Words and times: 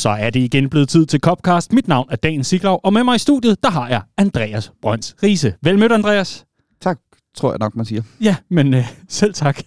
Så 0.00 0.08
er 0.08 0.30
det 0.30 0.40
igen 0.40 0.70
blevet 0.70 0.88
tid 0.88 1.06
til 1.06 1.20
Copcast. 1.20 1.72
Mit 1.72 1.88
navn 1.88 2.08
er 2.10 2.16
Dan 2.16 2.44
Siglov, 2.44 2.80
og 2.84 2.92
med 2.92 3.04
mig 3.04 3.16
i 3.16 3.18
studiet, 3.18 3.62
der 3.62 3.70
har 3.70 3.88
jeg 3.88 4.02
Andreas 4.16 4.72
Brøns 4.82 5.16
Riese. 5.22 5.54
Velmødt, 5.62 5.92
Andreas. 5.92 6.44
Tak, 6.80 6.98
tror 7.36 7.50
jeg 7.50 7.58
nok, 7.58 7.76
man 7.76 7.84
siger. 7.84 8.02
Ja, 8.20 8.36
men 8.50 8.74
øh, 8.74 8.84
selv 9.08 9.34
tak. 9.34 9.62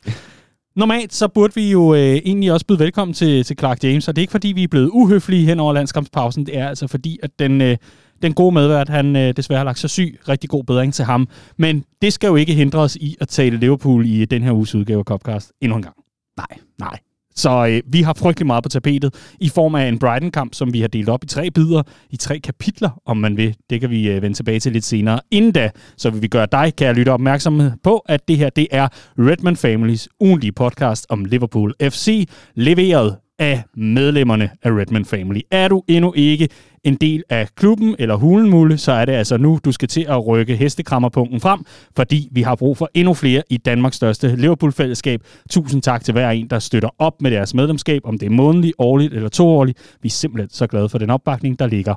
Normalt 0.76 1.14
så 1.14 1.28
burde 1.28 1.56
vi 1.56 1.72
jo 1.72 1.94
øh, 1.94 2.00
egentlig 2.02 2.52
også 2.52 2.66
byde 2.66 2.80
velkommen 2.80 3.14
til, 3.14 3.44
til 3.44 3.58
Clark 3.60 3.84
James, 3.84 4.08
og 4.08 4.16
det 4.16 4.22
er 4.22 4.24
ikke 4.24 4.32
fordi, 4.32 4.48
vi 4.48 4.64
er 4.64 4.68
blevet 4.68 4.90
uhøflige 4.90 5.46
hen 5.46 5.59
over 5.59 5.73
landskampspausen. 5.73 6.45
Det 6.45 6.57
er 6.57 6.68
altså 6.68 6.88
fordi, 6.88 7.20
at 7.23 7.39
den, 7.39 7.61
øh, 7.61 7.77
den 8.21 8.34
gode 8.34 8.54
medvært, 8.54 8.89
han 8.89 9.15
øh, 9.15 9.34
desværre 9.38 9.57
har 9.57 9.65
lagt 9.65 9.79
sig 9.79 9.89
syg. 9.89 10.20
Rigtig 10.29 10.50
god 10.50 10.63
bedring 10.63 10.93
til 10.93 11.05
ham. 11.05 11.27
Men 11.57 11.84
det 12.02 12.13
skal 12.13 12.27
jo 12.27 12.36
ikke 12.36 12.54
hindre 12.54 12.79
os 12.79 12.95
i 12.95 13.15
at 13.21 13.27
tale 13.27 13.57
Liverpool 13.57 14.05
i 14.05 14.25
den 14.25 14.43
her 14.43 14.52
uges 14.52 14.75
udgave 14.75 15.00
af 15.00 15.05
Copcast 15.05 15.52
endnu 15.61 15.75
en 15.75 15.84
gang. 15.84 15.95
Nej. 16.38 16.59
Nej. 16.79 17.00
Så 17.36 17.68
øh, 17.68 17.93
vi 17.93 18.02
har 18.02 18.13
frygtelig 18.13 18.47
meget 18.47 18.63
på 18.63 18.70
tapetet 18.70 19.36
i 19.39 19.50
form 19.50 19.75
af 19.75 19.88
en 19.88 20.00
Brighton-kamp, 20.00 20.54
som 20.54 20.73
vi 20.73 20.82
har 20.82 20.88
delt 20.88 21.10
op 21.10 21.24
i 21.24 21.28
tre 21.28 21.51
bidder, 21.51 21.83
i 22.10 22.18
tre 22.18 22.39
kapitler, 22.39 23.01
om 23.05 23.18
man 23.18 23.37
vil. 23.37 23.55
Det 23.69 23.82
kan 23.82 23.89
vi 23.89 24.10
øh, 24.10 24.21
vende 24.21 24.37
tilbage 24.37 24.60
til 24.60 24.71
lidt 24.71 24.86
senere. 24.86 25.19
Inden 25.32 25.51
da, 25.51 25.69
så 25.97 26.10
vil 26.10 26.21
vi 26.21 26.27
gøre 26.27 26.47
dig, 26.51 26.74
kan 26.77 26.88
jeg 26.88 26.96
lytte 26.96 27.10
opmærksom 27.10 27.61
på, 27.83 27.97
at 27.97 28.27
det 28.27 28.38
her 28.38 28.50
det 28.50 28.68
er 28.71 28.88
Redman 29.19 29.55
Families 29.55 30.10
ugentlige 30.19 30.51
podcast 30.51 31.05
om 31.10 31.25
Liverpool 31.25 31.74
FC, 31.82 32.30
leveret 32.55 33.16
af 33.39 33.63
medlemmerne 33.77 34.50
af 34.63 34.72
Redman 34.72 35.05
Family. 35.05 35.39
Er 35.52 35.67
du 35.67 35.83
endnu 35.88 36.13
ikke 36.16 36.50
en 36.83 36.95
del 36.95 37.23
af 37.30 37.47
klubben 37.55 37.95
eller 38.00 38.16
hulenmule, 38.16 38.78
så 38.78 38.91
er 38.91 39.05
det 39.05 39.14
altså 39.14 39.38
nu, 39.38 39.59
du 39.66 39.72
skal 39.72 39.88
til 39.88 40.05
at 40.09 40.28
rykke 40.28 40.55
hestekrammerpunkten 40.55 41.39
frem, 41.39 41.59
fordi 41.95 42.30
vi 42.31 42.41
har 42.41 42.55
brug 42.55 42.78
for 42.78 42.89
endnu 42.94 43.14
flere 43.14 43.44
i 43.50 43.58
Danmarks 43.58 43.95
største 43.95 44.36
Liverpool-fællesskab. 44.36 45.22
Tusind 45.50 45.81
tak 45.81 46.03
til 46.03 46.11
hver 46.11 46.30
en, 46.30 46.47
der 46.50 46.59
støtter 46.59 46.89
op 47.00 47.22
med 47.22 47.31
deres 47.31 47.53
medlemskab, 47.53 48.02
om 48.05 48.19
det 48.19 48.25
er 48.25 48.30
månedligt, 48.30 48.75
årligt 48.77 49.14
eller 49.14 49.30
toårligt. 49.30 49.97
Vi 50.02 50.08
er 50.08 50.11
simpelthen 50.11 50.50
så 50.50 50.67
glade 50.67 50.89
for 50.89 50.97
den 50.97 51.09
opbakning, 51.09 51.59
der 51.59 51.67
ligger. 51.67 51.95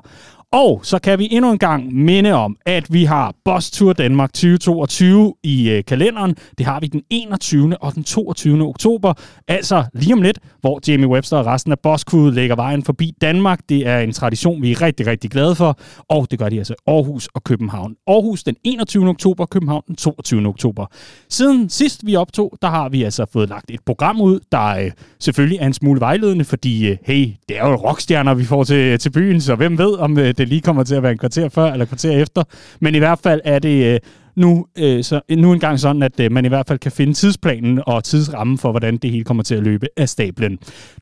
Og 0.51 0.79
så 0.83 0.99
kan 0.99 1.19
vi 1.19 1.27
endnu 1.31 1.51
en 1.51 1.57
gang 1.57 1.93
minde 1.95 2.33
om, 2.33 2.57
at 2.65 2.93
vi 2.93 3.03
har 3.03 3.33
Boss 3.45 3.71
Tour 3.71 3.93
Danmark 3.93 4.33
2022 4.33 5.33
i 5.43 5.69
øh, 5.69 5.83
kalenderen. 5.85 6.35
Det 6.57 6.65
har 6.65 6.79
vi 6.79 6.87
den 6.87 7.01
21. 7.09 7.77
og 7.81 7.95
den 7.95 8.03
22. 8.03 8.61
oktober. 8.61 9.13
Altså 9.47 9.83
lige 9.93 10.13
om 10.13 10.21
lidt, 10.21 10.39
hvor 10.61 10.79
Jamie 10.87 11.07
Webster 11.07 11.37
og 11.37 11.45
resten 11.45 11.71
af 11.71 11.79
Boss 11.79 12.03
Crew 12.03 12.29
lægger 12.29 12.55
vejen 12.55 12.83
forbi 12.83 13.13
Danmark. 13.21 13.59
Det 13.69 13.87
er 13.87 13.99
en 13.99 14.11
tradition, 14.11 14.61
vi 14.61 14.71
er 14.71 14.76
rigtig, 14.81 15.07
rigtig 15.07 15.31
glade 15.31 15.55
for. 15.55 15.79
Og 16.09 16.27
det 16.31 16.39
gør 16.39 16.49
de 16.49 16.57
altså 16.57 16.75
Aarhus 16.87 17.27
og 17.33 17.43
København. 17.43 17.95
Aarhus 18.07 18.43
den 18.43 18.55
21. 18.63 19.09
oktober, 19.09 19.45
København 19.45 19.83
den 19.87 19.95
22. 19.95 20.47
oktober. 20.47 20.85
Siden 21.29 21.69
sidst 21.69 22.05
vi 22.05 22.15
optog, 22.15 22.57
der 22.61 22.67
har 22.67 22.89
vi 22.89 23.03
altså 23.03 23.25
fået 23.33 23.49
lagt 23.49 23.71
et 23.71 23.79
program 23.85 24.21
ud, 24.21 24.39
der 24.51 24.65
øh, 24.65 24.91
selvfølgelig 25.19 25.59
er 25.59 25.65
en 25.65 25.73
smule 25.73 25.99
vejledende, 25.99 26.45
fordi 26.45 26.87
øh, 26.87 26.97
hey, 27.03 27.27
det 27.49 27.57
er 27.57 27.69
jo 27.69 27.75
rockstjerner, 27.75 28.33
vi 28.33 28.45
får 28.45 28.63
til, 28.63 28.99
til 28.99 29.09
byen, 29.09 29.41
så 29.41 29.55
hvem 29.55 29.77
ved, 29.77 29.93
om 29.93 30.17
øh, 30.17 30.33
det 30.37 30.47
lige 30.47 30.61
kommer 30.61 30.83
til 30.83 30.95
at 30.95 31.03
være 31.03 31.11
en 31.11 31.17
kvarter 31.17 31.49
før 31.49 31.71
eller 31.71 31.85
kvarter 31.85 32.11
efter. 32.11 32.43
Men 32.79 32.95
i 32.95 32.97
hvert 32.97 33.19
fald 33.19 33.41
er 33.43 33.59
det 33.59 33.93
øh, 33.93 33.99
nu, 34.37 34.65
øh, 34.77 35.03
så, 35.03 35.21
nu 35.29 35.53
engang 35.53 35.79
sådan, 35.79 36.03
at 36.03 36.19
øh, 36.19 36.31
man 36.31 36.45
i 36.45 36.47
hvert 36.47 36.67
fald 36.67 36.79
kan 36.79 36.91
finde 36.91 37.13
tidsplanen 37.13 37.81
og 37.87 38.03
tidsrammen 38.03 38.57
for, 38.57 38.71
hvordan 38.71 38.97
det 38.97 39.11
hele 39.11 39.23
kommer 39.23 39.43
til 39.43 39.55
at 39.55 39.63
løbe 39.63 39.87
af 39.97 40.09
stablen. 40.09 40.59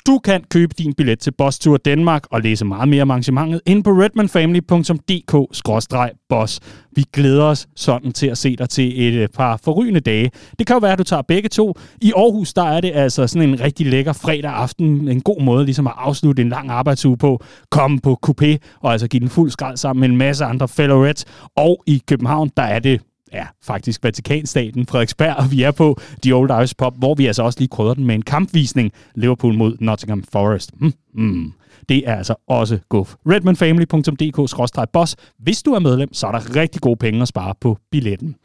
Du 0.08 0.19
kan 0.19 0.44
købe 0.50 0.73
din 0.78 0.94
billet 0.94 1.19
til 1.19 1.31
Boss 1.31 1.59
Tour 1.59 1.78
Danmark 1.78 2.23
og 2.31 2.41
læse 2.41 2.66
meget 2.66 2.88
mere 2.88 3.02
om 3.02 3.11
arrangementet 3.11 3.61
ind 3.66 3.83
på 3.83 3.89
redmanfamily.dk-boss. 3.89 6.59
Vi 6.95 7.05
glæder 7.13 7.43
os 7.43 7.67
sådan 7.75 8.11
til 8.11 8.27
at 8.27 8.38
se 8.38 8.55
dig 8.55 8.69
til 8.69 9.07
et 9.07 9.13
øh, 9.13 9.27
par 9.27 9.59
forrygende 9.63 9.99
dage. 9.99 10.31
Det 10.59 10.67
kan 10.67 10.73
jo 10.73 10.79
være, 10.79 10.91
at 10.91 10.99
du 10.99 11.03
tager 11.03 11.21
begge 11.21 11.49
to. 11.49 11.73
I 12.01 12.13
Aarhus, 12.15 12.53
der 12.53 12.63
er 12.63 12.81
det 12.81 12.91
altså 12.95 13.27
sådan 13.27 13.49
en 13.49 13.61
rigtig 13.61 13.85
lækker 13.85 14.13
fredag 14.13 14.51
aften. 14.51 15.07
En 15.07 15.21
god 15.21 15.41
måde 15.41 15.66
ligesom 15.66 15.88
at 15.88 15.93
afslutte 15.97 16.41
en 16.41 16.49
lang 16.49 16.69
arbejdsuge 16.69 17.17
på. 17.17 17.43
Komme 17.69 17.99
på 17.99 18.19
coupé 18.27 18.57
og 18.81 18.91
altså 18.91 19.07
give 19.07 19.19
den 19.19 19.29
fuld 19.29 19.51
skrald 19.51 19.77
sammen 19.77 20.01
med 20.01 20.09
en 20.09 20.17
masse 20.17 20.45
andre 20.45 20.67
fellow 20.67 21.03
Reds. 21.05 21.25
Og 21.55 21.83
i 21.88 22.01
København, 22.07 22.51
der 22.57 22.63
er 22.63 22.79
det 22.79 23.01
ja, 23.33 23.45
faktisk 23.63 24.03
Vatikanstaten, 24.03 24.88
Frederiksberg, 24.88 25.35
og 25.35 25.51
vi 25.51 25.63
er 25.63 25.72
på 25.72 26.00
The 26.23 26.35
Old 26.35 26.51
Irish 26.51 26.75
Pub, 26.77 26.97
hvor 26.97 27.16
vi 27.16 27.25
altså 27.25 27.44
også 27.44 27.59
lige 27.59 27.69
krydder 27.69 27.94
den 27.94 28.06
med 28.06 28.16
en 28.16 28.22
kampvisning. 28.22 28.91
Liverpool 29.16 29.53
mod 29.53 29.77
Nottingham 29.79 30.23
Forest. 30.31 30.72
Mm, 30.81 30.94
mm. 31.13 31.53
Det 31.90 32.09
er 32.09 32.16
altså 32.16 32.36
også 32.47 32.80
guf. 32.90 33.16
redmanfamily.dk-boss. 33.30 35.16
Hvis 35.40 35.63
du 35.63 35.72
er 35.72 35.80
medlem, 35.80 36.13
så 36.13 36.28
er 36.28 36.31
der 36.31 36.56
rigtig 36.56 36.81
gode 36.81 36.97
penge 36.97 37.22
at 37.22 37.28
spare 37.28 37.53
på 37.62 37.78
billetten. 37.91 38.36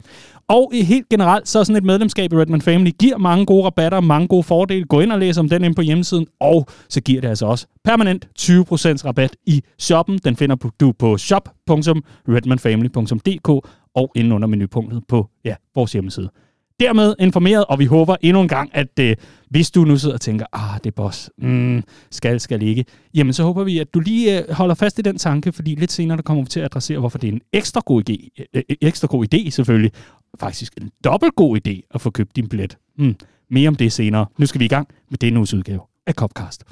Og 0.47 0.71
helt 0.73 1.09
generelt, 1.09 1.47
så 1.47 1.59
er 1.59 1.63
sådan 1.63 1.77
et 1.77 1.83
medlemskab 1.83 2.33
i 2.33 2.35
Redman 2.35 2.61
Family 2.61 2.91
giver 2.99 3.17
mange 3.17 3.45
gode 3.45 3.65
rabatter, 3.65 3.99
mange 3.99 4.27
gode 4.27 4.43
fordele. 4.43 4.85
Gå 4.85 4.99
ind 4.99 5.11
og 5.11 5.19
læs 5.19 5.37
om 5.37 5.49
den 5.49 5.63
ind 5.63 5.75
på 5.75 5.81
hjemmesiden, 5.81 6.27
og 6.39 6.67
så 6.89 7.01
giver 7.01 7.21
det 7.21 7.27
altså 7.27 7.45
også 7.45 7.67
permanent 7.83 8.27
20% 8.39 8.49
rabat 9.05 9.35
i 9.45 9.63
shoppen. 9.79 10.19
Den 10.23 10.35
finder 10.35 10.55
du 10.79 10.91
på 10.91 11.17
shop.redmanfamily.dk 11.17 13.49
og 13.95 14.11
inde 14.15 14.35
under 14.35 14.47
menupunktet 14.47 15.03
på 15.07 15.29
ja, 15.45 15.55
vores 15.75 15.91
hjemmeside. 15.91 16.29
Dermed 16.81 17.15
informeret, 17.19 17.65
og 17.65 17.79
vi 17.79 17.85
håber 17.85 18.15
endnu 18.21 18.41
en 18.41 18.47
gang, 18.47 18.69
at 18.73 18.99
øh, 18.99 19.15
hvis 19.49 19.71
du 19.71 19.83
nu 19.83 19.97
sidder 19.97 20.15
og 20.15 20.21
tænker, 20.21 20.45
ah, 20.53 20.77
det 20.77 20.85
er 20.85 20.91
boss, 20.95 21.29
mm, 21.37 21.83
skal, 22.11 22.39
skal 22.39 22.61
ikke, 22.61 22.85
jamen 23.13 23.33
så 23.33 23.43
håber 23.43 23.63
vi, 23.63 23.79
at 23.79 23.93
du 23.93 23.99
lige 23.99 24.39
øh, 24.39 24.55
holder 24.55 24.75
fast 24.75 24.99
i 24.99 25.01
den 25.01 25.17
tanke, 25.17 25.51
fordi 25.51 25.75
lidt 25.75 25.91
senere 25.91 26.17
der 26.17 26.23
kommer 26.23 26.43
vi 26.43 26.49
til 26.49 26.59
at 26.59 26.65
adressere, 26.65 26.99
hvorfor 26.99 27.17
det 27.17 27.27
er 27.27 27.31
en 27.31 27.41
ekstra 27.53 27.81
god 27.85 28.09
idé, 28.09 28.43
øh, 28.53 28.63
ekstra 28.81 29.07
god 29.07 29.25
idé 29.33 29.49
selvfølgelig, 29.49 29.91
faktisk 30.39 30.73
en 30.81 30.91
dobbelt 31.03 31.35
god 31.35 31.59
idé 31.67 31.87
at 31.93 32.01
få 32.01 32.09
købt 32.09 32.35
din 32.35 32.49
billet. 32.49 32.77
Mm, 32.97 33.15
mere 33.49 33.67
om 33.67 33.75
det 33.75 33.91
senere. 33.91 34.25
Nu 34.37 34.45
skal 34.45 34.59
vi 34.59 34.65
i 34.65 34.67
gang 34.67 34.87
med 35.09 35.17
denne 35.17 35.39
uges 35.39 35.53
udgave 35.53 35.81
af 36.07 36.13
Copcast. 36.13 36.63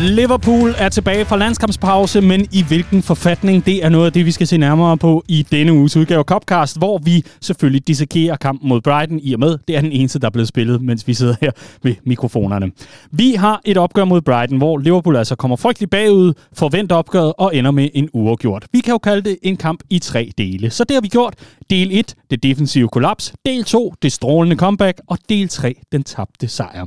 Liverpool 0.00 0.74
er 0.78 0.88
tilbage 0.88 1.24
fra 1.24 1.36
landskampspause, 1.36 2.20
men 2.20 2.46
i 2.52 2.64
hvilken 2.68 3.02
forfatning, 3.02 3.66
det 3.66 3.84
er 3.84 3.88
noget 3.88 4.06
af 4.06 4.12
det, 4.12 4.26
vi 4.26 4.30
skal 4.30 4.46
se 4.46 4.56
nærmere 4.58 4.96
på 4.96 5.24
i 5.28 5.46
denne 5.52 5.72
uges 5.72 5.96
udgave 5.96 6.18
af 6.18 6.24
Copcast, 6.24 6.78
hvor 6.78 6.98
vi 6.98 7.24
selvfølgelig 7.40 7.88
dissekerer 7.88 8.36
kampen 8.36 8.68
mod 8.68 8.80
Brighton 8.80 9.20
i 9.22 9.32
og 9.34 9.40
med, 9.40 9.58
det 9.68 9.76
er 9.76 9.80
den 9.80 9.92
eneste, 9.92 10.18
der 10.18 10.26
er 10.26 10.30
blevet 10.30 10.48
spillet, 10.48 10.82
mens 10.82 11.08
vi 11.08 11.14
sidder 11.14 11.34
her 11.40 11.50
ved 11.82 11.94
mikrofonerne. 12.04 12.70
Vi 13.10 13.32
har 13.32 13.60
et 13.64 13.76
opgør 13.76 14.04
mod 14.04 14.20
Brighton, 14.20 14.58
hvor 14.58 14.78
Liverpool 14.78 15.16
altså 15.16 15.34
kommer 15.34 15.56
frygteligt 15.56 15.90
bagud, 15.90 16.32
forventer 16.52 16.96
opgøret 16.96 17.32
og 17.38 17.56
ender 17.56 17.70
med 17.70 17.88
en 17.94 18.08
uafgjort. 18.12 18.66
Vi 18.72 18.80
kan 18.80 18.92
jo 18.92 18.98
kalde 18.98 19.22
det 19.22 19.38
en 19.42 19.56
kamp 19.56 19.80
i 19.90 19.98
tre 19.98 20.32
dele. 20.38 20.70
Så 20.70 20.84
det 20.84 20.94
har 20.94 21.00
vi 21.00 21.08
gjort. 21.08 21.34
Del 21.70 21.88
1, 21.92 22.14
det 22.30 22.42
defensive 22.42 22.88
kollaps. 22.88 23.34
Del 23.46 23.64
2, 23.64 23.94
det 24.02 24.12
strålende 24.12 24.56
comeback. 24.56 25.00
Og 25.06 25.18
del 25.28 25.48
3, 25.48 25.74
den 25.92 26.02
tabte 26.02 26.48
sejr. 26.48 26.86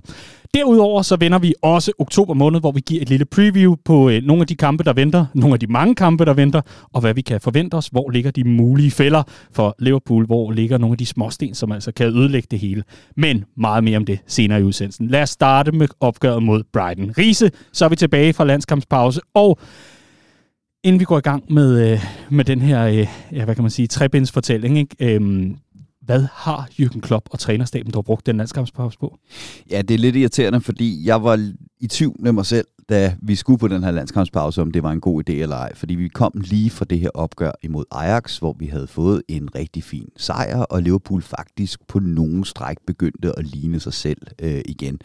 Derudover 0.54 1.02
så 1.02 1.16
vender 1.16 1.40
vi 1.40 1.54
også 1.62 1.92
oktober 2.00 2.34
måned, 2.34 2.60
hvor 2.60 2.72
vi 2.72 2.80
giver 2.80 3.02
et 3.02 3.10
lille 3.10 3.26
preview 3.26 3.76
på 3.86 4.10
øh, 4.10 4.24
nogle 4.24 4.42
af 4.42 4.48
de 4.48 4.56
kampe, 4.56 4.84
der 4.84 4.94
venter, 4.94 5.26
nogle 5.34 5.54
af 5.54 5.60
de 5.60 5.68
mange 5.68 5.96
kampe, 5.96 6.26
der 6.26 6.34
venter, 6.34 6.62
og 6.94 7.02
hvad 7.02 7.14
vi 7.14 7.22
kan 7.22 7.42
forvente 7.42 7.76
os, 7.76 7.88
hvor 7.88 8.10
ligger 8.10 8.32
de 8.32 8.44
mulige 8.44 8.92
fælder 8.92 9.24
for 9.52 9.76
Liverpool, 9.80 10.26
hvor 10.26 10.52
ligger 10.52 10.78
nogle 10.78 10.94
af 10.94 10.98
de 10.98 11.06
småsten, 11.06 11.56
som 11.56 11.72
altså 11.72 11.92
kan 11.92 12.08
ødelægge 12.08 12.48
det 12.52 12.60
hele. 12.60 12.84
Men 13.16 13.46
meget 13.58 13.84
mere 13.84 13.98
om 13.98 14.06
det 14.06 14.20
senere 14.28 14.60
i 14.60 14.64
udsendelsen. 14.64 15.08
Lad 15.08 15.22
os 15.22 15.30
starte 15.30 15.72
med 15.72 15.88
opgøret 16.00 16.44
mod 16.44 16.64
Brighton. 16.74 17.14
Riese, 17.18 17.52
så 17.74 17.86
er 17.86 17.90
vi 17.90 17.96
tilbage 17.96 18.34
fra 18.34 18.44
landskampspause, 18.44 19.22
og 19.34 19.60
inden 20.84 21.00
vi 21.00 21.06
går 21.06 21.18
i 21.18 21.22
gang 21.22 21.54
med, 21.54 21.92
øh, 21.92 22.00
med 22.30 22.46
den 22.46 22.62
her, 22.62 22.86
øh, 22.86 23.08
ja, 23.32 23.46
hvad 23.46 23.56
kan 23.56 23.64
man 23.64 23.72
sige, 23.72 23.88
trebindsfortælling, 23.88 24.78
ikke? 24.78 25.16
Øhm, 25.16 25.58
hvad 26.02 26.28
har 26.34 26.70
Jürgen 26.82 27.00
Klopp 27.00 27.30
og 27.32 27.40
trænerstaben 27.40 27.92
dog 27.92 28.06
brugt 28.06 28.26
den 28.26 28.38
landskampspause 28.38 29.00
på? 29.00 29.18
Ja, 29.72 29.82
det 29.82 29.94
er 29.94 29.98
lidt 29.98 30.16
irriterende, 30.16 30.62
fordi 30.62 31.06
jeg 31.06 31.24
var 31.24 31.52
i 31.80 31.88
tvivl 31.88 32.16
med 32.20 32.32
mig 32.32 32.46
selv, 32.46 32.66
da 32.90 33.16
vi 33.22 33.36
skulle 33.36 33.60
på 33.60 33.68
den 33.68 33.84
her 33.84 33.92
landskampspause, 33.92 34.62
om 34.62 34.72
det 34.72 34.84
var 34.84 34.92
en 34.92 35.02
god 35.02 35.30
idé 35.30 35.34
eller 35.34 35.56
ej. 35.56 35.76
Fordi 35.76 35.96
vi 35.96 36.08
kom 36.08 36.32
lige 36.36 36.70
fra 36.70 36.86
det 36.86 37.00
her 37.00 37.10
opgør 37.14 37.52
imod 37.62 37.86
Ajax, 37.92 38.38
hvor 38.38 38.56
vi 38.60 38.66
havde 38.66 38.88
fået 38.88 39.22
en 39.28 39.56
rigtig 39.56 39.84
fin 39.84 40.10
sejr, 40.18 40.58
og 40.58 40.82
Liverpool 40.82 41.22
faktisk 41.22 41.88
på 41.88 42.00
nogen 42.00 42.44
stræk 42.44 42.78
begyndte 42.88 43.40
at 43.40 43.46
ligne 43.46 43.80
sig 43.80 43.94
selv 43.94 44.22
øh, 44.42 44.62
igen. 44.66 45.00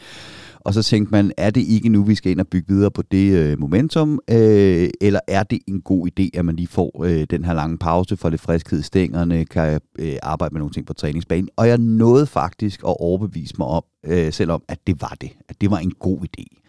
Og 0.61 0.75
så 0.75 0.83
tænkte 0.83 1.13
man, 1.13 1.33
er 1.37 1.51
det 1.51 1.61
ikke 1.61 1.89
nu, 1.89 2.03
vi 2.03 2.15
skal 2.15 2.33
ind 2.33 2.41
og 2.41 2.49
bygge 2.49 2.75
videre 2.75 2.91
på 2.91 3.03
det 3.03 3.33
øh, 3.33 3.61
momentum, 3.61 4.21
øh, 4.31 4.89
eller 5.01 5.21
er 5.29 5.43
det 5.43 5.59
en 5.69 5.81
god 5.81 6.09
idé, 6.09 6.39
at 6.39 6.45
man 6.45 6.57
lige 6.57 6.69
får 6.69 7.05
øh, 7.05 7.27
den 7.31 7.45
her 7.45 7.53
lange 7.53 7.79
pause 7.79 8.17
for 8.17 8.29
lidt 8.29 8.41
friskhed 8.41 8.79
i 8.79 8.83
stængerne, 8.83 9.45
kan 9.45 9.81
øh, 9.99 10.17
arbejde 10.23 10.55
med 10.55 10.61
nogle 10.61 10.73
ting 10.73 10.87
på 10.87 10.93
træningsbanen. 10.93 11.49
Og 11.57 11.69
jeg 11.69 11.79
nåede 11.79 12.27
faktisk 12.27 12.81
at 12.81 12.97
overbevise 13.01 13.55
mig 13.59 13.67
om, 13.67 13.83
øh, 14.05 14.33
selvom 14.33 14.63
at 14.69 14.79
det 14.87 15.03
var 15.03 15.17
det, 15.21 15.31
at 15.49 15.61
det 15.61 15.71
var 15.71 15.79
en 15.79 15.91
god 15.91 16.19
idé. 16.19 16.64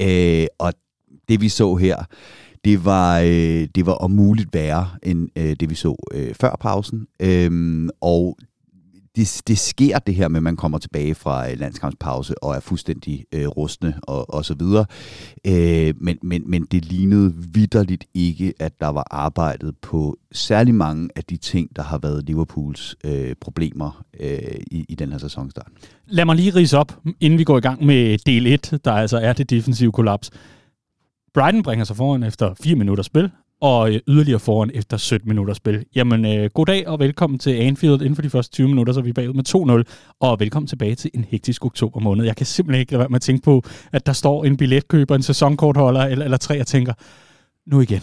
Øh, 0.00 0.46
og 0.58 0.72
det 1.28 1.40
vi 1.40 1.48
så 1.48 1.74
her, 1.74 2.04
det 2.64 2.84
var, 2.84 3.18
øh, 3.18 3.68
det 3.74 3.86
var 3.86 3.92
om 3.92 4.10
muligt 4.10 4.54
værre 4.54 4.88
end 5.02 5.28
øh, 5.36 5.56
det 5.60 5.70
vi 5.70 5.74
så 5.74 5.96
øh, 6.14 6.34
før 6.34 6.56
pausen. 6.60 7.06
Øh, 7.20 7.88
og 8.00 8.38
det, 9.18 9.42
det 9.48 9.58
sker 9.58 9.98
det 9.98 10.14
her 10.14 10.28
med, 10.28 10.36
at 10.36 10.42
man 10.42 10.56
kommer 10.56 10.78
tilbage 10.78 11.14
fra 11.14 11.50
øh, 11.50 11.58
landskampspause 11.58 12.44
og 12.44 12.54
er 12.54 12.60
fuldstændig 12.60 13.24
øh, 13.34 13.46
rustne 13.46 13.94
og, 14.02 14.34
og 14.34 14.44
så 14.44 14.54
videre. 14.54 14.84
Øh, 15.46 15.94
men, 16.00 16.18
men, 16.22 16.50
men 16.50 16.64
det 16.64 16.84
lignede 16.84 17.34
vidderligt 17.52 18.04
ikke, 18.14 18.52
at 18.58 18.80
der 18.80 18.88
var 18.88 19.06
arbejdet 19.10 19.76
på 19.82 20.16
særlig 20.32 20.74
mange 20.74 21.08
af 21.16 21.24
de 21.24 21.36
ting, 21.36 21.76
der 21.76 21.82
har 21.82 21.98
været 21.98 22.24
Liverpools 22.26 22.96
øh, 23.04 23.34
problemer 23.40 24.04
øh, 24.20 24.38
i, 24.70 24.84
i 24.88 24.94
den 24.94 25.12
her 25.12 25.18
sæsonstart. 25.18 25.68
Lad 26.06 26.24
mig 26.24 26.36
lige 26.36 26.54
rise 26.54 26.78
op, 26.78 27.00
inden 27.20 27.38
vi 27.38 27.44
går 27.44 27.58
i 27.58 27.60
gang 27.60 27.86
med 27.86 28.18
del 28.18 28.46
1, 28.46 28.80
der 28.84 28.92
altså 28.92 29.18
er 29.18 29.32
det 29.32 29.50
defensive 29.50 29.92
kollaps. 29.92 30.30
Brighton 31.34 31.62
bringer 31.62 31.84
sig 31.84 31.96
foran 31.96 32.22
efter 32.22 32.54
4 32.62 32.76
minutter 32.76 33.04
spil, 33.04 33.30
og 33.60 33.94
øh, 33.94 34.00
yderligere 34.08 34.40
foran 34.40 34.70
efter 34.74 34.96
17 34.96 35.28
minutter 35.28 35.54
spil. 35.54 35.84
Jamen, 35.94 36.24
øh, 36.24 36.50
god 36.54 36.66
dag 36.66 36.88
og 36.88 36.98
velkommen 36.98 37.38
til 37.38 37.50
Anfield. 37.50 38.00
Inden 38.00 38.14
for 38.14 38.22
de 38.22 38.30
første 38.30 38.52
20 38.52 38.68
minutter, 38.68 38.92
så 38.92 39.00
er 39.00 39.04
vi 39.04 39.12
bagud 39.12 39.34
med 39.34 39.84
2-0, 39.84 40.14
og 40.20 40.40
velkommen 40.40 40.66
tilbage 40.66 40.94
til 40.94 41.10
en 41.14 41.24
hektisk 41.24 41.64
oktober 41.64 42.00
måned. 42.00 42.24
Jeg 42.24 42.36
kan 42.36 42.46
simpelthen 42.46 42.80
ikke 42.80 42.92
lade 42.92 42.98
være 42.98 43.08
med 43.08 43.16
at 43.16 43.22
tænke 43.22 43.42
på, 43.42 43.62
at 43.92 44.06
der 44.06 44.12
står 44.12 44.44
en 44.44 44.56
billetkøber, 44.56 45.14
en 45.14 45.22
sæsonkortholder 45.22 46.00
eller, 46.00 46.24
eller 46.24 46.38
tre, 46.38 46.60
og 46.60 46.66
tænker, 46.66 46.92
nu 47.66 47.80
igen. 47.80 48.00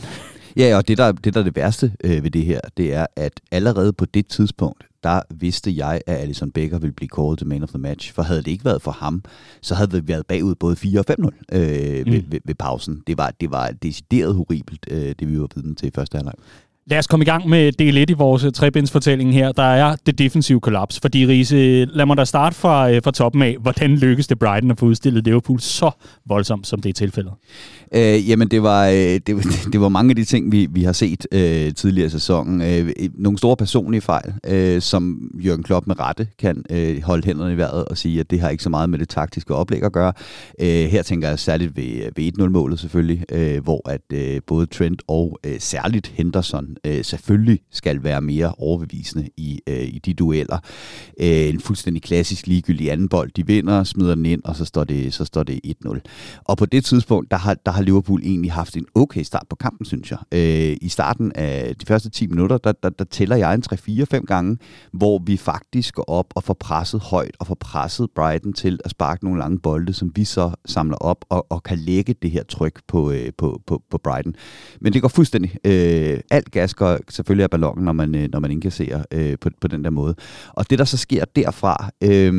Ja, 0.58 0.78
og 0.78 0.88
det 0.88 0.98
der, 0.98 1.12
det 1.12 1.34
der 1.34 1.40
er 1.40 1.44
det 1.44 1.56
værste 1.56 1.92
øh, 2.04 2.24
ved 2.24 2.32
det 2.32 2.46
her, 2.46 2.60
det 2.78 2.94
er, 2.94 3.06
at 3.16 3.34
allerede 3.52 3.94
på 3.94 4.06
det 4.06 4.28
tidspunkt, 4.28 4.84
der 5.06 5.22
vidste 5.30 5.78
jeg, 5.78 6.02
at 6.08 6.18
Alison 6.18 6.52
Becker 6.52 6.80
ville 6.80 6.94
blive 6.94 7.10
kåret 7.10 7.38
til 7.38 7.48
man 7.48 7.64
of 7.64 7.70
the 7.70 7.78
match. 7.78 8.14
For 8.14 8.22
havde 8.22 8.42
det 8.42 8.52
ikke 8.52 8.66
været 8.66 8.82
for 8.82 8.92
ham, 8.92 9.24
så 9.62 9.76
havde 9.76 9.92
vi 9.92 10.08
været 10.08 10.26
bagud 10.26 10.56
både 10.56 10.76
4 10.76 11.00
og 11.00 11.06
5-0 11.10 11.16
øh, 11.52 12.06
mm. 12.06 12.12
ved, 12.12 12.22
ved, 12.28 12.40
ved 12.46 12.56
pausen. 12.56 13.04
Det 13.08 13.18
var, 13.18 13.32
det 13.42 13.52
var 13.52 13.72
decideret 13.72 14.36
horribelt, 14.36 14.86
øh, 14.92 15.16
det 15.20 15.28
vi 15.28 15.40
var 15.40 15.48
vidne 15.56 15.76
til 15.76 15.88
i 15.88 15.92
første 15.96 16.18
halvleg. 16.18 16.34
Lad 16.88 17.00
os 17.00 17.08
komme 17.08 17.24
i 17.24 17.26
gang 17.26 17.50
med 17.50 17.72
del 17.72 17.98
1 17.98 18.10
i 18.10 18.14
vores 18.14 18.44
øh, 18.44 18.52
trebindsfortælling 18.52 19.34
her. 19.34 19.52
Der 19.52 19.64
er 19.64 19.96
det 20.06 20.20
defensive 20.20 20.60
kollaps. 20.60 21.00
Fordi 21.00 21.28
Riese, 21.28 21.86
lad 21.86 22.06
mig 22.06 22.18
da 22.18 22.24
starte 22.24 22.56
fra, 22.56 22.92
øh, 22.92 23.02
fra 23.04 23.12
toppen 23.12 23.42
af. 23.42 23.58
Hvordan 23.62 23.96
lykkedes 23.96 24.28
det 24.28 24.40
Brighton 24.40 24.72
at 24.72 24.80
få 24.80 24.86
udstillet 24.86 25.24
Liverpool 25.24 25.60
så 25.60 25.92
voldsomt, 26.26 26.68
som 26.68 26.82
det 26.82 26.90
er 26.90 26.94
tilfældet? 26.94 27.34
Øh, 27.96 28.30
jamen, 28.30 28.48
det 28.48 28.64
var, 28.64 28.88
øh, 28.88 28.94
det, 28.94 29.28
det 29.74 29.82
var 29.82 29.90
mange 29.90 30.10
af 30.10 30.16
de 30.16 30.24
ting, 30.26 30.52
vi, 30.52 30.68
vi 30.72 30.84
har 30.84 30.94
set 30.94 31.28
øh, 31.32 31.74
tidligere 31.74 32.08
i 32.08 32.10
sæsonen. 32.10 32.62
Øh, 32.62 32.94
nogle 33.14 33.38
store 33.38 33.58
personlige 33.58 34.02
fejl, 34.02 34.34
øh, 34.48 34.82
som 34.82 35.32
Jørgen 35.46 35.64
Klopp 35.64 35.88
med 35.88 36.00
rette 36.00 36.28
kan 36.40 36.64
øh, 36.70 37.02
holde 37.04 37.26
hænderne 37.26 37.54
i 37.54 37.58
vejret 37.58 37.86
og 37.86 37.98
sige, 37.98 38.20
at 38.20 38.32
det 38.32 38.40
har 38.40 38.50
ikke 38.50 38.64
så 38.64 38.70
meget 38.70 38.90
med 38.90 39.00
det 39.00 39.10
taktiske 39.10 39.56
oplæg 39.56 39.84
at 39.84 39.92
gøre. 39.92 40.14
Øh, 40.60 40.68
her 40.68 41.02
tænker 41.02 41.30
jeg 41.30 41.40
særligt 41.40 41.78
ved, 41.78 42.10
ved 42.16 42.32
1-0-målet 42.40 42.80
selvfølgelig, 42.80 43.24
øh, 43.32 43.64
hvor 43.64 43.90
at 43.90 44.02
øh, 44.14 44.42
både 44.48 44.66
Trent 44.66 45.02
og 45.08 45.40
øh, 45.46 45.60
særligt 45.60 46.08
Henderson 46.08 46.75
øh, 46.84 47.06
selvfølgelig 47.06 47.60
skal 47.72 48.04
være 48.04 48.22
mere 48.22 48.54
overbevisende 48.58 49.30
i, 49.38 49.60
øh, 49.68 49.84
i 49.84 50.00
de 50.06 50.14
dueller. 50.14 50.60
Øh, 51.20 51.50
en 51.50 51.60
fuldstændig 51.60 52.04
klassisk 52.04 52.48
ligegyldig 52.48 52.92
anden 52.92 53.10
bold. 53.10 53.32
De 53.36 53.48
vinder, 53.48 53.84
smider 53.84 54.16
den 54.16 54.26
ind, 54.26 54.42
og 54.44 54.56
så 54.56 54.66
står 54.66 54.84
det, 54.84 55.14
så 55.14 55.26
står 55.26 55.44
det 55.44 55.60
1-0. 55.86 56.00
Og 56.44 56.58
på 56.58 56.66
det 56.66 56.86
tidspunkt, 56.86 57.32
der 57.32 57.38
har, 57.38 57.54
der 57.54 57.72
har 57.72 57.82
Liverpool 57.82 58.22
egentlig 58.24 58.52
haft 58.52 58.78
en 58.78 58.86
okay 58.96 59.24
start 59.24 59.46
på 59.50 59.56
kampen, 59.56 59.86
synes 59.86 60.12
jeg. 60.12 60.20
Øh, 60.32 60.78
I 60.82 60.90
starten 60.90 61.32
af 61.36 61.76
de 61.76 61.86
første 61.86 62.10
10 62.10 62.28
minutter, 62.28 62.58
der, 62.58 62.72
der, 62.72 62.90
der 62.90 63.06
tæller 63.06 63.36
jeg 63.36 63.54
en 63.54 63.64
3-4-5 63.74 64.26
gange, 64.26 64.58
hvor 64.94 65.22
vi 65.26 65.38
faktisk 65.38 65.96
går 65.96 66.10
op 66.10 66.26
og 66.36 66.44
får 66.44 66.54
presset 66.54 67.02
højt, 67.02 67.36
og 67.40 67.48
får 67.48 67.58
presset 67.60 68.10
Brighton 68.16 68.54
til 68.54 68.80
at 68.86 68.92
sparke 68.92 69.24
nogle 69.24 69.40
lange 69.40 69.60
bolde, 69.60 69.94
som 69.94 70.12
vi 70.16 70.24
så 70.24 70.52
samler 70.66 70.98
op 70.98 71.26
og, 71.30 71.48
og 71.50 71.64
kan 71.64 71.78
lægge 71.78 72.16
det 72.22 72.32
her 72.32 72.44
tryk 72.44 72.82
på, 72.88 73.12
øh, 73.12 73.32
på, 73.38 73.62
på, 73.68 73.82
på 73.90 73.98
Brighton. 73.98 74.36
Men 74.82 74.94
det 74.94 75.02
går 75.02 75.08
fuldstændig 75.08 75.58
øh, 75.66 76.20
alt 76.32 76.52
gas 76.52 76.65
går 76.74 77.00
selvfølgelig 77.10 77.44
af 77.44 77.50
ballonen, 77.50 77.86
når 77.86 77.94
man, 77.94 78.16
øh, 78.16 78.30
når 78.32 78.40
man 78.40 78.52
indkasserer 78.52 79.04
øh, 79.12 79.36
på, 79.42 79.50
på 79.62 79.68
den 79.68 79.84
der 79.84 79.90
måde. 79.90 80.16
Og 80.50 80.70
det, 80.70 80.80
der 80.80 80.86
så 80.86 80.98
sker 80.98 81.26
derfra, 81.36 81.90
øh, 82.04 82.34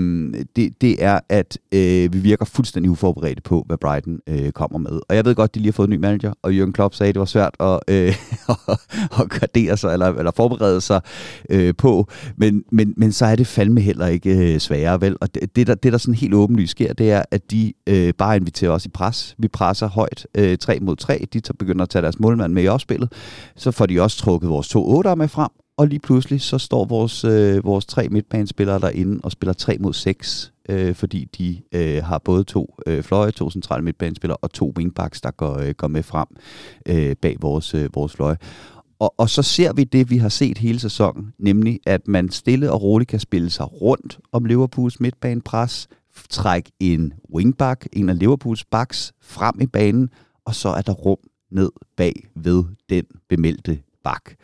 det, 0.57 0.81
det 0.81 1.05
er, 1.05 1.21
at 1.29 1.59
øh, 1.73 2.13
vi 2.13 2.19
virker 2.19 2.45
fuldstændig 2.45 2.91
uforberedte 2.91 3.43
på, 3.43 3.65
hvad 3.67 3.77
Brighton 3.79 4.19
øh, 4.27 4.53
kommer 4.53 4.79
med. 4.79 5.01
Og 5.09 5.17
jeg 5.17 5.25
ved 5.25 5.35
godt, 5.35 5.55
de 5.55 5.61
lige 5.61 5.69
har 5.69 5.73
fået 5.73 5.87
en 5.87 5.93
ny 5.93 5.97
manager, 5.97 6.33
og 6.43 6.51
Jürgen 6.51 6.73
Klopp 6.73 6.95
sagde, 6.95 7.09
at 7.09 7.15
det 7.15 7.21
var 7.21 7.27
svært 7.27 7.55
at, 7.61 7.81
øh, 7.89 8.15
at 9.21 9.31
gardere 9.31 9.77
sig, 9.77 9.93
eller, 9.93 10.07
eller 10.07 10.31
forberede 10.37 10.81
sig 10.81 11.01
øh, 11.51 11.75
på. 11.79 12.09
Men, 12.37 12.65
men, 12.73 12.95
men 12.97 13.13
så 13.13 13.27
er 13.27 13.37
det 13.37 13.47
fandme 13.47 13.81
heller 13.81 14.07
ikke 14.07 14.55
øh, 14.55 14.61
sværere, 14.61 15.01
vel? 15.01 15.17
Og 15.21 15.35
det, 15.35 15.57
det, 15.57 15.67
der, 15.67 15.75
det, 15.75 15.93
der 15.93 15.99
sådan 15.99 16.15
helt 16.15 16.35
åbenlyst 16.35 16.71
sker, 16.71 16.93
det 16.93 17.11
er, 17.11 17.23
at 17.31 17.51
de 17.51 17.73
øh, 17.87 18.15
bare 18.15 18.37
inviterer 18.37 18.71
os 18.71 18.87
i 18.87 18.89
pres. 18.89 19.35
Vi 19.39 19.49
presser 19.49 19.89
højt, 19.89 20.27
øh, 20.35 20.59
3 20.59 20.79
mod 20.81 20.97
3. 20.97 21.27
De 21.33 21.41
tager, 21.41 21.55
begynder 21.59 21.83
at 21.83 21.89
tage 21.89 22.03
deres 22.03 22.21
målmand 22.21 22.53
med 22.53 22.63
i 22.63 22.69
opspillet. 22.69 23.13
Så 23.57 23.71
får 23.71 23.87
de 23.87 24.03
også 24.03 24.16
trukket 24.17 24.51
vores 24.51 24.69
to 24.69 24.89
otter 24.89 25.15
med 25.15 25.29
frem, 25.29 25.51
og 25.77 25.87
lige 25.87 26.01
pludselig 26.01 26.41
så 26.41 26.59
står 26.59 26.85
vores, 26.85 27.25
øh, 27.25 27.65
vores 27.65 27.87
tre 27.87 28.09
midtbanespillere 28.09 28.79
derinde 28.79 29.21
og 29.23 29.33
spiller 29.33 29.53
3 29.53 29.77
mod 29.81 29.93
6, 29.93 30.53
øh, 30.69 30.95
fordi 30.95 31.25
de 31.39 31.63
øh, 31.73 32.05
har 32.05 32.19
både 32.19 32.45
to 32.45 32.77
øh, 32.87 33.03
fløje, 33.03 33.31
to 33.31 33.51
centrale 33.51 33.85
midtbanespillere 33.85 34.37
og 34.37 34.53
to 34.53 34.73
wingbacks, 34.77 35.21
der 35.21 35.31
går, 35.31 35.59
øh, 35.59 35.71
går 35.71 35.89
med 35.89 36.03
frem 36.03 36.27
øh, 36.89 37.17
bag 37.17 37.37
vores, 37.41 37.75
øh, 37.75 37.91
vores 37.95 38.13
fløje. 38.13 38.37
Og, 38.99 39.15
og 39.19 39.31
så 39.31 39.43
ser 39.43 39.73
vi 39.73 39.85
det, 39.85 40.11
vi 40.11 40.17
har 40.17 40.29
set 40.29 40.59
hele 40.59 40.79
sæsonen, 40.79 41.33
nemlig 41.39 41.81
at 41.87 42.09
man 42.09 42.31
stille 42.31 42.73
og 42.73 42.83
roligt 42.83 43.11
kan 43.11 43.21
spille 43.21 43.51
sig 43.51 43.83
rundt 43.83 44.19
om 44.33 44.45
Liverpools 44.45 45.01
midtbanepres, 45.01 45.89
trække 46.31 46.73
en 46.81 47.13
wingback, 47.35 47.89
en 47.93 48.09
af 48.09 48.19
Liverpools 48.19 48.65
backs, 48.65 49.13
frem 49.23 49.55
i 49.61 49.67
banen, 49.67 50.11
og 50.45 50.55
så 50.55 50.69
er 50.69 50.83
der 50.83 50.93
rum 50.93 51.19
ned 51.51 51.71
bag 51.97 52.29
ved 52.37 52.65
den 52.91 53.05
bemeldte 53.29 53.79
bak. 54.07 54.35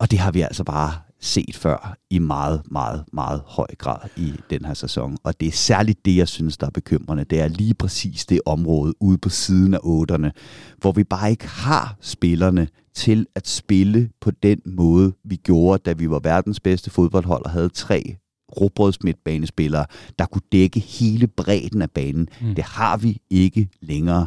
Og 0.00 0.10
det 0.10 0.18
har 0.18 0.32
vi 0.32 0.40
altså 0.40 0.64
bare 0.64 0.92
set 1.20 1.56
før 1.56 1.96
i 2.10 2.18
meget, 2.18 2.62
meget, 2.70 3.04
meget 3.12 3.42
høj 3.46 3.66
grad 3.78 4.08
i 4.16 4.32
den 4.50 4.64
her 4.64 4.74
sæson. 4.74 5.16
Og 5.24 5.40
det 5.40 5.48
er 5.48 5.52
særligt 5.52 6.04
det, 6.04 6.16
jeg 6.16 6.28
synes, 6.28 6.56
der 6.56 6.66
er 6.66 6.70
bekymrende. 6.70 7.24
Det 7.24 7.40
er 7.40 7.48
lige 7.48 7.74
præcis 7.74 8.26
det 8.26 8.40
område 8.46 8.94
ude 9.00 9.18
på 9.18 9.28
siden 9.28 9.74
af 9.74 9.78
otterne, 9.82 10.32
hvor 10.78 10.92
vi 10.92 11.04
bare 11.04 11.30
ikke 11.30 11.48
har 11.48 11.96
spillerne 12.00 12.68
til 12.94 13.26
at 13.34 13.48
spille 13.48 14.10
på 14.20 14.30
den 14.30 14.60
måde, 14.64 15.12
vi 15.24 15.36
gjorde, 15.36 15.82
da 15.84 15.92
vi 15.92 16.10
var 16.10 16.20
verdens 16.22 16.60
bedste 16.60 16.90
fodboldhold 16.90 17.44
og 17.44 17.50
havde 17.50 17.68
tre 17.68 18.16
råbrødsmidtbanespillere, 18.60 19.86
der 20.18 20.26
kunne 20.26 20.42
dække 20.52 20.80
hele 20.80 21.26
bredden 21.26 21.82
af 21.82 21.90
banen. 21.90 22.28
Mm. 22.40 22.54
Det 22.54 22.64
har 22.64 22.96
vi 22.96 23.20
ikke 23.30 23.68
længere 23.80 24.26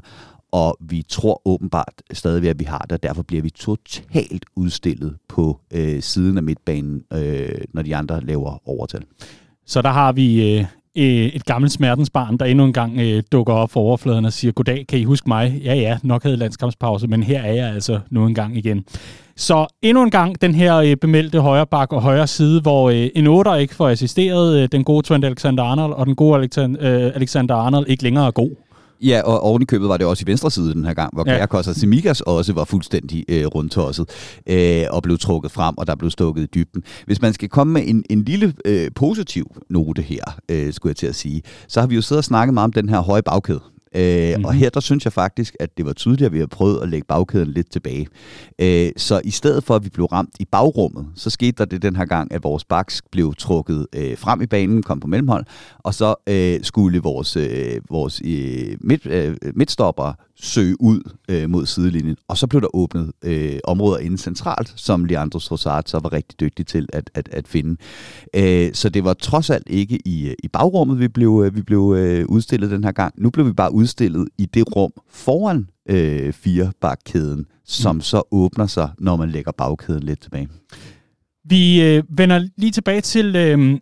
og 0.53 0.77
vi 0.79 1.03
tror 1.09 1.41
åbenbart 1.45 1.93
stadigvæk, 2.11 2.49
at 2.49 2.59
vi 2.59 2.63
har 2.63 2.77
det, 2.77 2.91
og 2.91 3.03
derfor 3.03 3.23
bliver 3.23 3.41
vi 3.41 3.49
totalt 3.49 4.45
udstillet 4.55 5.15
på 5.29 5.59
øh, 5.73 6.01
siden 6.01 6.37
af 6.37 6.43
midtbanen, 6.43 7.03
øh, 7.13 7.49
når 7.73 7.81
de 7.81 7.95
andre 7.95 8.21
laver 8.21 8.69
overtal. 8.69 9.03
Så 9.65 9.81
der 9.81 9.89
har 9.89 10.11
vi 10.11 10.55
øh, 10.57 10.65
øh 10.97 11.05
et 11.05 11.45
gammelt 11.45 11.71
smertensbarn, 11.71 12.37
der 12.37 12.45
endnu 12.45 12.65
en 12.65 12.73
gang 12.73 12.99
øh, 12.99 13.23
dukker 13.31 13.53
op 13.53 13.71
for 13.71 13.79
overfladen 13.79 14.25
og 14.25 14.33
siger, 14.33 14.51
goddag, 14.51 14.85
kan 14.87 14.99
I 14.99 15.03
huske 15.03 15.29
mig? 15.29 15.61
Ja, 15.63 15.73
ja, 15.73 15.97
nok 16.03 16.23
havde 16.23 16.37
landskampspause, 16.37 17.07
men 17.07 17.23
her 17.23 17.41
er 17.41 17.53
jeg 17.53 17.73
altså 17.73 17.99
nu 18.09 18.25
en 18.25 18.33
gang 18.33 18.57
igen. 18.57 18.85
Så 19.35 19.67
endnu 19.81 20.03
en 20.03 20.11
gang 20.11 20.41
den 20.41 20.55
her 20.55 20.77
øh, 20.77 20.95
bemeldte 20.95 21.39
højre 21.39 21.67
bak 21.67 21.93
og 21.93 22.01
højre 22.01 22.27
side, 22.27 22.61
hvor 22.61 22.89
øh, 22.89 23.09
en 23.15 23.27
8 23.27 23.61
ikke 23.61 23.75
får 23.75 23.89
assisteret 23.89 24.61
øh, 24.61 24.69
den 24.71 24.83
gode 24.83 25.07
Trent 25.07 25.25
Alexander-Arnold, 25.25 25.93
og 25.93 26.05
den 26.05 26.15
gode 26.15 26.37
Alexander, 26.37 26.79
øh, 26.81 27.11
Alexander-Arnold 27.15 27.85
ikke 27.87 28.03
længere 28.03 28.27
er 28.27 28.31
god. 28.31 28.51
Ja, 29.01 29.21
og 29.21 29.39
oven 29.39 29.61
i 29.61 29.65
købet 29.65 29.89
var 29.89 29.97
det 29.97 30.07
også 30.07 30.23
i 30.27 30.29
venstre 30.29 30.51
side 30.51 30.73
den 30.73 30.85
her 30.85 30.93
gang, 30.93 31.13
hvor 31.13 31.23
ja. 31.27 31.33
Kajak 31.33 31.53
og 31.53 31.65
Simikas 31.65 32.21
også 32.21 32.53
var 32.53 32.63
fuldstændig 32.63 33.25
øh, 33.27 33.45
rundtosset 33.45 34.09
øh, 34.47 34.83
og 34.89 35.03
blev 35.03 35.17
trukket 35.17 35.51
frem, 35.51 35.77
og 35.77 35.87
der 35.87 35.95
blev 35.95 36.11
stukket 36.11 36.43
i 36.43 36.45
dybden. 36.45 36.83
Hvis 37.05 37.21
man 37.21 37.33
skal 37.33 37.49
komme 37.49 37.73
med 37.73 37.81
en, 37.85 38.03
en 38.09 38.23
lille 38.23 38.53
øh, 38.65 38.91
positiv 38.95 39.55
note 39.69 40.01
her, 40.01 40.23
øh, 40.49 40.73
skulle 40.73 40.91
jeg 40.91 40.95
til 40.95 41.07
at 41.07 41.15
sige, 41.15 41.41
så 41.67 41.79
har 41.79 41.87
vi 41.87 41.95
jo 41.95 42.01
siddet 42.01 42.17
og 42.17 42.23
snakket 42.23 42.53
meget 42.53 42.63
om 42.63 42.73
den 42.73 42.89
her 42.89 42.99
høje 42.99 43.21
bagkæde. 43.21 43.72
Øh, 43.95 44.29
mm-hmm. 44.29 44.45
Og 44.45 44.51
mhm. 44.51 44.59
her 44.59 44.69
der 44.69 44.79
synes 44.79 45.05
jeg 45.05 45.13
faktisk, 45.13 45.55
at 45.59 45.77
det 45.77 45.85
var 45.85 45.93
tydeligt, 45.93 46.25
at 46.25 46.33
vi 46.33 46.39
har 46.39 46.45
prøvet 46.45 46.81
at 46.81 46.89
lægge 46.89 47.05
bagkæden 47.07 47.51
lidt 47.51 47.71
tilbage. 47.71 48.07
Øh, 48.59 48.91
så 48.97 49.21
i 49.23 49.31
stedet 49.31 49.63
for, 49.63 49.75
at 49.75 49.83
vi 49.83 49.89
blev 49.89 50.05
ramt 50.05 50.35
i 50.39 50.45
bagrummet, 50.45 51.05
så 51.15 51.29
skete 51.29 51.51
der 51.51 51.65
det 51.65 51.81
den 51.81 51.95
her 51.95 52.05
gang, 52.05 52.33
at 52.33 52.43
vores 52.43 52.65
baks 52.65 53.01
blev 53.11 53.33
trukket 53.37 53.87
øh, 53.95 54.17
frem 54.17 54.41
i 54.41 54.45
banen, 54.45 54.83
kom 54.83 54.99
på 54.99 55.07
mellemhold, 55.07 55.45
og 55.79 55.93
så 55.93 56.15
øh, 56.29 56.59
skulle 56.63 57.01
vores, 57.01 57.37
øh, 57.37 57.81
vores 57.89 58.21
øh, 58.25 58.77
midt, 58.81 59.05
øh, 59.05 59.37
midtstopper 59.55 60.13
søge 60.35 60.81
ud 60.81 61.09
øh, 61.29 61.49
mod 61.49 61.65
sidelinjen. 61.65 62.17
Og 62.27 62.37
så 62.37 62.47
blev 62.47 62.61
der 62.61 62.75
åbnet 62.75 63.11
øh, 63.23 63.59
områder 63.63 63.97
inden 63.99 64.17
centralt, 64.17 64.73
som 64.75 65.05
Leandro 65.05 65.39
Trossard 65.39 65.83
så 65.85 65.99
var 65.99 66.13
rigtig 66.13 66.39
dygtig 66.39 66.67
til 66.67 66.87
at, 66.93 67.09
at, 67.13 67.29
at 67.31 67.47
finde. 67.47 67.77
Øh, 68.35 68.73
så 68.73 68.89
det 68.89 69.03
var 69.03 69.13
trods 69.13 69.49
alt 69.49 69.67
ikke 69.69 69.99
i, 70.05 70.27
øh, 70.27 70.33
i 70.43 70.47
bagrummet, 70.47 70.99
vi 70.99 71.07
blev, 71.07 71.43
øh, 71.45 71.55
vi 71.55 71.61
blev 71.61 71.95
øh, 71.97 72.25
udstillet 72.25 72.71
den 72.71 72.83
her 72.83 72.91
gang. 72.91 73.13
Nu 73.17 73.29
blev 73.29 73.45
vi 73.45 73.53
bare 73.53 73.73
udstillet 73.73 73.82
i 74.37 74.45
det 74.45 74.75
rum 74.75 74.91
foran 75.09 75.67
øh, 75.89 76.33
firebakkæden, 76.33 77.45
som 77.65 77.95
mm. 77.95 78.01
så 78.01 78.23
åbner 78.31 78.67
sig, 78.67 78.89
når 78.99 79.15
man 79.15 79.29
lægger 79.29 79.51
bagkæden 79.51 80.03
lidt 80.03 80.21
tilbage. 80.21 80.47
Vi 81.45 81.81
øh, 81.81 82.03
vender 82.09 82.47
lige 82.57 82.71
tilbage 82.71 83.01
til, 83.01 83.35
øh, 83.35 83.79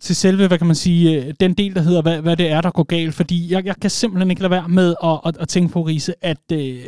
til 0.00 0.16
selve, 0.16 0.46
hvad 0.46 0.58
kan 0.58 0.66
man 0.66 0.76
sige, 0.76 1.24
øh, 1.24 1.34
den 1.40 1.54
del, 1.54 1.74
der 1.74 1.80
hedder, 1.80 2.02
hvad, 2.02 2.20
hvad 2.20 2.36
det 2.36 2.50
er, 2.50 2.60
der 2.60 2.70
går 2.70 2.82
galt. 2.82 3.14
Fordi 3.14 3.52
jeg, 3.52 3.66
jeg 3.66 3.76
kan 3.76 3.90
simpelthen 3.90 4.30
ikke 4.30 4.42
lade 4.42 4.50
være 4.50 4.68
med 4.68 4.94
at, 5.04 5.20
at, 5.26 5.36
at 5.36 5.48
tænke 5.48 5.72
på, 5.72 5.82
Riese, 5.82 6.24
at 6.24 6.52
øh, 6.52 6.84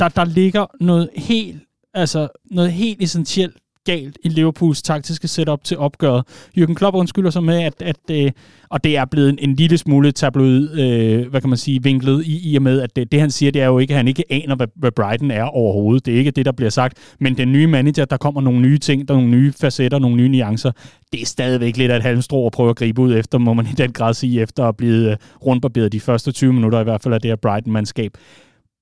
der, 0.00 0.08
der 0.08 0.24
ligger 0.24 0.66
noget 0.80 1.08
helt, 1.16 1.62
altså 1.94 2.28
noget 2.50 2.72
helt 2.72 3.02
essentielt 3.02 3.56
galt 3.88 4.18
i 4.24 4.28
Liverpools 4.28 4.82
taktiske 4.82 5.28
setup 5.28 5.64
til 5.64 5.78
opgøret. 5.78 6.24
Jürgen 6.58 6.74
Klopp 6.74 6.96
undskylder 6.96 7.30
sig 7.30 7.44
med, 7.44 7.62
at, 7.62 7.82
at 7.82 7.96
øh, 8.10 8.30
og 8.70 8.84
det 8.84 8.96
er 8.96 9.04
blevet 9.04 9.28
en, 9.28 9.38
en 9.38 9.54
lille 9.54 9.78
smule 9.78 10.12
tabloid, 10.12 10.80
øh, 10.80 11.30
hvad 11.30 11.40
kan 11.40 11.50
man 11.50 11.58
sige, 11.58 11.82
vinklet 11.82 12.26
i, 12.26 12.52
i 12.52 12.56
og 12.56 12.62
med, 12.62 12.80
at 12.80 12.96
det, 12.96 13.12
det 13.12 13.20
han 13.20 13.30
siger, 13.30 13.52
det 13.52 13.62
er 13.62 13.66
jo 13.66 13.78
ikke, 13.78 13.94
at 13.94 13.96
han 13.96 14.08
ikke 14.08 14.24
aner, 14.30 14.56
hvad, 14.56 14.66
hvad 14.74 14.90
Brighton 14.90 15.30
er 15.30 15.42
overhovedet. 15.42 16.06
Det 16.06 16.14
er 16.14 16.18
ikke 16.18 16.30
det, 16.30 16.46
der 16.46 16.52
bliver 16.52 16.70
sagt. 16.70 16.98
Men 17.20 17.36
den 17.36 17.52
nye 17.52 17.66
manager, 17.66 18.04
der 18.04 18.16
kommer 18.16 18.40
nogle 18.40 18.60
nye 18.60 18.78
ting, 18.78 19.08
der 19.08 19.14
er 19.14 19.18
nogle 19.18 19.30
nye 19.30 19.52
facetter, 19.60 19.98
nogle 19.98 20.16
nye 20.16 20.28
nuancer. 20.28 20.72
Det 21.12 21.22
er 21.22 21.26
stadigvæk 21.26 21.76
lidt 21.76 21.92
af 21.92 21.96
et 21.96 22.02
halmstrå 22.02 22.46
at 22.46 22.52
prøve 22.52 22.70
at 22.70 22.76
gribe 22.76 23.02
ud 23.02 23.16
efter, 23.16 23.38
må 23.38 23.54
man 23.54 23.66
i 23.66 23.74
den 23.76 23.92
grad 23.92 24.14
sige, 24.14 24.40
efter 24.40 24.64
at 24.64 24.76
blive 24.76 25.10
øh, 25.10 25.16
rundbarberet 25.46 25.92
de 25.92 26.00
første 26.00 26.32
20 26.32 26.52
minutter 26.52 26.80
i 26.80 26.84
hvert 26.84 27.02
fald 27.02 27.14
af 27.14 27.20
det 27.20 27.30
her 27.30 27.36
Brighton-mandskab. 27.36 28.12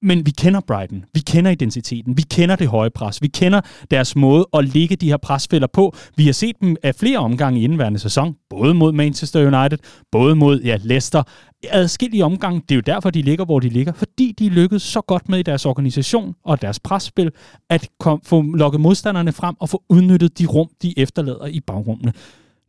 Men 0.06 0.26
vi 0.26 0.30
kender 0.30 0.60
Brighton, 0.60 1.04
vi 1.14 1.20
kender 1.20 1.50
identiteten, 1.50 2.16
vi 2.16 2.22
kender 2.22 2.56
det 2.56 2.68
høje 2.68 2.90
pres, 2.90 3.22
vi 3.22 3.28
kender 3.28 3.60
deres 3.90 4.16
måde 4.16 4.46
at 4.54 4.64
ligge 4.64 4.96
de 4.96 5.08
her 5.08 5.16
presfælder 5.16 5.66
på. 5.72 5.94
Vi 6.16 6.26
har 6.26 6.32
set 6.32 6.56
dem 6.60 6.76
af 6.82 6.94
flere 6.94 7.18
omgange 7.18 7.60
i 7.60 7.64
indværende 7.64 7.98
sæson, 7.98 8.36
både 8.50 8.74
mod 8.74 8.92
Manchester 8.92 9.40
United, 9.40 9.78
både 10.12 10.34
mod 10.34 10.60
ja, 10.60 10.78
Leicester. 10.82 11.22
Adskillige 11.70 12.24
omgange, 12.24 12.60
det 12.60 12.70
er 12.70 12.76
jo 12.76 12.82
derfor, 12.86 13.10
de 13.10 13.22
ligger, 13.22 13.44
hvor 13.44 13.60
de 13.60 13.68
ligger, 13.68 13.92
fordi 13.92 14.34
de 14.38 14.48
lykkedes 14.48 14.82
så 14.82 15.00
godt 15.00 15.28
med 15.28 15.38
i 15.38 15.42
deres 15.42 15.66
organisation 15.66 16.34
og 16.44 16.62
deres 16.62 16.80
presspil, 16.80 17.30
at 17.70 17.88
kom, 18.00 18.20
få 18.24 18.42
lokket 18.42 18.80
modstanderne 18.80 19.32
frem 19.32 19.54
og 19.60 19.68
få 19.68 19.82
udnyttet 19.88 20.38
de 20.38 20.46
rum, 20.46 20.68
de 20.82 20.98
efterlader 20.98 21.46
i 21.46 21.60
bagrummene. 21.60 22.12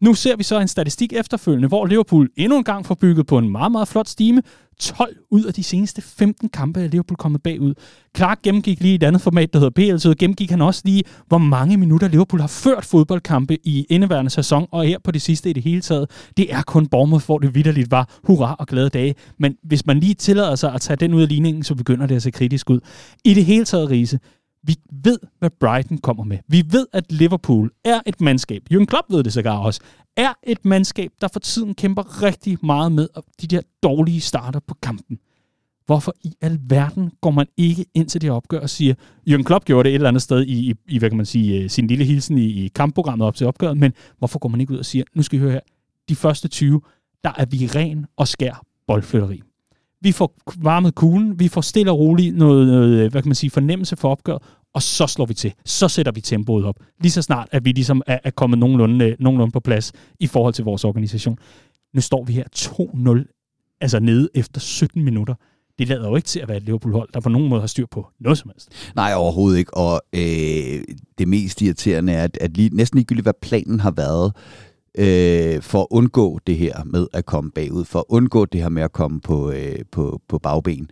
Nu 0.01 0.13
ser 0.13 0.35
vi 0.35 0.43
så 0.43 0.59
en 0.59 0.67
statistik 0.67 1.13
efterfølgende, 1.13 1.67
hvor 1.67 1.85
Liverpool 1.85 2.29
endnu 2.35 2.57
en 2.57 2.63
gang 2.63 2.85
får 2.85 2.95
bygget 2.95 3.27
på 3.27 3.37
en 3.37 3.49
meget, 3.49 3.71
meget 3.71 3.87
flot 3.87 4.07
stime. 4.07 4.41
12 4.79 5.15
ud 5.31 5.43
af 5.43 5.53
de 5.53 5.63
seneste 5.63 6.01
15 6.01 6.49
kampe 6.49 6.81
er 6.81 6.87
Liverpool 6.87 7.17
kommet 7.17 7.43
bagud. 7.43 7.73
Clark 8.17 8.41
gennemgik 8.41 8.81
lige 8.81 8.95
et 8.95 9.03
andet 9.03 9.21
format, 9.21 9.53
der 9.53 9.59
hedder 9.59 9.93
PL, 9.93 9.97
så 9.97 10.15
gennemgik 10.19 10.49
han 10.49 10.61
også 10.61 10.81
lige, 10.85 11.03
hvor 11.27 11.37
mange 11.37 11.77
minutter 11.77 12.07
Liverpool 12.07 12.39
har 12.39 12.47
ført 12.47 12.85
fodboldkampe 12.85 13.57
i 13.67 13.85
indeværende 13.89 14.31
sæson, 14.31 14.67
og 14.71 14.85
her 14.85 14.99
på 15.03 15.11
det 15.11 15.21
sidste 15.21 15.49
i 15.49 15.53
det 15.53 15.63
hele 15.63 15.81
taget. 15.81 16.09
Det 16.37 16.53
er 16.53 16.61
kun 16.61 16.87
Bournemouth, 16.87 17.25
hvor 17.25 17.37
det 17.37 17.55
vidderligt 17.55 17.91
var 17.91 18.09
hurra 18.23 18.55
og 18.59 18.67
glade 18.67 18.89
dage. 18.89 19.15
Men 19.39 19.55
hvis 19.63 19.85
man 19.85 19.99
lige 19.99 20.13
tillader 20.13 20.55
sig 20.55 20.73
at 20.73 20.81
tage 20.81 20.97
den 20.97 21.13
ud 21.13 21.21
af 21.21 21.27
ligningen, 21.27 21.63
så 21.63 21.75
begynder 21.75 22.07
det 22.07 22.15
at 22.15 22.23
se 22.23 22.31
kritisk 22.31 22.69
ud. 22.69 22.79
I 23.25 23.33
det 23.33 23.45
hele 23.45 23.65
taget, 23.65 23.89
Riese, 23.89 24.19
vi 24.63 24.75
ved, 25.03 25.19
hvad 25.39 25.49
Brighton 25.49 25.97
kommer 25.97 26.23
med. 26.23 26.37
Vi 26.47 26.63
ved, 26.71 26.87
at 26.93 27.11
Liverpool 27.11 27.71
er 27.85 27.99
et 28.05 28.21
mandskab. 28.21 28.61
Jürgen 28.73 28.85
Klopp 28.85 29.11
ved 29.11 29.23
det 29.23 29.33
sågar 29.33 29.57
også. 29.57 29.81
Er 30.15 30.33
et 30.43 30.65
mandskab, 30.65 31.11
der 31.21 31.27
for 31.33 31.39
tiden 31.39 31.75
kæmper 31.75 32.23
rigtig 32.23 32.57
meget 32.63 32.91
med 32.91 33.07
de 33.41 33.47
der 33.47 33.61
dårlige 33.83 34.21
starter 34.21 34.59
på 34.59 34.75
kampen. 34.81 35.19
Hvorfor 35.85 36.13
i 36.23 36.33
alverden 36.41 37.11
går 37.21 37.31
man 37.31 37.47
ikke 37.57 37.85
ind 37.93 38.09
til 38.09 38.21
det 38.21 38.31
opgør 38.31 38.59
og 38.59 38.69
siger, 38.69 38.93
Jürgen 39.29 39.43
Klopp 39.43 39.65
gjorde 39.65 39.83
det 39.83 39.89
et 39.89 39.95
eller 39.95 40.07
andet 40.07 40.21
sted 40.21 40.43
i, 40.43 40.69
i, 40.69 40.73
i 40.87 40.97
hvad 40.97 41.09
kan 41.09 41.17
man 41.17 41.25
sige, 41.25 41.63
øh, 41.63 41.69
sin 41.69 41.87
lille 41.87 42.05
hilsen 42.05 42.37
i, 42.37 42.45
i 42.45 42.67
kampprogrammet 42.67 43.27
op 43.27 43.35
til 43.35 43.47
opgøret, 43.47 43.77
men 43.77 43.93
hvorfor 44.17 44.39
går 44.39 44.49
man 44.49 44.61
ikke 44.61 44.73
ud 44.73 44.77
og 44.77 44.85
siger, 44.85 45.03
nu 45.15 45.23
skal 45.23 45.39
I 45.39 45.41
høre 45.41 45.51
her, 45.51 45.59
de 46.09 46.15
første 46.15 46.47
20, 46.47 46.81
der 47.23 47.31
er 47.37 47.45
vi 47.45 47.67
ren 47.75 48.05
og 48.17 48.27
skær 48.27 48.63
boldflytteri 48.87 49.41
vi 50.01 50.11
får 50.11 50.33
varmet 50.57 50.95
kuglen, 50.95 51.39
vi 51.39 51.47
får 51.47 51.61
stille 51.61 51.91
og 51.91 51.99
roligt 51.99 52.35
noget, 52.35 52.67
noget, 52.67 52.89
øh, 52.89 53.11
hvad 53.11 53.21
kan 53.21 53.29
man 53.29 53.35
sige, 53.35 53.49
fornemmelse 53.49 53.95
for 53.95 54.09
opgør, 54.09 54.37
og 54.73 54.81
så 54.81 55.07
slår 55.07 55.25
vi 55.25 55.33
til. 55.33 55.53
Så 55.65 55.87
sætter 55.87 56.11
vi 56.11 56.21
tempoet 56.21 56.65
op. 56.65 56.75
Lige 57.01 57.11
så 57.11 57.21
snart, 57.21 57.47
at 57.51 57.65
vi 57.65 57.71
ligesom 57.71 58.01
er, 58.07 58.19
er 58.23 58.29
kommet 58.29 58.59
nogenlunde, 58.59 59.05
øh, 59.05 59.15
nogenlunde 59.19 59.51
på 59.51 59.59
plads 59.59 59.91
i 60.19 60.27
forhold 60.27 60.53
til 60.53 60.63
vores 60.65 60.83
organisation. 60.83 61.37
Nu 61.93 62.01
står 62.01 62.23
vi 62.23 62.33
her 62.33 62.43
2-0, 62.55 63.77
altså 63.81 63.99
nede 63.99 64.29
efter 64.35 64.61
17 64.61 65.03
minutter. 65.03 65.33
Det 65.79 65.87
lader 65.87 66.09
jo 66.09 66.15
ikke 66.15 66.25
til 66.25 66.39
at 66.39 66.47
være 66.47 66.57
et 66.57 66.63
Liverpool-hold, 66.63 67.09
der 67.13 67.19
på 67.19 67.29
nogen 67.29 67.49
måde 67.49 67.61
har 67.61 67.67
styr 67.67 67.85
på 67.91 68.07
noget 68.19 68.37
som 68.37 68.51
helst. 68.53 68.69
Nej, 68.95 69.13
overhovedet 69.15 69.57
ikke. 69.57 69.77
Og 69.77 70.01
øh, 70.13 70.83
det 71.17 71.27
mest 71.27 71.61
irriterende 71.61 72.13
er, 72.13 72.23
at, 72.23 72.37
at 72.41 72.57
lige, 72.57 72.69
næsten 72.69 72.97
ligegyldigt, 72.97 73.25
hvad 73.25 73.33
planen 73.41 73.79
har 73.79 73.91
været, 73.91 74.33
øh, 74.97 75.61
for 75.61 75.81
at 75.81 75.87
undgå 75.91 76.39
det 76.47 76.57
her 76.57 76.83
med 76.83 77.07
at 77.13 77.25
komme 77.25 77.51
bagud, 77.51 77.85
for 77.85 77.99
at 77.99 78.05
undgå 78.09 78.45
det 78.45 78.61
her 78.61 78.69
med 78.69 78.83
at 78.83 78.91
komme 78.91 79.21
på, 79.21 79.51
øh, 79.51 79.79
på, 79.91 80.21
på 80.27 80.39
bagben, 80.39 80.89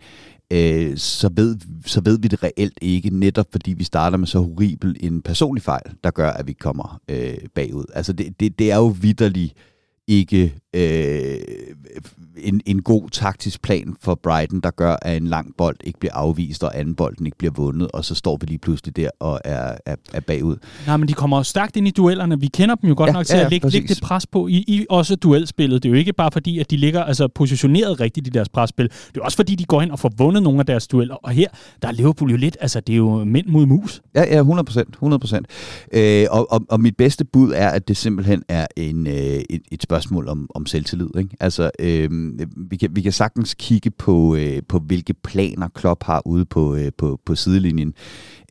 øh, 0.50 0.96
så, 0.96 1.30
ved, 1.36 1.56
så 1.86 2.00
ved 2.04 2.18
vi 2.18 2.28
det 2.28 2.42
reelt 2.42 2.78
ikke, 2.82 3.10
netop 3.10 3.46
fordi 3.52 3.72
vi 3.72 3.84
starter 3.84 4.18
med 4.18 4.26
så 4.26 4.38
horribel 4.38 4.96
en 5.00 5.22
personlig 5.22 5.62
fejl, 5.62 5.90
der 6.04 6.10
gør, 6.10 6.30
at 6.30 6.46
vi 6.46 6.52
kommer 6.52 7.00
øh, 7.08 7.38
bagud. 7.54 7.84
Altså 7.94 8.12
det, 8.12 8.40
det, 8.40 8.58
det 8.58 8.72
er 8.72 8.76
jo 8.76 8.94
vidderligt 9.00 9.54
ikke 10.08 10.54
øh, 10.76 11.38
en, 12.36 12.60
en 12.66 12.82
god 12.82 13.10
taktisk 13.10 13.62
plan 13.62 13.96
for 14.00 14.14
Brighton, 14.14 14.60
der 14.60 14.70
gør, 14.70 14.96
at 15.02 15.16
en 15.16 15.26
lang 15.26 15.54
bold 15.58 15.76
ikke 15.84 15.98
bliver 15.98 16.14
afvist, 16.14 16.64
og 16.64 16.78
anden 16.78 16.94
bolden 16.94 17.26
ikke 17.26 17.38
bliver 17.38 17.52
vundet, 17.52 17.88
og 17.92 18.04
så 18.04 18.14
står 18.14 18.38
vi 18.40 18.46
lige 18.46 18.58
pludselig 18.58 18.96
der 18.96 19.10
og 19.20 19.40
er, 19.44 19.76
er, 19.86 19.96
er 20.12 20.20
bagud. 20.20 20.56
Nej, 20.86 20.96
men 20.96 21.08
de 21.08 21.12
kommer 21.12 21.36
jo 21.36 21.42
stærkt 21.42 21.76
ind 21.76 21.88
i 21.88 21.90
duellerne. 21.90 22.40
Vi 22.40 22.46
kender 22.46 22.74
dem 22.74 22.88
jo 22.88 22.94
godt 22.96 23.08
ja, 23.08 23.12
nok 23.12 23.26
til 23.26 23.36
ja, 23.36 23.44
at 23.44 23.50
lægge, 23.50 23.68
lægge 23.68 23.88
det 23.88 24.00
pres 24.02 24.26
på 24.26 24.46
i, 24.46 24.64
i 24.68 24.86
også 24.90 25.16
duelspillet. 25.16 25.82
Det 25.82 25.88
er 25.88 25.92
jo 25.92 25.98
ikke 25.98 26.12
bare 26.12 26.30
fordi, 26.32 26.58
at 26.58 26.70
de 26.70 26.76
ligger 26.76 27.04
altså, 27.04 27.28
positioneret 27.28 28.00
rigtigt 28.00 28.26
i 28.26 28.30
deres 28.30 28.48
presspil. 28.48 28.88
Det 29.14 29.16
er 29.16 29.24
også 29.24 29.36
fordi, 29.36 29.54
de 29.54 29.64
går 29.64 29.82
ind 29.82 29.90
og 29.90 29.98
får 29.98 30.12
vundet 30.18 30.42
nogle 30.42 30.60
af 30.60 30.66
deres 30.66 30.88
dueller. 30.88 31.14
Og 31.14 31.30
her, 31.30 31.48
der 31.82 31.88
er 31.88 31.92
Liverpool 31.92 32.30
jo 32.30 32.36
lidt, 32.36 32.56
altså 32.60 32.80
det 32.80 32.92
er 32.92 32.96
jo 32.96 33.24
mænd 33.24 33.46
mod 33.46 33.66
mus. 33.66 34.02
Ja, 34.14 34.24
ja, 34.24 34.38
100 34.38 34.64
procent. 34.64 34.88
100 34.88 35.20
procent. 35.20 35.46
Øh, 35.92 36.26
og, 36.30 36.52
og, 36.52 36.60
og 36.68 36.80
mit 36.80 36.96
bedste 36.96 37.24
bud 37.24 37.52
er, 37.56 37.68
at 37.68 37.88
det 37.88 37.96
simpelthen 37.96 38.42
er 38.48 38.66
en, 38.76 39.06
øh, 39.06 39.14
et, 39.14 39.62
et 39.72 39.82
spørgsmål 39.82 40.28
om, 40.28 40.50
om 40.54 40.65
selvtillid. 40.66 41.08
Ikke? 41.18 41.36
Altså, 41.40 41.70
øh, 41.78 42.10
vi, 42.70 42.76
kan, 42.76 42.90
vi 42.92 43.02
kan 43.02 43.12
sagtens 43.12 43.54
kigge 43.54 43.90
på, 43.90 44.36
øh, 44.36 44.62
på 44.68 44.78
hvilke 44.78 45.14
planer 45.14 45.68
Klopp 45.68 46.04
har 46.04 46.22
ude 46.26 46.44
på, 46.44 46.74
øh, 46.74 46.92
på, 46.98 47.20
på 47.26 47.34
sidelinjen. 47.34 47.94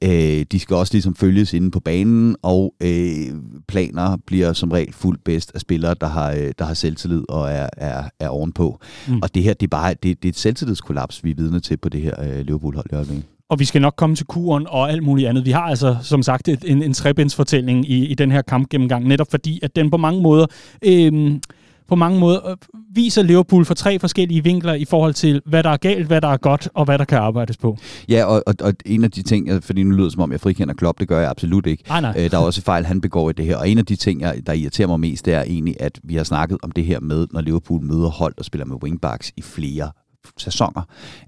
Øh, 0.04 0.46
de 0.52 0.60
skal 0.60 0.76
også 0.76 0.94
ligesom 0.94 1.16
følges 1.16 1.54
inde 1.54 1.72
på 1.72 1.80
banen, 1.80 2.36
og 2.42 2.74
øh, 2.84 3.28
planer 3.68 4.18
bliver 4.28 4.54
som 4.54 4.72
regel 4.72 4.94
fuldt 4.94 5.24
bedst 5.24 5.52
af 5.56 5.62
spillere, 5.62 5.96
der 6.02 6.08
har, 6.08 6.32
øh, 6.32 6.52
der 6.60 6.66
har 6.66 6.74
selvtillid 6.74 7.24
og 7.30 7.52
er, 7.52 7.70
er, 7.78 8.04
er 8.20 8.30
ovenpå. 8.30 8.80
Mm. 9.08 9.20
Og 9.22 9.36
det 9.36 9.44
her, 9.44 9.54
det 9.54 9.64
er 9.64 9.78
bare 9.78 9.94
det, 9.94 10.04
det 10.04 10.26
er 10.26 10.30
et 10.30 10.38
selvtillidskollaps, 10.38 11.24
vi 11.24 11.32
er 11.32 11.36
vidne 11.36 11.60
til 11.60 11.78
på 11.78 11.90
det 11.90 12.02
her 12.02 12.24
øh, 12.24 12.46
Liverpool-hold 12.46 12.86
i 12.92 12.96
øjeblikket. 12.96 13.26
Og 13.50 13.60
vi 13.60 13.66
skal 13.66 13.82
nok 13.82 13.94
komme 13.98 14.16
til 14.16 14.26
kuren 14.26 14.68
og 14.70 14.92
alt 14.92 15.04
muligt 15.04 15.30
andet. 15.30 15.46
Vi 15.46 15.52
har 15.52 15.62
altså, 15.62 15.98
som 16.02 16.24
sagt, 16.24 16.48
en, 16.48 16.84
en 16.84 16.94
trebindsfortælling 16.94 17.90
i, 17.90 18.06
i 18.06 18.14
den 18.14 18.32
her 18.32 18.42
kampgennemgang, 18.42 19.08
netop 19.08 19.32
fordi, 19.32 19.60
at 19.64 19.76
den 19.76 19.92
på 19.92 19.98
mange 19.98 20.22
måder... 20.22 20.46
Øh, 20.86 21.40
på 21.88 21.96
mange 21.96 22.20
måder 22.20 22.50
øh, 22.50 22.58
viser 22.96 23.24
Liverpool 23.24 23.66
for 23.66 23.74
tre 23.74 24.00
forskellige 24.00 24.44
vinkler 24.44 24.74
i 24.74 24.86
forhold 24.86 25.14
til, 25.14 25.42
hvad 25.46 25.64
der 25.64 25.70
er 25.70 25.78
galt, 25.78 26.08
hvad 26.08 26.22
der 26.22 26.28
er 26.28 26.38
godt, 26.38 26.70
og 26.74 26.86
hvad 26.86 26.98
der 26.98 27.06
kan 27.06 27.18
arbejdes 27.18 27.58
på. 27.58 27.78
Ja, 28.10 28.26
og, 28.26 28.44
og, 28.48 28.56
og 28.62 28.74
en 28.86 29.04
af 29.04 29.12
de 29.12 29.24
ting, 29.24 29.64
fordi 29.64 29.84
nu 29.84 29.92
lyder 29.92 30.04
det 30.04 30.14
som 30.14 30.22
om, 30.22 30.32
jeg 30.32 30.40
frikender 30.40 30.74
Klopp, 30.74 31.00
det 31.00 31.08
gør 31.08 31.20
jeg 31.20 31.30
absolut 31.30 31.66
ikke. 31.66 31.84
Nej, 31.88 32.02
nej. 32.02 32.14
Øh, 32.18 32.32
der 32.32 32.38
er 32.38 32.42
også 32.42 32.62
fejl, 32.62 32.86
han 32.86 33.02
begår 33.02 33.30
i 33.30 33.34
det 33.34 33.46
her. 33.46 33.58
Og 33.58 33.70
en 33.70 33.78
af 33.78 33.86
de 33.86 33.96
ting, 33.96 34.22
jeg, 34.22 34.42
der 34.46 34.54
irriterer 34.54 34.88
mig 34.88 35.00
mest, 35.00 35.26
det 35.26 35.34
er 35.34 35.42
egentlig, 35.42 35.76
at 35.80 36.00
vi 36.04 36.16
har 36.16 36.24
snakket 36.24 36.58
om 36.64 36.72
det 36.72 36.86
her 36.86 37.00
med, 37.00 37.28
når 37.32 37.42
Liverpool 37.42 37.82
møder 37.82 38.10
hold 38.10 38.34
og 38.38 38.46
spiller 38.46 38.66
med 38.66 38.78
wingbacks 38.84 39.32
i 39.38 39.42
flere 39.42 39.92
sæsoner. 40.38 40.82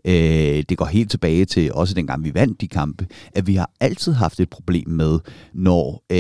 Øh, 0.06 0.64
det 0.70 0.78
går 0.78 0.86
helt 0.86 1.12
tilbage 1.12 1.46
til 1.46 1.74
også 1.74 1.94
dengang 1.94 2.24
vi 2.24 2.34
vandt 2.34 2.62
de 2.62 2.68
kampe, 2.68 3.08
at 3.36 3.48
vi 3.48 3.56
har 3.56 3.72
altid 3.80 4.14
haft 4.14 4.40
et 4.40 4.50
problem 4.50 4.90
med, 4.90 5.20
når 5.54 6.04
øh, 6.12 6.18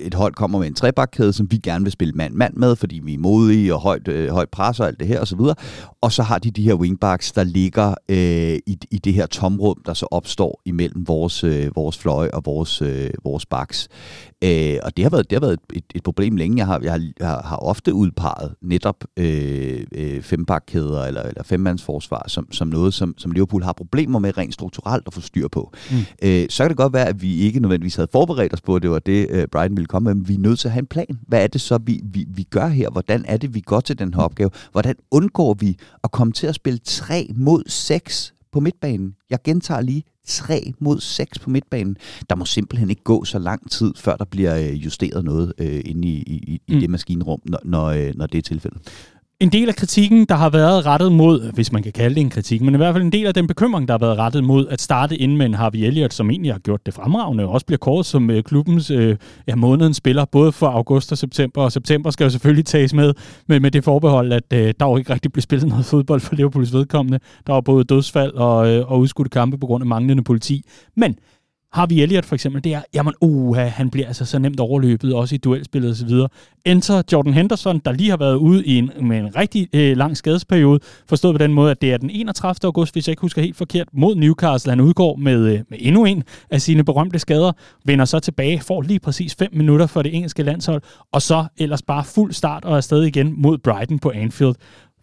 et 0.00 0.14
hold 0.14 0.34
kommer 0.34 0.58
med 0.58 0.66
en 0.66 0.74
trebakkæde, 0.74 1.32
som 1.32 1.50
vi 1.50 1.56
gerne 1.56 1.84
vil 1.84 1.92
spille 1.92 2.12
mand-mand 2.14 2.54
med, 2.54 2.76
fordi 2.76 3.00
vi 3.04 3.14
er 3.14 3.18
modige 3.18 3.74
og 3.74 3.80
højt, 3.80 4.08
øh, 4.08 4.30
højt 4.30 4.48
pres 4.48 4.80
og 4.80 4.86
alt 4.86 5.00
det 5.00 5.08
her 5.08 5.20
osv. 5.20 5.40
Og, 5.40 5.56
og 6.00 6.12
så 6.12 6.22
har 6.22 6.38
de 6.38 6.50
de 6.50 6.62
her 6.62 6.74
wingbacks, 6.74 7.32
der 7.32 7.44
ligger 7.44 7.94
øh, 8.08 8.58
i, 8.66 8.78
i 8.90 8.98
det 8.98 9.14
her 9.14 9.26
tomrum, 9.26 9.82
der 9.86 9.94
så 9.94 10.06
opstår 10.10 10.62
imellem 10.64 11.08
vores, 11.08 11.44
øh, 11.44 11.76
vores 11.76 11.98
fløje 11.98 12.30
og 12.30 12.42
vores, 12.44 12.82
øh, 12.82 13.10
vores 13.24 13.46
backs. 13.46 13.88
Øh, 14.44 14.78
og 14.82 14.96
det 14.96 15.04
har 15.04 15.10
været, 15.10 15.30
det 15.30 15.36
har 15.36 15.40
været 15.40 15.58
et, 15.72 15.84
et 15.94 16.02
problem 16.02 16.36
længe. 16.36 16.58
Jeg 16.58 16.66
har, 16.66 16.80
jeg 16.82 16.92
har, 16.92 17.00
jeg 17.20 17.28
har 17.28 17.56
ofte 17.56 17.94
udpeget 17.94 18.54
netop 18.62 19.04
øh, 19.16 19.86
øh, 19.92 20.22
fembakkæder 20.22 21.04
eller, 21.04 21.22
eller 21.22 21.42
femmandsforsvar 21.42 22.24
som, 22.28 22.52
som 22.52 22.68
noget, 22.68 22.94
som, 22.94 23.14
som 23.18 23.30
Liverpool 23.30 23.62
har 23.62 23.72
problemer 23.72 24.18
med 24.18 24.38
rent 24.38 24.54
strukturelt 24.54 25.06
at 25.06 25.14
få 25.14 25.20
styr 25.20 25.48
på. 25.48 25.72
Mm. 25.90 25.96
Øh, 26.22 26.46
så 26.50 26.62
kan 26.62 26.68
det 26.68 26.76
godt 26.76 26.92
være, 26.92 27.08
at 27.08 27.22
vi 27.22 27.36
ikke 27.36 27.60
nødvendigvis 27.60 27.96
havde 27.96 28.08
forberedt 28.12 28.52
os 28.52 28.60
på, 28.60 28.76
at 28.76 28.82
det 28.82 28.90
var 28.90 28.98
det, 28.98 29.26
øh, 29.30 29.46
Brighton 29.46 29.76
ville 29.76 29.86
komme 29.86 30.04
med, 30.04 30.14
men 30.14 30.28
vi 30.28 30.34
er 30.34 30.38
nødt 30.38 30.58
til 30.58 30.68
at 30.68 30.72
have 30.72 30.80
en 30.80 30.86
plan. 30.86 31.18
Hvad 31.28 31.42
er 31.42 31.46
det 31.46 31.60
så, 31.60 31.78
vi, 31.78 32.00
vi, 32.04 32.26
vi 32.28 32.42
gør 32.42 32.66
her? 32.66 32.90
Hvordan 32.90 33.24
er 33.28 33.36
det, 33.36 33.54
vi 33.54 33.60
går 33.60 33.80
til 33.80 33.98
den 33.98 34.14
her 34.14 34.22
opgave? 34.22 34.50
Hvordan 34.72 34.94
undgår 35.10 35.54
vi 35.54 35.76
at 36.04 36.10
komme 36.10 36.32
til 36.32 36.46
at 36.46 36.54
spille 36.54 36.78
3 36.78 37.30
mod 37.34 37.62
6 37.66 38.34
på 38.52 38.60
midtbanen? 38.60 39.14
Jeg 39.30 39.38
gentager 39.44 39.80
lige 39.80 40.02
3 40.24 40.72
mod 40.78 41.00
6 41.00 41.38
på 41.38 41.50
midtbanen. 41.50 41.96
Der 42.30 42.36
må 42.36 42.44
simpelthen 42.44 42.90
ikke 42.90 43.02
gå 43.02 43.24
så 43.24 43.38
lang 43.38 43.70
tid, 43.70 43.92
før 43.96 44.16
der 44.16 44.24
bliver 44.24 44.58
øh, 44.58 44.84
justeret 44.84 45.24
noget 45.24 45.52
øh, 45.58 45.82
inde 45.84 46.08
i, 46.08 46.22
i, 46.22 46.60
i 46.66 46.74
mm. 46.74 46.80
det 46.80 46.90
maskinrum, 46.90 47.40
når, 47.44 47.60
når, 47.64 47.86
øh, 47.86 48.12
når 48.14 48.26
det 48.26 48.38
er 48.38 48.42
tilfældet 48.42 48.80
en 49.40 49.48
del 49.48 49.68
af 49.68 49.76
kritikken, 49.76 50.24
der 50.24 50.34
har 50.34 50.50
været 50.50 50.86
rettet 50.86 51.12
mod, 51.12 51.52
hvis 51.52 51.72
man 51.72 51.82
kan 51.82 51.92
kalde 51.92 52.14
det 52.14 52.20
en 52.20 52.30
kritik, 52.30 52.62
men 52.62 52.74
i 52.74 52.76
hvert 52.76 52.94
fald 52.94 53.04
en 53.04 53.12
del 53.12 53.26
af 53.26 53.34
den 53.34 53.46
bekymring, 53.46 53.88
der 53.88 53.94
har 53.94 53.98
været 53.98 54.18
rettet 54.18 54.44
mod 54.44 54.66
at 54.68 54.80
starte 54.80 55.16
ind 55.16 55.36
med 55.36 55.46
en 55.46 55.54
Harvey 55.54 55.78
Elliott, 55.78 56.14
som 56.14 56.30
egentlig 56.30 56.52
har 56.52 56.58
gjort 56.58 56.86
det 56.86 56.94
fremragende, 56.94 57.44
og 57.44 57.50
også 57.50 57.66
bliver 57.66 57.78
kåret 57.78 58.06
som 58.06 58.30
øh, 58.30 58.42
klubbens 58.42 58.90
øh, 58.90 59.16
ja, 59.46 59.54
månedens 59.54 59.96
spiller, 59.96 60.24
både 60.24 60.52
for 60.52 60.66
august 60.66 61.12
og 61.12 61.18
september, 61.18 61.62
og 61.62 61.72
september 61.72 62.10
skal 62.10 62.24
jo 62.24 62.30
selvfølgelig 62.30 62.66
tages 62.66 62.94
med, 62.94 63.14
med, 63.48 63.60
med 63.60 63.70
det 63.70 63.84
forbehold, 63.84 64.32
at 64.32 64.52
øh, 64.52 64.74
der 64.80 64.86
jo 64.86 64.96
ikke 64.96 65.12
rigtig 65.12 65.32
blev 65.32 65.42
spillet 65.42 65.68
noget 65.68 65.84
fodbold 65.84 66.20
for 66.20 66.34
Liverpools 66.34 66.72
vedkommende. 66.72 67.18
Der 67.46 67.52
var 67.52 67.60
både 67.60 67.84
dødsfald 67.84 68.32
og, 68.32 68.68
øh, 68.68 68.92
og 68.92 68.98
udskudte 69.00 69.30
kampe 69.30 69.58
på 69.58 69.66
grund 69.66 69.82
af 69.82 69.86
manglende 69.86 70.24
politi. 70.24 70.62
Men 70.96 71.16
Harvey 71.74 71.96
Elliott 71.96 72.26
for 72.26 72.34
eksempel, 72.34 72.64
det 72.64 72.74
er, 72.74 72.82
jamen, 72.94 73.14
uha, 73.20 73.66
han 73.66 73.90
bliver 73.90 74.06
altså 74.06 74.24
så 74.24 74.38
nemt 74.38 74.60
overløbet, 74.60 75.14
også 75.14 75.34
i 75.34 75.38
duelspillet 75.38 75.90
osv. 75.90 76.10
Enter 76.64 77.02
Jordan 77.12 77.34
Henderson, 77.34 77.78
der 77.84 77.92
lige 77.92 78.10
har 78.10 78.16
været 78.16 78.36
ude 78.36 78.64
i 78.66 78.78
en, 78.78 78.90
med 79.02 79.18
en 79.18 79.36
rigtig 79.36 79.68
øh, 79.72 79.96
lang 79.96 80.16
skadesperiode, 80.16 80.80
forstået 81.08 81.34
på 81.34 81.38
den 81.38 81.52
måde, 81.52 81.70
at 81.70 81.82
det 81.82 81.92
er 81.92 81.96
den 81.96 82.10
31. 82.10 82.64
august, 82.64 82.92
hvis 82.94 83.08
jeg 83.08 83.12
ikke 83.12 83.20
husker 83.20 83.42
helt 83.42 83.56
forkert, 83.56 83.88
mod 83.92 84.14
Newcastle. 84.16 84.72
Han 84.72 84.80
udgår 84.80 85.16
med, 85.16 85.52
øh, 85.52 85.60
med 85.70 85.78
endnu 85.80 86.04
en 86.04 86.22
af 86.50 86.60
sine 86.60 86.84
berømte 86.84 87.18
skader, 87.18 87.52
vender 87.84 88.04
så 88.04 88.20
tilbage, 88.20 88.60
får 88.60 88.82
lige 88.82 89.00
præcis 89.00 89.34
5 89.34 89.50
minutter 89.52 89.86
for 89.86 90.02
det 90.02 90.14
engelske 90.14 90.42
landshold, 90.42 90.82
og 91.12 91.22
så 91.22 91.44
ellers 91.58 91.82
bare 91.82 92.04
fuld 92.04 92.32
start 92.32 92.64
og 92.64 92.76
afsted 92.76 93.02
igen 93.02 93.34
mod 93.36 93.58
Brighton 93.58 93.98
på 93.98 94.12
Anfield. 94.14 94.54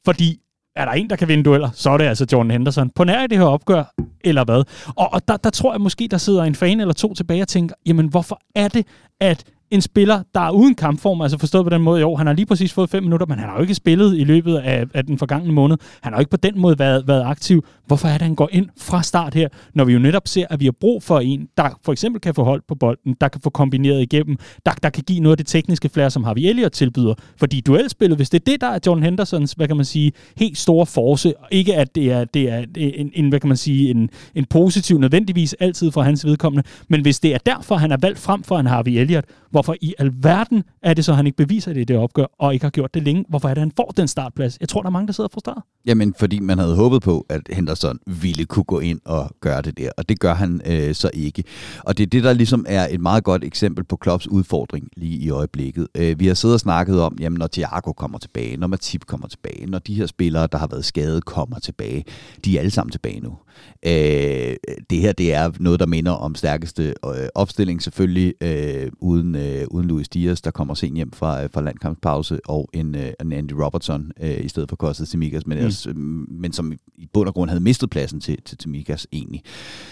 Fordi 0.06 0.40
er 0.76 0.86
der 0.86 0.92
en, 0.92 1.10
der 1.10 1.16
kan 1.16 1.28
vinde 1.28 1.44
dueller, 1.44 1.70
så 1.74 1.90
er 1.90 1.98
det 1.98 2.06
altså 2.06 2.26
Jordan 2.32 2.52
Henderson. 2.52 2.90
På 2.90 3.04
nær 3.04 3.24
i 3.24 3.28
det 3.28 3.38
her 3.38 3.46
opgør, 3.46 3.84
eller 4.24 4.44
hvad? 4.44 4.64
Og, 4.96 5.14
og 5.14 5.28
der, 5.28 5.38
der 5.38 5.50
tror 5.50 5.74
jeg 5.74 5.82
måske, 5.82 6.08
der 6.12 6.18
sidder 6.18 6.44
en 6.44 6.56
fan 6.56 6.80
eller 6.80 6.94
to 6.94 7.14
tilbage 7.14 7.42
og 7.42 7.48
tænker, 7.48 7.76
jamen 7.86 8.08
hvorfor 8.08 8.42
er 8.56 8.68
det, 8.68 8.88
at 9.20 9.44
en 9.72 9.82
spiller, 9.82 10.24
der 10.36 10.42
er 10.42 10.52
uden 10.52 10.76
kampform, 10.76 11.22
altså 11.22 11.38
forstået 11.38 11.66
på 11.66 11.70
den 11.70 11.82
måde, 11.82 12.02
jo, 12.02 12.16
han 12.16 12.28
har 12.28 12.34
lige 12.34 12.46
præcis 12.46 12.74
fået 12.74 12.90
fem 12.90 13.04
minutter, 13.04 13.26
men 13.26 13.40
han 13.40 13.50
har 13.50 13.56
jo 13.56 13.62
ikke 13.62 13.76
spillet 13.76 14.18
i 14.18 14.24
løbet 14.24 14.58
af, 14.58 14.86
af 14.94 15.06
den 15.06 15.18
forgangne 15.18 15.54
måned. 15.54 15.78
Han 16.02 16.14
har 16.14 16.18
jo 16.18 16.22
ikke 16.22 16.30
på 16.30 16.38
den 16.38 16.60
måde 16.60 16.80
været, 16.80 17.08
været 17.08 17.24
aktiv. 17.24 17.66
Hvorfor 17.88 18.08
er 18.08 18.12
det, 18.12 18.22
han 18.22 18.36
går 18.36 18.50
ind 18.52 18.70
fra 18.80 19.04
start 19.04 19.34
her, 19.34 19.48
når 19.74 19.86
vi 19.86 19.94
jo 19.94 20.00
netop 20.00 20.28
ser, 20.28 20.46
at 20.50 20.60
vi 20.60 20.66
har 20.66 20.72
brug 20.82 21.04
for 21.04 21.20
en, 21.20 21.48
der 21.58 21.80
for 21.86 21.92
eksempel 21.92 22.22
kan 22.22 22.34
få 22.34 22.44
hold 22.44 22.62
på 22.68 22.76
bolden, 22.76 23.16
der 23.22 23.28
kan 23.28 23.42
få 23.42 23.50
kombineret 23.50 24.02
igennem, 24.02 24.38
der, 24.66 24.72
der 24.84 24.90
kan 24.90 25.04
give 25.04 25.20
noget 25.20 25.34
af 25.34 25.38
det 25.38 25.48
tekniske 25.48 25.90
flere, 25.90 26.10
som 26.10 26.24
Harvey 26.24 26.42
Elliott 26.42 26.74
tilbyder. 26.74 27.14
Fordi 27.38 27.62
duelspillet, 27.62 28.18
hvis 28.18 28.30
det 28.30 28.40
er 28.40 28.52
det, 28.52 28.62
der 28.62 28.68
er 28.68 28.80
John 28.86 29.04
Hendersons, 29.04 29.54
hvad 29.54 29.68
kan 29.68 29.76
man 29.76 29.86
sige, 29.86 30.12
helt 30.38 30.58
store 30.58 30.86
force, 30.86 31.34
ikke 31.52 31.76
at 31.76 31.96
det 31.96 32.12
er, 32.12 32.26
det 32.26 32.50
er 32.50 32.66
en, 32.78 33.12
en, 33.14 33.30
hvad 33.30 33.40
kan 33.40 33.48
man 33.48 33.58
sige, 33.58 33.90
en, 33.90 34.10
en 34.36 34.46
positiv 34.46 34.98
nødvendigvis 34.98 35.54
altid 35.54 35.92
for 35.92 36.02
hans 36.02 36.26
vedkommende, 36.26 36.68
men 36.88 37.02
hvis 37.02 37.20
det 37.20 37.34
er 37.34 37.38
derfor, 37.46 37.76
han 37.76 37.92
er 37.92 37.98
valgt 38.02 38.20
frem 38.20 38.44
for 38.44 38.60
en 38.60 38.66
Harvey 38.66 38.92
Elliott, 38.92 39.26
Hvorfor 39.62 39.76
i 39.82 39.94
alverden 40.00 40.64
er 40.84 40.94
det 40.94 41.06
så, 41.06 41.12
at 41.12 41.16
han 41.16 41.26
ikke 41.26 41.38
beviser 41.38 41.74
det 41.74 41.82
i 41.82 41.84
det 41.84 41.98
opgør, 41.98 42.26
og 42.40 42.54
ikke 42.54 42.66
har 42.66 42.70
gjort 42.70 42.94
det 42.94 43.04
længe? 43.04 43.26
Hvorfor 43.30 43.50
er 43.50 43.54
det, 43.54 43.62
at 43.62 43.68
han 43.68 43.72
får 43.76 43.94
den 43.98 44.08
startplads? 44.08 44.58
Jeg 44.62 44.70
tror, 44.70 44.82
der 44.82 44.88
er 44.88 44.92
mange, 44.92 45.08
der 45.08 45.14
sidder 45.14 45.30
frustreret. 45.34 45.64
Jamen, 45.86 46.14
fordi 46.20 46.40
man 46.40 46.58
havde 46.58 46.76
håbet 46.76 47.02
på, 47.02 47.26
at 47.30 47.42
Henderson 47.50 48.00
ville 48.06 48.46
kunne 48.46 48.64
gå 48.64 48.80
ind 48.80 49.00
og 49.06 49.36
gøre 49.42 49.62
det 49.62 49.78
der, 49.78 49.90
og 49.98 50.10
det 50.10 50.20
gør 50.20 50.34
han 50.34 50.62
øh, 50.66 50.96
så 50.96 51.10
ikke. 51.14 51.44
Og 51.80 51.98
det 51.98 52.04
er 52.04 52.08
det, 52.08 52.24
der 52.24 52.34
ligesom 52.34 52.66
er 52.70 52.88
et 52.92 53.02
meget 53.02 53.24
godt 53.24 53.44
eksempel 53.44 53.84
på 53.84 53.96
Klopps 53.96 54.28
udfordring 54.28 54.90
lige 54.98 55.18
i 55.18 55.30
øjeblikket. 55.30 55.88
Øh, 55.98 56.20
vi 56.20 56.28
har 56.28 56.34
siddet 56.34 56.54
og 56.54 56.60
snakket 56.60 57.02
om, 57.02 57.18
jamen, 57.20 57.40
når 57.40 57.48
Thiago 57.48 57.92
kommer 57.94 58.18
tilbage, 58.18 58.58
når 58.58 58.68
Matip 58.68 59.06
kommer 59.06 59.28
tilbage, 59.28 59.66
når 59.66 59.80
de 59.80 59.94
her 59.94 60.06
spillere, 60.06 60.48
der 60.52 60.58
har 60.58 60.68
været 60.68 60.86
skadet, 60.86 61.26
kommer 61.26 61.60
tilbage, 61.60 62.06
de 62.46 62.56
er 62.56 62.60
alle 62.60 62.72
sammen 62.72 62.92
tilbage 62.92 63.20
nu. 63.20 63.38
Øh, 63.86 64.56
det 64.90 64.98
her, 64.98 65.12
det 65.12 65.34
er 65.34 65.52
noget, 65.60 65.80
der 65.80 65.86
minder 65.86 66.12
om 66.12 66.36
stærkeste 66.36 66.94
øh, 67.06 67.28
opstilling, 67.36 67.82
selvfølgelig 67.82 68.34
øh, 68.42 68.92
uden, 69.00 69.36
øh, 69.36 69.51
uden 69.72 69.88
Luis 69.88 70.10
Diaz, 70.10 70.42
der 70.42 70.52
kommer 70.52 70.74
sent 70.74 70.96
hjem 70.96 71.12
fra, 71.12 71.44
øh, 71.44 71.50
fra 71.54 71.62
landkampspause, 71.62 72.40
og 72.46 72.70
en, 72.74 72.96
øh, 72.96 73.12
en 73.22 73.32
Andy 73.32 73.52
Robertson 73.52 74.12
øh, 74.22 74.46
i 74.46 74.48
stedet 74.48 74.70
for 74.70 74.76
Kostet 74.76 75.08
Tsimikas, 75.08 75.48
men, 75.48 75.58
mm. 75.58 75.60
ellers, 75.60 75.88
øh, 75.88 75.96
men 75.96 76.54
som 76.54 76.74
i 76.98 77.10
bund 77.14 77.28
og 77.28 77.34
grund 77.34 77.50
havde 77.50 77.64
mistet 77.64 77.90
pladsen 77.90 78.20
til, 78.20 78.42
til 78.46 78.58
Tsimikas 78.58 79.08
egentlig. 79.12 79.42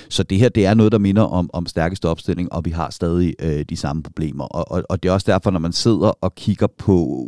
Så 0.10 0.24
det 0.24 0.38
her, 0.38 0.50
det 0.50 0.66
er 0.66 0.74
noget, 0.74 0.92
der 0.92 0.98
minder 0.98 1.22
om, 1.22 1.50
om 1.54 1.66
stærkeste 1.66 2.10
opstilling, 2.10 2.54
og 2.54 2.66
vi 2.66 2.72
har 2.72 2.90
stadig 2.90 3.36
øh, 3.40 3.66
de 3.70 3.76
samme 3.76 4.04
problemer. 4.04 4.44
Og, 4.44 4.72
og, 4.72 4.84
og 4.90 5.04
det 5.04 5.10
er 5.10 5.14
også 5.14 5.32
derfor, 5.32 5.52
når 5.52 5.60
man 5.60 5.74
sidder 5.74 6.10
og 6.22 6.36
kigger 6.36 6.68
på 6.68 7.26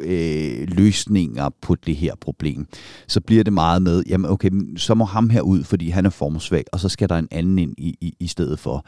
øh, 0.00 0.68
løsninger 0.68 1.48
på 1.60 1.74
det 1.74 1.96
her 1.96 2.14
problem, 2.20 2.66
så 3.06 3.20
bliver 3.20 3.44
det 3.44 3.52
meget 3.52 3.82
med, 3.82 4.02
jamen 4.08 4.30
okay, 4.30 4.50
så 4.76 4.94
må 4.94 5.04
ham 5.04 5.30
her 5.30 5.40
ud, 5.40 5.64
fordi 5.64 5.88
han 5.88 6.06
er 6.06 6.10
formsvag, 6.10 6.64
og 6.72 6.80
så 6.80 6.88
skal 6.88 7.08
der 7.08 7.16
en 7.16 7.28
anden 7.30 7.58
ind 7.58 7.74
i, 7.78 7.96
i, 8.00 8.14
i 8.20 8.26
stedet 8.26 8.58
for. 8.58 8.86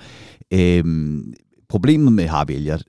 Øhm, 0.52 1.34
problemet 1.72 2.12
med 2.12 2.26
Harvey 2.26 2.54
Elliott 2.54 2.84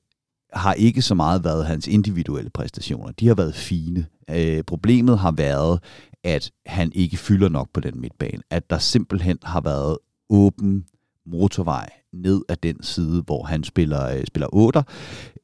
har 0.53 0.73
ikke 0.73 1.01
så 1.01 1.15
meget 1.15 1.43
været 1.43 1.65
hans 1.65 1.87
individuelle 1.87 2.49
præstationer. 2.49 3.11
De 3.11 3.27
har 3.27 3.35
været 3.35 3.55
fine. 3.55 4.05
Øh, 4.29 4.63
problemet 4.63 5.19
har 5.19 5.31
været, 5.31 5.79
at 6.23 6.51
han 6.65 6.91
ikke 6.95 7.17
fylder 7.17 7.49
nok 7.49 7.69
på 7.73 7.79
den 7.79 8.01
midtbane. 8.01 8.43
At 8.49 8.69
der 8.69 8.77
simpelthen 8.77 9.37
har 9.43 9.61
været 9.61 9.97
åben 10.29 10.85
motorvej 11.25 11.89
ned 12.13 12.41
ad 12.49 12.55
den 12.55 12.83
side, 12.83 13.21
hvor 13.21 13.43
han 13.43 13.63
spiller, 13.63 14.09
øh, 14.09 14.25
spiller 14.25 14.47
8. 14.53 14.83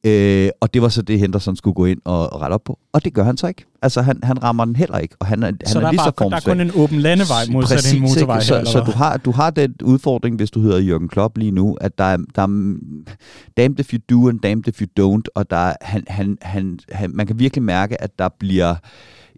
Øh, 0.06 0.50
og 0.60 0.74
det 0.74 0.82
var 0.82 0.88
så 0.88 1.02
det, 1.02 1.18
Henderson 1.18 1.56
skulle 1.56 1.74
gå 1.74 1.84
ind 1.84 2.00
og, 2.04 2.32
og 2.32 2.40
rette 2.40 2.54
op 2.54 2.64
på. 2.64 2.78
Og 2.92 3.04
det 3.04 3.14
gør 3.14 3.24
han 3.24 3.36
så 3.36 3.46
ikke. 3.46 3.64
Altså, 3.82 4.02
han, 4.02 4.20
han 4.22 4.42
rammer 4.42 4.64
den 4.64 4.76
heller 4.76 4.98
ikke. 4.98 5.14
Og 5.18 5.26
han, 5.26 5.42
han 5.42 5.58
så 5.66 5.78
er, 5.78 5.84
er 5.84 5.90
lige 5.90 5.98
bare, 5.98 6.12
så 6.18 6.28
der 6.30 6.36
er 6.36 6.40
kun 6.40 6.60
en 6.60 6.70
åben 6.74 6.98
landevej 6.98 7.44
modsat 7.50 7.76
Præcis, 7.76 7.92
en 7.92 8.00
motorvej 8.00 8.36
ikke? 8.36 8.46
Så, 8.46 8.56
her, 8.56 8.64
så 8.64 8.80
du, 8.80 8.90
har, 8.90 9.16
du 9.16 9.30
har 9.30 9.50
den 9.50 9.74
udfordring, 9.82 10.36
hvis 10.36 10.50
du 10.50 10.60
hedder 10.60 10.78
Jørgen 10.78 11.08
Klopp 11.08 11.38
lige 11.38 11.50
nu, 11.50 11.74
at 11.80 11.98
der 11.98 12.04
er, 12.04 12.16
der 12.34 12.42
er 12.42 12.76
damned 13.56 13.80
if 13.80 13.92
you 13.92 13.98
do 14.10 14.28
and 14.28 14.40
damned 14.40 14.68
if 14.68 14.80
you 14.80 14.86
don't, 15.00 15.22
og 15.34 15.50
der 15.50 15.56
er, 15.56 15.74
han, 15.80 16.04
han, 16.08 16.38
han, 16.42 16.78
han, 16.92 17.10
man 17.14 17.26
kan 17.26 17.38
virkelig 17.38 17.62
mærke, 17.62 18.02
at 18.02 18.18
der 18.18 18.28
bliver 18.38 18.74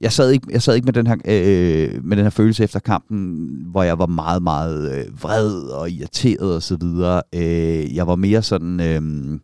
jeg 0.01 0.12
sad 0.12 0.31
ikke, 0.31 0.46
jeg 0.51 0.62
sad 0.62 0.75
ikke 0.75 0.85
med, 0.85 0.92
den 0.92 1.07
her, 1.07 1.16
øh, 1.25 2.05
med 2.05 2.16
den 2.16 2.25
her 2.25 2.31
følelse 2.31 2.64
efter 2.64 2.81
kampen, 2.81 3.48
hvor 3.66 3.83
jeg 3.83 3.98
var 3.98 4.07
meget, 4.07 4.42
meget 4.42 4.92
øh, 4.92 5.22
vred 5.22 5.53
og 5.53 5.90
irriteret 5.90 6.55
og 6.57 6.62
så 6.62 6.77
videre. 6.77 7.22
Øh, 7.35 7.96
jeg 7.96 8.07
var 8.07 8.16
mere 8.16 8.42
sådan... 8.42 8.81
Øh, 8.81 9.38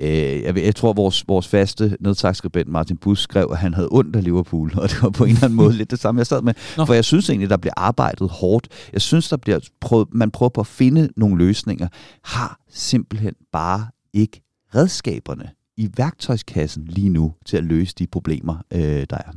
Øh, 0.00 0.42
jeg, 0.42 0.56
jeg 0.56 0.76
tror, 0.76 0.92
vores, 0.92 1.24
vores 1.28 1.48
faste 1.48 1.96
nedsagsskribent 2.00 2.68
Martin 2.68 2.96
Bus 2.96 3.20
skrev, 3.20 3.48
at 3.52 3.58
han 3.58 3.74
havde 3.74 3.88
ondt 3.90 4.16
af 4.16 4.24
Liverpool, 4.24 4.72
og 4.76 4.88
det 4.90 5.02
var 5.02 5.10
på 5.10 5.24
en 5.24 5.30
eller 5.30 5.44
anden 5.44 5.56
måde 5.56 5.72
lidt 5.72 5.90
det 5.90 5.98
samme, 5.98 6.18
jeg 6.18 6.26
sad 6.26 6.42
med. 6.42 6.54
Nå. 6.76 6.84
For 6.84 6.94
jeg 6.94 7.04
synes 7.04 7.30
egentlig, 7.30 7.50
der 7.50 7.56
bliver 7.56 7.74
arbejdet 7.76 8.30
hårdt. 8.30 8.68
Jeg 8.92 9.02
synes, 9.02 9.28
der 9.28 9.36
bliver 9.36 9.58
prøvet, 9.80 10.08
man 10.12 10.30
prøver 10.30 10.50
på 10.50 10.60
at 10.60 10.66
finde 10.66 11.08
nogle 11.16 11.38
løsninger. 11.38 11.88
Har 12.24 12.60
simpelthen 12.70 13.34
bare 13.52 13.86
ikke 14.12 14.42
redskaberne 14.74 15.50
i 15.76 15.88
værktøjskassen 15.96 16.84
lige 16.84 17.08
nu 17.08 17.34
til 17.46 17.56
at 17.56 17.64
løse 17.64 17.94
de 17.98 18.06
problemer, 18.06 18.56
øh, 18.72 19.06
der 19.10 19.16
er. 19.16 19.32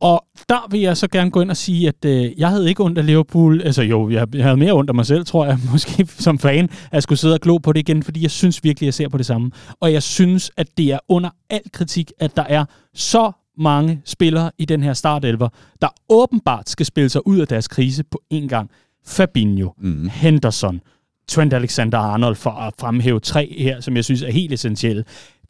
Og 0.00 0.24
der 0.48 0.68
vil 0.70 0.80
jeg 0.80 0.96
så 0.96 1.08
gerne 1.08 1.30
gå 1.30 1.40
ind 1.40 1.50
og 1.50 1.56
sige, 1.56 1.88
at 1.88 2.04
øh, 2.04 2.38
jeg 2.38 2.48
havde 2.48 2.68
ikke 2.68 2.84
ondt 2.84 2.98
af 2.98 3.06
Liverpool. 3.06 3.62
Altså 3.62 3.82
jo, 3.82 4.10
jeg, 4.10 4.34
jeg 4.34 4.44
havde 4.44 4.56
mere 4.56 4.72
ondt 4.72 4.90
af 4.90 4.94
mig 4.94 5.06
selv, 5.06 5.24
tror 5.24 5.46
jeg, 5.46 5.58
måske 5.72 6.06
som 6.06 6.38
fan, 6.38 6.64
at 6.64 6.92
jeg 6.92 7.02
skulle 7.02 7.18
sidde 7.18 7.34
og 7.34 7.40
glo 7.40 7.58
på 7.58 7.72
det 7.72 7.80
igen, 7.80 8.02
fordi 8.02 8.22
jeg 8.22 8.30
synes 8.30 8.64
virkelig, 8.64 8.86
at 8.86 8.86
jeg 8.86 8.94
ser 8.94 9.08
på 9.08 9.18
det 9.18 9.26
samme. 9.26 9.50
Og 9.80 9.92
jeg 9.92 10.02
synes, 10.02 10.50
at 10.56 10.66
det 10.76 10.92
er 10.92 10.98
under 11.08 11.30
al 11.50 11.62
kritik, 11.72 12.12
at 12.18 12.36
der 12.36 12.44
er 12.48 12.64
så 12.94 13.32
mange 13.58 14.02
spillere 14.04 14.50
i 14.58 14.64
den 14.64 14.82
her 14.82 14.92
startelver, 14.92 15.48
der 15.82 15.88
åbenbart 16.08 16.70
skal 16.70 16.86
spille 16.86 17.08
sig 17.08 17.26
ud 17.26 17.38
af 17.38 17.48
deres 17.48 17.68
krise 17.68 18.04
på 18.04 18.22
en 18.30 18.48
gang. 18.48 18.70
Fabinho, 19.06 19.70
mm. 19.78 20.08
Henderson, 20.12 20.80
Trent 21.28 21.52
Alexander-Arnold 21.52 22.34
for 22.34 22.50
at 22.50 22.74
fremhæve 22.78 23.20
tre 23.20 23.54
her, 23.58 23.80
som 23.80 23.96
jeg 23.96 24.04
synes 24.04 24.22
er 24.22 24.30
helt 24.30 24.52
essentielle. 24.52 25.04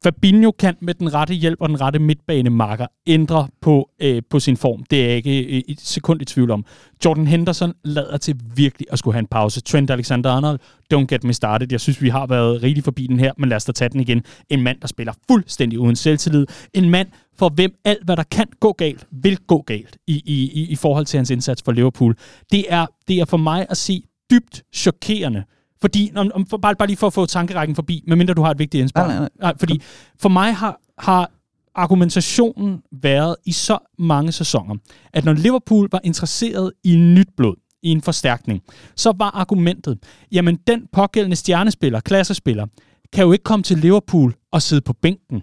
Fabinho 0.05 0.51
kan 0.51 0.77
med 0.81 0.95
den 0.95 1.15
rette 1.15 1.35
hjælp 1.35 1.61
og 1.61 1.69
den 1.69 1.81
rette 1.81 1.99
midtbanemarker 1.99 2.87
ændre 3.07 3.49
på, 3.61 3.91
øh, 4.03 4.23
på 4.31 4.41
sin 4.41 4.57
form. 4.57 4.85
Det 4.91 5.03
er 5.03 5.07
jeg 5.07 5.17
ikke 5.17 5.57
øh, 5.57 5.63
et 5.69 5.81
sekund 5.81 6.23
i 6.23 6.25
tvivl 6.25 6.51
om. 6.51 6.65
Jordan 7.05 7.27
Henderson 7.27 7.75
lader 7.85 8.17
til 8.17 8.41
virkelig 8.55 8.87
at 8.93 8.99
skulle 8.99 9.15
have 9.15 9.21
en 9.21 9.27
pause. 9.27 9.61
Trent 9.61 9.91
Alexander-Arnold, 9.91 10.59
don't 10.95 11.07
get 11.07 11.25
me 11.25 11.33
started. 11.33 11.67
Jeg 11.71 11.81
synes, 11.81 12.03
vi 12.03 12.09
har 12.09 12.27
været 12.27 12.63
rigtig 12.63 12.85
forbi 12.85 13.07
den 13.07 13.21
her, 13.21 13.33
men 13.39 13.49
lad 13.49 13.57
os 13.57 13.65
da 13.65 13.73
tage 13.73 13.89
den 13.89 14.01
igen. 14.01 14.23
En 14.49 14.63
mand, 14.63 14.81
der 14.81 14.89
spiller 14.89 15.13
fuldstændig 15.31 15.79
uden 15.79 15.97
selvtillid. 15.97 16.47
En 16.75 16.91
mand, 16.91 17.09
for 17.39 17.49
hvem 17.49 17.75
alt, 17.85 18.05
hvad 18.05 18.17
der 18.17 18.23
kan 18.31 18.47
gå 18.61 18.73
galt, 18.73 19.07
vil 19.11 19.39
gå 19.47 19.63
galt 19.63 19.99
i, 20.07 20.23
i, 20.27 20.67
i 20.71 20.77
forhold 20.77 21.07
til 21.07 21.19
hans 21.19 21.31
indsats 21.31 21.63
for 21.63 21.73
Liverpool. 21.73 22.17
Det 22.53 22.65
er, 22.69 22.87
det 23.09 23.21
er 23.21 23.25
for 23.25 23.37
mig 23.37 23.67
at 23.71 23.77
se 23.77 24.03
dybt 24.31 24.63
chokerende, 24.75 25.45
fordi, 25.81 26.13
om, 26.17 26.31
om, 26.35 26.47
for, 26.47 26.57
bare, 26.57 26.75
bare 26.75 26.89
lige 26.89 26.97
for 26.97 27.07
at 27.07 27.13
få 27.13 27.27
tankerækken 27.27 27.75
forbi, 27.75 28.05
medmindre 28.07 28.35
du 28.35 28.43
har 28.43 28.51
et 28.51 28.59
vigtigt 28.59 28.81
indspark. 28.81 29.09
Nej, 29.09 29.19
nej, 29.19 29.29
nej. 29.41 29.55
Fordi 29.59 29.83
for 30.19 30.29
mig 30.29 30.55
har, 30.55 30.81
har 30.99 31.31
argumentationen 31.75 32.83
været 33.03 33.37
i 33.47 33.53
så 33.53 33.79
mange 33.99 34.33
sæsoner, 34.33 34.75
at 35.13 35.25
når 35.25 35.33
Liverpool 35.33 35.89
var 35.93 36.01
interesseret 36.05 36.73
i 36.85 36.97
nyt 36.97 37.29
blod, 37.37 37.55
i 37.83 37.89
en 37.89 38.03
forstærkning, 38.03 38.63
så 38.97 39.13
var 39.19 39.31
argumentet, 39.31 39.99
jamen 40.33 40.59
den 40.67 40.87
pågældende 40.93 41.37
stjernespiller, 41.37 42.01
klassespiller, 42.01 42.67
kan 43.13 43.25
jo 43.25 43.33
ikke 43.33 43.43
komme 43.43 43.63
til 43.63 43.79
Liverpool 43.79 44.35
og 44.53 44.63
sidde 44.63 44.83
på 44.83 44.93
bænken. 44.93 45.43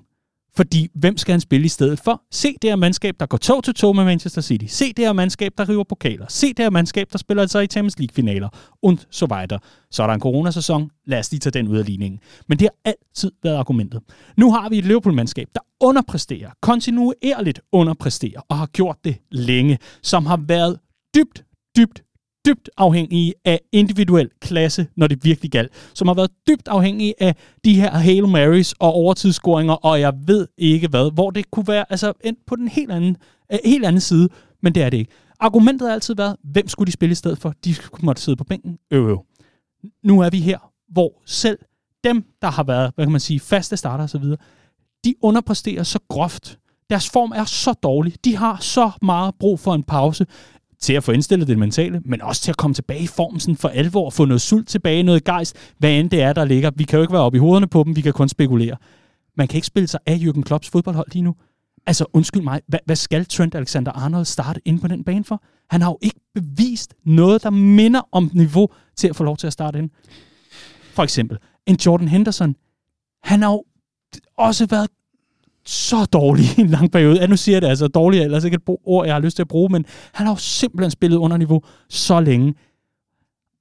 Fordi 0.58 0.88
hvem 0.94 1.18
skal 1.18 1.34
han 1.34 1.42
spille 1.42 1.66
i 1.66 1.70
stedet 1.70 2.00
for? 2.00 2.22
Se 2.32 2.56
det 2.62 2.70
her 2.70 2.76
mandskab, 2.76 3.16
der 3.20 3.26
går 3.26 3.38
tog 3.38 3.64
til 3.64 3.74
tog 3.74 3.96
med 3.96 4.06
Manchester 4.06 4.42
City. 4.42 4.66
Se 4.68 4.94
det 4.94 5.06
her 5.06 5.14
mandskab, 5.14 5.52
der 5.58 5.70
river 5.70 5.84
pokaler. 5.84 6.26
Se 6.30 6.48
det 6.48 6.60
her 6.60 6.70
mandskab, 6.70 7.08
der 7.12 7.18
spiller 7.18 7.48
sig 7.48 7.64
i 7.64 7.68
Champions 7.68 8.00
League-finaler. 8.00 8.50
Und 8.82 8.98
så 9.12 9.28
weiter. 9.32 9.58
Så 9.92 10.04
er 10.04 10.08
der 10.08 10.14
en 10.14 10.20
coronasæson. 10.20 10.92
Lad 11.06 11.20
os 11.20 11.32
lige 11.32 11.40
tage 11.40 11.54
den 11.54 11.68
ud 11.68 11.78
af 11.78 11.86
ligningen. 11.86 12.20
Men 12.48 12.60
det 12.60 12.70
har 12.86 12.92
altid 12.92 13.32
været 13.44 13.56
argumentet. 13.56 14.02
Nu 14.38 14.52
har 14.52 14.70
vi 14.70 14.78
et 14.78 14.86
Liverpool-mandskab, 14.86 15.48
der 15.56 15.62
underpræsterer, 15.82 16.50
kontinuerligt 16.62 17.60
underpræsterer, 17.72 18.42
og 18.50 18.58
har 18.58 18.66
gjort 18.66 18.98
det 19.04 19.16
længe, 19.32 19.78
som 20.04 20.26
har 20.26 20.40
været 20.48 20.80
dybt, 21.16 21.46
dybt, 21.78 22.04
dybt 22.48 22.70
afhængige 22.78 23.34
af 23.46 23.60
individuel 23.72 24.30
klasse, 24.42 24.88
når 24.96 25.08
det 25.08 25.24
virkelig 25.24 25.52
galt. 25.52 25.72
Som 25.94 26.08
har 26.08 26.16
været 26.16 26.32
dybt 26.48 26.68
afhængige 26.68 27.14
af 27.20 27.36
de 27.66 27.76
her 27.76 27.92
Hail 27.92 28.28
Marys 28.28 28.74
og 28.80 28.94
overtidsscoringer, 28.94 29.74
og 29.74 30.00
jeg 30.00 30.14
ved 30.26 30.48
ikke 30.58 30.88
hvad, 30.88 31.12
hvor 31.14 31.32
det 31.32 31.52
kunne 31.52 31.68
være 31.68 31.86
altså 31.90 32.14
endt 32.24 32.40
på 32.48 32.56
den 32.56 32.68
helt 32.68 32.92
anden, 32.92 33.18
øh, 33.52 33.60
helt 33.66 33.86
anden 33.86 34.02
side, 34.02 34.30
men 34.64 34.76
det 34.76 34.84
er 34.84 34.90
det 34.90 34.98
ikke. 34.98 35.12
Argumentet 35.40 35.88
har 35.88 35.94
altid 35.94 36.16
været, 36.16 36.36
hvem 36.44 36.68
skulle 36.68 36.88
de 36.88 36.92
spille 36.92 37.12
i 37.12 37.16
stedet 37.16 37.38
for? 37.38 37.54
De 37.66 37.74
skulle 37.74 38.06
måtte 38.06 38.22
sidde 38.22 38.36
på 38.36 38.44
bænken. 38.44 38.78
Øv, 38.92 39.08
øv. 39.08 39.26
Nu 40.04 40.22
er 40.22 40.30
vi 40.30 40.40
her, 40.40 40.72
hvor 40.90 41.22
selv 41.26 41.58
dem, 42.04 42.24
der 42.42 42.52
har 42.52 42.64
været, 42.64 42.92
hvad 42.96 43.06
kan 43.06 43.12
man 43.12 43.22
sige, 43.22 43.40
faste 43.40 43.78
starter 43.78 44.04
osv., 44.04 44.24
de 45.06 45.14
underpresterer 45.22 45.84
så 45.84 46.00
groft. 46.10 46.60
Deres 46.90 47.10
form 47.10 47.32
er 47.36 47.46
så 47.46 47.74
dårlig. 47.74 48.26
De 48.26 48.36
har 48.36 48.58
så 48.62 48.92
meget 49.02 49.36
brug 49.40 49.60
for 49.60 49.74
en 49.74 49.84
pause 49.84 50.26
til 50.80 50.94
at 50.94 51.04
få 51.04 51.12
indstillet 51.12 51.48
det 51.48 51.60
mentale, 51.60 52.02
men 52.06 52.22
også 52.22 52.42
til 52.42 52.52
at 52.52 52.58
komme 52.58 52.74
tilbage 52.74 53.04
i 53.04 53.08
formen 53.08 53.40
sådan 53.40 53.56
for 53.56 53.70
alvor, 53.70 54.06
og 54.06 54.14
få 54.14 54.26
noget 54.26 54.42
sult 54.42 54.68
tilbage, 54.68 55.04
noget 55.04 55.24
gejst, 55.24 55.56
hvad 55.78 55.92
end 55.92 56.10
det 56.10 56.22
er, 56.22 56.34
der 56.34 56.46
ligger. 56.46 56.72
Vi 56.76 56.84
kan 56.84 56.98
jo 56.98 57.02
ikke 57.02 57.14
være 57.14 57.22
oppe 57.22 57.36
i 57.36 57.40
hovederne 57.40 57.68
på 57.68 57.84
dem, 57.84 57.96
vi 57.96 58.02
kan 58.02 58.14
kun 58.14 58.30
spekulere. 58.30 58.78
Man 59.38 59.48
kan 59.48 59.58
ikke 59.58 59.68
spille 59.68 59.88
sig 59.88 60.00
af 60.06 60.16
Jürgen 60.16 60.42
Klopps 60.42 60.70
fodboldhold 60.70 61.08
lige 61.12 61.24
nu. 61.24 61.36
Altså, 61.86 62.06
undskyld 62.14 62.42
mig, 62.42 62.62
hvad, 62.68 62.80
hvad 62.86 62.96
skal 62.96 63.26
Trent 63.26 63.56
Alexander-Arnold 63.56 64.26
starte 64.26 64.62
ind 64.66 64.80
på 64.80 64.88
den 64.88 65.04
bane 65.04 65.24
for? 65.24 65.44
Han 65.70 65.82
har 65.82 65.90
jo 65.90 65.98
ikke 66.02 66.20
bevist 66.36 66.94
noget, 67.06 67.44
der 67.44 67.50
minder 67.50 68.02
om 68.12 68.32
niveau 68.34 68.70
til 68.96 69.08
at 69.08 69.16
få 69.16 69.24
lov 69.24 69.38
til 69.38 69.48
at 69.48 69.54
starte 69.54 69.80
ind. 69.80 69.90
For 70.94 71.04
eksempel, 71.04 71.38
en 71.66 71.78
Jordan 71.86 72.08
Henderson. 72.08 72.56
Han 73.24 73.42
har 73.42 73.52
jo 73.52 73.64
også 74.38 74.66
været 74.66 74.90
så 75.68 76.06
dårlig 76.06 76.46
i 76.58 76.62
en 76.62 76.68
lang 76.68 76.92
periode. 76.92 77.20
Ja, 77.20 77.28
nu 77.28 77.38
siger 77.38 77.56
jeg 77.56 77.62
det 77.62 77.68
altså 77.68 77.88
dårligt, 77.88 78.24
ellers 78.24 78.44
ikke 78.44 78.56
et 78.56 78.78
ord, 78.86 79.06
jeg 79.06 79.16
har 79.16 79.22
lyst 79.22 79.36
til 79.36 79.44
at 79.44 79.48
bruge, 79.48 79.70
men 79.72 79.86
han 80.14 80.26
har 80.26 80.34
jo 80.34 80.38
simpelthen 80.38 80.92
spillet 80.92 81.18
under 81.18 81.38
niveau 81.38 81.62
så 81.90 82.20
længe. 82.20 82.54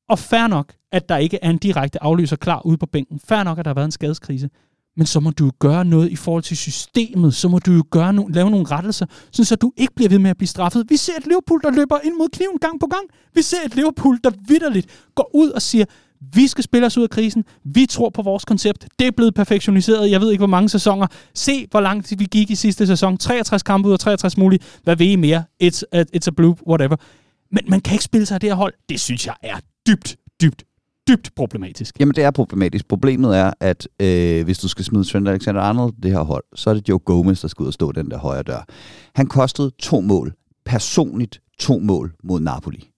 Og 0.08 0.18
fair 0.18 0.46
nok, 0.46 0.72
at 0.92 1.08
der 1.08 1.16
ikke 1.16 1.38
er 1.42 1.50
en 1.50 1.58
direkte 1.58 2.02
aflyser 2.02 2.36
klar 2.36 2.66
ude 2.66 2.78
på 2.78 2.86
bænken. 2.86 3.20
Fair 3.28 3.42
nok, 3.42 3.58
at 3.58 3.64
der 3.64 3.68
har 3.68 3.74
været 3.74 3.84
en 3.84 3.92
skadeskrise 3.92 4.48
men 4.96 5.06
så 5.06 5.20
må 5.20 5.30
du 5.30 5.44
jo 5.44 5.52
gøre 5.58 5.84
noget 5.84 6.10
i 6.10 6.16
forhold 6.16 6.42
til 6.42 6.56
systemet, 6.56 7.34
så 7.34 7.48
må 7.48 7.58
du 7.58 7.72
jo 7.72 7.84
gøre 7.90 8.10
no- 8.10 8.32
lave 8.32 8.50
nogle 8.50 8.66
rettelser, 8.66 9.06
så 9.32 9.56
du 9.56 9.72
ikke 9.76 9.94
bliver 9.94 10.08
ved 10.08 10.18
med 10.18 10.30
at 10.30 10.36
blive 10.36 10.48
straffet. 10.48 10.86
Vi 10.88 10.96
ser 10.96 11.12
et 11.18 11.26
Liverpool, 11.26 11.60
der 11.62 11.70
løber 11.70 11.98
ind 12.04 12.14
mod 12.18 12.28
kniven 12.32 12.58
gang 12.58 12.80
på 12.80 12.86
gang. 12.86 13.04
Vi 13.34 13.42
ser 13.42 13.56
et 13.66 13.74
Liverpool, 13.74 14.18
der 14.24 14.30
vidderligt 14.48 14.86
går 15.14 15.30
ud 15.34 15.50
og 15.50 15.62
siger, 15.62 15.84
vi 16.34 16.46
skal 16.46 16.64
spille 16.64 16.86
os 16.86 16.98
ud 16.98 17.02
af 17.02 17.10
krisen. 17.10 17.44
Vi 17.64 17.86
tror 17.86 18.10
på 18.10 18.22
vores 18.22 18.44
koncept. 18.44 18.88
Det 18.98 19.06
er 19.06 19.10
blevet 19.10 19.34
perfektioniseret. 19.34 20.10
Jeg 20.10 20.20
ved 20.20 20.30
ikke, 20.30 20.40
hvor 20.40 20.46
mange 20.46 20.68
sæsoner. 20.68 21.06
Se, 21.34 21.66
hvor 21.70 21.80
langt 21.80 22.12
vi 22.18 22.24
gik 22.24 22.50
i 22.50 22.54
sidste 22.54 22.86
sæson. 22.86 23.18
63 23.18 23.62
kampe 23.62 23.88
ud 23.88 23.92
af 23.92 23.98
63 23.98 24.36
mulige. 24.36 24.60
Hvad 24.84 24.96
ved 24.96 25.06
I 25.06 25.16
mere? 25.16 25.44
It's 25.62 25.82
a, 25.92 26.04
it's 26.16 26.26
a 26.26 26.30
blue, 26.30 26.56
whatever. 26.68 26.96
Men 27.52 27.64
man 27.68 27.80
kan 27.80 27.94
ikke 27.94 28.04
spille 28.04 28.26
sig 28.26 28.34
af 28.34 28.40
det 28.40 28.50
her 28.50 28.54
hold. 28.54 28.74
Det 28.88 29.00
synes 29.00 29.26
jeg 29.26 29.34
er 29.42 29.56
dybt, 29.86 30.16
dybt, 30.42 30.64
dybt 31.08 31.30
problematisk. 31.36 32.00
Jamen, 32.00 32.14
det 32.14 32.24
er 32.24 32.30
problematisk. 32.30 32.88
Problemet 32.88 33.36
er, 33.36 33.52
at 33.60 33.88
øh, 34.02 34.44
hvis 34.44 34.58
du 34.58 34.68
skal 34.68 34.84
smide 34.84 35.04
Trent 35.04 35.28
Alexander-Arnold 35.28 36.00
det 36.02 36.10
her 36.10 36.20
hold, 36.20 36.44
så 36.54 36.70
er 36.70 36.74
det 36.74 36.88
Joe 36.88 36.98
Gomez, 36.98 37.40
der 37.40 37.48
skal 37.48 37.62
ud 37.62 37.66
og 37.68 37.74
stå 37.74 37.92
den 37.92 38.10
der 38.10 38.18
højre 38.18 38.42
dør. 38.42 38.64
Han 39.14 39.26
kostede 39.26 39.70
to 39.78 40.00
mål. 40.00 40.32
Personligt 40.64 41.40
to 41.58 41.78
mål 41.78 42.12
mod 42.24 42.40
Napoli. 42.40 42.90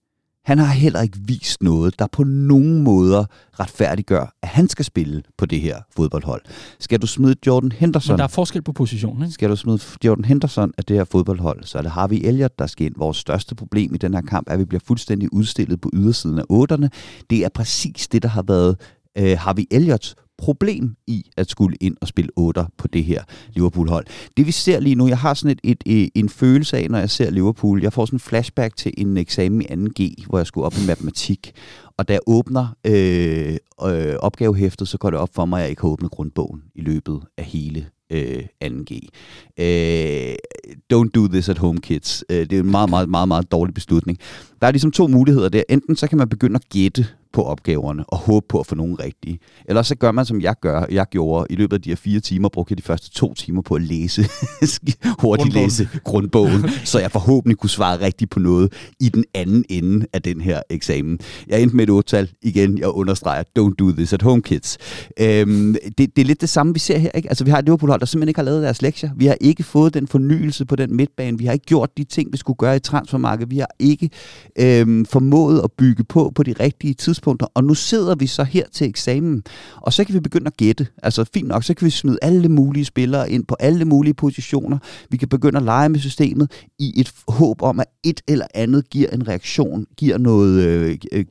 Han 0.49 0.57
har 0.57 0.73
heller 0.73 1.01
ikke 1.01 1.17
vist 1.21 1.63
noget, 1.63 1.99
der 1.99 2.07
på 2.11 2.23
nogen 2.23 2.83
måder 2.83 3.25
retfærdiggør, 3.59 4.35
at 4.41 4.49
han 4.49 4.69
skal 4.69 4.85
spille 4.85 5.23
på 5.37 5.45
det 5.45 5.61
her 5.61 5.77
fodboldhold. 5.95 6.41
Skal 6.79 7.01
du 7.01 7.07
smide 7.07 7.35
Jordan 7.47 7.71
Henderson? 7.71 8.13
Men 8.13 8.17
der 8.17 8.23
er 8.23 8.27
forskel 8.27 8.61
på 8.61 8.71
positionen, 8.71 9.21
ikke? 9.23 9.33
Skal 9.33 9.49
du 9.49 9.55
smide 9.55 9.79
Jordan 10.05 10.25
Henderson 10.25 10.71
af 10.77 10.83
det 10.83 10.97
her 10.97 11.03
fodboldhold, 11.03 11.63
så 11.63 11.77
er 11.77 11.81
det 11.81 11.91
Harvey 11.91 12.19
Elliott, 12.23 12.59
der 12.59 12.67
skal 12.67 12.85
ind. 12.85 12.93
Vores 12.97 13.17
største 13.17 13.55
problem 13.55 13.95
i 13.95 13.97
den 13.97 14.13
her 14.13 14.21
kamp 14.21 14.49
er, 14.49 14.53
at 14.53 14.59
vi 14.59 14.65
bliver 14.65 14.81
fuldstændig 14.85 15.33
udstillet 15.33 15.81
på 15.81 15.89
ydersiden 15.93 16.39
af 16.39 16.43
otterne. 16.49 16.89
Det 17.29 17.45
er 17.45 17.49
præcis 17.49 18.07
det, 18.07 18.23
der 18.23 18.29
har 18.29 18.43
været 18.47 18.75
øh, 19.17 19.37
Harvey 19.39 19.63
Elliots 19.71 20.15
problem 20.39 20.95
i 21.07 21.25
at 21.37 21.49
skulle 21.49 21.77
ind 21.81 21.97
og 22.01 22.07
spille 22.07 22.29
8 22.35 22.65
på 22.77 22.87
det 22.87 23.03
her 23.03 23.23
Liverpool-hold. 23.53 24.05
Det 24.37 24.45
vi 24.45 24.51
ser 24.51 24.79
lige 24.79 24.95
nu, 24.95 25.07
jeg 25.07 25.17
har 25.17 25.33
sådan 25.33 25.51
et, 25.51 25.59
et, 25.63 25.83
et, 25.85 26.09
en 26.15 26.29
følelse 26.29 26.77
af, 26.77 26.87
når 26.89 26.99
jeg 26.99 27.09
ser 27.09 27.29
Liverpool, 27.29 27.83
jeg 27.83 27.93
får 27.93 28.05
sådan 28.05 28.15
en 28.15 28.19
flashback 28.19 28.75
til 28.75 28.93
en 28.97 29.17
eksamen 29.17 29.61
i 29.61 29.65
2G, 29.65 30.25
hvor 30.27 30.37
jeg 30.39 30.47
skulle 30.47 30.65
op 30.65 30.73
i 30.73 30.87
matematik, 30.87 31.51
og 31.97 32.07
da 32.07 32.13
jeg 32.13 32.21
åbner 32.27 32.67
øh, 32.87 33.57
øh, 33.85 34.15
opgavehæftet, 34.19 34.87
så 34.87 34.97
går 34.97 35.09
det 35.09 35.19
op 35.19 35.29
for 35.33 35.45
mig, 35.45 35.57
at 35.57 35.61
jeg 35.61 35.69
ikke 35.69 35.81
har 35.81 35.89
åbnet 35.89 36.11
grundbogen 36.11 36.61
i 36.75 36.81
løbet 36.81 37.21
af 37.37 37.43
hele 37.43 37.85
øh, 38.11 38.43
2G. 38.63 39.07
Øh, 39.57 40.35
don't 40.93 41.09
do 41.15 41.27
this 41.27 41.49
at 41.49 41.57
home, 41.57 41.79
kids. 41.79 42.23
Øh, 42.29 42.37
det 42.37 42.53
er 42.53 42.59
en 42.59 42.71
meget, 42.71 42.89
meget, 42.89 43.09
meget, 43.09 43.27
meget 43.27 43.51
dårlig 43.51 43.73
beslutning. 43.73 44.17
Der 44.61 44.67
er 44.67 44.71
ligesom 44.71 44.91
to 44.91 45.07
muligheder 45.07 45.49
der. 45.49 45.63
Enten 45.69 45.95
så 45.95 46.07
kan 46.07 46.17
man 46.17 46.29
begynde 46.29 46.55
at 46.55 46.69
gætte 46.69 47.07
på 47.33 47.43
opgaverne 47.43 48.03
og 48.07 48.17
håbe 48.17 48.45
på 48.49 48.59
at 48.59 48.65
få 48.65 48.75
nogen 48.75 48.99
rigtige. 48.99 49.39
Eller 49.65 49.81
så 49.81 49.95
gør 49.95 50.11
man, 50.11 50.25
som 50.25 50.41
jeg 50.41 50.55
gør, 50.61 50.85
jeg 50.91 51.05
gjorde 51.11 51.45
i 51.49 51.55
løbet 51.55 51.75
af 51.75 51.81
de 51.81 51.89
her 51.89 51.95
fire 51.95 52.19
timer, 52.19 52.49
brugte 52.49 52.71
jeg 52.71 52.77
de 52.77 52.83
første 52.83 53.09
to 53.09 53.33
timer 53.33 53.61
på 53.61 53.75
at 53.75 53.81
læse, 53.81 54.25
hurtigt 55.21 55.53
læse 55.53 55.89
grundbogen, 56.03 56.69
så 56.85 56.99
jeg 56.99 57.11
forhåbentlig 57.11 57.57
kunne 57.57 57.69
svare 57.69 57.99
rigtigt 57.99 58.31
på 58.31 58.39
noget 58.39 58.73
i 58.99 59.09
den 59.09 59.23
anden 59.33 59.65
ende 59.69 60.05
af 60.13 60.21
den 60.21 60.41
her 60.41 60.61
eksamen. 60.69 61.19
Jeg 61.47 61.61
endte 61.61 61.75
med 61.75 61.83
et 61.83 61.89
otal 61.89 62.31
igen, 62.41 62.77
jeg 62.77 62.87
understreger, 62.87 63.43
don't 63.59 63.75
do 63.79 63.91
this 63.91 64.13
at 64.13 64.21
home, 64.21 64.41
kids. 64.41 64.77
Øhm, 65.19 65.75
det, 65.97 66.15
det 66.15 66.21
er 66.21 66.25
lidt 66.25 66.41
det 66.41 66.49
samme, 66.49 66.73
vi 66.73 66.79
ser 66.79 66.97
her. 66.97 67.11
Ikke? 67.11 67.29
Altså, 67.29 67.43
vi 67.43 67.51
har 67.51 67.57
et 67.57 67.65
Liverpool-hold, 67.65 67.99
der 67.99 68.05
simpelthen 68.05 68.29
ikke 68.29 68.37
har 68.37 68.45
lavet 68.45 68.63
deres 68.63 68.81
lektier. 68.81 69.09
Vi 69.15 69.25
har 69.25 69.37
ikke 69.41 69.63
fået 69.63 69.93
den 69.93 70.07
fornyelse 70.07 70.65
på 70.65 70.75
den 70.75 70.95
midtbane. 70.95 71.37
Vi 71.37 71.45
har 71.45 71.53
ikke 71.53 71.65
gjort 71.65 71.97
de 71.97 72.03
ting, 72.03 72.31
vi 72.31 72.37
skulle 72.37 72.57
gøre 72.57 72.75
i 72.75 72.79
transfermarkedet. 72.79 73.51
Vi 73.51 73.57
har 73.57 73.69
ikke 73.79 74.09
øhm, 74.59 75.05
formået 75.05 75.61
at 75.63 75.71
bygge 75.71 76.03
på 76.03 76.31
på 76.35 76.43
de 76.43 76.53
rigtige 76.59 76.93
tidspunkter. 76.93 77.18
Og 77.53 77.63
nu 77.63 77.73
sidder 77.73 78.15
vi 78.15 78.27
så 78.27 78.43
her 78.43 78.63
til 78.73 78.87
eksamen, 78.87 79.43
og 79.75 79.93
så 79.93 80.03
kan 80.03 80.15
vi 80.15 80.19
begynde 80.19 80.47
at 80.47 80.57
gætte. 80.57 80.87
Altså 81.03 81.25
fint 81.33 81.47
nok, 81.47 81.63
så 81.63 81.73
kan 81.73 81.85
vi 81.85 81.91
smide 81.91 82.17
alle 82.21 82.49
mulige 82.49 82.85
spillere 82.85 83.31
ind 83.31 83.45
på 83.45 83.55
alle 83.59 83.85
mulige 83.85 84.13
positioner. 84.13 84.77
Vi 85.09 85.17
kan 85.17 85.27
begynde 85.27 85.57
at 85.57 85.63
lege 85.63 85.89
med 85.89 85.99
systemet 85.99 86.51
i 86.79 86.99
et 86.99 87.11
håb 87.27 87.61
om, 87.61 87.79
at 87.79 87.87
et 88.03 88.21
eller 88.27 88.45
andet 88.53 88.89
giver 88.89 89.09
en 89.09 89.27
reaktion, 89.27 89.85
giver 89.97 90.17
noget, 90.17 90.63
øh, 90.63 91.25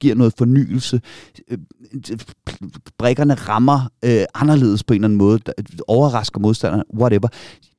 giver 0.00 0.14
noget 0.14 0.34
fornyelse. 0.38 1.00
Brikkerne 2.98 3.34
rammer 3.34 3.90
øh, 4.04 4.24
anderledes 4.34 4.84
på 4.84 4.94
en 4.94 4.98
eller 4.98 5.06
anden 5.06 5.18
måde, 5.18 5.40
overrasker 5.88 6.40
modstanderne, 6.40 6.84
whatever 6.94 7.28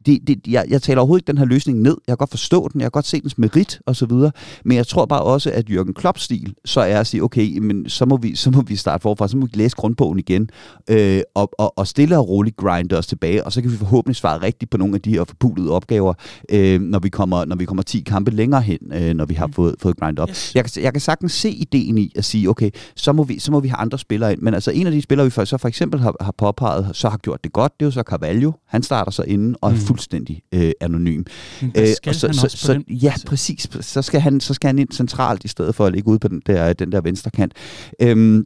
det, 0.06 0.28
det, 0.28 0.48
jeg, 0.48 0.66
jeg 0.70 0.82
taler 0.82 1.00
overhovedet 1.02 1.22
ikke 1.22 1.28
den 1.28 1.38
her 1.38 1.46
løsning 1.46 1.82
ned. 1.82 1.98
Jeg 2.08 2.12
kan 2.12 2.18
godt 2.18 2.30
forstå 2.30 2.68
den, 2.74 2.82
jeg 2.82 2.86
kan 2.86 2.92
godt 2.92 3.06
se 3.06 3.22
dens 3.22 3.38
merit 3.38 3.80
og 3.86 3.96
så 3.96 4.06
videre, 4.06 4.32
men 4.66 4.78
jeg 4.78 4.88
tror 4.88 5.06
bare 5.06 5.22
også, 5.22 5.52
at 5.52 5.70
Jørgen 5.70 5.94
Klopps 5.94 6.22
stil 6.22 6.54
så 6.66 6.82
er 6.82 7.00
at 7.00 7.08
sige, 7.08 7.24
okay, 7.24 7.58
men 7.58 7.90
så 7.90 8.06
må 8.06 8.18
vi, 8.18 8.36
så 8.36 8.52
må 8.52 8.62
vi 8.62 8.76
starte 8.76 9.02
forfra, 9.02 9.28
så 9.28 9.38
må 9.38 9.46
vi 9.46 9.52
læse 9.58 9.76
grundbogen 9.76 10.20
igen, 10.20 10.50
øh, 10.90 11.22
og, 11.36 11.50
og, 11.58 11.78
og 11.78 11.88
stille 11.88 12.18
og 12.18 12.30
roligt 12.30 12.58
grinde 12.58 12.98
os 12.98 13.08
tilbage, 13.08 13.44
og 13.44 13.52
så 13.54 13.62
kan 13.62 13.72
vi 13.72 13.78
forhåbentlig 13.78 14.16
svare 14.16 14.42
rigtigt 14.42 14.72
på 14.72 14.78
nogle 14.78 14.96
af 14.96 15.02
de 15.02 15.10
her 15.10 15.24
forpulede 15.24 15.72
opgaver, 15.72 16.14
øh, 16.50 16.82
når, 16.82 17.00
vi 17.00 17.10
kommer, 17.10 17.46
når 17.46 17.56
vi 17.56 17.66
kommer 17.66 17.84
10 17.84 18.00
kampe 18.00 18.32
længere 18.32 18.62
hen, 18.62 18.80
øh, 18.94 19.14
når 19.14 19.26
vi 19.26 19.34
har 19.34 19.50
fået, 19.56 19.76
fået 19.80 19.98
grindet 19.98 20.20
op. 20.20 20.30
Yes. 20.30 20.56
Jeg, 20.56 20.64
kan, 20.64 20.84
jeg 20.84 20.94
kan 20.94 21.02
sagtens 21.02 21.32
se 21.32 21.50
ideen 21.50 21.98
i 21.98 22.12
at 22.16 22.26
sige, 22.26 22.50
okay, 22.50 22.70
så 22.96 23.14
må 23.14 23.24
vi, 23.24 23.40
så 23.40 23.52
må 23.52 23.60
vi 23.60 23.68
have 23.68 23.78
andre 23.78 24.00
spillere 24.00 24.34
ind, 24.34 24.42
men 24.42 24.54
altså 24.54 24.72
en 24.72 24.88
af 24.88 24.92
de 24.92 25.02
spillere, 25.02 25.26
vi 25.26 25.32
for, 25.32 25.46
så 25.46 25.58
for 25.58 25.68
eksempel 25.68 26.00
har, 26.00 26.16
har 26.22 26.34
påpeget, 26.38 26.90
så 26.94 27.10
har 27.10 27.18
gjort 27.18 27.44
det 27.44 27.54
godt, 27.54 27.80
det 27.80 27.86
er 27.86 27.88
jo 27.88 27.92
så 27.92 28.04
Carvalho, 28.08 28.52
han 28.68 28.84
starter 28.84 29.12
så 29.12 29.24
inden, 29.24 29.56
og 29.62 29.72
mm 29.72 29.95
fuldstændig 29.96 30.42
øh, 30.54 30.72
anonym. 30.82 31.24
Øh, 31.64 31.70
og 32.08 32.16
så, 32.16 32.30
så, 32.34 32.48
så, 32.50 32.84
ja, 32.88 33.14
præcis. 33.26 33.68
Så 33.82 34.02
skal, 34.02 34.22
han, 34.22 34.40
så 34.40 34.54
skal 34.54 34.68
han 34.68 34.80
ind 34.80 34.92
centralt, 34.92 35.44
i 35.44 35.48
stedet 35.48 35.76
for 35.76 35.86
at 35.86 35.94
ligge 35.94 36.08
ude 36.08 36.20
på 36.20 36.28
den 36.28 36.42
der, 36.46 36.74
den 36.74 36.92
der 36.92 37.02
venstre 37.02 37.32
kant. 37.32 37.54
Øhm, 38.02 38.46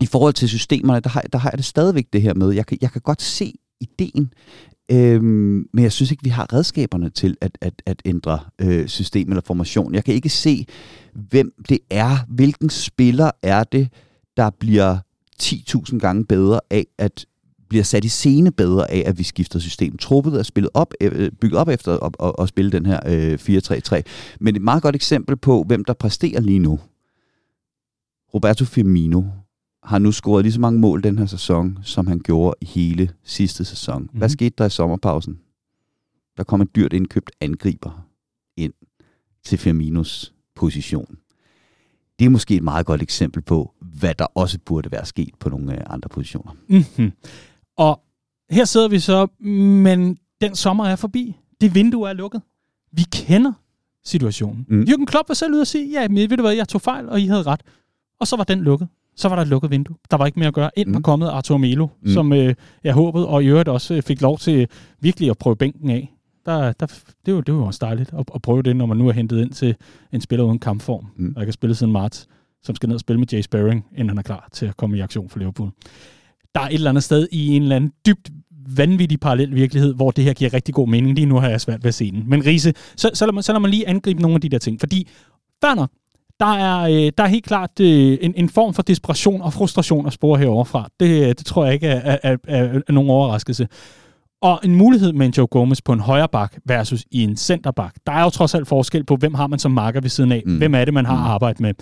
I 0.00 0.06
forhold 0.06 0.34
til 0.34 0.48
systemerne, 0.48 1.00
der 1.00 1.08
har, 1.08 1.20
der 1.32 1.38
har 1.38 1.50
jeg 1.50 1.58
det 1.58 1.64
stadigvæk 1.64 2.06
det 2.12 2.22
her 2.22 2.34
med, 2.34 2.50
jeg 2.50 2.66
kan, 2.66 2.78
jeg 2.80 2.92
kan 2.92 3.00
godt 3.00 3.22
se 3.22 3.52
ideen, 3.80 4.32
Øhm, 4.90 5.68
men 5.72 5.82
jeg 5.82 5.92
synes 5.92 6.10
ikke, 6.10 6.24
vi 6.24 6.30
har 6.30 6.52
redskaberne 6.52 7.10
til 7.10 7.36
at, 7.40 7.58
at, 7.60 7.82
at 7.86 8.02
ændre 8.04 8.40
øh, 8.58 8.88
system 8.88 9.28
eller 9.28 9.42
formation. 9.46 9.94
Jeg 9.94 10.04
kan 10.04 10.14
ikke 10.14 10.28
se, 10.28 10.66
hvem 11.14 11.52
det 11.68 11.78
er, 11.90 12.16
hvilken 12.28 12.70
spiller 12.70 13.30
er 13.42 13.64
det, 13.64 13.88
der 14.36 14.50
bliver 14.50 14.98
10.000 15.42 15.98
gange 15.98 16.24
bedre 16.24 16.60
af 16.70 16.86
at 16.98 17.26
bliver 17.68 17.84
sat 17.84 18.04
i 18.04 18.08
scene 18.08 18.52
bedre 18.52 18.90
af, 18.90 19.02
at 19.06 19.18
vi 19.18 19.22
skifter 19.22 19.58
system. 19.58 19.96
Truppet 19.96 20.38
er 20.38 20.42
spillet 20.42 20.70
op, 20.74 20.94
øh, 21.00 21.32
bygget 21.32 21.60
op 21.60 21.68
efter 21.68 21.98
at, 21.98 22.16
at, 22.22 22.32
at 22.38 22.48
spille 22.48 22.72
den 22.72 22.86
her 22.86 23.00
øh, 23.06 23.38
4-3-3. 23.40 24.02
Men 24.40 24.56
et 24.56 24.62
meget 24.62 24.82
godt 24.82 24.94
eksempel 24.94 25.36
på, 25.36 25.64
hvem 25.66 25.84
der 25.84 25.92
præsterer 25.92 26.40
lige 26.40 26.58
nu. 26.58 26.80
Roberto 28.34 28.64
Firmino 28.64 29.22
har 29.82 29.98
nu 29.98 30.12
scoret 30.12 30.44
lige 30.44 30.52
så 30.52 30.60
mange 30.60 30.80
mål 30.80 31.02
den 31.02 31.18
her 31.18 31.26
sæson, 31.26 31.78
som 31.82 32.06
han 32.06 32.18
gjorde 32.18 32.56
i 32.60 32.64
hele 32.64 33.10
sidste 33.24 33.64
sæson. 33.64 34.02
Mm-hmm. 34.02 34.18
Hvad 34.18 34.28
skete 34.28 34.54
der 34.58 34.66
i 34.66 34.70
sommerpausen? 34.70 35.38
Der 36.36 36.44
kom 36.44 36.60
en 36.60 36.68
dyrt 36.76 36.92
indkøbt 36.92 37.30
angriber 37.40 38.06
ind 38.56 38.72
til 39.44 39.58
Firminos 39.58 40.34
position. 40.54 41.16
Det 42.18 42.24
er 42.24 42.28
måske 42.28 42.56
et 42.56 42.62
meget 42.62 42.86
godt 42.86 43.02
eksempel 43.02 43.42
på, 43.42 43.74
hvad 43.80 44.14
der 44.14 44.26
også 44.34 44.58
burde 44.64 44.92
være 44.92 45.06
sket 45.06 45.34
på 45.40 45.48
nogle 45.48 45.72
øh, 45.72 45.80
andre 45.86 46.08
positioner. 46.08 46.52
Mm-hmm. 46.68 47.12
Og 47.76 48.00
her 48.50 48.64
sidder 48.64 48.88
vi 48.88 48.98
så, 48.98 49.26
men 49.40 50.18
den 50.40 50.54
sommer 50.54 50.84
er 50.86 50.96
forbi. 50.96 51.36
Det 51.60 51.74
vindue 51.74 52.08
er 52.08 52.12
lukket. 52.12 52.42
Vi 52.92 53.02
kender 53.12 53.52
situationen. 54.04 54.66
Mm. 54.68 54.82
Jürgen 54.82 55.04
Klopp 55.04 55.28
var 55.28 55.34
selv 55.34 55.52
ude 55.52 55.60
og 55.60 55.66
sige, 55.66 55.90
ja, 56.00 56.08
men 56.08 56.30
ved 56.30 56.36
du 56.36 56.42
hvad, 56.42 56.52
jeg 56.52 56.68
tog 56.68 56.80
fejl, 56.80 57.08
og 57.08 57.20
I 57.20 57.26
havde 57.26 57.42
ret. 57.42 57.60
Og 58.20 58.26
så 58.26 58.36
var 58.36 58.44
den 58.44 58.60
lukket. 58.60 58.88
Så 59.16 59.28
var 59.28 59.36
der 59.36 59.42
et 59.42 59.48
lukket 59.48 59.70
vindue. 59.70 59.96
Der 60.10 60.16
var 60.16 60.26
ikke 60.26 60.38
mere 60.38 60.48
at 60.48 60.54
gøre. 60.54 60.70
Ind 60.76 60.90
var 60.92 60.98
mm. 60.98 61.02
kommet 61.02 61.28
Arthur 61.28 61.56
Melo, 61.56 61.88
mm. 62.02 62.12
som 62.12 62.32
øh, 62.32 62.54
jeg 62.84 62.94
håbede, 62.94 63.28
og 63.28 63.44
i 63.44 63.46
øvrigt 63.46 63.68
også 63.68 63.94
øh, 63.94 64.02
fik 64.02 64.20
lov 64.20 64.38
til 64.38 64.68
virkelig 65.00 65.30
at 65.30 65.38
prøve 65.38 65.56
bænken 65.56 65.90
af. 65.90 66.12
Der, 66.46 66.72
der, 66.72 66.86
det, 67.26 67.34
var, 67.34 67.40
det 67.40 67.54
var 67.54 67.60
også 67.60 67.78
dejligt 67.82 68.10
at, 68.18 68.24
at 68.34 68.42
prøve 68.42 68.62
det, 68.62 68.76
når 68.76 68.86
man 68.86 68.96
nu 68.96 69.08
er 69.08 69.12
hentet 69.12 69.40
ind 69.40 69.50
til 69.50 69.76
en 70.12 70.20
spiller 70.20 70.44
uden 70.44 70.58
kampform, 70.58 71.06
mm. 71.16 71.34
jeg 71.36 71.46
kan 71.46 71.52
spille 71.52 71.74
siden 71.74 71.92
marts 71.92 72.28
som 72.66 72.74
skal 72.74 72.88
ned 72.88 72.94
og 72.94 73.00
spille 73.00 73.18
med 73.18 73.26
Jay 73.32 73.40
Sparring, 73.40 73.86
inden 73.92 74.08
han 74.08 74.18
er 74.18 74.22
klar 74.22 74.48
til 74.52 74.66
at 74.66 74.76
komme 74.76 74.96
i 74.96 75.00
aktion 75.00 75.28
for 75.28 75.38
Liverpool. 75.38 75.70
Der 76.56 76.62
er 76.62 76.68
et 76.68 76.74
eller 76.74 76.90
andet 76.90 77.04
sted 77.04 77.28
i 77.32 77.56
en 77.56 77.62
eller 77.62 77.76
anden 77.76 77.92
dybt 78.06 78.30
vanvittig 78.76 79.20
parallel 79.20 79.54
virkelighed, 79.54 79.94
hvor 79.94 80.10
det 80.10 80.24
her 80.24 80.32
giver 80.32 80.54
rigtig 80.54 80.74
god 80.74 80.88
mening. 80.88 81.14
Lige 81.14 81.26
nu 81.26 81.38
har 81.38 81.48
jeg 81.48 81.60
svært 81.60 81.84
ved 81.84 81.88
at 81.88 81.94
se 81.94 82.10
den. 82.10 82.24
Men 82.26 82.46
Riese, 82.46 82.72
så, 82.96 83.10
så, 83.14 83.26
lad, 83.26 83.32
man, 83.32 83.42
så 83.42 83.52
lad 83.52 83.60
man 83.60 83.70
lige 83.70 83.88
angribe 83.88 84.22
nogle 84.22 84.34
af 84.34 84.40
de 84.40 84.48
der 84.48 84.58
ting. 84.58 84.80
Fordi, 84.80 85.08
fair 85.64 85.74
nok, 85.74 85.90
der 86.40 86.54
er, 86.54 86.80
øh, 86.82 87.12
der 87.18 87.24
er 87.24 87.26
helt 87.26 87.44
klart 87.44 87.80
øh, 87.80 88.18
en, 88.20 88.34
en 88.36 88.48
form 88.48 88.74
for 88.74 88.82
desperation 88.82 89.42
og 89.42 89.52
frustration 89.52 90.06
at 90.06 90.12
spore 90.12 90.38
heroverfra. 90.38 90.88
Det, 91.00 91.38
det 91.38 91.46
tror 91.46 91.64
jeg 91.64 91.74
ikke 91.74 91.86
er, 91.86 92.18
er, 92.22 92.36
er, 92.48 92.80
er 92.88 92.92
nogen 92.92 93.10
overraskelse. 93.10 93.68
Og 94.42 94.60
en 94.64 94.74
mulighed 94.74 95.12
med 95.12 95.26
en 95.26 95.32
Joe 95.32 95.46
Gomez 95.46 95.80
på 95.84 95.92
en 95.92 96.00
højre 96.00 96.28
bak 96.28 96.56
versus 96.64 97.04
i 97.10 97.22
en 97.22 97.36
centerbak. 97.36 97.94
Der 98.06 98.12
er 98.12 98.22
jo 98.22 98.30
trods 98.30 98.54
alt 98.54 98.68
forskel 98.68 99.04
på, 99.04 99.16
hvem 99.16 99.34
har 99.34 99.46
man 99.46 99.58
som 99.58 99.72
marker 99.72 100.00
ved 100.00 100.10
siden 100.10 100.32
af. 100.32 100.42
Mm. 100.46 100.56
Hvem 100.58 100.74
er 100.74 100.84
det, 100.84 100.94
man 100.94 101.06
har 101.06 101.16
mm. 101.16 101.22
arbejdet 101.22 101.60
med. 101.60 101.74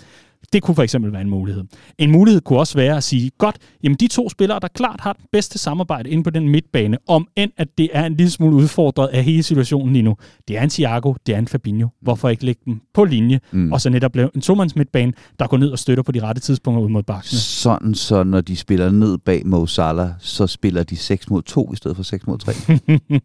Det 0.53 0.63
kunne 0.63 0.75
for 0.75 0.83
eksempel 0.83 1.11
være 1.11 1.21
en 1.21 1.29
mulighed. 1.29 1.63
En 1.97 2.11
mulighed 2.11 2.41
kunne 2.41 2.59
også 2.59 2.77
være 2.77 2.97
at 2.97 3.03
sige, 3.03 3.31
godt, 3.37 3.55
jamen 3.83 3.97
de 3.99 4.07
to 4.07 4.29
spillere, 4.29 4.59
der 4.59 4.67
klart 4.67 5.01
har 5.01 5.13
det 5.13 5.25
bedste 5.31 5.57
samarbejde 5.59 6.09
inde 6.09 6.23
på 6.23 6.29
den 6.29 6.49
midtbane, 6.49 6.97
om 7.07 7.27
end 7.35 7.51
at 7.57 7.67
det 7.77 7.89
er 7.93 8.05
en 8.05 8.15
lille 8.15 8.31
smule 8.31 8.55
udfordret 8.55 9.07
af 9.07 9.23
hele 9.23 9.43
situationen 9.43 9.93
lige 9.93 10.03
nu. 10.03 10.15
Det 10.47 10.57
er 10.57 10.63
en 10.63 10.69
Thiago, 10.69 11.13
det 11.25 11.35
er 11.35 11.39
en 11.39 11.47
Fabinho. 11.47 11.87
Hvorfor 12.01 12.29
ikke 12.29 12.45
lægge 12.45 12.61
dem 12.65 12.81
på 12.93 13.03
linje, 13.03 13.39
mm. 13.51 13.71
og 13.71 13.81
så 13.81 13.89
netop 13.89 14.15
lave 14.15 14.29
en 14.35 14.41
tomands 14.41 14.75
midtbane, 14.75 15.13
der 15.39 15.47
går 15.47 15.57
ned 15.57 15.69
og 15.69 15.79
støtter 15.79 16.03
på 16.03 16.11
de 16.11 16.21
rette 16.21 16.41
tidspunkter 16.41 16.83
ud 16.83 16.89
mod 16.89 17.03
bakkene. 17.03 17.39
Sådan, 17.39 17.95
så 17.95 18.23
når 18.23 18.41
de 18.41 18.55
spiller 18.55 18.91
ned 18.91 19.17
bag 19.17 19.47
Mo 19.47 19.65
Salah, 19.65 20.09
så 20.19 20.47
spiller 20.47 20.83
de 20.83 20.95
6 20.95 21.29
mod 21.29 21.41
2 21.41 21.73
i 21.73 21.75
stedet 21.75 21.97
for 21.97 22.03
6 22.03 22.27
mod 22.27 22.37
3. 22.37 22.53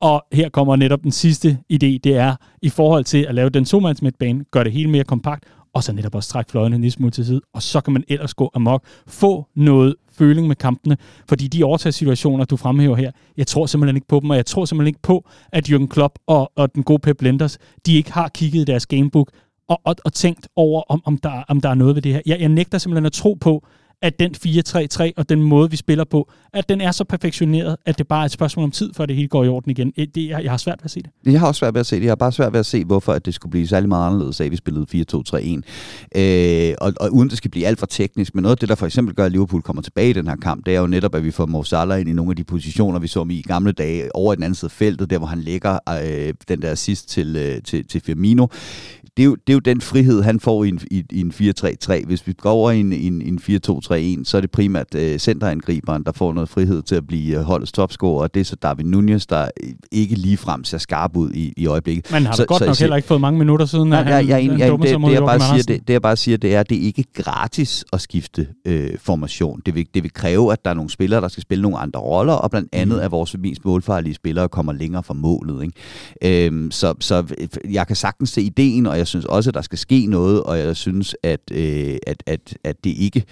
Og 0.00 0.26
her 0.32 0.48
kommer 0.48 0.76
netop 0.76 1.02
den 1.02 1.12
sidste 1.12 1.58
idé, 1.72 1.98
det 2.04 2.06
er 2.06 2.36
i 2.62 2.68
forhold 2.68 3.04
til 3.04 3.26
at 3.28 3.34
lave 3.34 3.50
den 3.50 3.64
tomands 3.64 4.02
midtbane, 4.02 4.44
gør 4.50 4.64
det 4.64 4.72
hele 4.72 4.90
mere 4.90 5.04
kompakt, 5.04 5.44
og 5.74 5.82
så 5.82 5.92
netop 5.92 6.14
også 6.14 6.28
trække 6.28 6.50
fløjene 6.50 6.76
en 6.76 6.82
lille 6.82 6.92
smule 6.92 7.10
til 7.10 7.26
side, 7.26 7.40
og 7.54 7.62
så 7.62 7.80
kan 7.80 7.92
man 7.92 8.04
ellers 8.08 8.34
gå 8.34 8.50
amok, 8.54 8.84
få 9.06 9.46
noget 9.54 9.94
føling 10.12 10.48
med 10.48 10.56
kampene, 10.56 10.96
fordi 11.28 11.48
de 11.48 11.64
overtagssituationer, 11.64 12.44
du 12.44 12.56
fremhæver 12.56 12.96
her, 12.96 13.10
jeg 13.36 13.46
tror 13.46 13.66
simpelthen 13.66 13.96
ikke 13.96 14.08
på 14.08 14.20
dem, 14.20 14.30
og 14.30 14.36
jeg 14.36 14.46
tror 14.46 14.64
simpelthen 14.64 14.88
ikke 14.88 15.02
på, 15.02 15.24
at 15.52 15.68
Jürgen 15.68 15.86
Klopp 15.86 16.18
og, 16.26 16.52
og 16.56 16.74
den 16.74 16.82
gode 16.82 16.98
Pep 16.98 17.22
Lenders, 17.22 17.58
de 17.86 17.96
ikke 17.96 18.12
har 18.12 18.28
kigget 18.28 18.60
i 18.60 18.64
deres 18.64 18.86
gamebook 18.86 19.30
og, 19.68 19.80
og, 19.84 19.96
og 20.04 20.12
tænkt 20.12 20.48
over, 20.56 20.82
om, 20.88 21.02
om, 21.04 21.18
der, 21.18 21.44
om 21.48 21.60
der 21.60 21.68
er 21.68 21.74
noget 21.74 21.94
ved 21.94 22.02
det 22.02 22.12
her. 22.12 22.20
Jeg, 22.26 22.40
jeg 22.40 22.48
nægter 22.48 22.78
simpelthen 22.78 23.06
at 23.06 23.12
tro 23.12 23.34
på, 23.40 23.66
at 24.02 24.18
den 24.18 24.34
4-3-3 24.46 25.10
og 25.16 25.28
den 25.28 25.42
måde, 25.42 25.70
vi 25.70 25.76
spiller 25.76 26.04
på, 26.04 26.30
at 26.52 26.68
den 26.68 26.80
er 26.80 26.90
så 26.90 27.04
perfektioneret, 27.04 27.76
at 27.86 27.98
det 27.98 28.08
bare 28.08 28.20
er 28.20 28.24
et 28.24 28.30
spørgsmål 28.30 28.64
om 28.64 28.70
tid, 28.70 28.90
før 28.96 29.06
det 29.06 29.16
hele 29.16 29.28
går 29.28 29.44
i 29.44 29.48
orden 29.48 29.70
igen. 29.70 29.92
Eh, 29.96 30.06
det, 30.14 30.28
jeg, 30.28 30.42
jeg 30.42 30.52
har 30.52 30.56
svært 30.56 30.78
ved 30.78 30.84
at 30.84 30.90
se 30.90 31.02
det. 31.02 31.32
Jeg 31.32 31.40
har 31.40 31.46
også 31.46 31.58
svært 31.58 31.74
ved 31.74 31.80
at 31.80 31.86
se 31.86 31.96
det. 31.96 32.02
Jeg 32.02 32.10
har 32.10 32.16
bare 32.16 32.32
svært 32.32 32.52
ved 32.52 32.60
at 32.60 32.66
se, 32.66 32.84
hvorfor 32.84 33.12
at 33.12 33.26
det 33.26 33.34
skulle 33.34 33.50
blive 33.50 33.66
særlig 33.66 33.88
meget 33.88 34.06
anderledes 34.06 34.40
af, 34.40 34.44
at 34.44 34.50
vi 34.50 34.56
spillede 34.56 34.86
4-2-3-1. 34.94 35.36
Øh, 36.16 36.22
eh, 36.70 36.74
og, 36.80 36.92
og 37.00 37.12
uden 37.12 37.28
det 37.28 37.38
skal 37.38 37.50
blive 37.50 37.66
alt 37.66 37.78
for 37.78 37.86
teknisk, 37.86 38.34
men 38.34 38.42
noget 38.42 38.56
af 38.56 38.58
det, 38.58 38.68
der 38.68 38.74
for 38.74 38.86
eksempel 38.86 39.14
gør, 39.14 39.24
at 39.24 39.32
Liverpool 39.32 39.62
kommer 39.62 39.82
tilbage 39.82 40.10
i 40.10 40.12
den 40.12 40.28
her 40.28 40.36
kamp, 40.36 40.66
det 40.66 40.76
er 40.76 40.80
jo 40.80 40.86
netop, 40.86 41.14
at 41.14 41.24
vi 41.24 41.30
får 41.30 41.46
Mo 41.46 41.62
Salah 41.62 42.00
ind 42.00 42.08
i 42.08 42.12
nogle 42.12 42.32
af 42.32 42.36
de 42.36 42.44
positioner, 42.44 42.98
vi 42.98 43.08
så 43.08 43.26
i 43.30 43.42
gamle 43.42 43.72
dage 43.72 44.16
over 44.16 44.32
i 44.32 44.36
den 44.36 44.42
anden 44.42 44.54
side 44.54 44.66
af 44.66 44.72
feltet, 44.72 45.10
der 45.10 45.18
hvor 45.18 45.26
han 45.26 45.40
lægger 45.40 45.78
øh, 46.04 46.34
den 46.48 46.62
der 46.62 46.74
sidst 46.74 47.08
til, 47.08 47.36
øh, 47.36 47.62
til, 47.62 47.88
til 47.88 48.00
Firmino 48.00 48.46
det, 49.16 49.22
er 49.22 49.26
jo, 49.26 49.34
det 49.34 49.52
er 49.52 49.54
jo 49.54 49.58
den 49.58 49.80
frihed, 49.80 50.22
han 50.22 50.40
får 50.40 50.64
i 50.64 50.68
en, 50.68 50.80
i, 50.90 51.04
i 51.10 51.20
en 51.20 51.32
4-3-3. 51.34 52.06
Hvis 52.06 52.26
vi 52.26 52.32
går 52.32 52.50
over 52.50 52.70
i 52.70 52.80
en, 52.80 52.92
en, 52.92 53.22
en 53.22 53.40
4-2-3-1, 53.42 54.24
så 54.24 54.36
er 54.36 54.40
det 54.40 54.50
primært 54.50 54.94
øh, 54.94 55.18
centerangriberen, 55.18 56.04
der 56.04 56.12
får 56.12 56.32
noget 56.32 56.48
frihed 56.48 56.82
til 56.82 56.94
at 56.94 57.06
blive 57.06 57.38
øh, 57.38 57.42
holdets 57.42 57.72
topscorer, 57.72 58.22
og 58.22 58.34
det 58.34 58.40
er 58.40 58.44
så 58.44 58.56
David 58.56 58.84
Nunez, 58.84 59.26
der 59.26 59.48
ikke 59.90 60.14
lige 60.14 60.36
frem 60.36 60.64
ser 60.64 60.78
skarp 60.78 61.16
ud 61.16 61.32
i, 61.32 61.52
i 61.56 61.66
øjeblikket. 61.66 62.12
Men 62.12 62.26
har 62.26 62.32
så, 62.32 62.44
godt 62.46 62.58
så, 62.58 62.66
nok 62.66 62.76
så, 62.76 62.82
heller 62.82 62.96
ikke 62.96 63.08
fået 63.08 63.20
mange 63.20 63.38
minutter 63.38 63.66
siden, 63.66 63.88
nej, 63.88 64.02
han, 64.02 64.12
han, 64.12 64.24
ja, 64.24 64.70
det, 64.70 64.80
det, 64.80 65.12
jeg 65.12 65.22
bare 65.22 65.40
siger, 65.40 65.62
det, 65.62 65.88
det 65.88 65.92
jeg 65.92 66.02
bare 66.02 66.16
siger, 66.16 66.36
det 66.36 66.54
er, 66.54 66.60
at 66.60 66.70
det 66.70 66.78
er 66.78 66.82
ikke 66.82 67.04
gratis 67.14 67.84
at 67.92 68.00
skifte 68.00 68.46
øh, 68.64 68.90
formation. 68.98 69.60
Det 69.66 69.74
vil, 69.74 69.86
det 69.94 70.02
vil 70.02 70.12
kræve, 70.12 70.52
at 70.52 70.64
der 70.64 70.70
er 70.70 70.74
nogle 70.74 70.90
spillere, 70.90 71.20
der 71.20 71.28
skal 71.28 71.42
spille 71.42 71.62
nogle 71.62 71.78
andre 71.78 72.00
roller, 72.00 72.32
og 72.32 72.50
blandt 72.50 72.68
andet 72.72 72.96
mm. 72.96 73.04
at 73.04 73.10
vores 73.10 73.36
mest 73.38 73.64
målfarlige 73.64 74.14
spillere 74.14 74.48
kommer 74.48 74.72
længere 74.72 75.02
fra 75.02 75.14
målet. 75.14 75.62
Ikke? 75.62 76.46
Øhm, 76.46 76.70
så, 76.70 76.94
så 77.00 77.24
jeg 77.70 77.86
kan 77.86 77.96
sagtens 77.96 78.30
se 78.30 78.42
ideen, 78.42 78.86
og 78.86 78.98
jeg 79.00 79.06
synes 79.06 79.24
også, 79.24 79.50
at 79.50 79.54
der 79.54 79.62
skal 79.62 79.78
ske 79.78 80.06
noget, 80.06 80.42
og 80.42 80.58
jeg 80.58 80.76
synes, 80.76 81.16
at, 81.22 81.40
øh, 81.52 81.96
at, 82.06 82.22
at, 82.26 82.56
at 82.64 82.84
det 82.84 82.90
ikke... 82.90 83.24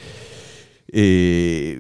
Øh, 0.95 1.77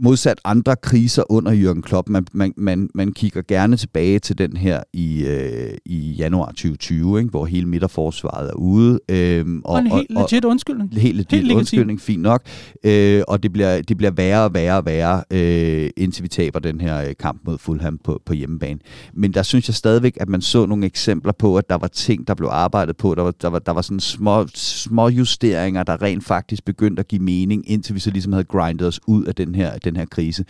modsat 0.00 0.40
andre 0.44 0.76
kriser 0.76 1.32
under 1.32 1.52
Jürgen 1.52 1.80
Klopp, 1.80 2.08
man, 2.08 2.26
man, 2.32 2.52
man, 2.56 2.90
man 2.94 3.12
kigger 3.12 3.42
gerne 3.48 3.76
tilbage 3.76 4.18
til 4.18 4.38
den 4.38 4.56
her 4.56 4.82
i, 4.92 5.24
øh, 5.24 5.70
i 5.86 6.12
januar 6.12 6.46
2020, 6.46 7.18
ikke, 7.18 7.30
hvor 7.30 7.46
hele 7.46 7.66
midterforsvaret 7.66 8.50
er 8.50 8.54
ude. 8.54 9.00
Øh, 9.08 9.46
og, 9.64 9.72
og 9.72 9.78
en 9.78 9.86
helt 9.86 10.16
og, 10.16 10.26
legit 10.30 10.44
undskyldning. 10.44 10.94
Helt 10.94 11.16
legit 11.16 11.40
helt 11.40 11.52
undskyldning, 11.52 12.00
fint 12.00 12.22
nok. 12.22 12.42
Øh, 12.84 13.22
og 13.28 13.42
det 13.42 13.52
bliver, 13.52 13.82
det 13.82 13.96
bliver 13.96 14.10
værre 14.10 14.44
og 14.44 14.54
værre 14.54 14.76
og 14.76 14.86
værre, 14.86 15.24
øh, 15.30 15.90
indtil 15.96 16.22
vi 16.22 16.28
taber 16.28 16.58
den 16.58 16.80
her 16.80 17.08
øh, 17.08 17.14
kamp 17.20 17.40
mod 17.44 17.58
Fulham 17.58 17.98
på, 18.04 18.22
på 18.26 18.32
hjemmebane. 18.32 18.80
Men 19.14 19.34
der 19.34 19.42
synes 19.42 19.68
jeg 19.68 19.74
stadigvæk, 19.74 20.16
at 20.20 20.28
man 20.28 20.40
så 20.40 20.66
nogle 20.66 20.86
eksempler 20.86 21.32
på, 21.32 21.56
at 21.56 21.68
der 21.68 21.76
var 21.76 21.88
ting, 21.88 22.26
der 22.26 22.34
blev 22.34 22.48
arbejdet 22.52 22.96
på. 22.96 23.14
Der 23.14 23.22
var, 23.22 23.30
der 23.30 23.48
var, 23.48 23.58
der 23.58 23.72
var 23.72 23.82
sådan 23.82 24.00
små, 24.00 24.46
små 24.54 25.08
justeringer, 25.08 25.82
der 25.82 26.02
rent 26.02 26.24
faktisk 26.24 26.64
begyndte 26.64 27.00
at 27.00 27.08
give 27.08 27.22
mening, 27.22 27.70
indtil 27.70 27.94
vi 27.94 28.00
så 28.00 28.10
ligesom 28.10 28.32
havde 28.32 28.44
grindet 28.44 28.86
os 28.86 29.00
ud 29.06 29.24
af 29.24 29.34
den 29.34 29.54
her 29.54 29.78
den 29.90 29.96
her 29.96 30.06
krise. 30.06 30.44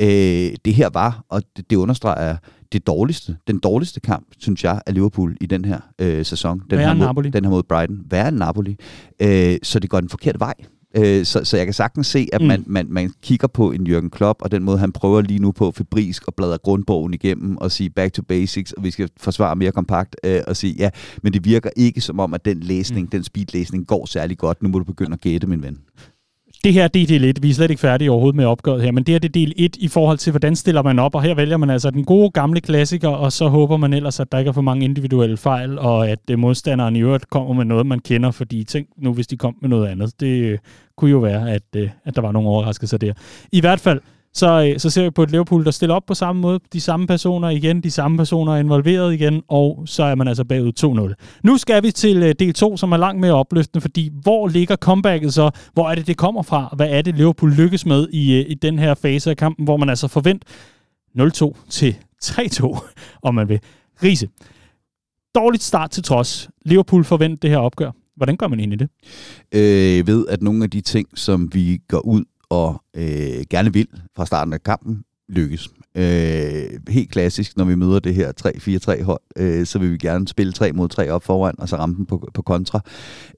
Øh, 0.00 0.56
det 0.64 0.74
her 0.74 0.90
var, 0.92 1.24
og 1.28 1.42
det, 1.56 1.70
det 1.70 1.76
understreger 1.76 2.36
det 2.72 2.86
dårligste, 2.86 3.36
den 3.46 3.58
dårligste 3.58 4.00
kamp, 4.00 4.26
synes 4.38 4.64
jeg, 4.64 4.80
af 4.86 4.94
Liverpool 4.94 5.36
i 5.40 5.46
den 5.46 5.64
her 5.64 5.80
øh, 5.98 6.24
sæson. 6.24 6.62
Den 6.70 6.78
her, 6.78 6.94
mod, 6.94 7.06
Napoli. 7.06 7.30
den 7.30 7.44
her 7.44 7.50
mod 7.50 7.62
Brighton. 7.62 8.00
Er 8.10 8.30
Napoli? 8.30 8.76
Øh, 9.22 9.56
så 9.62 9.78
det 9.78 9.90
går 9.90 10.00
den 10.00 10.08
forkerte 10.08 10.40
vej. 10.40 10.54
Øh, 10.96 11.24
så, 11.24 11.44
så 11.44 11.56
jeg 11.56 11.66
kan 11.66 11.72
sagtens 11.72 12.06
se, 12.06 12.28
at 12.32 12.40
man, 12.40 12.60
mm. 12.60 12.72
man, 12.72 12.86
man 12.90 13.12
kigger 13.22 13.48
på 13.48 13.72
en 13.72 13.86
Jürgen 13.86 14.08
Klopp, 14.08 14.42
og 14.42 14.50
den 14.50 14.64
måde, 14.64 14.78
han 14.78 14.92
prøver 14.92 15.20
lige 15.20 15.38
nu 15.38 15.52
på 15.52 15.72
febrisk 15.76 16.26
og 16.26 16.34
bladre 16.34 16.58
grundbogen 16.58 17.14
igennem 17.14 17.56
og 17.56 17.70
sige 17.72 17.90
back 17.90 18.12
to 18.12 18.22
basics, 18.22 18.72
og 18.72 18.84
vi 18.84 18.90
skal 18.90 19.08
forsvare 19.16 19.56
mere 19.56 19.72
kompakt, 19.72 20.16
øh, 20.24 20.40
og 20.46 20.56
sige 20.56 20.74
ja, 20.78 20.90
men 21.22 21.32
det 21.32 21.44
virker 21.44 21.70
ikke 21.76 22.00
som 22.00 22.20
om, 22.20 22.34
at 22.34 22.44
den 22.44 22.60
læsning, 22.60 23.04
mm. 23.04 23.10
den 23.10 23.24
speedlæsning 23.24 23.86
går 23.86 24.06
særlig 24.06 24.38
godt. 24.38 24.62
Nu 24.62 24.68
må 24.68 24.78
du 24.78 24.84
begynde 24.84 25.12
at 25.12 25.20
gætte, 25.20 25.46
min 25.46 25.62
ven 25.62 25.78
det 26.64 26.72
her 26.72 26.88
det 26.88 27.02
er 27.02 27.06
del 27.06 27.24
1. 27.24 27.42
Vi 27.42 27.50
er 27.50 27.54
slet 27.54 27.70
ikke 27.70 27.80
færdige 27.80 28.10
overhovedet 28.10 28.36
med 28.36 28.44
opgøret 28.44 28.82
her, 28.82 28.92
men 28.92 29.04
det 29.04 29.12
her 29.12 29.18
det 29.18 29.28
er 29.28 29.32
del 29.32 29.52
1 29.56 29.76
i 29.76 29.88
forhold 29.88 30.18
til, 30.18 30.30
hvordan 30.30 30.56
stiller 30.56 30.82
man 30.82 30.98
op, 30.98 31.14
og 31.14 31.22
her 31.22 31.34
vælger 31.34 31.56
man 31.56 31.70
altså 31.70 31.90
den 31.90 32.04
gode 32.04 32.30
gamle 32.30 32.60
klassiker, 32.60 33.08
og 33.08 33.32
så 33.32 33.48
håber 33.48 33.76
man 33.76 33.92
ellers, 33.92 34.20
at 34.20 34.32
der 34.32 34.38
ikke 34.38 34.48
er 34.48 34.52
for 34.52 34.62
mange 34.62 34.84
individuelle 34.84 35.36
fejl, 35.36 35.78
og 35.78 36.08
at 36.08 36.18
øh, 36.30 36.38
modstanderen 36.38 36.96
i 36.96 37.00
øvrigt 37.00 37.30
kommer 37.30 37.54
med 37.54 37.64
noget, 37.64 37.86
man 37.86 37.98
kender, 37.98 38.30
fordi 38.30 38.64
tænk 38.64 38.88
nu, 38.96 39.12
hvis 39.12 39.26
de 39.26 39.36
kom 39.36 39.56
med 39.62 39.68
noget 39.68 39.86
andet. 39.86 40.20
Det 40.20 40.26
øh, 40.26 40.58
kunne 40.96 41.10
jo 41.10 41.18
være, 41.18 41.50
at, 41.50 41.62
øh, 41.76 41.90
at 42.04 42.16
der 42.16 42.22
var 42.22 42.32
nogle 42.32 42.48
overraskelser 42.48 42.98
der. 42.98 43.12
I 43.52 43.60
hvert 43.60 43.80
fald, 43.80 44.00
så, 44.34 44.68
øh, 44.72 44.80
så 44.80 44.90
ser 44.90 45.02
vi 45.02 45.10
på 45.10 45.22
et 45.22 45.30
Liverpool, 45.30 45.64
der 45.64 45.70
stiller 45.70 45.94
op 45.94 46.06
på 46.06 46.14
samme 46.14 46.42
måde. 46.42 46.60
De 46.72 46.80
samme 46.80 47.06
personer 47.06 47.48
igen, 47.48 47.80
de 47.80 47.90
samme 47.90 48.16
personer 48.16 48.52
er 48.52 48.56
involveret 48.56 49.14
igen, 49.14 49.42
og 49.48 49.82
så 49.86 50.02
er 50.02 50.14
man 50.14 50.28
altså 50.28 50.44
bagud 50.44 50.72
2-0. 51.10 51.40
Nu 51.44 51.56
skal 51.56 51.82
vi 51.82 51.90
til 51.90 52.22
øh, 52.22 52.34
del 52.38 52.54
2, 52.54 52.76
som 52.76 52.92
er 52.92 52.96
langt 52.96 53.20
mere 53.20 53.32
opløftende, 53.32 53.80
fordi 53.80 54.10
hvor 54.22 54.48
ligger 54.48 54.76
comebacket 54.76 55.34
så? 55.34 55.50
Hvor 55.72 55.90
er 55.90 55.94
det, 55.94 56.06
det 56.06 56.16
kommer 56.16 56.42
fra? 56.42 56.74
Hvad 56.76 56.88
er 56.90 57.02
det, 57.02 57.16
Liverpool 57.16 57.52
lykkes 57.52 57.86
med 57.86 58.08
i, 58.12 58.40
øh, 58.40 58.44
i 58.48 58.54
den 58.54 58.78
her 58.78 58.94
fase 58.94 59.30
af 59.30 59.36
kampen, 59.36 59.64
hvor 59.64 59.76
man 59.76 59.88
altså 59.88 60.08
forvent 60.08 60.44
0-2 61.18 61.68
til 61.68 61.96
3-2, 62.24 62.78
om 63.22 63.34
man 63.34 63.48
vil. 63.48 63.60
Rise. 64.02 64.28
dårligt 65.34 65.62
start 65.62 65.90
til 65.90 66.02
trods. 66.02 66.48
Liverpool 66.64 67.04
forventer 67.04 67.38
det 67.42 67.50
her 67.50 67.58
opgør. 67.58 67.90
Hvordan 68.16 68.36
gør 68.36 68.48
man 68.48 68.60
ind 68.60 68.72
i 68.72 68.76
det? 68.76 68.88
Øh, 69.54 70.06
ved, 70.06 70.26
at 70.28 70.42
nogle 70.42 70.64
af 70.64 70.70
de 70.70 70.80
ting, 70.80 71.08
som 71.14 71.50
vi 71.54 71.78
går 71.88 72.00
ud 72.06 72.24
og 72.48 72.82
øh, 72.96 73.44
gerne 73.50 73.72
vil 73.72 73.88
fra 74.16 74.26
starten 74.26 74.52
af 74.52 74.62
kampen, 74.62 75.04
lykkes. 75.28 75.68
Øh, 75.96 76.80
helt 76.88 77.10
klassisk, 77.10 77.56
når 77.56 77.64
vi 77.64 77.74
møder 77.74 77.98
det 77.98 78.14
her 78.14 78.32
3-4-3 78.98 79.02
hold, 79.02 79.20
øh, 79.36 79.66
så 79.66 79.78
vil 79.78 79.92
vi 79.92 79.96
gerne 79.96 80.28
spille 80.28 80.52
3 80.52 80.72
mod 80.72 80.88
3 80.88 81.10
op 81.10 81.24
foran, 81.24 81.54
og 81.58 81.68
så 81.68 81.76
ramme 81.76 81.96
dem 81.96 82.06
på, 82.06 82.28
på 82.34 82.42
kontra. 82.42 82.80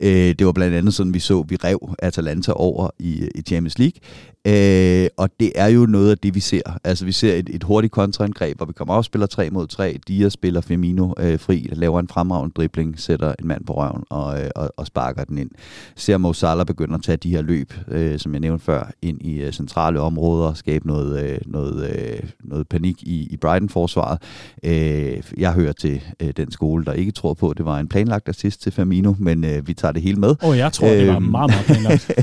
Øh, 0.01 0.35
det 0.38 0.47
var 0.47 0.53
blandt 0.53 0.75
andet 0.75 0.95
sådan, 0.95 1.14
vi 1.14 1.19
så, 1.19 1.45
vi 1.49 1.57
rev 1.57 1.95
Atalanta 1.99 2.53
over 2.53 2.90
i, 2.99 3.29
i 3.35 3.42
Champions 3.42 3.79
League. 3.79 4.01
Øh, 4.47 5.09
og 5.17 5.31
det 5.41 5.53
er 5.55 5.67
jo 5.67 5.87
noget 5.87 6.11
af 6.11 6.19
det, 6.19 6.35
vi 6.35 6.41
ser. 6.41 6.61
Altså, 6.85 7.05
vi 7.05 7.13
ser 7.13 7.35
et, 7.35 7.49
et 7.53 7.63
hurtigt 7.63 7.93
kontraangreb, 7.93 8.57
hvor 8.57 8.67
vi 8.67 8.73
kommer 8.73 8.95
op 8.95 8.99
og 8.99 9.05
spiller 9.05 9.27
3 9.27 9.51
mod 9.51 9.67
3. 9.67 9.99
Dia 10.09 10.29
spiller 10.29 10.61
Firmino 10.61 11.13
øh, 11.19 11.39
fri, 11.39 11.69
laver 11.73 12.01
en 12.01 12.09
fremragende 12.09 12.53
dribling, 12.57 13.01
sætter 13.01 13.35
en 13.39 13.49
mand 13.49 13.65
på 13.65 13.73
røven 13.73 14.05
og, 14.11 14.41
øh, 14.41 14.51
og, 14.57 14.71
og 14.77 14.87
sparker 14.87 15.25
den 15.25 15.39
ind. 15.39 15.51
Ser 15.97 16.17
Mo 16.17 16.33
Salah 16.33 16.67
begynder 16.67 16.95
at 16.95 17.03
tage 17.03 17.17
de 17.17 17.31
her 17.31 17.43
løb, 17.43 17.73
øh, 17.89 18.19
som 18.19 18.33
jeg 18.33 18.41
nævnte 18.41 18.65
før, 18.65 18.91
ind 19.03 19.23
i 19.23 19.43
øh, 19.43 19.53
centrale 19.53 20.01
områder, 20.01 20.55
skabe 20.55 20.87
noget, 20.87 21.25
øh, 21.25 21.39
noget, 21.47 21.91
øh, 21.91 22.31
noget 22.45 22.69
panik 22.69 23.03
i, 23.03 23.29
i 23.31 23.37
Brighton-forsvaret. 23.37 24.19
Øh, 24.65 25.23
jeg 25.37 25.53
hører 25.53 25.73
til 25.73 26.03
øh, 26.21 26.33
den 26.37 26.53
skole, 26.53 26.85
der 26.85 26.93
ikke 26.93 27.13
tror 27.13 27.35
på, 27.35 27.51
at 27.51 27.57
det 27.57 27.65
var 27.65 27.79
en 27.79 27.89
planlagt 27.89 28.29
assist 28.29 28.63
til 28.63 28.73
Firmino, 28.73 29.15
men 29.19 29.45
øh, 29.45 29.69
vi 29.69 29.75
tager 29.75 29.93
det 29.93 30.03
hele 30.03 30.17
med. 30.17 30.35
Åh, 30.43 30.49
oh, 30.49 30.59
jeg 30.59 30.73
tror, 30.73 30.89
øh, 30.89 30.99
det 30.99 31.09
var 31.09 31.17
øhm, 31.17 31.25
meget, 31.25 31.51
meget 31.51 31.67
planlagt. 31.67 32.11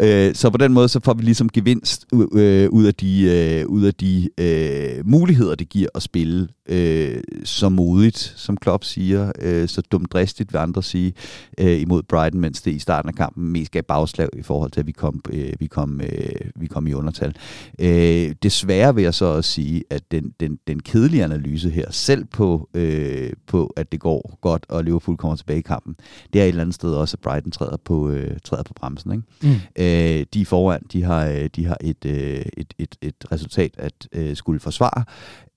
Øh, 0.00 0.34
så 0.34 0.50
på 0.50 0.56
den 0.56 0.72
måde, 0.72 0.88
så 0.88 1.00
får 1.04 1.14
vi 1.14 1.22
ligesom 1.22 1.48
gevinst 1.54 2.06
øh, 2.12 2.70
ud 2.70 2.84
af 2.84 2.94
de, 2.94 3.22
øh, 3.22 3.66
ud 3.66 3.82
af 3.82 3.94
de 3.94 4.30
øh, 4.38 5.08
muligheder, 5.08 5.54
det 5.54 5.68
giver 5.68 5.88
at 5.94 6.02
spille 6.02 6.48
øh, 6.68 7.22
så 7.44 7.68
modigt, 7.68 8.34
som 8.36 8.56
Klopp 8.56 8.84
siger, 8.84 9.32
øh, 9.40 9.68
så 9.68 9.82
dumdristigt 9.92 10.52
vil 10.52 10.58
andre 10.58 10.82
sige, 10.82 11.12
øh, 11.58 11.80
imod 11.80 12.02
Brighton, 12.02 12.40
mens 12.40 12.62
det 12.62 12.70
i 12.70 12.78
starten 12.78 13.08
af 13.08 13.14
kampen 13.14 13.52
mest 13.52 13.70
gav 13.70 13.82
bagslag 13.82 14.28
i 14.38 14.42
forhold 14.42 14.70
til, 14.70 14.80
at 14.80 14.86
vi 14.86 14.92
kom, 14.92 15.20
øh, 15.30 15.52
vi 15.60 15.66
kom, 15.66 16.00
øh, 16.00 16.50
vi 16.56 16.66
kom 16.66 16.86
i 16.86 16.92
undertal. 16.92 17.34
Øh, 17.78 18.34
desværre 18.42 18.94
vil 18.94 19.04
jeg 19.04 19.14
så 19.14 19.24
også 19.24 19.50
sige, 19.50 19.84
at 19.90 20.02
den, 20.10 20.34
den, 20.40 20.58
den 20.66 20.80
kedelige 20.80 21.24
analyse 21.24 21.70
her, 21.70 21.90
selv 21.90 22.24
på, 22.24 22.68
øh, 22.74 23.32
på, 23.46 23.72
at 23.76 23.92
det 23.92 24.00
går 24.00 24.38
godt, 24.40 24.66
og 24.68 24.84
Liverpool 24.84 25.16
kommer 25.16 25.36
tilbage 25.36 25.58
i 25.58 25.62
kampen, 25.62 25.96
det 26.32 26.40
er 26.40 26.44
et 26.44 26.48
eller 26.48 26.62
andet 26.62 26.74
sted 26.74 26.94
også, 26.94 27.16
at 27.16 27.20
Brighton 27.20 27.50
træder 27.50 27.76
på, 27.84 28.10
øh, 28.10 28.36
træder 28.44 28.62
på 28.62 28.74
bremsen. 28.74 29.12
Ikke? 29.12 29.24
Mm. 29.42 29.48
Øh, 29.78 30.26
de 30.34 30.40
er 30.40 30.44
foran, 30.44 30.82
de 30.92 31.02
har, 31.02 31.43
øh, 31.44 31.50
de 31.56 31.64
har 31.66 31.76
et, 31.80 32.04
øh, 32.04 32.44
et, 32.56 32.74
et, 32.78 32.96
et 33.02 33.32
resultat 33.32 33.74
at 33.78 34.08
øh, 34.12 34.36
skulle 34.36 34.60
forsvare, 34.60 35.04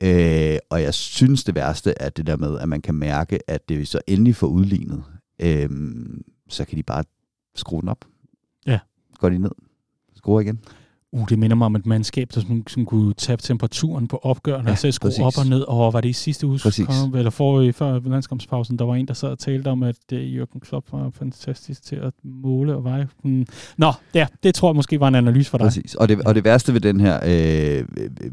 øh, 0.03 0.57
og 0.69 0.81
jeg 0.81 0.93
synes 0.93 1.43
det 1.43 1.55
værste 1.55 1.93
er 1.97 2.09
det 2.09 2.27
der 2.27 2.35
med, 2.35 2.59
at 2.59 2.69
man 2.69 2.81
kan 2.81 2.95
mærke, 2.95 3.49
at 3.49 3.69
det 3.69 3.87
så 3.87 3.99
endelig 4.07 4.35
får 4.35 4.47
udlignet, 4.47 5.03
øh, 5.41 5.69
så 6.49 6.65
kan 6.65 6.77
de 6.77 6.83
bare 6.83 7.03
skrue 7.55 7.81
den 7.81 7.89
op. 7.89 8.05
Ja. 8.65 8.79
Går 9.19 9.29
de 9.29 9.37
ned. 9.37 9.51
Skruer 10.15 10.41
igen. 10.41 10.59
Uh, 11.11 11.25
det 11.29 11.39
minder 11.39 11.55
mig 11.55 11.65
om 11.65 11.75
et 11.75 11.85
mandskab, 11.85 12.29
der 12.35 12.41
sådan, 12.41 12.63
sådan 12.67 12.85
kunne 12.85 13.13
tabe 13.13 13.41
temperaturen 13.41 14.07
på 14.07 14.19
opgørene, 14.23 14.67
ja, 14.67 14.71
og 14.71 14.77
så 14.77 14.91
skrue 14.91 15.25
op 15.25 15.37
og 15.37 15.45
ned. 15.45 15.61
Og 15.61 15.93
var 15.93 16.01
det 16.01 16.09
i 16.09 16.13
sidste 16.13 16.47
uge, 16.47 16.59
kom, 16.85 17.15
eller 17.15 17.29
for, 17.29 17.71
før 17.71 17.99
landskampspausen, 17.99 18.79
der 18.79 18.85
var 18.85 18.95
en, 18.95 19.07
der 19.07 19.13
sad 19.13 19.29
og 19.29 19.39
talte 19.39 19.67
om, 19.67 19.83
at 19.83 19.95
uh, 20.13 20.19
Jürgen 20.19 20.59
Klopp 20.59 20.91
var 20.91 21.09
fantastisk 21.09 21.83
til 21.83 21.95
at 21.95 22.13
måle 22.23 22.75
og 22.75 22.83
veje. 22.83 23.07
Hmm. 23.23 23.45
Nå, 23.77 23.93
ja, 24.13 24.27
det 24.43 24.55
tror 24.55 24.69
jeg 24.69 24.75
måske 24.75 24.99
var 24.99 25.07
en 25.07 25.15
analyse 25.15 25.49
for 25.49 25.57
dig. 25.57 25.65
Præcis. 25.65 25.95
Og 25.95 26.09
det, 26.09 26.21
og 26.21 26.35
det 26.35 26.43
værste 26.43 26.73
ved 26.73 26.81
den 26.81 26.99
her, 26.99 27.19
øh, 27.23 27.85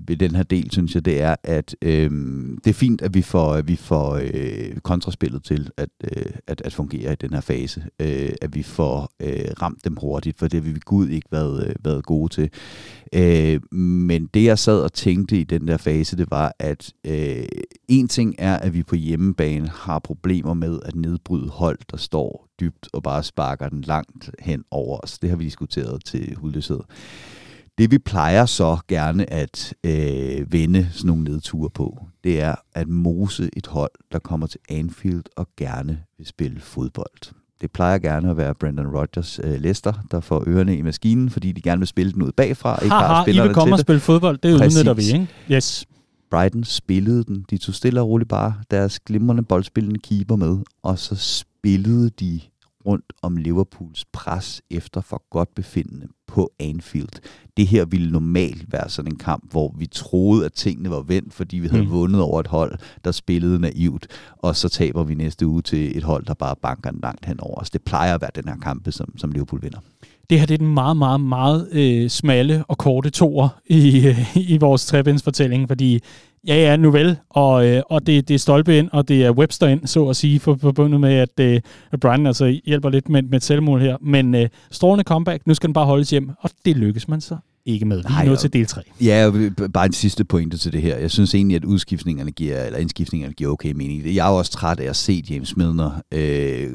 ved 0.09 0.17
den 0.17 0.35
her 0.35 0.43
del, 0.43 0.71
synes 0.71 0.95
jeg, 0.95 1.05
det 1.05 1.23
er, 1.23 1.37
at 1.45 1.77
øh, 1.83 2.11
det 2.65 2.71
er 2.71 2.75
fint, 2.75 3.03
at 3.03 3.15
vi 3.15 3.23
får, 3.23 3.61
vi 3.61 3.77
får 3.77 4.21
øh, 4.35 4.77
kontraspillet 4.83 5.45
til 5.45 5.71
at, 5.77 5.89
øh, 6.05 6.25
at, 6.47 6.63
at 6.65 6.73
fungere 6.73 7.13
i 7.13 7.17
den 7.17 7.35
her 7.35 7.41
fase. 7.41 7.85
Øh, 8.01 8.31
at 8.43 8.55
vi 8.55 8.63
får 8.63 9.11
øh, 9.23 9.45
ramt 9.63 9.85
dem 9.85 9.97
hurtigt, 10.01 10.39
for 10.39 10.49
det 10.49 10.65
har 10.65 10.73
vi 10.73 10.79
Gud 10.85 11.09
ikke 11.09 11.29
været, 11.33 11.67
øh, 11.67 11.75
været 11.85 12.05
gode 12.05 12.35
til. 12.35 12.51
Øh, 13.15 13.75
men 13.75 14.27
det 14.35 14.45
jeg 14.45 14.59
sad 14.59 14.81
og 14.81 14.93
tænkte 14.93 15.39
i 15.39 15.45
den 15.45 15.69
der 15.69 15.77
fase, 15.77 16.17
det 16.17 16.31
var, 16.31 16.53
at 16.59 16.93
øh, 17.07 17.45
en 17.89 18.09
ting 18.09 18.35
er, 18.39 18.57
at 18.57 18.75
vi 18.75 18.83
på 18.83 18.97
hjemmebane 18.97 19.69
har 19.69 19.99
problemer 19.99 20.55
med 20.55 20.81
at 20.85 20.95
nedbryde 20.95 21.49
hold, 21.49 21.79
der 21.91 21.97
står 21.97 22.49
dybt 22.61 22.89
og 22.93 23.03
bare 23.03 23.23
sparker 23.23 23.69
den 23.69 23.81
langt 23.81 24.31
hen 24.39 24.65
over 24.71 24.99
os. 25.03 25.19
Det 25.19 25.31
har 25.31 25.37
vi 25.37 25.45
diskuteret 25.45 26.05
til 26.05 26.35
hudløshed. 26.35 26.81
Det 27.79 27.91
vi 27.91 27.99
plejer 27.99 28.47
så 28.47 28.79
gerne 28.89 29.33
at 29.33 29.75
øh, 29.85 30.53
vende 30.53 30.89
sådan 30.93 31.09
nogle 31.09 31.25
nedture 31.25 31.71
på, 31.71 32.07
det 32.25 32.41
er 32.41 32.55
at 32.73 32.89
mose 32.89 33.51
et 33.57 33.67
hold, 33.67 33.93
der 34.13 34.19
kommer 34.19 34.47
til 34.47 34.61
Anfield 34.69 35.25
og 35.37 35.49
gerne 35.57 36.03
vil 36.19 36.27
spille 36.27 36.61
fodbold. 36.61 37.44
Det 37.65 37.73
plejer 37.73 37.99
gerne 37.99 38.31
at 38.31 38.37
være 38.37 38.55
Brendan 38.55 38.87
Rodgers 38.87 39.41
øh, 39.45 39.61
Leicester, 39.61 39.93
der 40.11 40.21
får 40.21 40.45
ørerne 40.47 40.77
i 40.77 40.83
maskinen, 40.83 41.31
fordi 41.31 41.53
de 41.53 41.61
gerne 41.61 41.79
vil 41.79 41.89
spille 41.89 42.13
den 42.13 42.23
ud 42.23 42.33
bagfra. 42.33 42.83
Ikke 42.83 42.95
ha, 42.95 43.07
ha, 43.07 43.25
I 43.31 43.41
vil 43.41 43.55
komme 43.55 43.75
og 43.75 43.79
spille 43.79 44.01
fodbold, 44.01 44.39
det 44.39 44.53
udnytter 44.53 44.95
vi, 44.95 45.03
ikke? 45.03 45.29
Yes. 45.51 45.87
Brighton 46.31 46.65
spillede 46.65 47.25
den. 47.25 47.45
De 47.51 47.59
tog 47.59 47.75
stille 47.75 48.01
og 48.01 48.09
roligt 48.09 48.29
bare 48.29 48.55
deres 48.71 49.01
glimrende 49.01 49.43
boldspillende 49.43 50.01
keeper 50.01 50.37
med, 50.37 50.59
og 50.83 50.99
så 50.99 51.15
spillede 51.17 52.11
de 52.11 52.41
rundt 52.87 53.13
om 53.23 53.37
Liverpools 53.37 54.05
pres 54.13 54.63
efter 54.71 55.01
for 55.01 55.23
godt 55.31 55.55
befindende 55.55 56.07
på 56.27 56.53
Anfield. 56.61 57.21
Det 57.57 57.67
her 57.67 57.85
ville 57.85 58.11
normalt 58.11 58.73
være 58.73 58.89
sådan 58.89 59.13
en 59.13 59.19
kamp, 59.19 59.51
hvor 59.51 59.75
vi 59.79 59.87
troede, 59.87 60.45
at 60.45 60.53
tingene 60.53 60.91
var 60.91 61.01
vendt, 61.01 61.35
fordi 61.35 61.59
vi 61.59 61.69
havde 61.69 61.85
mm. 61.85 61.91
vundet 61.91 62.21
over 62.21 62.41
et 62.41 62.47
hold, 62.47 62.79
der 63.05 63.13
spillede 63.13 63.59
naivt, 63.59 64.07
og 64.39 64.57
så 64.57 64.69
taber 64.69 65.03
vi 65.03 65.15
næste 65.15 65.47
uge 65.47 65.63
til 65.63 65.97
et 65.97 66.03
hold, 66.03 66.25
der 66.25 66.35
bare 66.35 66.57
banker 66.63 66.91
den 66.91 67.01
langt 67.03 67.27
hen 67.27 67.41
over 67.41 67.61
os. 67.61 67.71
Det 67.71 67.83
plejer 67.83 68.15
at 68.15 68.21
være 68.21 68.31
den 68.35 68.49
her 68.49 68.57
kamp, 68.57 68.93
som, 68.93 69.19
som 69.19 69.31
Liverpool 69.31 69.63
vinder. 69.63 69.79
Det 70.31 70.39
her 70.39 70.47
det 70.47 70.55
er 70.55 70.59
den 70.59 70.75
meget, 70.75 70.97
meget, 70.97 71.21
meget 71.21 71.69
øh, 71.73 72.11
smalle 72.11 72.65
og 72.69 72.79
korte 72.79 73.11
toer 73.11 73.49
i, 73.67 74.07
øh, 74.07 74.37
i 74.37 74.59
vores 74.59 74.87
trebindsfortælling, 74.87 75.69
fordi 75.69 76.01
Ja, 76.47 76.55
ja, 76.55 76.77
nu 76.77 76.91
vel. 76.91 77.17
Og, 77.31 77.67
øh, 77.67 77.83
og 77.91 78.07
det, 78.07 78.29
det 78.29 78.35
er 78.35 78.39
stolpe 78.39 78.79
ind, 78.79 78.89
og 78.93 79.09
det 79.09 79.25
er 79.25 79.31
Webster 79.31 79.67
ind, 79.67 79.87
så 79.87 80.09
at 80.09 80.17
sige, 80.17 80.41
for, 80.41 80.57
forbundet 80.61 81.01
med, 81.01 81.15
at 81.15 81.41
øh, 81.41 81.61
Brian 82.01 82.27
altså 82.27 82.61
hjælper 82.65 82.91
lidt 82.91 83.09
med, 83.09 83.23
med 83.23 83.37
et 83.37 83.43
selvmål 83.43 83.81
her. 83.81 83.97
Men 84.01 84.35
øh, 84.35 84.49
strålende 84.71 85.05
comeback, 85.05 85.47
nu 85.47 85.55
skal 85.55 85.69
den 85.69 85.75
bare 85.75 85.87
holdes 85.87 86.11
hjem, 86.11 86.31
og 86.41 86.51
det 86.65 86.77
lykkes 86.77 87.09
man 87.09 87.21
så 87.21 87.37
ikke 87.67 87.85
med. 87.85 87.97
Vi 87.97 88.15
er 88.21 88.25
nået 88.25 88.39
til 88.39 88.53
del 88.53 88.67
3. 88.67 88.83
Ja, 89.01 89.31
bare 89.73 89.87
en 89.87 89.93
sidste 89.93 90.25
pointe 90.25 90.57
til 90.57 90.73
det 90.73 90.83
her. 90.83 90.97
Jeg 90.97 91.11
synes 91.11 91.35
egentlig, 91.35 91.57
at 91.57 91.65
udskiftningerne 91.65 92.31
giver, 92.31 92.65
eller 92.65 92.79
indskiftningerne 92.79 93.35
giver 93.35 93.53
okay 93.53 93.73
mening. 93.73 94.15
Jeg 94.15 94.27
er 94.27 94.31
også 94.31 94.53
træt 94.53 94.81
af 94.81 94.89
at 94.89 94.97
se 94.97 95.25
James 95.31 95.57
Milner 95.57 96.03
øh, 96.13 96.71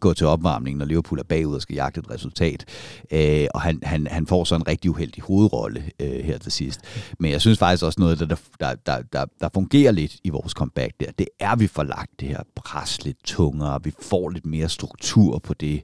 gå 0.00 0.14
til 0.14 0.26
opvarmning, 0.26 0.78
når 0.78 0.84
Liverpool 0.84 1.18
er 1.18 1.22
bagud 1.22 1.54
og 1.54 1.62
skal 1.62 1.74
jagte 1.74 1.98
et 1.98 2.10
resultat. 2.10 2.64
Øh, 3.12 3.46
og 3.54 3.60
han, 3.60 3.78
han, 3.82 4.06
han 4.10 4.26
får 4.26 4.44
så 4.44 4.54
en 4.54 4.68
rigtig 4.68 4.90
uheldig 4.90 5.22
hovedrolle 5.22 5.82
øh, 6.00 6.24
her 6.24 6.38
til 6.38 6.52
sidst. 6.52 6.80
Men 7.18 7.30
jeg 7.30 7.40
synes 7.40 7.58
faktisk 7.58 7.84
også 7.84 8.00
noget, 8.00 8.18
der, 8.18 8.26
der, 8.60 8.74
der, 8.86 9.02
der, 9.12 9.24
der 9.40 9.48
fungerer 9.54 9.92
lidt 9.92 10.16
i 10.24 10.28
vores 10.28 10.52
comeback 10.52 10.92
der. 11.00 11.06
Det 11.18 11.26
er, 11.40 11.50
at 11.50 11.60
vi 11.60 11.66
får 11.66 11.82
lagt 11.82 12.20
det 12.20 12.28
her 12.28 12.42
pres 12.56 13.04
lidt 13.04 13.16
tungere. 13.24 13.80
Vi 13.84 13.92
får 14.02 14.28
lidt 14.28 14.46
mere 14.46 14.68
struktur 14.68 15.38
på 15.38 15.54
det 15.54 15.82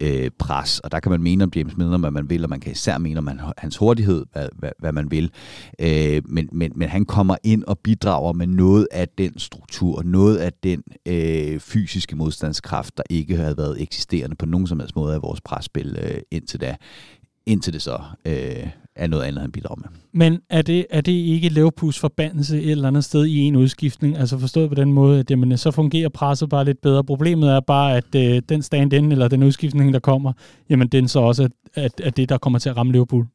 øh, 0.00 0.30
pres. 0.38 0.80
Og 0.80 0.92
der 0.92 1.00
kan 1.00 1.10
man 1.10 1.22
mene 1.22 1.44
om 1.44 1.52
James 1.56 1.76
Milner, 1.76 1.98
hvad 1.98 2.10
man 2.10 2.30
vil, 2.30 2.44
og 2.44 2.50
man 2.50 2.60
kan 2.60 2.72
især 2.72 2.98
mene 2.98 3.18
om 3.18 3.26
han, 3.26 3.40
hans 3.58 3.76
hurtighed, 3.76 4.26
hvad, 4.32 4.48
hvad, 4.58 4.70
hvad 4.78 4.92
man 4.92 5.10
vil. 5.10 5.30
Øh, 5.78 6.22
men, 6.24 6.48
men, 6.52 6.72
men 6.76 6.88
han 6.88 7.04
kommer 7.04 7.36
ind 7.44 7.64
og 7.64 7.78
bidrager 7.78 8.32
med 8.32 8.46
noget 8.46 8.88
af 8.90 9.08
den 9.08 9.38
struktur, 9.38 10.02
noget 10.02 10.36
af 10.36 10.52
den 10.52 10.82
øh, 11.06 11.60
fysiske 11.60 12.16
modstandskraft, 12.16 12.96
der 12.96 13.02
ikke 13.10 13.36
havde 13.36 13.56
været 13.56 13.82
eksisterende 13.82 14.36
på 14.36 14.46
nogen 14.46 14.66
som 14.66 14.80
helst 14.80 14.96
måde 14.96 15.14
af 15.14 15.22
vores 15.22 15.40
presspil 15.40 15.98
øh, 16.02 16.20
indtil 16.30 16.60
da 16.60 16.76
indtil 17.46 17.72
det 17.72 17.82
så 17.82 17.98
øh, 18.24 18.68
er 18.96 19.06
noget 19.06 19.24
andet, 19.24 19.40
han 19.40 19.52
bidrager 19.52 19.80
med. 19.80 19.88
Men 20.12 20.40
er 20.50 20.62
det, 20.62 20.86
er 20.90 21.00
det 21.00 21.12
ikke 21.12 21.48
Liverpools 21.48 21.98
forbandelse 21.98 22.62
et 22.62 22.70
eller 22.70 22.88
andet 22.88 23.04
sted 23.04 23.24
i 23.24 23.38
en 23.38 23.56
udskiftning? 23.56 24.16
Altså 24.16 24.38
forstået 24.38 24.68
på 24.68 24.74
den 24.74 24.92
måde, 24.92 25.20
at 25.20 25.30
jamen, 25.30 25.58
så 25.58 25.70
fungerer 25.70 26.08
presset 26.08 26.48
bare 26.48 26.64
lidt 26.64 26.80
bedre. 26.80 27.04
Problemet 27.04 27.50
er 27.50 27.60
bare, 27.60 27.96
at 27.96 28.14
øh, 28.16 28.42
den 28.48 28.62
stand-in, 28.62 29.12
eller 29.12 29.28
den 29.28 29.42
udskiftning, 29.42 29.92
der 29.92 30.00
kommer, 30.00 30.32
jamen 30.70 30.88
den 30.88 31.08
så 31.08 31.20
også 31.20 31.42
er, 31.42 31.48
er, 31.74 31.88
er 32.02 32.10
det, 32.10 32.28
der 32.28 32.38
kommer 32.38 32.58
til 32.58 32.68
at 32.68 32.76
ramme 32.76 32.92
Liverpool. 32.92 33.26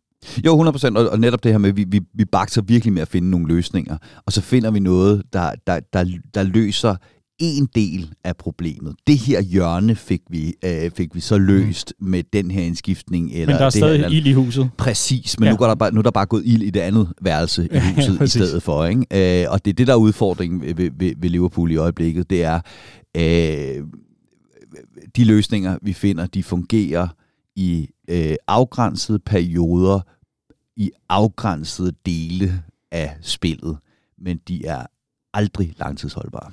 Jo, 0.46 0.64
100%, 0.64 0.98
og, 0.98 1.10
og 1.10 1.20
netop 1.20 1.44
det 1.44 1.52
her 1.52 1.60
med, 1.60 1.70
at 1.70 1.78
vi, 1.78 1.86
vi, 1.88 2.02
vi 2.14 2.26
bakser 2.26 2.62
virkelig 2.62 2.94
med 2.94 3.02
at 3.02 3.08
finde 3.08 3.30
nogle 3.30 3.48
løsninger, 3.48 3.98
og 4.26 4.32
så 4.32 4.42
finder 4.42 4.72
vi 4.72 4.80
noget, 4.80 5.24
der, 5.34 5.52
der, 5.68 5.80
der, 5.94 6.06
der 6.34 6.44
løser 6.44 6.96
en 7.42 7.68
del 7.76 8.14
af 8.24 8.38
problemet. 8.38 8.96
Det 9.08 9.18
her 9.18 9.42
hjørne 9.42 9.96
fik 9.96 10.22
vi, 10.30 10.54
øh, 10.66 10.92
fik 10.92 11.16
vi 11.16 11.20
så 11.20 11.38
løst 11.38 11.94
mm. 12.00 12.08
med 12.08 12.24
den 12.34 12.52
her 12.52 12.62
indskiftning. 12.62 13.32
Eller 13.32 13.46
men 13.46 13.56
der 13.56 13.60
er 13.60 13.64
det 13.64 13.74
stadig 13.74 14.00
her, 14.00 14.08
ild 14.08 14.28
i 14.28 14.34
huset. 14.34 14.70
Præcis, 14.78 15.40
men 15.40 15.46
ja. 15.46 15.52
nu, 15.52 15.58
går 15.58 15.68
der 15.68 15.76
bare, 15.76 15.92
nu 15.92 16.00
er 16.00 16.04
der 16.04 16.12
bare 16.12 16.26
gået 16.26 16.44
ild 16.46 16.62
i 16.62 16.70
det 16.70 16.80
andet 16.80 17.14
værelse 17.22 17.70
i 17.72 17.78
huset 17.96 18.20
ja, 18.20 18.24
i 18.24 18.28
stedet 18.28 18.64
for. 18.64 18.86
Ikke? 18.86 19.44
Øh, 19.44 19.52
og 19.52 19.66
det 19.66 19.72
er 19.72 19.76
det, 19.76 19.88
der 19.88 19.94
er 19.94 19.98
udfordringen 19.98 20.62
ved, 20.62 20.92
ved, 20.98 21.14
ved 21.18 21.30
Liverpool 21.30 21.72
i 21.72 21.76
øjeblikket. 21.76 22.30
Det 22.30 22.44
er, 22.44 22.60
øh, 23.18 23.84
de 25.16 25.26
løsninger, 25.26 25.78
vi 25.82 25.94
finder, 25.94 26.26
de 26.26 26.44
fungerer 26.44 27.08
i 27.56 27.90
øh, 28.10 28.36
afgrænsede 28.48 29.20
perioder, 29.20 30.00
i 30.76 30.92
afgrænsede 31.10 31.92
dele 32.06 32.64
af 32.92 33.18
spillet, 33.22 33.78
men 34.18 34.40
de 34.48 34.66
er 34.66 34.86
aldrig 35.34 35.74
langtidsholdbare. 35.80 36.52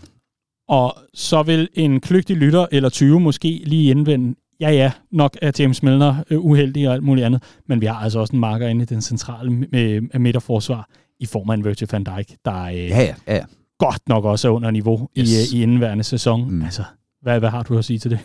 Og 0.68 0.96
så 1.14 1.42
vil 1.42 1.68
en 1.74 2.00
kløgtig 2.00 2.36
lytter 2.36 2.66
eller 2.72 2.88
20 2.88 3.20
måske 3.20 3.62
lige 3.66 3.90
indvende, 3.90 4.34
ja 4.60 4.70
ja, 4.70 4.92
nok 5.12 5.36
er 5.42 5.52
James 5.58 5.82
Milner 5.82 6.24
øh, 6.30 6.44
uheldig 6.44 6.88
og 6.88 6.94
alt 6.94 7.02
muligt 7.02 7.24
andet, 7.26 7.42
men 7.68 7.80
vi 7.80 7.86
har 7.86 7.94
altså 7.94 8.18
også 8.18 8.32
en 8.32 8.40
marker 8.40 8.68
inde 8.68 8.82
i 8.82 8.86
den 8.86 9.02
centrale 9.02 9.66
øh, 9.72 10.02
midterforsvar 10.14 10.88
i 11.20 11.26
form 11.26 11.50
af 11.50 11.54
en 11.54 11.64
Virgil 11.64 11.88
van 11.92 12.04
Dijk, 12.04 12.36
der 12.44 12.62
øh, 12.62 12.74
ja, 12.74 13.00
ja, 13.02 13.14
ja. 13.26 13.44
godt 13.78 14.08
nok 14.08 14.24
også 14.24 14.48
er 14.48 14.52
under 14.52 14.70
niveau 14.70 15.08
yes. 15.18 15.52
i, 15.52 15.58
i 15.58 15.62
indværende 15.62 16.04
sæson. 16.04 16.50
Mm. 16.50 16.62
Altså, 16.62 16.82
hvad, 17.22 17.38
hvad 17.38 17.48
har 17.48 17.62
du 17.62 17.78
at 17.78 17.84
sige 17.84 17.98
til 17.98 18.10
det? 18.10 18.20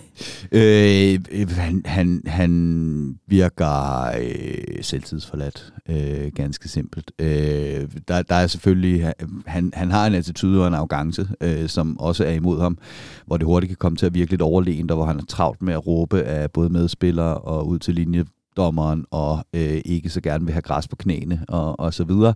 Øh, 0.52 1.20
øh, 1.32 1.50
han, 1.50 1.82
han, 1.86 2.22
han 2.26 3.20
virker 3.28 4.06
øh, 4.22 4.84
selvtidsforladt, 4.84 5.74
øh, 5.89 6.32
ganske 6.36 6.70
simpelt. 6.70 7.12
Øh, 7.20 7.88
der, 8.08 8.22
der 8.22 8.36
er 8.36 8.48
selvfølgelig, 8.48 9.14
han, 9.46 9.72
han 9.74 9.91
har 9.91 10.08
en 10.08 10.14
attitude 10.14 10.62
og 10.62 10.68
en 10.68 10.74
arrogance, 10.74 11.28
øh, 11.41 11.70
som 11.70 12.00
også 12.00 12.26
er 12.26 12.32
imod 12.32 12.62
ham, 12.62 12.78
hvor 13.26 13.38
det 13.38 13.46
hurtigt 13.46 13.70
kan 13.70 13.78
komme 13.78 13.96
til 13.96 14.06
at 14.06 14.14
virke 14.14 14.32
lidt 14.32 14.41
overlegent, 14.41 14.91
og 14.91 14.98
hvor 14.98 15.06
han 15.06 15.20
er 15.20 15.26
travlt 15.26 15.62
med 15.62 15.74
at 15.74 15.88
råbe 15.88 16.24
af 16.24 16.52
både 16.52 16.70
medspillere 16.70 17.38
og 17.38 17.68
ud 17.68 17.80
til 17.80 17.94
linje 17.94 18.26
dommeren 18.58 19.06
og 19.12 19.45
øh, 19.54 19.82
ikke 19.86 20.10
så 20.10 20.22
gerne 20.22 20.45
vil 20.45 20.54
have 20.54 20.62
græs 20.62 20.88
på 20.88 20.95
knæene 20.95 21.45
og, 21.47 21.80
og 21.80 21.93
så 21.93 22.04
videre. 22.04 22.34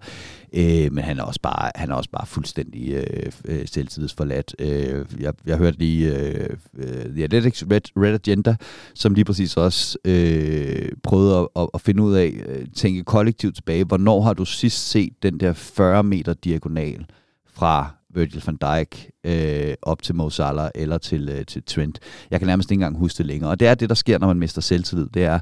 Øh, 0.53 0.93
men 0.93 1.03
han 1.03 1.19
er 1.19 1.23
også 1.23 1.39
bare, 1.41 1.71
han 1.75 1.91
er 1.91 1.95
også 1.95 2.09
bare 2.09 2.25
fuldstændig 2.25 2.91
øh, 2.91 3.31
øh 3.45 3.67
selvtidsforladt. 3.67 4.55
Øh, 4.59 5.05
jeg, 5.19 5.33
jeg 5.45 5.57
hørte 5.57 5.79
lige 5.79 6.15
øh, 6.15 6.49
øh 6.77 7.05
The 7.05 7.23
Athletics 7.23 7.65
Red, 7.71 7.81
Red 7.97 8.13
Agenda, 8.13 8.55
som 8.93 9.13
lige 9.13 9.25
præcis 9.25 9.57
også 9.57 9.97
øh, 10.05 10.91
prøvede 11.03 11.37
at, 11.37 11.47
at, 11.55 11.69
at 11.73 11.81
finde 11.81 12.03
ud 12.03 12.13
af, 12.13 12.43
øh, 12.45 12.67
tænke 12.75 13.03
kollektivt 13.03 13.55
tilbage. 13.55 13.83
Hvornår 13.83 14.21
har 14.21 14.33
du 14.33 14.45
sidst 14.45 14.89
set 14.89 15.13
den 15.23 15.39
der 15.39 15.53
40 15.53 16.03
meter 16.03 16.33
diagonal 16.33 17.05
fra 17.53 17.96
Virgil 18.13 18.43
van 18.45 18.55
Dijk 18.55 19.09
øh, 19.23 19.73
op 19.81 20.01
til 20.01 20.15
Mo 20.15 20.29
Salah 20.29 20.69
eller 20.75 20.97
til, 20.97 21.29
øh, 21.29 21.45
til 21.45 21.63
Trent. 21.63 21.99
Jeg 22.31 22.39
kan 22.39 22.47
nærmest 22.47 22.71
ikke 22.71 22.79
engang 22.79 22.97
huske 22.97 23.17
det 23.17 23.25
længere. 23.25 23.49
Og 23.49 23.59
det 23.59 23.67
er 23.67 23.75
det, 23.75 23.89
der 23.89 23.95
sker, 23.95 24.19
når 24.19 24.27
man 24.27 24.39
mister 24.39 24.61
selvtillid. 24.61 25.07
Det 25.13 25.23
er, 25.23 25.39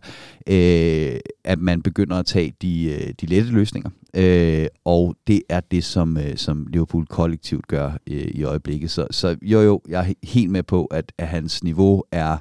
øh, 0.47 1.20
at 1.43 1.59
man 1.59 1.82
begynder 1.82 2.18
at 2.18 2.26
tage 2.26 2.53
de, 2.61 2.84
øh, 2.84 3.13
de 3.22 3.26
lette 3.26 3.51
løsninger. 3.51 3.89
Øh, 4.16 4.68
og 4.86 5.16
det 5.28 5.41
er 5.49 5.59
det, 5.59 5.84
som, 5.84 6.18
øh, 6.18 6.38
som 6.38 6.68
Liverpool 6.68 7.05
kollektivt 7.05 7.68
gør 7.68 7.91
øh, 8.09 8.28
i 8.28 8.43
øjeblikket. 8.43 8.91
Så, 8.91 9.07
så 9.11 9.36
jo, 9.41 9.61
jo, 9.61 9.82
jeg 9.89 10.09
er 10.09 10.13
helt 10.24 10.51
med 10.51 10.63
på, 10.63 10.86
at, 10.86 11.11
at 11.18 11.28
hans 11.28 11.63
niveau 11.63 12.03
er 12.11 12.38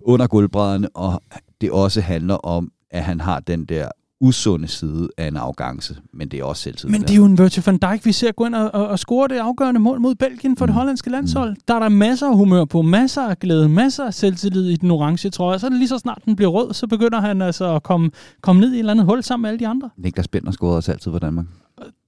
under 0.00 0.26
gulvbrædderne, 0.26 0.88
og 0.88 1.22
det 1.60 1.70
også 1.70 2.00
handler 2.00 2.34
om, 2.34 2.72
at 2.90 3.04
han 3.04 3.20
har 3.20 3.40
den 3.40 3.64
der 3.64 3.88
usunde 4.20 4.68
side 4.68 5.08
af 5.18 5.28
en 5.28 5.36
afgangse, 5.36 5.96
men 6.12 6.28
det 6.28 6.40
er 6.40 6.44
også 6.44 6.62
selvtid. 6.62 6.88
Men 6.88 7.02
det 7.02 7.10
er 7.10 7.14
jo 7.14 7.24
en 7.24 7.38
Virgil 7.38 7.62
van 7.66 7.78
Dijk, 7.78 8.06
vi 8.06 8.12
ser 8.12 8.32
gå 8.32 8.46
ind 8.46 8.54
og, 8.54 8.74
og, 8.74 8.88
og 8.88 8.98
score 8.98 9.28
det 9.28 9.36
afgørende 9.36 9.80
mål 9.80 10.00
mod 10.00 10.14
Belgien 10.14 10.56
for 10.56 10.64
mm. 10.64 10.68
det 10.68 10.74
hollandske 10.74 11.10
landshold. 11.10 11.50
Mm. 11.50 11.56
Der 11.68 11.74
er 11.74 11.78
der 11.78 11.88
masser 11.88 12.26
af 12.26 12.36
humør 12.36 12.64
på, 12.64 12.82
masser 12.82 13.22
af 13.22 13.38
glæde, 13.38 13.68
masser 13.68 14.04
af 14.04 14.14
selvtillid 14.14 14.68
i 14.68 14.76
den 14.76 14.90
orange 14.90 15.30
trøje. 15.30 15.58
Så 15.58 15.66
er 15.66 15.70
det 15.70 15.78
lige 15.78 15.88
så 15.88 15.98
snart 15.98 16.22
den 16.24 16.36
bliver 16.36 16.50
rød, 16.50 16.74
så 16.74 16.86
begynder 16.86 17.20
han 17.20 17.42
altså 17.42 17.74
at 17.74 17.82
komme, 17.82 18.10
komme 18.40 18.60
ned 18.60 18.72
i 18.72 18.74
et 18.74 18.78
eller 18.78 18.92
andet 18.92 19.06
hul 19.06 19.22
sammen 19.22 19.42
med 19.42 19.50
alle 19.50 19.60
de 19.60 19.68
andre. 19.68 19.90
Niklas 19.96 20.28
Bentner 20.28 20.52
scorede 20.52 20.76
også 20.76 20.92
altid 20.92 21.10
for 21.10 21.18
Danmark. 21.18 21.46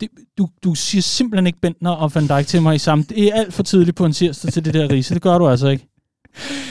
Det, 0.00 0.08
du, 0.38 0.48
du 0.64 0.74
siger 0.74 1.02
simpelthen 1.02 1.46
ikke 1.46 1.60
Bentner 1.60 1.90
og 1.90 2.14
Van 2.14 2.26
Dijk 2.26 2.46
til 2.46 2.62
mig 2.62 2.74
i 2.74 2.78
samme. 2.78 3.04
Det 3.08 3.24
er 3.24 3.34
alt 3.34 3.54
for 3.54 3.62
tidligt 3.62 3.96
på 3.96 4.04
en 4.04 4.12
tirsdag 4.12 4.52
til 4.52 4.64
det 4.64 4.74
der 4.74 4.90
rise. 4.90 5.14
Det 5.14 5.22
gør 5.22 5.38
du 5.38 5.48
altså 5.48 5.68
ikke 5.68 5.91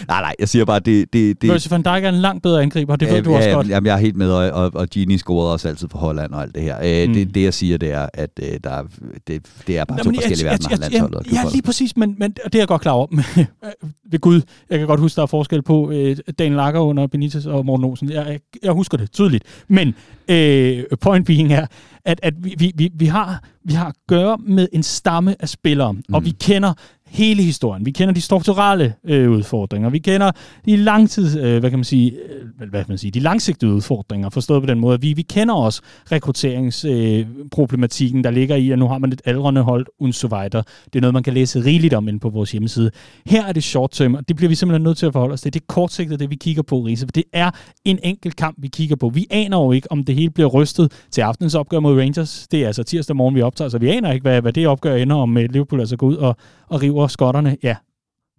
nej, 0.07 0.21
nej, 0.21 0.35
jeg 0.39 0.49
siger 0.49 0.65
bare, 0.65 0.79
det... 0.79 1.13
det, 1.13 1.41
det 1.41 1.49
Virgil 1.49 1.69
van 1.69 1.81
Dijk 1.81 2.03
er 2.03 2.09
en 2.09 2.15
langt 2.15 2.43
bedre 2.43 2.61
angriber, 2.61 2.95
det 2.95 3.07
ved 3.09 3.17
øh, 3.17 3.25
du 3.25 3.35
også 3.35 3.49
ja, 3.49 3.55
godt. 3.55 3.69
Jamen, 3.69 3.87
jeg 3.87 3.93
er 3.93 3.99
helt 3.99 4.15
med, 4.15 4.31
og, 4.31 4.51
og, 4.63 4.71
og 4.75 4.87
Gini 4.87 5.17
scorede 5.17 5.53
også 5.53 5.67
altid 5.67 5.87
for 5.91 5.97
Holland 5.97 6.31
og 6.31 6.41
alt 6.41 6.55
det 6.55 6.63
her. 6.63 6.77
Øh, 6.83 7.07
mm. 7.07 7.13
det, 7.13 7.35
det, 7.35 7.43
jeg 7.43 7.53
siger, 7.53 7.77
det 7.77 7.91
er, 7.91 8.07
at 8.13 8.29
øh, 8.43 8.59
der, 8.63 8.83
det, 9.27 9.45
det 9.67 9.77
er 9.77 9.85
bare 9.85 9.97
Nå, 9.97 10.03
to 10.03 10.11
forskellige 10.13 10.45
verdener, 10.45 10.69
jeg, 10.69 10.79
jeg, 10.81 10.91
landsholdet 10.91 11.33
Ja, 11.33 11.43
lige 11.51 11.61
præcis, 11.61 11.97
men, 11.97 12.15
men 12.17 12.31
det 12.31 12.55
er 12.55 12.59
jeg 12.59 12.67
godt 12.67 12.81
klar 12.81 12.91
over. 12.91 13.07
ved 14.11 14.19
Gud, 14.19 14.41
jeg 14.69 14.79
kan 14.79 14.87
godt 14.87 14.99
huske, 14.99 15.15
der 15.15 15.21
er 15.21 15.25
forskel 15.25 15.61
på 15.61 15.91
øh, 15.91 16.17
Daniel 16.39 16.55
Lager 16.55 16.79
under 16.79 17.07
Benitez 17.07 17.45
og 17.45 17.65
Morten 17.65 17.85
Olsen. 17.85 18.09
Jeg, 18.09 18.27
jeg, 18.27 18.39
jeg 18.63 18.71
husker 18.71 18.97
det 18.97 19.11
tydeligt. 19.11 19.43
Men 19.67 19.95
øh, 20.27 20.83
point 21.01 21.25
being 21.25 21.53
er, 21.53 21.65
at, 22.05 22.19
at 22.23 22.33
vi, 22.43 22.71
vi, 22.75 22.89
vi, 22.93 23.05
har, 23.05 23.43
vi 23.63 23.73
har 23.73 23.85
at 23.85 23.95
gøre 24.07 24.37
med 24.37 24.67
en 24.73 24.83
stamme 24.83 25.35
af 25.39 25.49
spillere, 25.49 25.93
mm. 25.93 26.01
og 26.13 26.25
vi 26.25 26.29
kender 26.29 26.73
hele 27.11 27.43
historien. 27.43 27.85
Vi 27.85 27.91
kender 27.91 28.13
de 28.13 28.21
strukturelle 28.21 28.93
øh, 29.03 29.31
udfordringer. 29.31 29.89
Vi 29.89 29.99
kender 29.99 30.31
de 30.65 30.77
langtids, 30.77 31.35
øh, 31.35 31.59
hvad 31.59 31.69
kan 31.69 31.79
man 31.79 31.83
sige, 31.83 32.11
øh, 32.11 32.69
hvad 32.69 32.79
kan 32.79 32.85
man 32.89 32.97
sige, 32.97 33.11
de 33.11 33.19
langsigtede 33.19 33.73
udfordringer, 33.73 34.29
forstået 34.29 34.63
på 34.63 34.65
den 34.65 34.79
måde. 34.79 35.01
Vi, 35.01 35.13
vi 35.13 35.21
kender 35.21 35.53
også 35.53 35.81
rekrutteringsproblematikken, 36.11 38.19
øh, 38.19 38.23
der 38.23 38.31
ligger 38.31 38.55
i, 38.55 38.71
at 38.71 38.79
nu 38.79 38.87
har 38.87 38.97
man 38.97 39.13
et 39.13 39.21
aldrende 39.25 39.61
hold, 39.61 39.85
und 39.99 40.13
so 40.13 40.27
weiter. 40.27 40.61
Det 40.85 40.95
er 40.95 41.01
noget, 41.01 41.13
man 41.13 41.23
kan 41.23 41.33
læse 41.33 41.65
rigeligt 41.65 41.93
om 41.93 42.07
inde 42.07 42.19
på 42.19 42.29
vores 42.29 42.51
hjemmeside. 42.51 42.91
Her 43.25 43.45
er 43.45 43.53
det 43.53 43.63
short 43.63 43.91
term, 43.91 44.13
og 44.13 44.27
det 44.27 44.35
bliver 44.35 44.49
vi 44.49 44.55
simpelthen 44.55 44.83
nødt 44.83 44.97
til 44.97 45.05
at 45.05 45.13
forholde 45.13 45.33
os 45.33 45.41
til. 45.41 45.53
Det 45.53 45.59
er 45.59 45.65
kortsigtet, 45.67 46.19
det 46.19 46.29
vi 46.29 46.35
kigger 46.35 46.61
på, 46.61 46.79
Riese, 46.79 47.05
for 47.05 47.11
det 47.11 47.23
er 47.33 47.51
en 47.85 47.99
enkelt 48.03 48.35
kamp, 48.35 48.55
vi 48.59 48.67
kigger 48.67 48.95
på. 48.95 49.09
Vi 49.09 49.27
aner 49.29 49.57
jo 49.57 49.71
ikke, 49.71 49.91
om 49.91 50.03
det 50.03 50.15
hele 50.15 50.29
bliver 50.29 50.49
rystet 50.49 50.91
til 51.11 51.21
aftenens 51.21 51.55
opgør 51.55 51.79
mod 51.79 51.90
Rangers. 51.99 52.47
Det 52.51 52.63
er 52.63 52.67
altså 52.67 52.83
tirsdag 52.83 53.15
morgen, 53.15 53.35
vi 53.35 53.41
optager, 53.41 53.69
så 53.69 53.77
vi 53.77 53.89
aner 53.89 54.11
ikke, 54.11 54.21
hvad, 54.21 54.41
hvad 54.41 54.53
det 54.53 54.67
opgør 54.67 54.95
ender 54.95 55.15
om 55.15 55.29
med 55.29 55.49
Liverpool 55.49 55.79
altså 55.79 55.97
går 55.97 56.07
ud 56.07 56.15
og, 56.15 56.35
og 56.67 56.81
river 56.81 57.07
skotterne, 57.07 57.57
ja, 57.63 57.75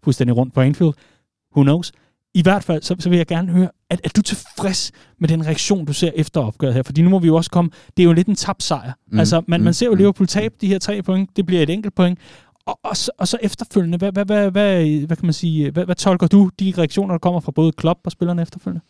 fuldstændig 0.04 0.36
rundt 0.36 0.54
på 0.54 0.60
Anfield. 0.60 0.92
Who 1.56 1.62
knows? 1.62 1.92
I 2.34 2.42
hvert 2.42 2.64
fald, 2.64 2.82
så, 2.82 2.96
så 2.98 3.08
vil 3.08 3.16
jeg 3.16 3.26
gerne 3.26 3.52
høre, 3.52 3.68
at, 3.90 4.00
er 4.04 4.08
du 4.08 4.22
tilfreds 4.22 4.92
med 5.18 5.28
den 5.28 5.46
reaktion, 5.46 5.84
du 5.84 5.92
ser 5.92 6.10
efter 6.14 6.40
opgøret 6.40 6.74
her? 6.74 6.82
Fordi 6.82 7.02
nu 7.02 7.08
må 7.08 7.18
vi 7.18 7.26
jo 7.26 7.36
også 7.36 7.50
komme, 7.50 7.70
det 7.96 8.02
er 8.02 8.04
jo 8.04 8.12
lidt 8.12 8.28
en 8.28 8.34
tabt 8.34 8.62
sejr. 8.62 8.92
Mm. 9.10 9.18
Altså, 9.18 9.42
man, 9.46 9.60
mm. 9.60 9.64
man 9.64 9.74
ser 9.74 9.86
jo 9.86 9.92
mm. 9.92 9.98
Liverpool 9.98 10.26
tabe 10.26 10.54
de 10.60 10.66
her 10.66 10.78
tre 10.78 11.02
point, 11.02 11.36
det 11.36 11.46
bliver 11.46 11.62
et 11.62 11.70
enkelt 11.70 11.94
point, 11.94 12.18
og, 12.66 12.78
og, 12.82 12.96
så, 12.96 13.10
og 13.18 13.28
så 13.28 13.38
efterfølgende, 13.42 13.98
hvad, 13.98 14.12
hvad, 14.12 14.24
hvad, 14.24 14.50
hvad, 14.50 15.06
hvad 15.06 15.16
kan 15.16 15.26
man 15.26 15.32
sige, 15.32 15.70
hvad, 15.70 15.84
hvad 15.84 15.94
tolker 15.94 16.26
du 16.26 16.50
de 16.60 16.72
reaktioner, 16.78 17.14
der 17.14 17.18
kommer 17.18 17.40
fra 17.40 17.52
både 17.52 17.72
klub 17.72 17.98
og 18.04 18.12
spillerne 18.12 18.42
efterfølgende? 18.42 18.84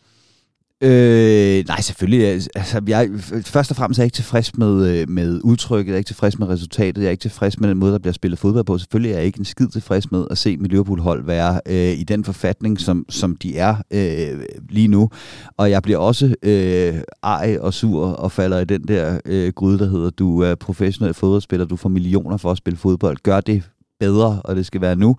Øh, 0.83 1.63
nej, 1.67 1.81
selvfølgelig. 1.81 2.27
Altså, 2.55 2.81
jeg, 2.87 3.09
først 3.45 3.71
og 3.71 3.77
fremmest 3.77 3.99
er 3.99 4.03
jeg 4.03 4.05
ikke 4.05 4.15
tilfreds 4.15 4.57
med, 4.57 4.87
øh, 4.87 5.09
med 5.09 5.41
udtrykket, 5.43 5.91
jeg 5.91 5.93
er 5.93 5.97
ikke 5.97 6.07
tilfreds 6.07 6.39
med 6.39 6.47
resultatet, 6.47 7.01
jeg 7.01 7.07
er 7.07 7.11
ikke 7.11 7.21
tilfreds 7.21 7.59
med 7.59 7.69
den 7.69 7.77
måde, 7.77 7.91
der 7.91 7.99
bliver 7.99 8.13
spillet 8.13 8.39
fodbold 8.39 8.65
på. 8.65 8.77
Selvfølgelig 8.77 9.11
er 9.11 9.17
jeg 9.17 9.25
ikke 9.25 9.39
en 9.39 9.45
skid 9.45 9.67
tilfreds 9.67 10.11
med 10.11 10.25
at 10.31 10.37
se 10.37 10.57
mit 10.57 10.71
Liverpool-hold 10.71 11.25
være 11.25 11.61
øh, 11.65 11.99
i 11.99 12.03
den 12.03 12.23
forfatning, 12.23 12.79
som, 12.79 13.05
som 13.09 13.35
de 13.35 13.57
er 13.57 13.75
øh, 13.91 14.45
lige 14.69 14.87
nu. 14.87 15.09
Og 15.57 15.69
jeg 15.69 15.81
bliver 15.83 15.99
også 15.99 16.35
øh, 16.43 16.95
ej 17.23 17.57
og 17.61 17.73
sur 17.73 18.05
og 18.05 18.31
falder 18.31 18.59
i 18.59 18.65
den 18.65 18.81
der 18.87 19.19
øh, 19.25 19.53
gryde, 19.53 19.79
der 19.79 19.89
hedder, 19.89 20.09
du 20.09 20.41
er 20.41 20.55
professionel 20.55 21.13
fodboldspiller, 21.13 21.65
du 21.65 21.75
får 21.75 21.89
millioner 21.89 22.37
for 22.37 22.51
at 22.51 22.57
spille 22.57 22.77
fodbold. 22.77 23.17
Gør 23.23 23.41
det 23.41 23.63
bedre, 24.03 24.41
og 24.43 24.55
det 24.55 24.65
skal 24.65 24.81
være 24.81 24.95
nu. 24.95 25.15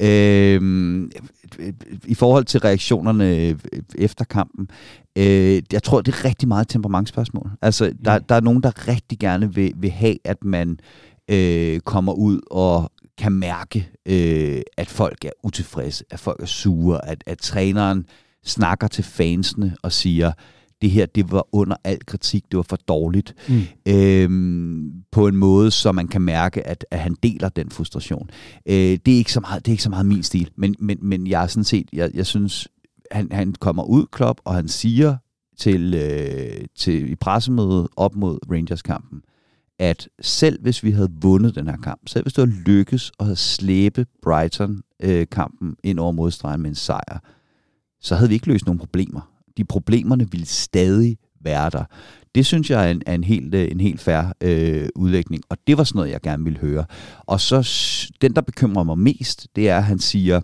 Øh, 0.00 0.60
I 2.04 2.14
forhold 2.14 2.44
til 2.44 2.60
reaktionerne 2.60 3.56
efter 3.94 4.24
kampen, 4.24 4.68
øh, 5.18 5.62
jeg 5.72 5.82
tror, 5.82 6.00
det 6.00 6.14
er 6.14 6.24
rigtig 6.24 6.48
meget 6.48 6.68
temperamentsspørgsmål. 6.68 7.50
Altså, 7.62 7.92
der, 8.04 8.18
der 8.18 8.34
er 8.34 8.40
nogen, 8.40 8.62
der 8.62 8.88
rigtig 8.88 9.18
gerne 9.18 9.54
vil, 9.54 9.72
vil 9.76 9.90
have, 9.90 10.16
at 10.24 10.44
man 10.44 10.78
øh, 11.30 11.80
kommer 11.80 12.12
ud 12.12 12.40
og 12.50 12.92
kan 13.18 13.32
mærke, 13.32 13.88
øh, 14.06 14.60
at 14.76 14.88
folk 14.88 15.24
er 15.24 15.30
utilfredse, 15.42 16.04
at 16.10 16.20
folk 16.20 16.42
er 16.42 16.46
sure, 16.46 17.08
at, 17.08 17.24
at 17.26 17.38
træneren 17.38 18.06
snakker 18.44 18.88
til 18.88 19.04
fansene 19.04 19.76
og 19.82 19.92
siger, 19.92 20.32
det 20.82 20.90
her, 20.90 21.06
det 21.06 21.32
var 21.32 21.48
under 21.52 21.76
al 21.84 22.06
kritik, 22.06 22.44
det 22.50 22.56
var 22.56 22.62
for 22.62 22.76
dårligt, 22.76 23.34
mm. 23.48 23.62
øhm, 23.88 24.92
på 25.12 25.26
en 25.26 25.36
måde, 25.36 25.70
så 25.70 25.92
man 25.92 26.08
kan 26.08 26.22
mærke, 26.22 26.66
at, 26.66 26.86
at 26.90 26.98
han 26.98 27.16
deler 27.22 27.48
den 27.48 27.70
frustration. 27.70 28.30
Øh, 28.66 28.98
det, 29.06 29.08
er 29.08 29.16
ikke 29.16 29.32
så 29.32 29.40
meget, 29.40 29.66
det 29.66 29.70
er 29.70 29.74
ikke 29.74 29.82
så 29.82 29.90
meget 29.90 30.06
min 30.06 30.22
stil, 30.22 30.50
men, 30.56 30.76
men, 30.78 30.98
men 31.02 31.26
jeg 31.26 31.42
er 31.42 31.46
sådan 31.46 31.64
set, 31.64 31.88
jeg, 31.92 32.10
jeg 32.14 32.26
synes, 32.26 32.68
han, 33.10 33.28
han 33.32 33.52
kommer 33.52 33.82
ud, 33.82 34.06
Klopp, 34.12 34.40
og 34.44 34.54
han 34.54 34.68
siger 34.68 35.16
til, 35.58 35.94
øh, 35.94 36.66
til 36.76 37.10
i 37.10 37.14
pressemødet 37.14 37.88
op 37.96 38.16
mod 38.16 38.38
Rangers-kampen, 38.50 39.22
at 39.78 40.08
selv 40.20 40.62
hvis 40.62 40.82
vi 40.84 40.90
havde 40.90 41.12
vundet 41.20 41.54
den 41.54 41.66
her 41.66 41.76
kamp, 41.76 42.00
selv 42.06 42.24
hvis 42.24 42.32
det 42.32 42.42
var 42.42 42.54
lykkes 42.66 43.12
at 43.20 43.26
have 43.26 43.36
slæbe 43.36 44.06
Brighton-kampen 44.22 45.68
øh, 45.68 45.90
ind 45.90 45.98
over 45.98 46.12
modstregen 46.12 46.62
med 46.62 46.70
en 46.70 46.74
sejr, 46.74 47.18
så 48.00 48.14
havde 48.14 48.28
vi 48.28 48.34
ikke 48.34 48.46
løst 48.46 48.66
nogen 48.66 48.78
problemer 48.78 49.35
de 49.56 49.64
problemerne 49.64 50.30
vil 50.30 50.46
stadig 50.46 51.16
være 51.40 51.70
der. 51.70 51.84
Det 52.34 52.46
synes 52.46 52.70
jeg 52.70 52.86
er 52.86 52.90
en, 52.90 53.02
er 53.06 53.14
en 53.14 53.24
helt, 53.24 53.54
øh, 53.54 53.70
en 53.70 53.80
helt 53.80 54.00
fair 54.00 54.32
øh, 54.40 54.88
udlægning, 54.96 55.42
og 55.48 55.58
det 55.66 55.78
var 55.78 55.84
sådan 55.84 55.98
noget, 55.98 56.10
jeg 56.10 56.20
gerne 56.20 56.44
ville 56.44 56.58
høre. 56.58 56.84
Og 57.20 57.40
så 57.40 57.68
den, 58.20 58.34
der 58.34 58.40
bekymrer 58.40 58.84
mig 58.84 58.98
mest, 58.98 59.48
det 59.56 59.68
er, 59.68 59.76
at 59.76 59.84
han 59.84 59.98
siger, 59.98 60.40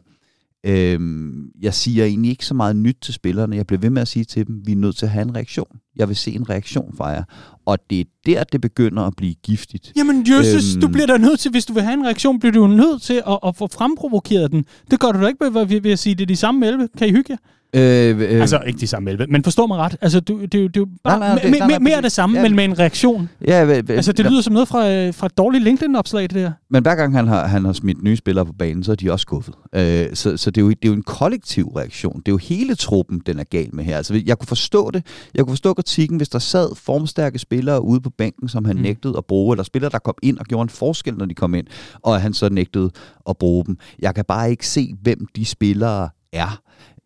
Øhm, 0.67 1.51
jeg 1.61 1.75
siger 1.75 2.05
egentlig 2.05 2.31
ikke 2.31 2.47
så 2.47 2.55
meget 2.55 2.77
nyt 2.77 2.97
til 3.01 3.15
spillerne. 3.15 3.57
Jeg 3.57 3.67
bliver 3.67 3.81
ved 3.81 3.91
med 3.91 4.03
at 4.03 4.09
sige 4.09 4.25
til 4.25 4.47
dem, 4.47 4.63
vi 4.67 4.73
er 4.73 4.77
nødt 4.77 4.97
til 4.97 5.07
at 5.07 5.13
have 5.13 5.23
en 5.23 5.35
reaktion. 5.35 5.67
Jeg 5.97 6.09
vil 6.09 6.17
se 6.17 6.31
en 6.31 6.51
reaktion 6.51 6.95
fra 6.97 7.07
jer. 7.07 7.25
Og 7.67 7.79
det 7.91 8.01
er 8.01 8.05
der, 8.27 8.45
det 8.45 8.61
begynder 8.61 9.03
at 9.03 9.13
blive 9.17 9.35
giftigt. 9.35 9.93
Jamen, 9.97 10.27
Jesus, 10.29 10.75
øhm, 10.75 10.81
du 10.81 10.89
bliver 10.89 11.07
da 11.07 11.17
nødt 11.17 11.41
til, 11.41 11.51
hvis 11.51 11.67
du 11.67 11.73
vil 11.73 11.83
have 11.83 11.95
en 11.95 12.05
reaktion, 12.05 12.41
bliver 12.41 12.53
du 12.53 12.67
nødt 12.67 13.03
til 13.03 13.23
at, 13.27 13.39
at 13.47 13.57
få 13.57 13.69
fremprovokeret 13.73 14.53
den. 14.53 14.65
Det 14.91 15.01
gør 15.01 15.13
du 15.13 15.21
da 15.21 15.27
ikke 15.27 15.45
ved, 15.45 15.81
ved 15.81 15.91
at 15.91 15.99
sige, 15.99 16.15
det 16.15 16.23
er 16.23 16.27
de 16.27 16.37
samme 16.37 16.67
11. 16.67 16.89
Kan 16.99 17.09
I 17.09 17.11
hygge 17.11 17.31
jer? 17.31 17.37
Øh, 17.77 18.21
øh, 18.21 18.41
altså 18.41 18.61
ikke 18.67 18.81
de 18.81 18.87
samme 18.87 19.11
11, 19.11 19.27
men 19.27 19.45
forstå 19.45 19.67
mig 19.67 19.79
ret. 19.79 19.97
Altså, 20.01 20.21
du, 20.21 20.39
er 20.39 20.69
jo 20.77 20.87
bare 21.05 21.19
nej, 21.19 21.29
nej, 21.29 21.43
det, 21.43 21.51
nej, 21.51 21.69
nej, 21.69 21.79
mere 21.79 21.97
af 21.97 22.03
det 22.03 22.13
samme, 22.13 22.37
ja. 22.37 22.43
men 22.43 22.57
med 22.57 22.65
en 22.65 22.79
reaktion. 22.79 23.29
Ja, 23.47 23.65
øh, 23.65 23.83
altså, 23.89 24.13
det 24.13 24.27
lyder 24.27 24.41
som 24.41 24.53
noget 24.53 24.69
fra, 24.69 24.91
øh, 24.91 25.15
fra 25.15 25.27
et 25.27 25.39
dårligt 25.39 25.65
LinkedIn-opslag, 25.65 26.23
det 26.23 26.35
der. 26.35 26.53
Men 26.71 26.83
hver 26.83 26.95
gang 26.95 27.17
han 27.17 27.29
har, 27.29 27.47
han 27.47 27.65
har 27.65 27.73
smidt 27.73 28.03
nye 28.03 28.17
spillere 28.17 28.47
på 28.47 28.53
banen, 28.53 28.85
så 28.85 28.93
er 28.93 28.97
de 28.97 29.13
også 29.13 29.23
skuffet. 29.23 29.55
Øh, 29.75 30.07
så 30.15 30.37
så 30.37 30.51
det, 30.51 30.61
er 30.61 30.63
jo, 30.65 30.71
det 30.71 30.85
er 30.85 30.89
jo 30.89 30.93
en 30.93 31.03
kollektiv 31.03 31.67
reaktion. 31.67 32.17
Det 32.17 32.29
er 32.29 32.33
jo 32.33 32.37
hele 32.37 32.75
truppen, 32.75 33.23
den 33.27 33.39
er 33.39 33.45
gal 33.45 33.75
med 33.75 33.85
her. 33.85 33.97
Altså, 33.97 34.23
jeg 34.27 34.39
kunne 34.39 34.49
forstå 34.49 34.91
det. 34.91 35.07
Jeg 35.35 35.45
kunne 35.45 35.53
forstå 35.53 35.75
kritikken, 35.75 36.17
hvis 36.17 36.29
der 36.29 36.39
sad 36.39 36.77
formstærke 36.77 37.39
spillere 37.39 37.85
ude 37.85 38.01
på 38.01 38.11
bænken, 38.11 38.49
som 38.49 38.65
han 38.65 38.77
mm. 38.77 38.83
nægtede 38.83 39.15
at 39.19 39.25
bruge, 39.25 39.55
eller 39.55 39.65
spillere, 39.65 39.91
der 39.91 39.99
kom 39.99 40.15
ind 40.23 40.39
og 40.39 40.45
gjorde 40.45 40.63
en 40.63 40.69
forskel, 40.69 41.15
når 41.15 41.27
de 41.27 41.35
kom 41.35 41.55
ind, 41.55 41.67
og 42.03 42.21
han 42.21 42.35
så 42.35 42.49
nægtede 42.49 42.91
at 43.29 43.37
bruge 43.37 43.65
dem. 43.65 43.79
Jeg 43.99 44.15
kan 44.15 44.25
bare 44.25 44.51
ikke 44.51 44.67
se, 44.67 44.95
hvem 45.03 45.27
de 45.37 45.45
spillere 45.45 46.09
er. 46.33 46.61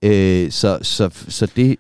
Øh, 0.07 0.51
så, 0.51 0.79
så, 0.83 1.11
så 1.29 1.47
det... 1.57 1.77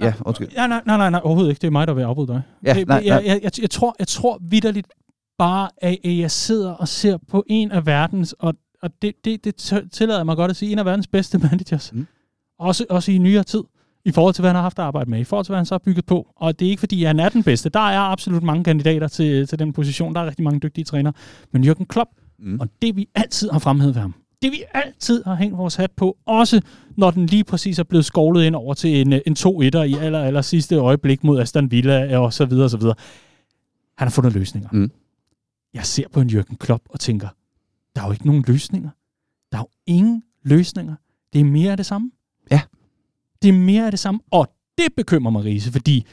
Ja, 0.00 0.12
undskyld. 0.20 0.48
Ja, 0.52 0.66
nej, 0.66 0.82
nej, 0.86 0.96
nej, 0.96 1.10
nej, 1.10 1.20
overhovedet 1.24 1.50
ikke. 1.50 1.60
Det 1.60 1.66
er 1.66 1.70
mig, 1.70 1.86
der 1.86 1.94
vil 1.94 2.02
afbryde 2.02 2.26
dig. 2.28 2.42
Ja, 2.64 2.74
nej, 2.74 2.84
nej. 2.84 3.02
Jeg, 3.04 3.22
jeg, 3.26 3.40
jeg, 3.42 3.50
jeg, 3.62 3.70
tror, 3.70 3.96
jeg 3.98 4.08
tror 4.08 4.38
vidderligt 4.42 4.86
bare, 5.38 5.68
at 5.78 5.98
jeg 6.04 6.30
sidder 6.30 6.70
og 6.70 6.88
ser 6.88 7.18
på 7.28 7.44
en 7.46 7.70
af 7.70 7.86
verdens, 7.86 8.32
og, 8.32 8.54
og 8.82 8.90
det, 9.02 9.12
det, 9.24 9.44
det 9.44 9.54
tillader 9.92 10.24
mig 10.24 10.36
godt 10.36 10.50
at 10.50 10.56
sige, 10.56 10.72
en 10.72 10.78
af 10.78 10.84
verdens 10.84 11.06
bedste 11.06 11.38
managers. 11.50 11.92
Mm. 11.92 12.06
Også, 12.58 12.86
også 12.90 13.12
i 13.12 13.18
nyere 13.18 13.42
tid. 13.44 13.62
i 14.04 14.12
forhold 14.12 14.34
til, 14.34 14.42
hvad 14.42 14.48
han 14.50 14.54
har 14.54 14.62
haft 14.62 14.78
at 14.78 14.84
arbejde 14.84 15.10
med, 15.10 15.20
i 15.20 15.24
forhold 15.24 15.44
til, 15.44 15.50
hvad 15.50 15.58
han 15.58 15.66
så 15.66 15.74
har 15.74 15.78
bygget 15.78 16.06
på. 16.06 16.28
Og 16.36 16.58
det 16.60 16.66
er 16.66 16.70
ikke, 16.70 16.80
fordi 16.80 17.04
han 17.04 17.20
er 17.20 17.28
den 17.28 17.42
bedste. 17.42 17.68
Der 17.68 17.80
er 17.80 18.00
absolut 18.00 18.42
mange 18.42 18.64
kandidater 18.64 19.08
til, 19.08 19.46
til 19.46 19.58
den 19.58 19.72
position. 19.72 20.14
Der 20.14 20.20
er 20.20 20.26
rigtig 20.26 20.44
mange 20.44 20.60
dygtige 20.60 20.84
trænere. 20.84 21.12
Men 21.52 21.64
Jürgen 21.64 21.84
Klopp, 21.84 22.10
mm. 22.38 22.60
og 22.60 22.68
det 22.82 22.96
vi 22.96 23.08
altid 23.14 23.50
har 23.50 23.58
fremhævet 23.58 23.94
ved 23.94 24.02
ham, 24.02 24.14
det 24.42 24.52
vi 24.52 24.62
altid 24.74 25.24
har 25.24 25.34
hængt 25.34 25.58
vores 25.58 25.74
hat 25.74 25.90
på, 25.90 26.16
også 26.26 26.60
når 26.96 27.10
den 27.10 27.26
lige 27.26 27.44
præcis 27.44 27.78
er 27.78 27.82
blevet 27.82 28.04
skovlet 28.04 28.44
ind 28.44 28.56
over 28.56 28.74
til 28.74 29.00
en, 29.00 29.12
en 29.12 29.36
2-1'er 29.38 29.82
i 29.82 29.94
aller, 29.94 30.24
aller 30.24 30.42
sidste 30.42 30.76
øjeblik 30.76 31.24
mod 31.24 31.40
Aston 31.40 31.70
Villa 31.70 32.18
og 32.18 32.32
så 32.32 32.44
videre 32.44 32.64
og 32.64 32.70
så 32.70 32.76
videre. 32.76 32.94
Han 33.98 34.08
har 34.08 34.10
fundet 34.10 34.32
løsninger. 34.32 34.68
Mm. 34.72 34.90
Jeg 35.74 35.86
ser 35.86 36.08
på 36.08 36.20
en 36.20 36.30
Jürgen 36.30 36.56
Klopp 36.56 36.82
og 36.90 37.00
tænker, 37.00 37.28
der 37.96 38.02
er 38.02 38.06
jo 38.06 38.12
ikke 38.12 38.26
nogen 38.26 38.44
løsninger. 38.46 38.90
Der 39.52 39.58
er 39.58 39.62
jo 39.62 39.68
ingen 39.86 40.22
løsninger. 40.42 40.94
Det 41.32 41.40
er 41.40 41.44
mere 41.44 41.70
af 41.70 41.76
det 41.76 41.86
samme. 41.86 42.10
Ja. 42.50 42.60
Det 43.42 43.48
er 43.48 43.52
mere 43.52 43.84
af 43.84 43.92
det 43.92 44.00
samme, 44.00 44.20
og 44.30 44.48
det 44.78 44.86
bekymrer 44.96 45.30
mig, 45.30 45.44
Riese, 45.44 45.72
fordi 45.72 46.06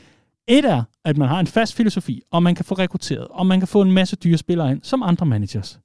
et 0.48 0.66
er, 0.66 0.84
at 1.06 1.18
man 1.18 1.28
har 1.28 1.40
en 1.40 1.48
fast 1.48 1.76
filosofi, 1.76 2.22
og 2.32 2.44
man 2.44 2.56
kan 2.56 2.66
få 2.66 2.76
rekrutteret, 2.76 3.28
og 3.28 3.46
man 3.46 3.60
kan 3.60 3.68
få 3.68 3.82
en 3.82 3.92
masse 3.92 4.16
dyre 4.16 4.38
spillere 4.38 4.72
ind, 4.72 4.84
som 4.84 5.04
andre 5.04 5.26
managers. 5.26 5.80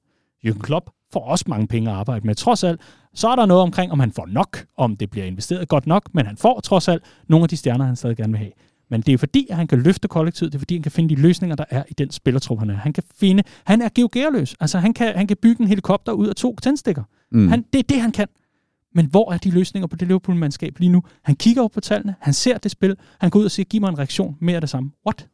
Jürgen 0.45 0.59
Klopp 0.59 0.89
får 1.13 1.19
også 1.19 1.45
mange 1.47 1.67
penge 1.67 1.89
at 1.89 1.95
arbejde 1.95 2.27
med. 2.27 2.35
Trods 2.35 2.63
alt, 2.63 2.81
så 3.13 3.29
er 3.29 3.35
der 3.35 3.45
noget 3.45 3.63
omkring, 3.63 3.91
om 3.91 3.99
han 3.99 4.11
får 4.11 4.25
nok, 4.25 4.65
om 4.77 4.95
det 4.95 5.09
bliver 5.09 5.25
investeret 5.25 5.67
godt 5.67 5.87
nok, 5.87 6.09
men 6.13 6.25
han 6.25 6.37
får 6.37 6.59
trods 6.59 6.87
alt 6.87 7.03
nogle 7.27 7.43
af 7.43 7.49
de 7.49 7.57
stjerner, 7.57 7.85
han 7.85 7.95
stadig 7.95 8.17
gerne 8.17 8.31
vil 8.31 8.39
have. 8.39 8.51
Men 8.89 9.01
det 9.01 9.13
er 9.13 9.17
fordi, 9.17 9.47
at 9.49 9.55
han 9.55 9.67
kan 9.67 9.81
løfte 9.81 10.07
kollektivet, 10.07 10.51
det 10.51 10.57
er 10.57 10.59
fordi, 10.59 10.75
han 10.75 10.83
kan 10.83 10.91
finde 10.91 11.15
de 11.15 11.21
løsninger, 11.21 11.55
der 11.55 11.65
er 11.69 11.83
i 11.89 11.93
den 11.93 12.11
spillertrup, 12.11 12.59
han 12.59 12.69
er. 12.69 12.75
Han 12.75 12.93
kan 12.93 13.03
finde, 13.15 13.43
han 13.65 13.81
er 13.81 13.89
geogerløs. 13.95 14.55
Altså, 14.59 14.79
han 14.79 14.93
kan, 14.93 15.15
han 15.15 15.27
kan 15.27 15.37
bygge 15.41 15.61
en 15.61 15.67
helikopter 15.67 16.11
ud 16.11 16.27
af 16.27 16.35
to 16.35 16.55
tændstikker. 16.55 17.03
Mm. 17.31 17.47
Han, 17.47 17.65
det 17.73 17.79
er 17.79 17.83
det, 17.83 18.01
han 18.01 18.11
kan. 18.11 18.27
Men 18.95 19.05
hvor 19.05 19.31
er 19.31 19.37
de 19.37 19.51
løsninger 19.51 19.87
på 19.87 19.95
det 19.95 20.07
Liverpool-mandskab 20.07 20.79
lige 20.79 20.89
nu? 20.89 21.03
Han 21.23 21.35
kigger 21.35 21.63
op 21.63 21.71
på 21.71 21.79
tallene, 21.81 22.15
han 22.19 22.33
ser 22.33 22.57
det 22.57 22.71
spil, 22.71 22.97
han 23.19 23.29
går 23.29 23.39
ud 23.39 23.45
og 23.45 23.51
siger, 23.51 23.65
giv 23.65 23.81
mig 23.81 23.89
en 23.89 23.97
reaktion, 23.97 24.37
mere 24.39 24.55
af 24.55 24.61
det 24.61 24.69
samme. 24.69 24.91
What? 25.05 25.27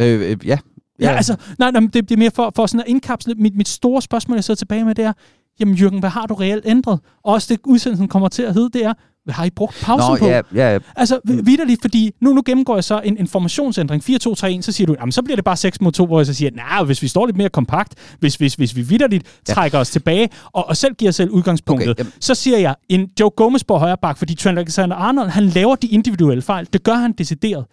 Øh, 0.00 0.30
øh, 0.30 0.46
ja. 0.46 0.58
Ja, 1.00 1.10
altså, 1.10 1.36
nej, 1.58 1.70
nej 1.70 1.80
det, 1.80 1.94
det 1.94 2.10
er 2.10 2.16
mere 2.16 2.30
for, 2.30 2.52
for 2.56 2.66
sådan 2.66 2.80
at 2.80 2.86
indkapsle. 2.88 3.34
Mit, 3.34 3.56
mit 3.56 3.68
store 3.68 4.02
spørgsmål, 4.02 4.36
jeg 4.36 4.44
sidder 4.44 4.58
tilbage 4.58 4.84
med, 4.84 4.94
det 4.94 5.04
er, 5.04 5.12
jamen 5.60 5.74
Jørgen, 5.74 5.98
hvad 5.98 6.10
har 6.10 6.26
du 6.26 6.34
reelt 6.34 6.66
ændret? 6.66 7.00
Og 7.22 7.34
også 7.34 7.54
det 7.54 7.60
udsendelsen 7.64 8.08
kommer 8.08 8.28
til 8.28 8.42
at 8.42 8.54
hedde, 8.54 8.70
det 8.78 8.84
er, 8.84 8.92
hvad 9.24 9.34
har 9.34 9.44
I 9.44 9.50
brugt 9.50 9.80
pausen 9.82 10.10
Nå, 10.10 10.16
på? 10.16 10.26
Ja, 10.26 10.40
ja. 10.54 10.78
Altså, 10.96 11.20
vidderligt, 11.24 11.80
fordi 11.80 12.10
nu, 12.20 12.32
nu 12.32 12.42
gennemgår 12.46 12.76
jeg 12.76 12.84
så 12.84 13.00
en 13.04 13.16
informationsændring, 13.16 14.02
4-2-3-1, 14.02 14.62
så 14.62 14.72
siger 14.72 14.86
du, 14.86 14.96
jamen, 15.00 15.12
så 15.12 15.22
bliver 15.22 15.36
det 15.36 15.44
bare 15.44 15.56
6 15.56 15.80
mod 15.80 15.92
2, 15.92 16.06
hvor 16.06 16.18
jeg 16.18 16.26
så 16.26 16.34
siger, 16.34 16.50
nej, 16.50 16.84
hvis 16.84 17.02
vi 17.02 17.08
står 17.08 17.26
lidt 17.26 17.36
mere 17.36 17.48
kompakt, 17.48 17.94
hvis, 18.18 18.34
hvis, 18.34 18.54
hvis 18.54 18.76
vi 18.76 18.82
vidderligt 18.82 19.40
ja. 19.48 19.54
trækker 19.54 19.78
os 19.78 19.90
tilbage, 19.90 20.28
og, 20.52 20.68
og 20.68 20.76
selv 20.76 20.94
giver 20.94 21.10
selv 21.10 21.30
udgangspunktet, 21.30 21.90
okay, 21.90 22.04
så 22.20 22.34
siger 22.34 22.58
jeg, 22.58 22.74
en 22.88 23.10
Joe 23.20 23.30
Gomez 23.30 23.64
på 23.64 23.76
højre 23.76 23.96
bak, 24.02 24.18
fordi 24.18 24.34
Trent 24.34 24.58
Alexander-Arnold, 24.58 25.28
han 25.28 25.46
laver 25.46 25.76
de 25.76 25.86
individuelle 25.86 26.42
fejl. 26.42 26.68
Det 26.72 26.82
gør 26.82 26.94
han 26.94 27.12
decideret. 27.12 27.64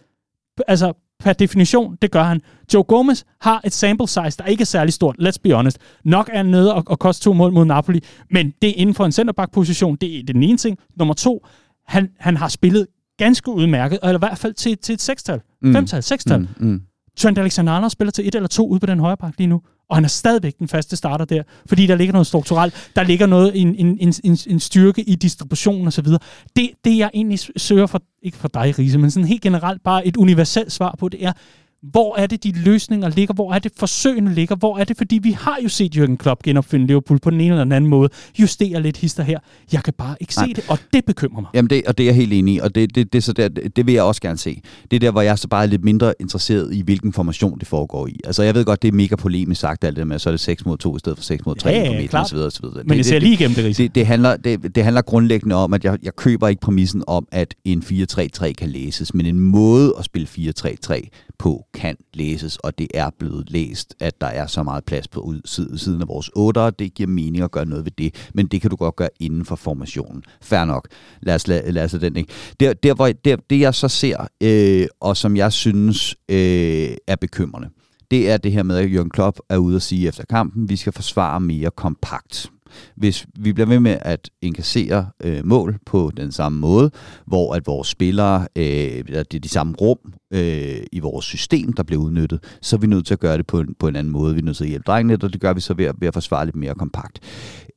Altså, 0.68 1.09
per 1.20 1.32
definition, 1.32 1.96
det 2.02 2.10
gør 2.10 2.22
han. 2.22 2.40
Joe 2.74 2.84
Gomez 2.84 3.24
har 3.40 3.60
et 3.64 3.72
sample 3.72 4.08
size, 4.08 4.36
der 4.38 4.44
ikke 4.44 4.60
er 4.60 4.66
særlig 4.66 4.92
stort, 4.94 5.16
let's 5.20 5.36
be 5.42 5.54
honest. 5.54 5.78
Nok 6.04 6.30
er 6.32 6.42
nede 6.42 6.74
og, 6.74 6.82
og 6.86 6.98
koste 6.98 7.24
to 7.24 7.32
mål 7.32 7.52
mod 7.52 7.64
Napoli, 7.64 8.00
men 8.30 8.52
det 8.62 8.70
er 8.70 8.74
inden 8.76 8.94
for 8.94 9.04
en 9.04 9.12
centerback-position, 9.12 9.96
det 9.96 10.18
er 10.18 10.22
den 10.22 10.42
ene 10.42 10.58
ting. 10.58 10.78
Nummer 10.98 11.14
to, 11.14 11.46
han, 11.86 12.08
han 12.18 12.36
har 12.36 12.48
spillet 12.48 12.86
ganske 13.18 13.50
udmærket, 13.50 13.98
eller 14.02 14.18
i 14.18 14.18
hvert 14.18 14.38
fald 14.38 14.54
til, 14.54 14.78
til 14.78 14.92
et 14.92 15.02
sekstal, 15.02 15.40
mm. 15.62 15.72
femtal, 15.72 16.02
sekstal. 16.02 16.40
Mm, 16.40 16.48
mm. 16.58 16.82
Trent 17.16 17.38
Alexander-Arnold 17.38 17.90
spiller 17.90 18.12
til 18.12 18.28
et 18.28 18.34
eller 18.34 18.48
to 18.48 18.68
ude 18.68 18.80
på 18.80 18.86
den 18.86 19.00
højre 19.00 19.16
bak 19.16 19.34
lige 19.38 19.46
nu, 19.46 19.60
og 19.90 19.96
han 19.96 20.04
er 20.04 20.08
stadigvæk 20.08 20.58
den 20.58 20.68
faste 20.68 20.96
starter 20.96 21.24
der, 21.24 21.42
fordi 21.66 21.86
der 21.86 21.96
ligger 21.96 22.12
noget 22.12 22.26
strukturelt, 22.26 22.90
der 22.96 23.02
ligger 23.02 23.26
noget, 23.26 23.60
en, 23.60 23.74
en, 23.74 24.14
en, 24.24 24.38
en 24.46 24.60
styrke 24.60 25.02
i 25.02 25.14
distributionen 25.14 25.86
osv. 25.86 26.06
Det, 26.56 26.70
det 26.84 26.98
jeg 26.98 27.10
egentlig 27.14 27.38
søger 27.56 27.86
for, 27.86 28.02
ikke 28.22 28.36
for 28.36 28.48
dig, 28.48 28.78
Riese, 28.78 28.98
men 28.98 29.10
sådan 29.10 29.26
helt 29.26 29.42
generelt 29.42 29.82
bare 29.82 30.06
et 30.06 30.16
universelt 30.16 30.72
svar 30.72 30.94
på, 30.98 31.08
det 31.08 31.24
er, 31.24 31.32
hvor 31.82 32.16
er 32.16 32.26
det, 32.26 32.44
de 32.44 32.52
løsninger 32.52 33.08
ligger? 33.08 33.34
Hvor 33.34 33.52
er 33.52 33.58
det, 33.58 33.72
forsøgene 33.76 34.34
ligger? 34.34 34.56
Hvor 34.56 34.78
er 34.78 34.84
det, 34.84 34.96
fordi 34.96 35.18
vi 35.22 35.30
har 35.30 35.58
jo 35.62 35.68
set 35.68 35.96
Jürgen 35.96 36.16
Klopp 36.16 36.42
genopfinde 36.42 36.86
Liverpool 36.86 37.18
på 37.18 37.30
den 37.30 37.40
ene 37.40 37.50
eller 37.50 37.64
den 37.64 37.72
anden 37.72 37.90
måde. 37.90 38.08
Justere 38.38 38.82
lidt 38.82 38.96
hister 38.96 39.22
her. 39.22 39.38
Jeg 39.72 39.82
kan 39.82 39.94
bare 39.98 40.16
ikke 40.20 40.34
se 40.34 40.40
Nej. 40.40 40.52
det, 40.56 40.64
og 40.68 40.78
det 40.92 41.04
bekymrer 41.04 41.40
mig. 41.40 41.50
Jamen, 41.54 41.70
det, 41.70 41.82
og 41.86 41.98
det 41.98 42.04
er 42.04 42.08
jeg 42.08 42.14
helt 42.14 42.32
enig 42.32 42.54
i, 42.54 42.58
og 42.58 42.74
det, 42.74 42.94
det, 42.94 43.12
det, 43.12 43.24
så 43.24 43.32
der, 43.32 43.48
det 43.48 43.86
vil 43.86 43.94
jeg 43.94 44.02
også 44.02 44.20
gerne 44.20 44.38
se. 44.38 44.62
Det 44.90 44.96
er 44.96 45.00
der, 45.00 45.10
hvor 45.10 45.20
jeg 45.20 45.38
så 45.38 45.48
bare 45.48 45.62
er 45.62 45.66
lidt 45.66 45.84
mindre 45.84 46.14
interesseret 46.20 46.74
i, 46.74 46.80
hvilken 46.80 47.12
formation 47.12 47.58
det 47.58 47.68
foregår 47.68 48.06
i. 48.06 48.20
Altså, 48.24 48.42
jeg 48.42 48.54
ved 48.54 48.64
godt, 48.64 48.82
det 48.82 48.88
er 48.88 48.92
mega 48.92 49.16
polemisk 49.16 49.60
sagt, 49.60 49.84
alt 49.84 49.96
det 49.96 50.06
med, 50.06 50.18
så 50.18 50.28
er 50.28 50.32
det 50.32 50.40
6 50.40 50.66
mod 50.66 50.78
2 50.78 50.96
i 50.96 50.98
stedet 50.98 51.18
for 51.18 51.22
6 51.22 51.46
mod 51.46 51.54
3 51.54 51.70
ja, 51.70 51.76
ja, 51.76 52.00
ja, 52.12 52.20
og 52.20 52.26
så 52.26 52.34
videre. 52.34 52.84
Men 52.84 52.98
det, 52.98 53.06
ser 53.06 53.18
lige 53.18 53.32
igennem 53.32 53.54
det, 53.54 53.76
det, 53.76 53.94
det, 53.94 54.06
handler, 54.06 54.36
det, 54.36 54.74
det 54.74 54.84
handler 54.84 55.02
grundlæggende 55.02 55.56
om, 55.56 55.74
at 55.74 55.84
jeg, 55.84 55.98
jeg 56.02 56.16
køber 56.16 56.48
ikke 56.48 56.60
præmissen 56.60 57.02
om, 57.06 57.28
at 57.32 57.54
en 57.64 57.82
4-3-3 57.86 58.52
kan 58.52 58.68
læses, 58.68 59.14
men 59.14 59.26
en 59.26 59.40
måde 59.40 59.94
at 59.98 60.04
spille 60.04 60.28
4-3-3 60.38 61.08
på 61.38 61.64
kan 61.74 61.96
læses, 62.14 62.56
og 62.56 62.78
det 62.78 62.88
er 62.94 63.10
blevet 63.18 63.50
læst, 63.50 63.94
at 64.00 64.20
der 64.20 64.26
er 64.26 64.46
så 64.46 64.62
meget 64.62 64.84
plads 64.84 65.08
på 65.08 65.20
ud, 65.20 65.40
siden 65.78 66.02
af 66.02 66.08
vores 66.08 66.30
8'ere. 66.38 66.70
det 66.78 66.94
giver 66.94 67.08
mening 67.08 67.44
at 67.44 67.50
gøre 67.50 67.66
noget 67.66 67.84
ved 67.84 67.92
det, 67.98 68.30
men 68.34 68.46
det 68.46 68.60
kan 68.60 68.70
du 68.70 68.76
godt 68.76 68.96
gøre 68.96 69.08
inden 69.20 69.44
for 69.44 69.56
formationen. 69.56 70.22
Fair 70.42 70.64
nok. 70.64 70.88
Lad 71.22 71.34
os 71.34 71.48
lade, 71.48 71.72
lad 71.72 71.84
os 71.84 71.90
den 71.90 72.16
ikke. 72.16 72.32
Der, 72.60 72.72
der, 72.72 72.94
hvor, 72.94 73.08
der, 73.24 73.36
det 73.50 73.60
jeg 73.60 73.74
så 73.74 73.88
ser, 73.88 74.26
øh, 74.40 74.86
og 75.00 75.16
som 75.16 75.36
jeg 75.36 75.52
synes 75.52 76.16
øh, 76.28 76.96
er 77.06 77.16
bekymrende, 77.20 77.68
det 78.10 78.30
er 78.30 78.36
det 78.36 78.52
her 78.52 78.62
med, 78.62 78.76
at 78.76 78.92
Jørgen 78.92 79.10
Klopp 79.10 79.38
er 79.48 79.56
ude 79.56 79.76
og 79.76 79.82
sige 79.82 80.08
efter 80.08 80.24
kampen, 80.30 80.68
vi 80.68 80.76
skal 80.76 80.92
forsvare 80.92 81.40
mere 81.40 81.70
kompakt. 81.70 82.50
Hvis 82.96 83.26
vi 83.38 83.52
bliver 83.52 83.66
ved 83.66 83.80
med 83.80 83.96
at 84.02 84.30
inkassere 84.42 85.06
øh, 85.24 85.46
mål 85.46 85.78
på 85.86 86.10
den 86.16 86.32
samme 86.32 86.58
måde, 86.58 86.90
hvor 87.26 87.54
at 87.54 87.66
vores 87.66 87.88
spillere, 87.88 88.46
øh, 88.56 88.64
det 89.08 89.34
er 89.34 89.40
de 89.40 89.48
samme 89.48 89.74
rum 89.80 89.98
øh, 90.32 90.76
i 90.92 90.98
vores 90.98 91.24
system, 91.24 91.72
der 91.72 91.82
bliver 91.82 92.02
udnyttet, 92.02 92.44
så 92.62 92.76
er 92.76 92.80
vi 92.80 92.86
nødt 92.86 93.06
til 93.06 93.14
at 93.14 93.20
gøre 93.20 93.36
det 93.36 93.46
på 93.46 93.60
en, 93.60 93.74
på 93.78 93.88
en 93.88 93.96
anden 93.96 94.12
måde. 94.12 94.34
Vi 94.34 94.40
er 94.40 94.44
nødt 94.44 94.56
til 94.56 94.64
at 94.64 94.70
hjælpe 94.70 94.84
drengene, 94.86 95.14
og 95.22 95.32
det 95.32 95.40
gør 95.40 95.52
vi 95.52 95.60
så 95.60 95.74
ved 95.74 95.84
at, 95.84 95.94
ved 95.98 96.08
at 96.08 96.14
forsvare 96.14 96.44
lidt 96.44 96.56
mere 96.56 96.74
kompakt. 96.74 97.20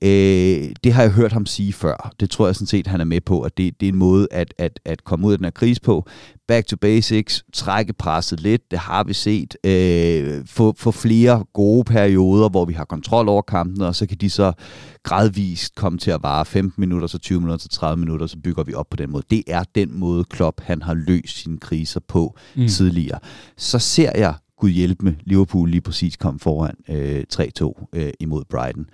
Øh, 0.03 0.69
det 0.83 0.93
har 0.93 1.01
jeg 1.01 1.11
hørt 1.11 1.31
ham 1.31 1.45
sige 1.45 1.73
før. 1.73 2.13
Det 2.19 2.29
tror 2.29 2.45
jeg 2.45 2.55
sådan 2.55 2.67
set, 2.67 2.87
han 2.87 3.01
er 3.01 3.05
med 3.05 3.21
på, 3.21 3.41
at 3.41 3.57
det, 3.57 3.79
det 3.79 3.85
er 3.87 3.91
en 3.91 3.97
måde 3.97 4.27
at, 4.31 4.53
at, 4.57 4.79
at 4.85 5.03
komme 5.03 5.27
ud 5.27 5.31
af 5.31 5.37
den 5.37 5.45
her 5.45 5.51
krise 5.51 5.81
på. 5.81 6.07
Back 6.47 6.67
to 6.67 6.77
basics, 6.77 7.43
trække 7.53 7.93
presset 7.93 8.39
lidt, 8.39 8.71
det 8.71 8.79
har 8.79 9.03
vi 9.03 9.13
set. 9.13 9.55
Øh, 9.63 10.45
få, 10.45 10.73
få 10.77 10.91
flere 10.91 11.45
gode 11.53 11.83
perioder, 11.83 12.49
hvor 12.49 12.65
vi 12.65 12.73
har 12.73 12.85
kontrol 12.85 13.29
over 13.29 13.41
kampen, 13.41 13.81
og 13.81 13.95
så 13.95 14.05
kan 14.05 14.17
de 14.17 14.29
så 14.29 14.53
gradvist 15.03 15.75
komme 15.75 15.97
til 15.97 16.11
at 16.11 16.23
vare 16.23 16.45
15 16.45 16.81
minutter, 16.81 17.07
så 17.07 17.17
20 17.17 17.39
minutter, 17.39 17.63
så 17.63 17.69
30 17.69 17.99
minutter, 17.99 18.27
så 18.27 18.37
bygger 18.43 18.63
vi 18.63 18.73
op 18.73 18.89
på 18.89 18.97
den 18.97 19.11
måde. 19.11 19.23
Det 19.29 19.43
er 19.47 19.63
den 19.75 19.99
måde, 19.99 20.23
Klopp 20.23 20.61
han 20.61 20.81
har 20.81 20.93
løst 20.93 21.37
sine 21.37 21.57
kriser 21.57 21.99
på 22.07 22.37
mm. 22.55 22.67
tidligere. 22.67 23.19
Så 23.57 23.79
ser 23.79 24.11
jeg 24.15 24.35
Gud 24.57 24.69
hjælpe 24.69 25.05
med 25.05 25.13
Liverpool 25.23 25.69
lige 25.69 25.81
præcis 25.81 26.15
kom 26.15 26.39
foran 26.39 26.75
øh, 26.89 27.23
3-2 27.33 27.85
øh, 27.93 28.11
imod 28.19 28.43
Brighton. 28.49 28.85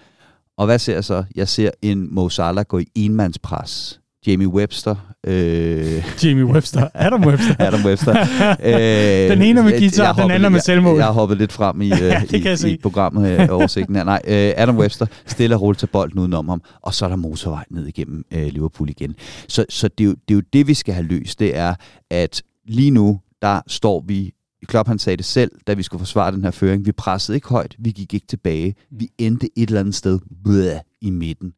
Og 0.58 0.66
hvad 0.66 0.80
ser 0.80 0.94
jeg 0.94 1.04
så? 1.04 1.24
Jeg 1.36 1.48
ser 1.48 1.72
en 1.82 2.16
Mo 2.16 2.30
Salah 2.30 2.66
gå 2.66 2.80
i 2.80 2.88
enmandspres. 2.96 3.99
Jamie 4.28 4.48
Webster. 4.48 4.96
Øh, 5.28 6.04
Jamie 6.24 6.46
Webster. 6.46 6.88
Adam 6.94 7.26
Webster. 7.26 7.56
Adam 7.68 7.86
Webster. 7.86 8.12
øh, 8.64 9.32
den 9.32 9.42
ene 9.42 9.64
med 9.64 9.80
guitar, 9.80 10.14
den 10.14 10.32
anden 10.32 10.52
med 10.52 10.60
selvmål. 10.60 10.94
Jeg, 10.94 10.98
jeg 10.98 11.06
har 11.06 11.14
hoppet 11.14 11.38
lidt 11.38 11.52
frem 11.52 11.82
i, 11.82 11.88
ja, 11.88 12.22
øh, 12.34 12.66
i, 12.66 12.74
i 12.74 12.78
programmet, 12.78 13.42
øh, 13.42 13.48
oversigten 13.52 13.96
her. 13.96 14.04
Nej, 14.04 14.22
øh, 14.28 14.54
Adam 14.58 14.78
Webster 14.78 15.06
stiller 15.26 15.64
og 15.64 15.78
til 15.78 15.88
bolden 15.88 16.20
udenom 16.20 16.50
ham, 16.50 16.62
og 16.82 16.94
så 16.94 17.06
er 17.06 17.10
der 17.10 17.16
motorvej 17.16 17.66
ned 17.72 17.88
igennem 17.88 18.26
øh, 18.34 18.48
Liverpool 18.48 18.90
igen. 18.90 19.16
Så, 19.48 19.66
så 19.70 19.88
det, 19.88 20.04
er 20.04 20.08
jo, 20.08 20.16
det 20.28 20.34
er 20.34 20.36
jo 20.36 20.42
det, 20.54 20.68
vi 20.68 20.74
skal 20.74 20.94
have 20.94 21.08
løst. 21.08 21.40
Det 21.40 21.58
er, 21.58 21.76
at 22.10 22.42
lige 22.68 22.92
nu, 22.92 23.20
der 23.42 23.62
står 23.68 24.04
vi 24.08 24.34
Klopp 24.68 24.88
han 24.88 25.00
sagde 25.00 25.18
det 25.18 25.26
selv, 25.26 25.52
da 25.68 25.74
vi 25.74 25.84
skulle 25.84 26.00
forsvare 26.00 26.32
den 26.32 26.44
her 26.44 26.52
føring. 26.52 26.86
Vi 26.86 26.92
pressede 26.92 27.38
ikke 27.38 27.48
højt, 27.48 27.76
vi 27.80 27.92
gik 27.92 28.14
ikke 28.14 28.28
tilbage. 28.28 28.76
Vi 28.92 29.10
endte 29.18 29.50
et 29.58 29.70
eller 29.70 29.80
andet 29.80 29.96
sted 29.96 30.20
blæh, 30.44 30.80
i 31.02 31.10
midten. 31.10 31.54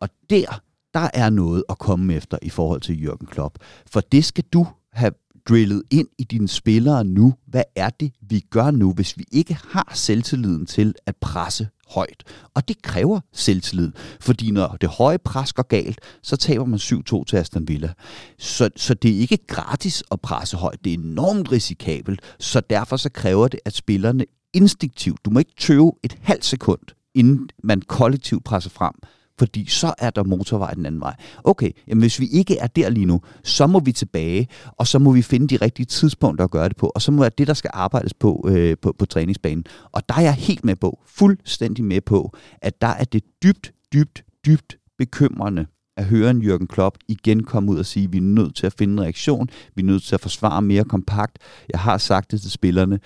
Og 0.00 0.08
der, 0.30 0.60
der 0.94 1.08
er 1.14 1.30
noget 1.30 1.64
at 1.68 1.78
komme 1.78 2.14
efter 2.14 2.38
i 2.42 2.50
forhold 2.50 2.80
til 2.80 3.06
Jürgen 3.06 3.26
Klopp. 3.26 3.58
For 3.90 4.00
det 4.00 4.24
skal 4.24 4.44
du 4.52 4.66
have 4.92 5.12
drillet 5.48 5.82
ind 5.90 6.08
i 6.18 6.24
dine 6.24 6.48
spillere 6.48 7.04
nu. 7.04 7.34
Hvad 7.46 7.62
er 7.76 7.90
det, 7.90 8.12
vi 8.20 8.40
gør 8.50 8.70
nu, 8.70 8.92
hvis 8.92 9.18
vi 9.18 9.24
ikke 9.32 9.58
har 9.68 9.92
selvtilliden 9.94 10.66
til 10.66 10.94
at 11.06 11.16
presse 11.16 11.68
højt. 11.90 12.24
Og 12.54 12.68
det 12.68 12.82
kræver 12.82 13.20
selvtillid, 13.32 13.92
fordi 14.20 14.50
når 14.50 14.76
det 14.80 14.88
høje 14.88 15.18
pres 15.18 15.52
går 15.52 15.62
galt, 15.62 16.00
så 16.22 16.36
taber 16.36 16.64
man 16.64 16.78
7-2 16.78 17.24
til 17.24 17.36
Aston 17.36 17.68
Villa. 17.68 17.92
Så, 18.38 18.70
så 18.76 18.94
det 18.94 19.10
er 19.10 19.18
ikke 19.18 19.38
gratis 19.46 20.02
at 20.10 20.20
presse 20.20 20.56
højt, 20.56 20.84
det 20.84 20.90
er 20.90 20.98
enormt 20.98 21.52
risikabelt, 21.52 22.20
så 22.38 22.60
derfor 22.60 22.96
så 22.96 23.10
kræver 23.10 23.48
det, 23.48 23.60
at 23.64 23.74
spillerne 23.74 24.24
instinktivt, 24.52 25.24
du 25.24 25.30
må 25.30 25.38
ikke 25.38 25.54
tøve 25.58 25.92
et 26.02 26.16
halvt 26.22 26.44
sekund, 26.44 26.80
inden 27.14 27.48
man 27.62 27.80
kollektivt 27.80 28.44
presser 28.44 28.70
frem, 28.70 28.94
fordi 29.40 29.66
så 29.68 29.94
er 29.98 30.10
der 30.10 30.24
motorvej 30.24 30.74
den 30.74 30.86
anden 30.86 31.00
vej. 31.00 31.14
Okay, 31.44 31.70
jamen 31.88 32.00
hvis 32.00 32.20
vi 32.20 32.26
ikke 32.26 32.58
er 32.58 32.66
der 32.66 32.88
lige 32.88 33.06
nu, 33.06 33.20
så 33.44 33.66
må 33.66 33.80
vi 33.80 33.92
tilbage, 33.92 34.48
og 34.76 34.86
så 34.86 34.98
må 34.98 35.12
vi 35.12 35.22
finde 35.22 35.48
de 35.48 35.56
rigtige 35.56 35.86
tidspunkter 35.86 36.44
at 36.44 36.50
gøre 36.50 36.68
det 36.68 36.76
på, 36.76 36.86
og 36.94 37.02
så 37.02 37.12
må 37.12 37.24
det 37.24 37.38
det, 37.38 37.46
der 37.46 37.54
skal 37.54 37.70
arbejdes 37.74 38.14
på, 38.14 38.46
øh, 38.48 38.76
på 38.82 38.94
på 38.98 39.06
træningsbanen. 39.06 39.64
Og 39.92 40.08
der 40.08 40.14
er 40.14 40.20
jeg 40.20 40.34
helt 40.34 40.64
med 40.64 40.76
på, 40.76 41.00
fuldstændig 41.06 41.84
med 41.84 42.00
på, 42.00 42.32
at 42.62 42.80
der 42.80 42.86
er 42.86 43.04
det 43.04 43.22
dybt, 43.42 43.72
dybt, 43.92 44.24
dybt 44.46 44.76
bekymrende, 44.98 45.66
at 45.96 46.04
høre 46.04 46.30
en 46.30 46.42
Jürgen 46.42 46.66
Klopp 46.66 46.96
igen 47.08 47.42
komme 47.42 47.72
ud 47.72 47.78
og 47.78 47.86
sige, 47.86 48.04
at 48.04 48.12
vi 48.12 48.18
er 48.18 48.22
nødt 48.22 48.56
til 48.56 48.66
at 48.66 48.74
finde 48.78 48.92
en 48.92 49.00
reaktion, 49.00 49.48
vi 49.74 49.82
er 49.82 49.86
nødt 49.86 50.02
til 50.02 50.14
at 50.14 50.20
forsvare 50.20 50.62
mere 50.62 50.84
kompakt. 50.84 51.38
Jeg 51.72 51.80
har 51.80 51.98
sagt 51.98 52.30
det 52.30 52.40
til 52.40 52.50
spillerne, 52.50 52.98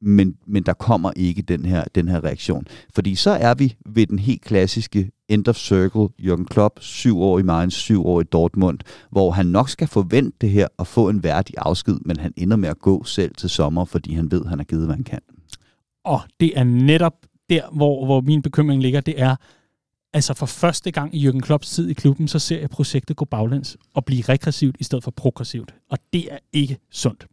men, 0.00 0.36
men 0.46 0.62
der 0.62 0.72
kommer 0.72 1.12
ikke 1.16 1.42
den 1.42 1.64
her, 1.64 1.84
den 1.94 2.08
her 2.08 2.24
reaktion. 2.24 2.66
Fordi 2.94 3.14
så 3.14 3.30
er 3.30 3.54
vi 3.54 3.74
ved 3.86 4.06
den 4.06 4.18
helt 4.18 4.42
klassiske 4.42 5.10
end 5.28 5.48
of 5.48 5.56
circle, 5.56 6.08
Jürgen 6.18 6.44
Klopp, 6.44 6.80
syv 6.80 7.20
år 7.20 7.38
i 7.38 7.42
Mainz, 7.42 7.74
syv 7.74 8.06
år 8.06 8.20
i 8.20 8.24
Dortmund, 8.24 8.78
hvor 9.10 9.30
han 9.30 9.46
nok 9.46 9.68
skal 9.68 9.88
forvente 9.88 10.36
det 10.40 10.50
her 10.50 10.68
og 10.78 10.86
få 10.86 11.08
en 11.08 11.22
værdig 11.22 11.54
afsked, 11.58 11.98
men 12.04 12.16
han 12.16 12.32
ender 12.36 12.56
med 12.56 12.68
at 12.68 12.78
gå 12.78 13.04
selv 13.04 13.34
til 13.34 13.50
sommer, 13.50 13.84
fordi 13.84 14.14
han 14.14 14.30
ved, 14.30 14.42
at 14.42 14.48
han 14.48 14.58
har 14.58 14.64
givet, 14.64 14.86
hvad 14.86 14.94
han 14.94 15.04
kan. 15.04 15.20
Og 16.04 16.20
det 16.40 16.58
er 16.58 16.64
netop 16.64 17.14
der, 17.50 17.62
hvor, 17.72 18.04
hvor 18.04 18.20
min 18.20 18.42
bekymring 18.42 18.82
ligger, 18.82 19.00
det 19.00 19.20
er, 19.20 19.36
altså 20.12 20.34
for 20.34 20.46
første 20.46 20.90
gang 20.90 21.14
i 21.14 21.28
Jürgen 21.28 21.40
Klopps 21.40 21.70
tid 21.70 21.88
i 21.88 21.92
klubben, 21.92 22.28
så 22.28 22.38
ser 22.38 22.60
jeg 22.60 22.70
projektet 22.70 23.16
gå 23.16 23.24
baglæns 23.24 23.76
og 23.94 24.04
blive 24.04 24.22
regressivt 24.22 24.76
i 24.78 24.84
stedet 24.84 25.04
for 25.04 25.10
progressivt. 25.10 25.74
Og 25.90 25.98
det 26.12 26.32
er 26.32 26.38
ikke 26.52 26.78
sundt. 26.90 27.26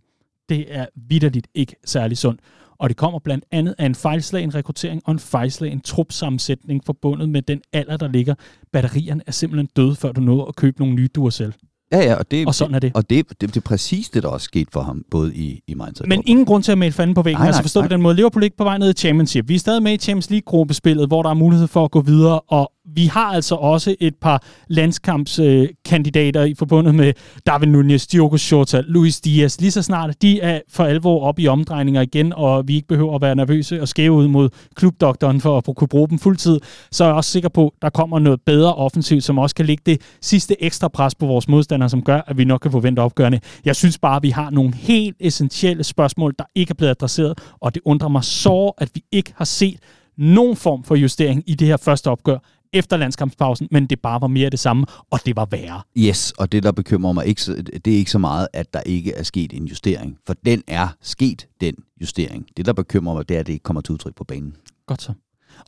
Det 0.49 0.65
er 0.69 0.85
vidderligt 1.09 1.47
ikke 1.55 1.75
særlig 1.85 2.17
sundt. 2.17 2.39
Og 2.79 2.89
det 2.89 2.97
kommer 2.97 3.19
blandt 3.19 3.45
andet 3.51 3.75
af 3.77 3.85
en 3.85 3.95
fejlslagen 3.95 4.55
rekruttering 4.55 5.01
og 5.05 5.11
en 5.11 5.19
fejlslagen 5.19 5.81
trupsammensætning 5.81 6.81
forbundet 6.85 7.29
med 7.29 7.41
den 7.41 7.61
alder, 7.73 7.97
der 7.97 8.07
ligger. 8.07 8.35
Batterierne 8.73 9.21
er 9.27 9.31
simpelthen 9.31 9.69
døde, 9.75 9.95
før 9.95 10.11
du 10.11 10.21
nåede 10.21 10.45
at 10.47 10.55
købe 10.55 10.79
nogle 10.79 10.95
nye 10.95 11.07
Duracell. 11.15 11.53
Ja, 11.91 11.99
ja, 11.99 12.15
og, 12.15 12.31
det, 12.31 12.47
og 12.47 12.55
sådan 12.55 12.75
er 12.75 12.79
det. 12.79 12.91
Og 12.95 13.09
det, 13.09 13.29
det, 13.29 13.41
det 13.41 13.57
er 13.57 13.61
præcis 13.61 14.09
det, 14.09 14.23
der 14.23 14.29
også 14.29 14.45
skete 14.45 14.71
for 14.71 14.81
ham, 14.81 15.05
både 15.11 15.35
i, 15.35 15.63
i 15.67 15.73
Mainz 15.73 15.99
og 15.99 16.07
Men 16.07 16.23
ingen 16.25 16.45
grund 16.45 16.63
til 16.63 16.71
at 16.71 16.77
male 16.77 16.91
fanden 16.91 17.13
på 17.13 17.21
væggen. 17.21 17.39
Nej, 17.39 17.47
altså 17.47 17.61
forstå 17.61 17.81
på 17.81 17.87
den 17.87 18.01
måde. 18.01 18.15
Liverpool 18.15 18.43
er 18.43 18.45
ikke 18.45 18.57
på 18.57 18.63
vej 18.63 18.77
ned 18.77 18.89
i 18.89 18.93
Championship. 18.93 19.47
Vi 19.47 19.55
er 19.55 19.59
stadig 19.59 19.83
med 19.83 19.93
i 19.93 19.97
Champions 19.97 20.29
League-gruppespillet, 20.29 21.07
hvor 21.07 21.23
der 21.23 21.29
er 21.29 21.33
mulighed 21.33 21.67
for 21.67 21.85
at 21.85 21.91
gå 21.91 22.01
videre, 22.01 22.39
og 22.39 22.71
vi 22.95 23.05
har 23.05 23.25
altså 23.25 23.55
også 23.55 23.95
et 23.99 24.15
par 24.15 24.43
landskampskandidater 24.67 26.41
øh, 26.41 26.49
i 26.49 26.55
forbundet 26.55 26.95
med 26.95 27.13
David 27.45 27.67
Nunez, 27.67 28.07
Diogo 28.07 28.37
Jota, 28.51 28.81
Luis 28.87 29.21
Diaz. 29.21 29.59
Lige 29.59 29.71
så 29.71 29.81
snart 29.81 30.21
de 30.21 30.41
er 30.41 30.61
for 30.69 30.83
alvor 30.83 31.23
op 31.23 31.39
i 31.39 31.47
omdrejninger 31.47 32.01
igen, 32.01 32.33
og 32.33 32.67
vi 32.67 32.75
ikke 32.75 32.87
behøver 32.87 33.15
at 33.15 33.21
være 33.21 33.35
nervøse 33.35 33.81
og 33.81 33.87
skæve 33.87 34.13
ud 34.13 34.27
mod 34.27 34.49
klubdoktoren 34.75 35.41
for 35.41 35.57
at 35.57 35.75
kunne 35.75 35.87
bruge 35.87 36.09
dem 36.09 36.19
fuldtid, 36.19 36.59
så 36.91 37.03
er 37.03 37.07
jeg 37.07 37.15
også 37.15 37.31
sikker 37.31 37.49
på, 37.49 37.67
at 37.67 37.81
der 37.81 37.89
kommer 37.89 38.19
noget 38.19 38.41
bedre 38.45 38.75
offensivt, 38.75 39.23
som 39.23 39.37
også 39.37 39.55
kan 39.55 39.65
lægge 39.65 39.83
det 39.85 40.01
sidste 40.21 40.63
ekstra 40.63 40.87
pres 40.87 41.15
på 41.15 41.25
vores 41.25 41.47
modstandere, 41.47 41.89
som 41.89 42.01
gør, 42.01 42.21
at 42.27 42.37
vi 42.37 42.43
nok 42.43 42.59
kan 42.59 42.71
forvente 42.71 42.99
opgørende. 42.99 43.39
Jeg 43.65 43.75
synes 43.75 43.97
bare, 43.97 44.15
at 44.15 44.23
vi 44.23 44.29
har 44.29 44.49
nogle 44.49 44.75
helt 44.75 45.15
essentielle 45.19 45.83
spørgsmål, 45.83 46.33
der 46.39 46.45
ikke 46.55 46.71
er 46.71 46.75
blevet 46.75 46.91
adresseret, 46.91 47.39
og 47.61 47.75
det 47.75 47.81
undrer 47.85 48.09
mig 48.09 48.23
så, 48.23 48.71
at 48.77 48.89
vi 48.93 49.03
ikke 49.11 49.33
har 49.35 49.45
set 49.45 49.79
nogen 50.17 50.55
form 50.55 50.83
for 50.83 50.95
justering 50.95 51.43
i 51.47 51.55
det 51.55 51.67
her 51.67 51.77
første 51.77 52.11
opgør 52.11 52.37
efter 52.73 52.97
landskampspausen, 52.97 53.67
men 53.71 53.85
det 53.85 53.99
bare 53.99 54.21
var 54.21 54.27
mere 54.27 54.49
det 54.49 54.59
samme, 54.59 54.85
og 55.11 55.19
det 55.25 55.35
var 55.35 55.45
værre. 55.51 55.81
Yes, 55.97 56.31
og 56.31 56.51
det, 56.51 56.63
der 56.63 56.71
bekymrer 56.71 57.13
mig, 57.13 57.25
ikke, 57.25 57.41
det 57.85 57.93
er 57.93 57.97
ikke 57.97 58.11
så 58.11 58.19
meget, 58.19 58.47
at 58.53 58.73
der 58.73 58.81
ikke 58.85 59.13
er 59.13 59.23
sket 59.23 59.53
en 59.53 59.65
justering. 59.65 60.17
For 60.27 60.35
den 60.45 60.63
er 60.67 60.87
sket, 61.01 61.47
den 61.61 61.75
justering. 62.01 62.45
Det, 62.57 62.65
der 62.65 62.73
bekymrer 62.73 63.13
mig, 63.13 63.29
det 63.29 63.35
er, 63.35 63.39
at 63.39 63.47
det 63.47 63.53
ikke 63.53 63.63
kommer 63.63 63.81
til 63.81 63.93
udtryk 63.93 64.15
på 64.15 64.23
banen. 64.23 64.55
Godt 64.87 65.01
så. 65.01 65.13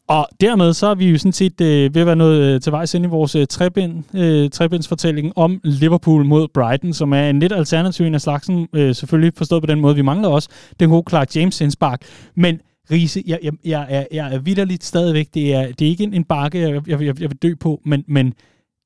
Og 0.08 0.28
dermed 0.42 0.74
så 0.74 0.88
er 0.88 0.96
vi 0.96 1.10
jo 1.10 1.18
sådan 1.18 1.32
set 1.32 1.62
øh, 1.62 1.96
ved 1.96 2.02
at 2.02 2.08
være 2.08 2.16
noget 2.16 2.42
øh, 2.42 2.62
til 2.62 2.72
vejs 2.72 2.94
ind 2.94 3.06
i 3.06 3.08
vores 3.08 3.36
øh, 3.36 3.48
trebind, 3.48 4.16
øh, 4.16 4.50
trebindsfortælling 4.50 5.38
om 5.38 5.62
Liverpool 5.64 6.26
mod 6.26 6.48
Brighton, 6.54 6.94
som 6.94 7.14
er 7.14 7.30
en 7.30 7.40
lidt 7.40 7.54
alternativ 7.54 8.06
en 8.06 8.16
af 8.16 8.22
slagsen, 8.22 8.68
øh, 8.74 8.96
selvfølgelig 8.96 9.34
forstået 9.38 9.64
på 9.64 9.68
den 9.68 9.80
måde. 9.80 9.96
Vi 9.96 10.02
mangler 10.02 10.30
også 10.30 10.50
den 10.80 10.90
gode 10.90 11.04
Clark 11.10 11.36
James 11.36 11.62
indspark. 11.62 12.02
Men 12.36 12.60
Riese, 12.92 13.24
jeg, 13.28 13.40
jeg, 13.44 13.54
jeg, 13.66 13.88
er, 13.90 14.06
jeg 14.12 14.34
er 14.34 14.40
vidderligt 14.40 14.84
stadigvæk. 14.84 15.34
Det 15.34 15.54
er, 15.54 15.72
det 15.72 15.86
er 15.86 15.90
ikke 15.90 16.04
en, 16.04 16.14
en 16.14 16.24
bakke, 16.24 16.60
jeg, 16.60 16.72
jeg, 16.88 17.02
jeg, 17.02 17.22
jeg 17.22 17.30
vil 17.30 17.38
dø 17.38 17.56
på, 17.60 17.82
men, 17.86 18.04
men 18.08 18.34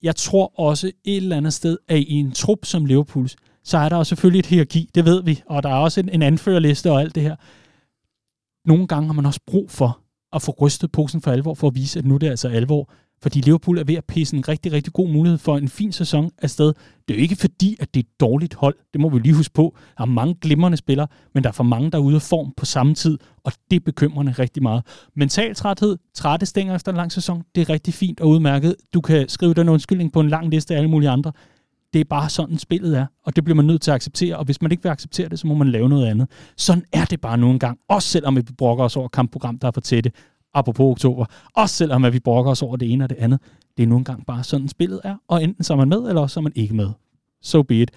jeg 0.03 0.15
tror 0.15 0.59
også 0.59 0.87
et 0.87 1.17
eller 1.17 1.37
andet 1.37 1.53
sted, 1.53 1.77
at 1.87 1.97
i 1.97 2.13
en 2.13 2.31
trup 2.31 2.65
som 2.65 2.85
Liverpools, 2.85 3.35
så 3.63 3.77
er 3.77 3.89
der 3.89 3.97
jo 3.97 4.03
selvfølgelig 4.03 4.39
et 4.39 4.45
hierarki, 4.45 4.89
det 4.95 5.05
ved 5.05 5.23
vi, 5.23 5.41
og 5.45 5.63
der 5.63 5.69
er 5.69 5.75
også 5.75 5.99
en, 5.99 6.09
en 6.09 6.21
anførerliste 6.21 6.91
og 6.91 7.01
alt 7.01 7.15
det 7.15 7.23
her. 7.23 7.35
Nogle 8.67 8.87
gange 8.87 9.07
har 9.07 9.13
man 9.13 9.25
også 9.25 9.39
brug 9.47 9.71
for 9.71 9.99
at 10.33 10.41
få 10.41 10.55
rystet 10.61 10.91
posen 10.91 11.21
for 11.21 11.31
alvor, 11.31 11.53
for 11.53 11.67
at 11.67 11.75
vise, 11.75 11.99
at 11.99 12.05
nu 12.05 12.13
det 12.13 12.15
er 12.15 12.19
det 12.19 12.29
altså 12.29 12.47
alvor. 12.47 12.91
Fordi 13.23 13.41
Liverpool 13.41 13.77
er 13.77 13.83
ved 13.83 13.95
at 13.95 14.05
pisse 14.05 14.35
en 14.35 14.47
rigtig, 14.47 14.71
rigtig 14.71 14.93
god 14.93 15.09
mulighed 15.09 15.37
for 15.37 15.57
en 15.57 15.69
fin 15.69 15.91
sæson 15.91 16.31
afsted. 16.41 16.73
Det 17.07 17.13
er 17.13 17.17
jo 17.17 17.21
ikke 17.21 17.35
fordi, 17.35 17.77
at 17.79 17.93
det 17.93 17.99
er 17.99 18.03
et 18.03 18.19
dårligt 18.19 18.53
hold. 18.53 18.75
Det 18.93 19.01
må 19.01 19.09
vi 19.09 19.19
lige 19.19 19.35
huske 19.35 19.53
på. 19.53 19.75
Der 19.97 20.03
er 20.03 20.07
mange 20.07 20.35
glimrende 20.41 20.77
spillere, 20.77 21.07
men 21.33 21.43
der 21.43 21.49
er 21.49 21.53
for 21.53 21.63
mange, 21.63 21.91
der 21.91 21.97
er 21.97 22.01
ude 22.01 22.15
af 22.15 22.21
form 22.21 22.53
på 22.57 22.65
samme 22.65 22.95
tid, 22.95 23.17
og 23.43 23.51
det 23.71 23.83
bekymrer 23.83 24.13
bekymrende 24.13 24.31
rigtig 24.31 24.63
meget. 24.63 24.83
Mental 25.15 25.55
træthed, 25.55 25.97
trætte 26.13 26.45
stænger 26.45 26.75
efter 26.75 26.91
en 26.91 26.97
lang 26.97 27.11
sæson, 27.11 27.43
det 27.55 27.61
er 27.61 27.69
rigtig 27.69 27.93
fint 27.93 28.19
og 28.19 28.29
udmærket. 28.29 28.75
Du 28.93 29.01
kan 29.01 29.29
skrive 29.29 29.53
den 29.53 29.69
undskyldning 29.69 30.11
på 30.11 30.19
en 30.19 30.29
lang 30.29 30.49
liste 30.49 30.73
af 30.73 30.77
alle 30.77 30.89
mulige 30.89 31.09
andre. 31.09 31.31
Det 31.93 31.99
er 31.99 32.05
bare 32.09 32.29
sådan, 32.29 32.57
spillet 32.57 32.97
er, 32.97 33.05
og 33.23 33.35
det 33.35 33.43
bliver 33.43 33.55
man 33.55 33.65
nødt 33.65 33.81
til 33.81 33.91
at 33.91 33.95
acceptere, 33.95 34.37
og 34.37 34.45
hvis 34.45 34.61
man 34.61 34.71
ikke 34.71 34.83
vil 34.83 34.89
acceptere 34.89 35.29
det, 35.29 35.39
så 35.39 35.47
må 35.47 35.53
man 35.53 35.69
lave 35.69 35.89
noget 35.89 36.07
andet. 36.07 36.27
Sådan 36.57 36.83
er 36.91 37.05
det 37.05 37.21
bare 37.21 37.37
nu 37.37 37.49
engang, 37.49 37.79
også 37.89 38.09
selvom 38.09 38.35
vi 38.35 38.41
brokker 38.57 38.83
os 38.83 38.97
over 38.97 39.07
kampprogram, 39.07 39.59
der 39.59 39.67
er 39.67 39.71
for 39.71 39.81
tætte, 39.81 40.11
apropos 40.53 40.91
oktober, 40.91 41.25
også 41.55 41.75
selvom 41.75 42.05
at 42.05 42.13
vi 42.13 42.19
brokker 42.19 42.51
os 42.51 42.61
over 42.61 42.75
det 42.75 42.91
ene 42.91 43.03
og 43.03 43.09
det 43.09 43.17
andet. 43.17 43.39
Det 43.77 43.83
er 43.83 43.87
nu 43.87 43.97
engang 43.97 44.25
bare 44.25 44.43
sådan, 44.43 44.67
spillet 44.67 45.01
er, 45.03 45.15
og 45.27 45.43
enten 45.43 45.63
så 45.63 45.73
er 45.73 45.77
man 45.77 45.89
med, 45.89 45.97
eller 45.97 46.21
også 46.21 46.33
så 46.33 46.39
er 46.39 46.41
man 46.41 46.53
ikke 46.55 46.75
med. 46.75 46.89
So 47.41 47.63
be 47.63 47.81
it. 47.81 47.91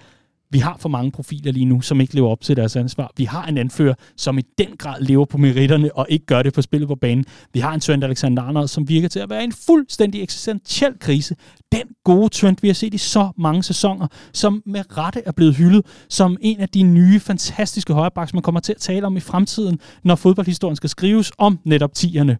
Vi 0.51 0.59
har 0.59 0.77
for 0.79 0.89
mange 0.89 1.11
profiler 1.11 1.51
lige 1.51 1.65
nu, 1.65 1.81
som 1.81 2.01
ikke 2.01 2.15
lever 2.15 2.29
op 2.29 2.41
til 2.41 2.55
deres 2.55 2.75
ansvar. 2.75 3.11
Vi 3.17 3.23
har 3.23 3.45
en 3.45 3.57
anfører, 3.57 3.93
som 4.17 4.37
i 4.37 4.41
den 4.57 4.77
grad 4.77 5.01
lever 5.01 5.25
på 5.25 5.37
meritterne 5.37 5.95
og 5.95 6.07
ikke 6.09 6.25
gør 6.25 6.43
det 6.43 6.53
på 6.53 6.61
spillet 6.61 6.87
på 6.87 6.95
banen. 6.95 7.25
Vi 7.53 7.59
har 7.59 7.73
en 7.73 7.79
Trent 7.79 8.03
Alexander-Arnold, 8.03 8.67
som 8.67 8.89
virker 8.89 9.07
til 9.07 9.19
at 9.19 9.29
være 9.29 9.43
en 9.43 9.51
fuldstændig 9.51 10.23
eksistentiel 10.23 10.99
krise. 10.99 11.35
Den 11.71 11.83
gode 12.03 12.29
Trent, 12.29 12.63
vi 12.63 12.67
har 12.67 12.73
set 12.73 12.93
i 12.93 12.97
så 12.97 13.29
mange 13.37 13.63
sæsoner, 13.63 14.07
som 14.33 14.63
med 14.65 14.97
rette 14.97 15.21
er 15.25 15.31
blevet 15.31 15.55
hyldet 15.55 15.85
som 16.09 16.37
en 16.41 16.59
af 16.59 16.69
de 16.69 16.83
nye, 16.83 17.19
fantastiske 17.19 17.93
højrebacks, 17.93 18.33
man 18.33 18.43
kommer 18.43 18.59
til 18.59 18.73
at 18.73 18.81
tale 18.81 19.05
om 19.05 19.17
i 19.17 19.19
fremtiden, 19.19 19.79
når 20.03 20.15
fodboldhistorien 20.15 20.75
skal 20.75 20.89
skrives 20.89 21.31
om 21.37 21.59
netop 21.63 21.93
tierne. 21.93 22.37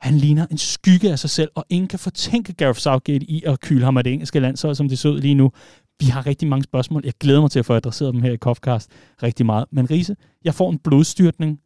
Han 0.00 0.18
ligner 0.18 0.46
en 0.50 0.58
skygge 0.58 1.10
af 1.10 1.18
sig 1.18 1.30
selv, 1.30 1.50
og 1.54 1.64
ingen 1.68 1.88
kan 1.88 1.98
fortænke 1.98 2.52
Gareth 2.52 2.78
Southgate 2.78 3.30
i 3.30 3.42
at 3.46 3.60
kyle 3.60 3.84
ham 3.84 3.96
af 3.96 4.04
det 4.04 4.12
engelske 4.12 4.40
landshold, 4.40 4.74
som 4.74 4.88
det 4.88 4.98
så 4.98 5.08
ud 5.08 5.20
lige 5.20 5.34
nu. 5.34 5.50
Vi 6.00 6.06
har 6.06 6.26
rigtig 6.26 6.48
mange 6.48 6.62
spørgsmål. 6.62 7.02
Jeg 7.04 7.12
glæder 7.20 7.40
mig 7.40 7.50
til 7.50 7.58
at 7.58 7.66
få 7.66 7.74
adresseret 7.74 8.14
dem 8.14 8.22
her 8.22 8.32
i 8.32 8.36
Kofcast 8.36 8.90
rigtig 9.22 9.46
meget. 9.46 9.64
Men 9.72 9.90
Riese, 9.90 10.16
jeg 10.44 10.54
får 10.54 10.70
en 10.70 10.78
blodstyrtning, 10.78 11.60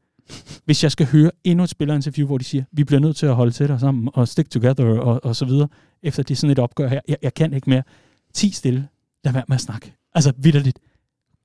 hvis 0.65 0.83
jeg 0.83 0.93
skal 0.93 1.07
høre 1.07 1.31
endnu 1.45 1.65
et 1.65 1.71
spillerinterview, 1.71 2.27
hvor 2.27 2.39
de 2.39 2.45
siger, 2.45 2.65
vi 2.73 2.85
bliver 2.85 3.01
nødt 3.01 3.17
til 3.17 3.27
at 3.27 3.35
holde 3.35 3.53
til 3.53 3.69
dig 3.69 3.81
sammen 3.81 4.11
og 4.15 4.29
stick 4.29 4.51
together 4.51 4.85
og, 4.85 5.25
og 5.25 5.37
så 5.37 5.45
videre, 5.45 5.69
efter 6.03 6.23
det 6.23 6.35
er 6.35 6.37
sådan 6.37 6.53
et 6.53 6.59
opgør 6.59 6.89
her. 6.89 7.01
Jeg, 7.09 7.17
jeg 7.23 7.35
kan 7.35 7.53
ikke 7.53 7.71
mere. 7.71 7.83
Ti 8.35 8.51
stille. 8.51 8.89
Lad 9.25 9.33
være 9.33 9.45
med 9.49 9.55
at 9.55 9.61
snakke. 9.61 9.93
Altså 10.15 10.33
vidderligt. 10.37 10.79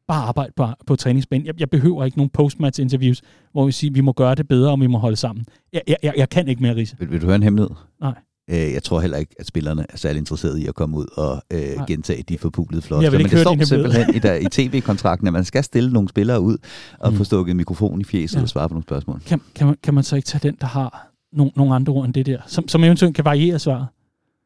Bare 0.08 0.24
arbejde 0.24 0.52
på, 0.56 0.68
på 0.88 0.96
træningsbanen. 0.96 1.48
Jeg, 1.48 1.60
jeg 1.60 1.70
behøver 1.70 2.06
ikke 2.06 2.18
nogen 2.18 2.30
postmatch 2.30 2.82
interviews, 2.82 3.22
hvor 3.52 3.66
vi 3.66 3.72
siger, 3.72 3.94
vi 3.94 4.02
må 4.02 4.14
gøre 4.14 4.36
det 4.36 4.48
bedre, 4.48 4.72
og 4.72 4.82
vi 4.82 4.88
må 4.88 4.98
holde 4.98 5.16
sammen. 5.16 5.46
Jeg, 5.74 5.82
jeg, 5.88 6.14
jeg, 6.18 6.30
kan 6.30 6.48
ikke 6.48 6.62
mere, 6.62 6.76
Riese. 6.76 6.96
Vil, 7.00 7.12
vil 7.12 7.22
du 7.22 7.26
høre 7.26 7.36
en 7.36 7.44
hemmelighed? 7.44 7.76
Nej. 8.02 8.14
Øh, 8.50 8.74
jeg 8.74 8.84
tror 8.84 9.00
heller 9.02 9.18
ikke, 9.18 9.36
at 9.40 9.48
spillerne 9.48 9.86
er 9.90 9.98
særlig 9.98 10.20
interesserede 10.20 10.62
i 10.62 10.68
at 10.68 10.76
komme 10.76 10.98
ud 10.98 11.06
og 11.18 11.44
øh, 11.54 11.86
gentage 11.88 12.24
de 12.30 12.38
forpulede 12.38 12.82
floskler. 12.82 13.12
Men 13.12 13.30
det 13.30 13.40
står 13.40 13.64
simpelthen 13.66 14.16
i, 14.16 14.20
der, 14.20 14.34
i 14.34 14.46
tv-kontrakten, 14.70 15.28
at 15.28 15.34
man 15.34 15.46
skal 15.46 15.64
stille 15.64 15.94
nogle 15.94 16.10
spillere 16.10 16.42
ud 16.42 16.58
og 17.00 17.12
Mm. 17.12 17.18
få 17.18 17.24
stukket 17.24 17.56
mikrofon 17.56 18.02
i 18.02 18.04
fjeset 18.04 18.38
Ja. 18.38 18.42
og 18.42 18.50
svare 18.50 18.70
på 18.70 18.74
nogle 18.74 18.84
spørgsmål. 18.84 19.22
Kan, 19.26 19.42
kan, 19.56 19.68
man, 19.68 19.76
kan 19.84 19.94
man 19.94 20.04
så 20.04 20.16
ikke 20.16 20.26
tage 20.26 20.48
den, 20.48 20.58
der 20.62 20.68
har 20.68 21.08
nogle, 21.34 21.52
nogle 21.56 21.76
andre 21.76 21.94
ord 21.94 22.06
end 22.06 22.14
det 22.14 22.26
der, 22.26 22.38
som, 22.48 22.68
som 22.68 22.84
eventuelt 22.84 23.16
kan 23.16 23.26
variere 23.26 23.60
svaret? 23.60 23.88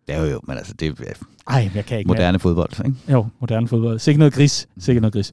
Det 0.08 0.16
er 0.16 0.22
jo 0.26 0.32
jo, 0.32 0.39
men 0.47 0.58
altså, 0.58 0.74
det 0.80 0.88
er 0.99 1.14
Ej, 1.49 1.70
jeg 1.76 1.86
kan 1.86 1.97
ikke 1.97 2.08
mere. 2.08 2.18
moderne 2.18 2.39
fodbold, 2.39 2.86
ikke? 2.86 2.97
Jo, 3.12 3.26
moderne 3.41 3.68
fodbold. 3.68 3.99
Sikkert 3.99 4.20
noget 4.20 4.34
gris. 4.34 4.68
Sikkert 4.80 5.01
noget 5.01 5.14
gris. 5.14 5.32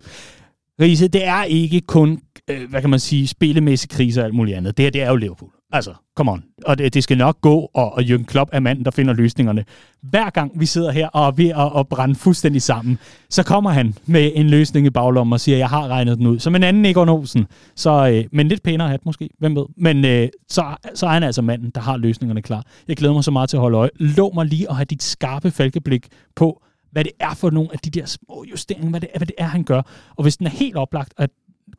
Riese, 0.80 1.08
det 1.08 1.26
er 1.26 1.42
ikke 1.44 1.80
kun, 1.80 2.20
øh, 2.50 2.70
hvad 2.70 2.80
kan 2.80 2.90
man 2.90 3.00
sige, 3.00 3.26
spillemæssig 3.28 3.90
krise 3.90 4.20
og 4.20 4.24
alt 4.24 4.34
muligt 4.34 4.56
andet. 4.56 4.76
Det 4.76 4.84
her, 4.84 4.90
det 4.90 5.02
er 5.02 5.08
jo 5.10 5.16
Liverpool. 5.16 5.50
Altså, 5.72 5.94
come 6.16 6.32
on. 6.32 6.44
Og 6.66 6.78
det, 6.78 6.94
det 6.94 7.02
skal 7.02 7.18
nok 7.18 7.40
gå, 7.40 7.70
og, 7.74 7.92
og 7.92 8.00
Jürgen 8.00 8.24
Klopp 8.24 8.50
er 8.52 8.60
manden, 8.60 8.84
der 8.84 8.90
finder 8.90 9.14
løsningerne. 9.14 9.64
Hver 10.02 10.30
gang 10.30 10.60
vi 10.60 10.66
sidder 10.66 10.90
her 10.90 11.08
og 11.08 11.26
er 11.26 11.30
ved 11.30 11.48
at, 11.48 11.80
at 11.80 11.88
brænde 11.88 12.14
fuldstændig 12.14 12.62
sammen, 12.62 12.98
så 13.30 13.42
kommer 13.42 13.70
han 13.70 13.94
med 14.06 14.32
en 14.34 14.50
løsning 14.50 14.86
i 14.86 14.90
baglommen 14.90 15.32
og 15.32 15.40
siger, 15.40 15.58
jeg 15.58 15.68
har 15.68 15.88
regnet 15.88 16.18
den 16.18 16.26
ud. 16.26 16.38
Som 16.38 16.54
en 16.54 16.62
anden 16.62 16.86
Egon 16.86 17.08
Olsen. 17.08 17.46
Så, 17.74 18.08
øh, 18.08 18.24
men 18.32 18.48
lidt 18.48 18.62
pænere 18.62 18.88
hat 18.88 19.06
måske, 19.06 19.30
hvem 19.38 19.56
ved. 19.56 19.64
Men 19.76 20.04
øh, 20.04 20.28
så, 20.48 20.64
så 20.94 21.06
er 21.06 21.10
han 21.10 21.22
altså 21.22 21.42
manden, 21.42 21.70
der 21.74 21.80
har 21.80 21.96
løsningerne 21.96 22.42
klar. 22.42 22.64
Jeg 22.88 22.96
glæder 22.96 23.14
mig 23.14 23.24
så 23.24 23.30
meget 23.30 23.50
til 23.50 23.56
at 23.56 23.60
holde 23.60 23.78
øje. 23.78 23.90
Lov 23.96 24.34
mig 24.34 24.46
lige 24.46 24.70
at 24.70 24.76
have 24.76 24.84
dit 24.84 25.02
skarpe 25.02 25.50
falkeblik 25.50 26.06
på, 26.36 26.62
hvad 26.92 27.04
det 27.04 27.12
er 27.20 27.34
for 27.34 27.50
nogle 27.50 27.68
af 27.72 27.78
de 27.78 27.90
der 27.90 28.06
små 28.06 28.44
justeringer, 28.50 28.90
hvad 28.90 29.00
det 29.00 29.08
er, 29.14 29.18
hvad 29.18 29.26
det 29.26 29.36
er 29.38 29.46
han 29.46 29.64
gør. 29.64 29.82
Og 30.16 30.22
hvis 30.22 30.36
den 30.36 30.46
er 30.46 30.50
helt 30.50 30.76
oplagt, 30.76 31.14
at 31.16 31.30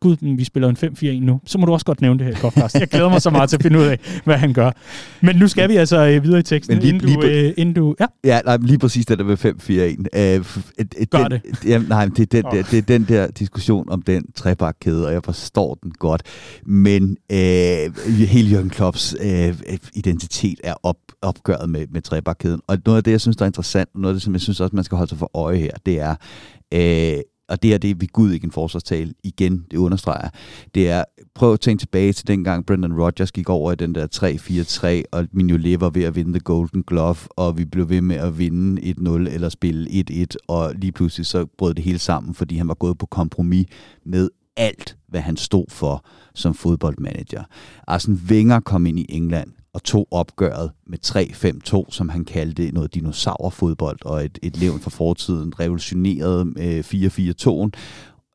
gud, 0.01 0.35
vi 0.37 0.43
spiller 0.43 0.69
en 0.69 0.77
5-4-1 0.77 1.25
nu, 1.25 1.39
så 1.45 1.57
må 1.57 1.65
du 1.65 1.73
også 1.73 1.85
godt 1.85 2.01
nævne 2.01 2.19
det 2.19 2.27
her 2.27 2.33
i 2.33 2.37
podcast. 2.41 2.75
Jeg 2.75 2.87
glæder 2.87 3.09
mig 3.09 3.21
så 3.21 3.29
meget 3.29 3.49
til 3.49 3.57
at 3.57 3.63
finde 3.63 3.79
ud 3.79 3.83
af, 3.83 4.21
hvad 4.25 4.37
han 4.37 4.53
gør. 4.53 4.71
Men 5.21 5.35
nu 5.35 5.47
skal 5.47 5.69
vi 5.69 5.75
altså 5.75 6.07
øh, 6.07 6.23
videre 6.23 6.39
i 6.39 6.43
teksten, 6.43 6.75
men 6.75 6.83
lige, 6.83 6.93
inden, 6.93 7.15
du, 7.15 7.21
lige, 7.21 7.47
øh, 7.47 7.53
inden 7.57 7.75
du... 7.75 7.95
Ja, 7.99 8.05
ja 8.23 8.39
nej, 8.45 8.57
lige 8.61 8.79
præcis 8.79 9.05
det 9.05 9.19
der 9.19 9.25
med 9.25 9.37
5-4-1. 9.45 10.19
Øh, 10.19 11.05
Gør 11.09 11.27
det. 11.27 11.41
Ja, 11.65 11.77
nej, 11.77 12.05
det 12.05 12.19
er, 12.19 12.41
den, 12.41 12.45
oh. 12.45 12.71
det 12.71 12.77
er 12.77 12.81
den 12.81 13.03
der 13.03 13.27
diskussion 13.27 13.89
om 13.89 14.01
den 14.01 14.31
trebakkæde, 14.35 15.07
og 15.07 15.13
jeg 15.13 15.23
forstår 15.23 15.77
den 15.83 15.91
godt. 15.91 16.23
Men 16.65 17.17
øh, 17.31 17.37
hele 18.07 18.49
Jørgen 18.49 18.69
Klopps 18.69 19.15
øh, 19.21 19.55
identitet 19.93 20.59
er 20.63 20.73
op, 20.83 20.97
opgøret 21.21 21.69
med, 21.69 21.87
med 21.91 22.01
trebakkæden. 22.01 22.61
Og 22.67 22.77
noget 22.85 22.97
af 22.97 23.03
det, 23.03 23.11
jeg 23.11 23.21
synes, 23.21 23.37
der 23.37 23.43
er 23.43 23.47
interessant, 23.47 23.89
og 23.93 24.01
noget 24.01 24.13
af 24.13 24.15
det, 24.15 24.23
som 24.23 24.33
jeg 24.33 24.41
synes 24.41 24.59
også, 24.59 24.75
man 24.75 24.83
skal 24.83 24.95
holde 24.95 25.09
sig 25.09 25.17
for 25.17 25.31
øje 25.33 25.57
her, 25.57 25.71
det 25.85 25.99
er, 25.99 26.15
øh, 26.73 27.21
og 27.51 27.63
det 27.63 27.73
er 27.73 27.77
det, 27.77 28.01
vi 28.01 28.07
Gud 28.13 28.31
ikke 28.31 28.45
en 28.45 28.51
forsvarstale 28.51 29.13
igen, 29.23 29.65
det 29.71 29.77
understreger, 29.77 30.29
det 30.75 30.89
er, 30.89 31.03
prøv 31.35 31.53
at 31.53 31.59
tænke 31.59 31.81
tilbage 31.81 32.13
til 32.13 32.27
dengang 32.27 32.65
Brendan 32.65 33.01
Rodgers 33.01 33.31
gik 33.31 33.49
over 33.49 33.71
i 33.71 33.75
den 33.75 33.95
der 33.95 34.07
3-4-3, 35.05 35.09
og 35.11 35.27
Mignolet 35.31 35.81
var 35.81 35.89
ved 35.89 36.03
at 36.03 36.15
vinde 36.15 36.33
The 36.33 36.39
Golden 36.39 36.83
Glove, 36.87 37.17
og 37.29 37.57
vi 37.57 37.65
blev 37.65 37.89
ved 37.89 38.01
med 38.01 38.15
at 38.15 38.37
vinde 38.37 38.81
1-0 38.81 39.09
eller 39.09 39.49
spille 39.49 40.03
1-1, 40.11 40.25
og 40.47 40.73
lige 40.75 40.91
pludselig 40.91 41.25
så 41.25 41.45
brød 41.57 41.73
det 41.73 41.83
hele 41.83 41.99
sammen, 41.99 42.33
fordi 42.33 42.55
han 42.55 42.67
var 42.67 42.73
gået 42.73 42.97
på 42.97 43.05
kompromis 43.05 43.65
med 44.05 44.29
alt, 44.57 44.97
hvad 45.07 45.21
han 45.21 45.37
stod 45.37 45.65
for 45.69 46.05
som 46.35 46.53
fodboldmanager. 46.53 47.43
Arsene 47.87 48.19
Wenger 48.29 48.59
kom 48.59 48.85
ind 48.85 48.99
i 48.99 49.05
England 49.09 49.51
og 49.73 49.83
tog 49.83 50.07
opgøret 50.11 50.71
med 50.87 50.97
3-5-2, 51.05 51.91
som 51.91 52.09
han 52.09 52.25
kaldte 52.25 52.71
noget 52.71 52.93
dinosaurfodbold, 52.93 54.05
og 54.05 54.25
et, 54.25 54.39
et 54.41 54.57
levn 54.57 54.79
fra 54.79 54.89
fortiden, 54.89 55.59
revolutionerede 55.59 56.41
øh, 56.41 56.47
med 56.47 57.73
4-4-2'en, 57.73 57.79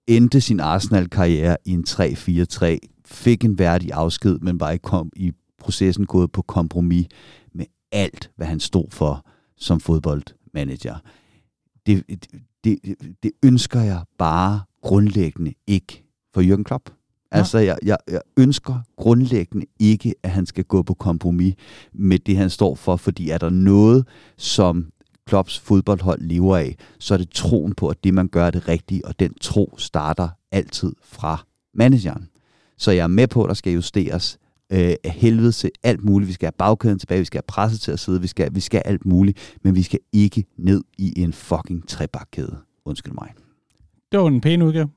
endte 0.06 0.40
sin 0.40 0.60
Arsenal-karriere 0.60 1.56
i 1.64 1.70
en 1.70 1.84
3-4-3, 1.88 2.78
fik 3.04 3.44
en 3.44 3.58
værdig 3.58 3.92
afsked, 3.92 4.38
men 4.38 4.60
var 4.60 4.70
ikke 4.70 4.82
kom, 4.82 5.12
i 5.16 5.32
processen 5.58 6.06
gået 6.06 6.32
på 6.32 6.42
kompromis 6.42 7.06
med 7.54 7.66
alt, 7.92 8.30
hvad 8.36 8.46
han 8.46 8.60
stod 8.60 8.86
for 8.90 9.26
som 9.56 9.80
fodboldmanager. 9.80 10.96
Det, 11.86 12.04
det, 12.64 12.78
det 13.22 13.32
ønsker 13.42 13.80
jeg 13.80 14.02
bare 14.18 14.60
grundlæggende 14.82 15.54
ikke 15.66 16.04
for 16.34 16.42
Jürgen 16.42 16.62
Klopp. 16.62 16.90
Altså, 17.30 17.58
jeg, 17.58 17.78
jeg, 17.84 17.96
jeg 18.10 18.20
ønsker 18.36 18.78
grundlæggende 18.96 19.66
ikke, 19.80 20.14
at 20.22 20.30
han 20.30 20.46
skal 20.46 20.64
gå 20.64 20.82
på 20.82 20.94
kompromis 20.94 21.54
med 21.92 22.18
det, 22.18 22.36
han 22.36 22.50
står 22.50 22.74
for, 22.74 22.96
fordi 22.96 23.30
er 23.30 23.38
der 23.38 23.50
noget, 23.50 24.06
som 24.36 24.86
Klopps 25.26 25.58
fodboldhold 25.58 26.20
lever 26.20 26.56
af, 26.56 26.76
så 26.98 27.14
er 27.14 27.18
det 27.18 27.30
troen 27.30 27.74
på, 27.74 27.88
at 27.88 28.04
det, 28.04 28.14
man 28.14 28.28
gør, 28.28 28.46
er 28.46 28.50
det 28.50 28.68
rigtige, 28.68 29.06
og 29.06 29.20
den 29.20 29.34
tro 29.40 29.74
starter 29.78 30.28
altid 30.52 30.92
fra 31.02 31.44
manageren. 31.74 32.28
Så 32.78 32.90
jeg 32.90 33.02
er 33.02 33.06
med 33.06 33.26
på, 33.26 33.42
at 33.44 33.48
der 33.48 33.54
skal 33.54 33.72
justeres 33.72 34.38
øh, 34.72 34.94
helvede 35.04 35.52
til 35.52 35.70
alt 35.82 36.04
muligt. 36.04 36.28
Vi 36.28 36.32
skal 36.32 36.46
have 36.46 36.52
bagkæden 36.58 36.98
tilbage, 36.98 37.18
vi 37.18 37.24
skal 37.24 37.38
have 37.38 37.46
presset 37.48 37.80
til 37.80 37.92
at 37.92 38.00
sidde, 38.00 38.20
vi 38.20 38.26
skal, 38.26 38.54
vi 38.54 38.60
skal 38.60 38.82
alt 38.84 39.06
muligt, 39.06 39.56
men 39.62 39.74
vi 39.74 39.82
skal 39.82 39.98
ikke 40.12 40.44
ned 40.56 40.84
i 40.98 41.20
en 41.20 41.32
fucking 41.32 41.88
trebakkæde. 41.88 42.56
Undskyld 42.84 43.12
mig. 43.12 43.32
Det 44.12 44.20
var 44.20 44.26
en 44.26 44.40
pæn 44.40 44.62
udgave. 44.62 44.88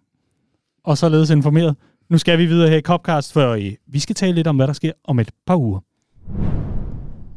Og 0.84 0.98
således 0.98 1.30
informeret. 1.30 1.76
Nu 2.10 2.18
skal 2.18 2.38
vi 2.40 2.46
videre 2.46 2.70
her 2.70 2.78
i 2.78 2.82
Copcast, 2.82 3.34
for 3.34 3.58
vi 3.92 4.00
skal 4.00 4.16
tale 4.16 4.34
lidt 4.34 4.48
om, 4.48 4.56
hvad 4.56 4.68
der 4.68 4.74
sker 4.74 4.92
om 5.04 5.20
et 5.20 5.30
par 5.48 5.56
uger. 5.56 5.80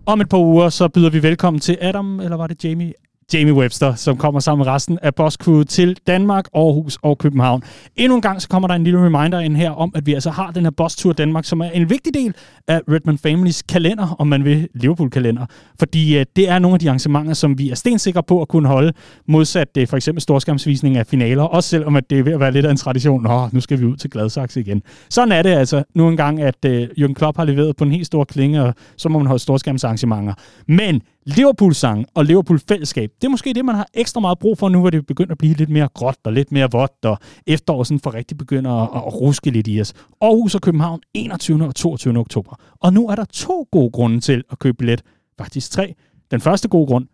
Om 0.06 0.20
et 0.20 0.28
par 0.28 0.38
uger, 0.38 0.68
så 0.68 0.88
byder 0.88 1.10
vi 1.10 1.22
velkommen 1.22 1.60
til 1.60 1.78
Adam, 1.80 2.20
eller 2.20 2.36
var 2.36 2.46
det 2.46 2.64
Jamie? 2.64 2.92
Jamie 3.34 3.54
Webster, 3.54 3.94
som 3.94 4.16
kommer 4.16 4.40
sammen 4.40 4.64
med 4.64 4.72
resten 4.72 4.98
af 5.02 5.14
Boss 5.14 5.36
Crew 5.36 5.62
til 5.62 5.96
Danmark, 6.06 6.48
Aarhus 6.54 6.98
og 7.02 7.18
København. 7.18 7.62
Endnu 7.96 8.14
en 8.14 8.22
gang 8.22 8.42
så 8.42 8.48
kommer 8.48 8.68
der 8.68 8.74
en 8.74 8.84
lille 8.84 8.98
reminder 9.06 9.40
ind 9.40 9.56
her 9.56 9.70
om, 9.70 9.92
at 9.94 10.06
vi 10.06 10.14
altså 10.14 10.30
har 10.30 10.50
den 10.50 10.62
her 10.64 10.70
Boss 10.70 10.96
Tour 10.96 11.12
Danmark, 11.12 11.44
som 11.44 11.60
er 11.60 11.70
en 11.70 11.90
vigtig 11.90 12.14
del 12.14 12.34
af 12.68 12.80
Redman 12.88 13.18
Families 13.18 13.62
kalender, 13.62 14.16
om 14.18 14.26
man 14.26 14.44
vil, 14.44 14.68
Liverpool-kalender. 14.74 15.46
Fordi 15.78 16.18
øh, 16.18 16.26
det 16.36 16.48
er 16.48 16.58
nogle 16.58 16.74
af 16.74 16.78
de 16.80 16.88
arrangementer, 16.88 17.34
som 17.34 17.58
vi 17.58 17.70
er 17.70 17.74
stensikre 17.74 18.22
på 18.22 18.42
at 18.42 18.48
kunne 18.48 18.68
holde, 18.68 18.92
modsat 19.28 19.74
det 19.74 19.88
for 19.88 19.96
eksempel 19.96 20.22
storskærmsvisning 20.22 20.96
af 20.96 21.06
finaler, 21.06 21.42
også 21.42 21.68
selvom 21.68 21.96
at 21.96 22.10
det 22.10 22.18
er 22.18 22.22
ved 22.22 22.32
at 22.32 22.40
være 22.40 22.52
lidt 22.52 22.66
af 22.66 22.70
en 22.70 22.76
tradition. 22.76 23.22
Nå, 23.22 23.48
nu 23.52 23.60
skal 23.60 23.80
vi 23.80 23.84
ud 23.84 23.96
til 23.96 24.10
Gladsaxe 24.10 24.60
igen. 24.60 24.82
Sådan 25.10 25.32
er 25.32 25.42
det 25.42 25.50
altså 25.50 25.82
nu 25.94 26.08
engang, 26.08 26.40
at 26.40 26.64
øh, 26.66 26.88
Jürgen 26.98 27.12
Klopp 27.14 27.36
har 27.36 27.44
leveret 27.44 27.76
på 27.76 27.84
en 27.84 27.92
helt 27.92 28.06
stor 28.06 28.24
klinge, 28.24 28.62
og 28.62 28.74
så 28.96 29.08
må 29.08 29.18
man 29.18 29.26
holde 29.26 29.42
storskærmsarrangementer. 29.42 30.34
Men 30.68 31.02
Liverpool-sang 31.24 32.06
og 32.14 32.24
Liverpool-fællesskab, 32.24 33.10
det 33.20 33.24
er 33.24 33.30
måske 33.30 33.52
det, 33.54 33.64
man 33.64 33.74
har 33.74 33.86
ekstra 33.94 34.20
meget 34.20 34.38
brug 34.38 34.58
for 34.58 34.68
nu, 34.68 34.80
hvor 34.80 34.90
det 34.90 35.06
begynder 35.06 35.32
at 35.32 35.38
blive 35.38 35.54
lidt 35.54 35.70
mere 35.70 35.88
gråt 35.94 36.16
og 36.24 36.32
lidt 36.32 36.52
mere 36.52 36.68
vådt, 36.72 37.04
og 37.04 37.18
efteråret 37.46 37.86
sådan 37.86 38.00
for 38.00 38.14
rigtig 38.14 38.38
begynder 38.38 38.70
at, 38.70 39.06
at 39.06 39.20
ruske 39.20 39.50
lidt 39.50 39.68
i 39.68 39.80
os. 39.80 39.94
Aarhus 40.20 40.54
og 40.54 40.60
København 40.60 41.00
21. 41.14 41.66
og 41.66 41.74
22. 41.74 42.18
oktober. 42.18 42.56
Og 42.80 42.92
nu 42.92 43.08
er 43.08 43.14
der 43.14 43.24
to 43.24 43.68
gode 43.70 43.90
grunde 43.90 44.20
til 44.20 44.44
at 44.50 44.58
købe 44.58 44.76
billet. 44.76 45.02
Faktisk 45.38 45.70
tre. 45.70 45.94
Den 46.30 46.40
første 46.40 46.68
gode 46.68 46.86
grund, 46.86 47.06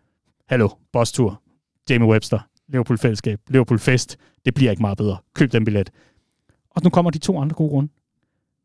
hallo, 0.49 0.69
Boss 0.93 1.11
Tour, 1.11 1.41
Jamie 1.89 2.09
Webster, 2.09 2.39
Liverpool-fællesskab, 2.67 3.39
Liverpool-fest, 3.47 4.17
det 4.45 4.53
bliver 4.53 4.71
ikke 4.71 4.83
meget 4.83 4.97
bedre. 4.97 5.17
Køb 5.33 5.51
den 5.51 5.65
billet. 5.65 5.89
Og 6.71 6.81
nu 6.83 6.89
kommer 6.89 7.11
de 7.11 7.17
to 7.17 7.39
andre 7.41 7.55
gode 7.55 7.69
grunde. 7.69 7.91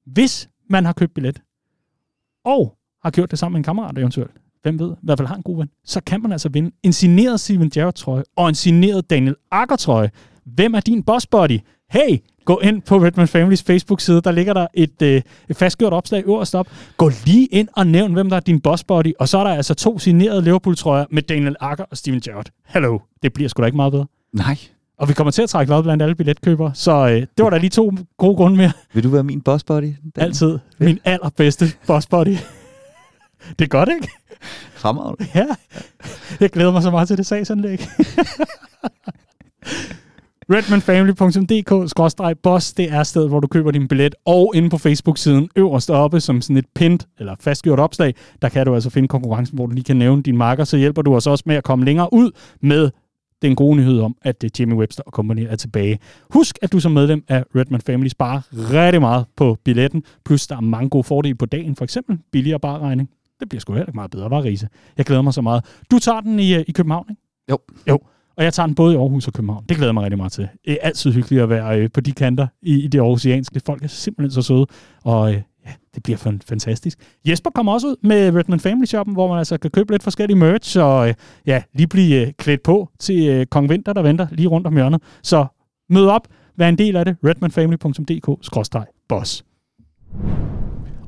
Hvis 0.06 0.48
man 0.70 0.84
har 0.84 0.92
købt 0.92 1.14
billet, 1.14 1.42
og 2.44 2.76
har 3.02 3.10
gjort 3.10 3.30
det 3.30 3.38
sammen 3.38 3.52
med 3.54 3.58
en 3.58 3.64
kammerat 3.64 3.98
eventuelt, 3.98 4.43
hvem 4.64 4.78
ved, 4.78 4.90
i 4.90 4.94
hvert 5.02 5.18
fald 5.18 5.28
har 5.28 5.36
en 5.36 5.42
god 5.42 5.56
ven, 5.56 5.68
så 5.84 6.00
kan 6.06 6.22
man 6.22 6.32
altså 6.32 6.48
vinde 6.48 6.70
en 6.82 6.92
signeret 6.92 7.40
Steven 7.40 7.70
Gerrard-trøje 7.70 8.22
og 8.36 8.48
en 8.48 8.54
signeret 8.54 9.10
Daniel 9.10 9.34
Akker-trøje. 9.50 10.10
Hvem 10.44 10.74
er 10.74 10.80
din 10.80 11.02
boss 11.02 11.26
buddy? 11.26 11.58
Hey, 11.90 12.18
gå 12.44 12.58
ind 12.58 12.82
på 12.82 12.96
Redman 12.96 13.28
Families 13.28 13.62
Facebook-side. 13.62 14.20
Der 14.20 14.30
ligger 14.30 14.52
der 14.52 14.66
et, 14.74 15.02
øh, 15.02 15.22
et 15.48 15.56
fastgjort 15.56 15.92
opslag 15.92 16.22
øverst 16.26 16.54
op. 16.54 16.68
Gå 16.96 17.10
lige 17.26 17.46
ind 17.46 17.68
og 17.76 17.86
nævn, 17.86 18.12
hvem 18.12 18.30
der 18.30 18.36
er 18.36 18.40
din 18.40 18.60
boss 18.60 18.84
buddy. 18.84 19.12
Og 19.18 19.28
så 19.28 19.38
er 19.38 19.44
der 19.44 19.50
altså 19.50 19.74
to 19.74 19.98
signerede 19.98 20.42
Liverpool-trøjer 20.42 21.04
med 21.10 21.22
Daniel 21.22 21.56
Akker 21.60 21.84
og 21.90 21.96
Steven 21.96 22.20
Gerrard. 22.20 22.46
Hallo, 22.64 22.98
det 23.22 23.32
bliver 23.32 23.48
sgu 23.48 23.60
da 23.60 23.66
ikke 23.66 23.76
meget 23.76 23.92
bedre. 23.92 24.06
Nej. 24.32 24.58
Og 24.98 25.08
vi 25.08 25.14
kommer 25.14 25.30
til 25.30 25.42
at 25.42 25.48
trække 25.48 25.70
lod 25.72 25.82
blandt 25.82 26.02
alle 26.02 26.14
billetkøbere, 26.14 26.70
så 26.74 27.08
øh, 27.08 27.14
det 27.14 27.44
var 27.44 27.50
da 27.50 27.58
lige 27.58 27.70
to 27.70 27.92
gode 28.18 28.36
grunde 28.36 28.56
mere. 28.56 28.72
Vil 28.94 29.04
du 29.04 29.08
være 29.08 29.24
min 29.24 29.40
boss 29.40 29.64
buddy? 29.64 29.92
Altid. 30.16 30.58
Min 30.78 30.98
allerbedste 31.04 31.66
boss 31.86 32.06
buddy. 32.06 32.36
Det 33.48 33.64
er 33.64 33.68
godt, 33.68 33.88
ikke? 33.88 34.08
Fremragende. 34.74 35.26
Ja. 35.34 35.46
Jeg 36.40 36.50
glæder 36.50 36.72
mig 36.72 36.82
så 36.82 36.90
meget 36.90 37.08
til 37.08 37.16
det 37.16 37.26
sagsanlæg. 37.26 37.80
redmanfamily.dk-boss, 40.50 42.72
det 42.72 42.92
er 42.92 43.02
stedet, 43.02 43.28
hvor 43.28 43.40
du 43.40 43.46
køber 43.46 43.70
din 43.70 43.88
billet, 43.88 44.14
og 44.24 44.52
inde 44.54 44.70
på 44.70 44.78
Facebook-siden 44.78 45.48
øverst 45.56 45.90
oppe, 45.90 46.20
som 46.20 46.40
sådan 46.40 46.56
et 46.56 46.66
pint 46.74 47.06
eller 47.18 47.34
fastgjort 47.40 47.80
opslag, 47.80 48.14
der 48.42 48.48
kan 48.48 48.66
du 48.66 48.74
altså 48.74 48.90
finde 48.90 49.08
konkurrencen, 49.08 49.56
hvor 49.56 49.66
du 49.66 49.74
lige 49.74 49.84
kan 49.84 49.96
nævne 49.96 50.22
din 50.22 50.36
marker, 50.36 50.64
så 50.64 50.76
hjælper 50.76 51.02
du 51.02 51.16
os 51.16 51.26
også 51.26 51.44
med 51.46 51.56
at 51.56 51.64
komme 51.64 51.84
længere 51.84 52.12
ud 52.12 52.30
med 52.60 52.90
den 53.42 53.56
gode 53.56 53.76
nyhed 53.76 54.00
om, 54.00 54.16
at 54.22 54.44
uh, 54.44 54.60
Jimmy 54.60 54.74
Webster 54.74 55.02
og 55.06 55.12
kompagni 55.12 55.44
er 55.44 55.56
tilbage. 55.56 55.98
Husk, 56.30 56.58
at 56.62 56.72
du 56.72 56.80
som 56.80 56.92
medlem 56.92 57.24
af 57.28 57.44
Redman 57.56 57.80
Family 57.80 58.08
sparer 58.08 58.40
rigtig 58.52 59.00
meget 59.00 59.24
på 59.36 59.58
billetten, 59.64 60.02
plus 60.24 60.46
der 60.46 60.56
er 60.56 60.60
mange 60.60 60.88
gode 60.88 61.04
fordele 61.04 61.34
på 61.34 61.46
dagen, 61.46 61.76
for 61.76 61.84
eksempel 61.84 62.18
billigere 62.32 62.60
barregning, 62.60 63.10
det 63.44 63.48
bliver 63.48 63.60
sgu 63.60 63.72
heller 63.72 63.86
ikke 63.86 63.96
meget 63.96 64.10
bedre, 64.10 64.30
var 64.30 64.44
Riese. 64.44 64.68
Jeg 64.98 65.06
glæder 65.06 65.22
mig 65.22 65.34
så 65.34 65.42
meget. 65.42 65.64
Du 65.90 65.98
tager 65.98 66.20
den 66.20 66.38
i, 66.38 66.54
øh, 66.54 66.64
i 66.68 66.72
København, 66.72 67.06
ikke? 67.10 67.22
Jo. 67.50 67.58
Jo. 67.88 67.98
Og 68.36 68.44
jeg 68.44 68.52
tager 68.52 68.66
den 68.66 68.74
både 68.74 68.94
i 68.94 68.96
Aarhus 68.96 69.26
og 69.26 69.32
København. 69.32 69.64
Det 69.68 69.76
glæder 69.76 69.88
jeg 69.88 69.94
mig 69.94 70.02
rigtig 70.02 70.18
meget 70.18 70.32
til. 70.32 70.48
Det 70.64 70.72
er 70.72 70.76
altid 70.82 71.12
hyggeligt 71.12 71.42
at 71.42 71.48
være 71.48 71.80
øh, 71.80 71.90
på 71.94 72.00
de 72.00 72.12
kanter 72.12 72.46
i, 72.62 72.84
i 72.84 72.86
det 72.86 72.98
aarhusianske. 72.98 73.60
Folk 73.66 73.82
er 73.82 73.88
simpelthen 73.88 74.30
så 74.30 74.42
søde, 74.42 74.66
og 75.04 75.34
øh, 75.34 75.42
ja, 75.66 75.70
det 75.94 76.02
bliver 76.02 76.38
fantastisk. 76.46 76.98
Jesper 77.28 77.50
kommer 77.50 77.72
også 77.72 77.86
ud 77.86 77.96
med 78.02 78.34
Redman 78.34 78.60
Family 78.60 78.86
Shoppen, 78.86 79.14
hvor 79.14 79.28
man 79.28 79.38
altså 79.38 79.58
kan 79.58 79.70
købe 79.70 79.92
lidt 79.92 80.02
forskellige 80.02 80.38
merch, 80.38 80.78
og 80.78 81.14
ja, 81.46 81.62
lige 81.74 81.86
blive 81.86 82.32
klædt 82.32 82.62
på 82.62 82.88
til 82.98 83.46
Kong 83.46 83.70
Vinter, 83.70 83.92
der 83.92 84.02
venter 84.02 84.26
lige 84.30 84.48
rundt 84.48 84.66
om 84.66 84.74
hjørnet. 84.74 85.02
Så 85.22 85.46
mød 85.90 86.06
op, 86.06 86.28
vær 86.56 86.68
en 86.68 86.78
del 86.78 86.96
af 86.96 87.04
det. 87.04 87.16
redmanfamily.dk-boss. 87.24 89.44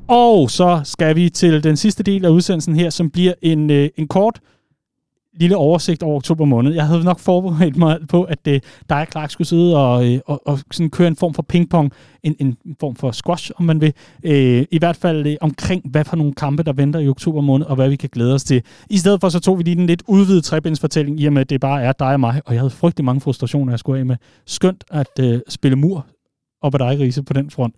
Og 0.08 0.50
så 0.50 0.80
skal 0.84 1.16
vi 1.16 1.30
til 1.30 1.64
den 1.64 1.76
sidste 1.76 2.02
del 2.02 2.24
af 2.24 2.28
udsendelsen 2.28 2.76
her, 2.76 2.90
som 2.90 3.10
bliver 3.10 3.32
en, 3.42 3.70
øh, 3.70 3.88
en 3.96 4.08
kort 4.08 4.40
lille 5.40 5.56
oversigt 5.56 6.02
over 6.02 6.16
oktober 6.16 6.44
måned. 6.44 6.74
Jeg 6.74 6.86
havde 6.86 7.04
nok 7.04 7.18
forberedt 7.18 7.76
mig 7.76 7.98
på, 8.08 8.22
at 8.22 8.38
øh, 8.48 8.60
dig 8.88 9.00
og 9.00 9.06
Clark 9.12 9.30
skulle 9.30 9.48
sidde 9.48 9.76
og, 9.76 10.12
øh, 10.12 10.20
og, 10.26 10.42
og 10.46 10.58
sådan 10.70 10.90
køre 10.90 11.08
en 11.08 11.16
form 11.16 11.34
for 11.34 11.42
pingpong, 11.42 11.92
en, 12.22 12.36
en 12.38 12.56
form 12.80 12.96
for 12.96 13.10
squash, 13.10 13.50
om 13.56 13.64
man 13.64 13.80
vil. 13.80 13.92
Øh, 14.22 14.64
I 14.70 14.78
hvert 14.78 14.96
fald 14.96 15.26
øh, 15.26 15.36
omkring, 15.40 15.90
hvad 15.90 16.04
for 16.04 16.16
nogle 16.16 16.34
kampe, 16.34 16.62
der 16.62 16.72
venter 16.72 17.00
i 17.00 17.08
oktober 17.08 17.40
måned, 17.40 17.66
og 17.66 17.76
hvad 17.76 17.88
vi 17.88 17.96
kan 17.96 18.08
glæde 18.12 18.34
os 18.34 18.44
til. 18.44 18.62
I 18.90 18.98
stedet 18.98 19.20
for, 19.20 19.28
så 19.28 19.40
tog 19.40 19.58
vi 19.58 19.62
lige 19.62 19.76
den 19.76 19.86
lidt 19.86 20.02
udvidede 20.06 20.42
trebindsfortælling, 20.42 21.20
i 21.20 21.26
og 21.26 21.32
med, 21.32 21.40
at 21.40 21.50
det 21.50 21.60
bare 21.60 21.82
er 21.82 21.92
dig 21.92 22.12
og 22.12 22.20
mig, 22.20 22.42
og 22.46 22.54
jeg 22.54 22.60
havde 22.60 22.70
frygtelig 22.70 23.04
mange 23.04 23.20
frustrationer, 23.20 23.72
jeg 23.72 23.78
skulle 23.78 23.98
af 23.98 24.06
med. 24.06 24.16
Skønt 24.46 24.84
at 24.90 25.20
øh, 25.20 25.40
spille 25.48 25.76
mur 25.76 26.06
op 26.62 26.74
ad 26.74 26.78
dig, 26.78 27.00
Riese, 27.00 27.22
på 27.22 27.32
den 27.32 27.50
front. 27.50 27.74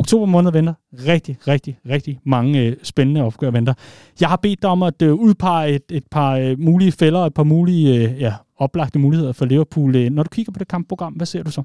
Oktober 0.00 0.26
måned 0.26 0.52
venter 0.52 0.74
rigtig, 1.06 1.38
rigtig, 1.48 1.78
rigtig 1.88 2.20
mange 2.24 2.60
øh, 2.60 2.76
spændende 2.82 3.22
opgør 3.22 3.50
venter. 3.50 3.74
Jeg 4.20 4.28
har 4.28 4.36
bedt 4.36 4.62
dig 4.62 4.70
om 4.70 4.82
at 4.82 5.02
øh, 5.02 5.14
udpege 5.14 5.74
et, 5.74 5.82
et 5.90 6.04
par 6.10 6.36
øh, 6.36 6.60
mulige 6.60 6.92
fælder, 6.92 7.20
et 7.20 7.34
par 7.34 7.42
mulige 7.42 7.94
øh, 7.94 8.20
ja, 8.20 8.34
oplagte 8.56 8.98
muligheder 8.98 9.32
for 9.32 9.44
Liverpool. 9.44 9.96
Øh, 9.96 10.10
når 10.10 10.22
du 10.22 10.28
kigger 10.28 10.52
på 10.52 10.58
det 10.58 10.68
kampprogram, 10.68 11.12
hvad 11.12 11.26
ser 11.26 11.42
du 11.42 11.50
så? 11.50 11.62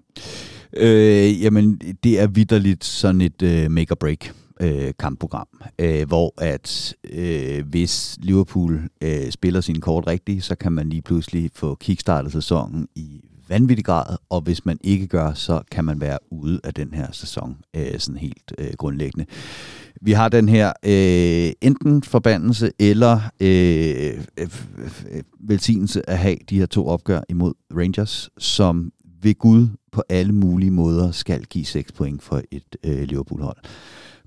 Øh, 0.77 1.41
jamen, 1.41 1.81
det 2.03 2.19
er 2.21 2.27
vidderligt 2.27 2.83
sådan 2.83 3.21
et 3.21 3.41
øh, 3.41 3.71
make 3.71 3.91
or 3.91 3.95
break 3.95 4.33
øh, 4.61 4.93
kampprogram, 4.99 5.47
øh, 5.79 6.07
hvor 6.07 6.33
at 6.37 6.95
øh, 7.13 7.65
hvis 7.67 8.17
Liverpool 8.21 8.81
øh, 9.01 9.31
spiller 9.31 9.61
sin 9.61 9.81
kort 9.81 10.07
rigtigt, 10.07 10.43
så 10.43 10.55
kan 10.55 10.71
man 10.71 10.89
lige 10.89 11.01
pludselig 11.01 11.49
få 11.53 11.75
kickstartet 11.75 12.31
sæsonen 12.31 12.87
i 12.95 13.21
vanvittig 13.49 13.85
grad, 13.85 14.17
og 14.29 14.41
hvis 14.41 14.65
man 14.65 14.77
ikke 14.83 15.07
gør, 15.07 15.33
så 15.33 15.61
kan 15.71 15.85
man 15.85 16.01
være 16.01 16.17
ude 16.31 16.59
af 16.63 16.73
den 16.73 16.93
her 16.93 17.07
sæson 17.11 17.57
øh, 17.75 17.99
sådan 17.99 18.19
helt 18.19 18.53
øh, 18.57 18.73
grundlæggende. 18.77 19.25
Vi 20.01 20.11
har 20.11 20.29
den 20.29 20.49
her 20.49 20.73
øh, 20.83 21.53
enten 21.61 22.03
forbandelse 22.03 22.71
eller 22.79 23.19
øh, 23.39 24.23
øh, 24.37 24.47
øh 25.11 25.23
velsignelse 25.39 26.09
at 26.09 26.17
have 26.17 26.37
de 26.49 26.59
her 26.59 26.65
to 26.65 26.87
opgør 26.87 27.21
imod 27.29 27.53
Rangers, 27.71 28.29
som 28.37 28.91
ved 29.21 29.35
Gud 29.35 29.67
på 29.91 30.03
alle 30.09 30.33
mulige 30.33 30.71
måder 30.71 31.11
skal 31.11 31.43
give 31.45 31.65
6 31.65 31.91
point 31.91 32.23
for 32.23 32.41
et 32.51 32.75
øh, 32.83 33.03
Liverpool-hold. 33.03 33.57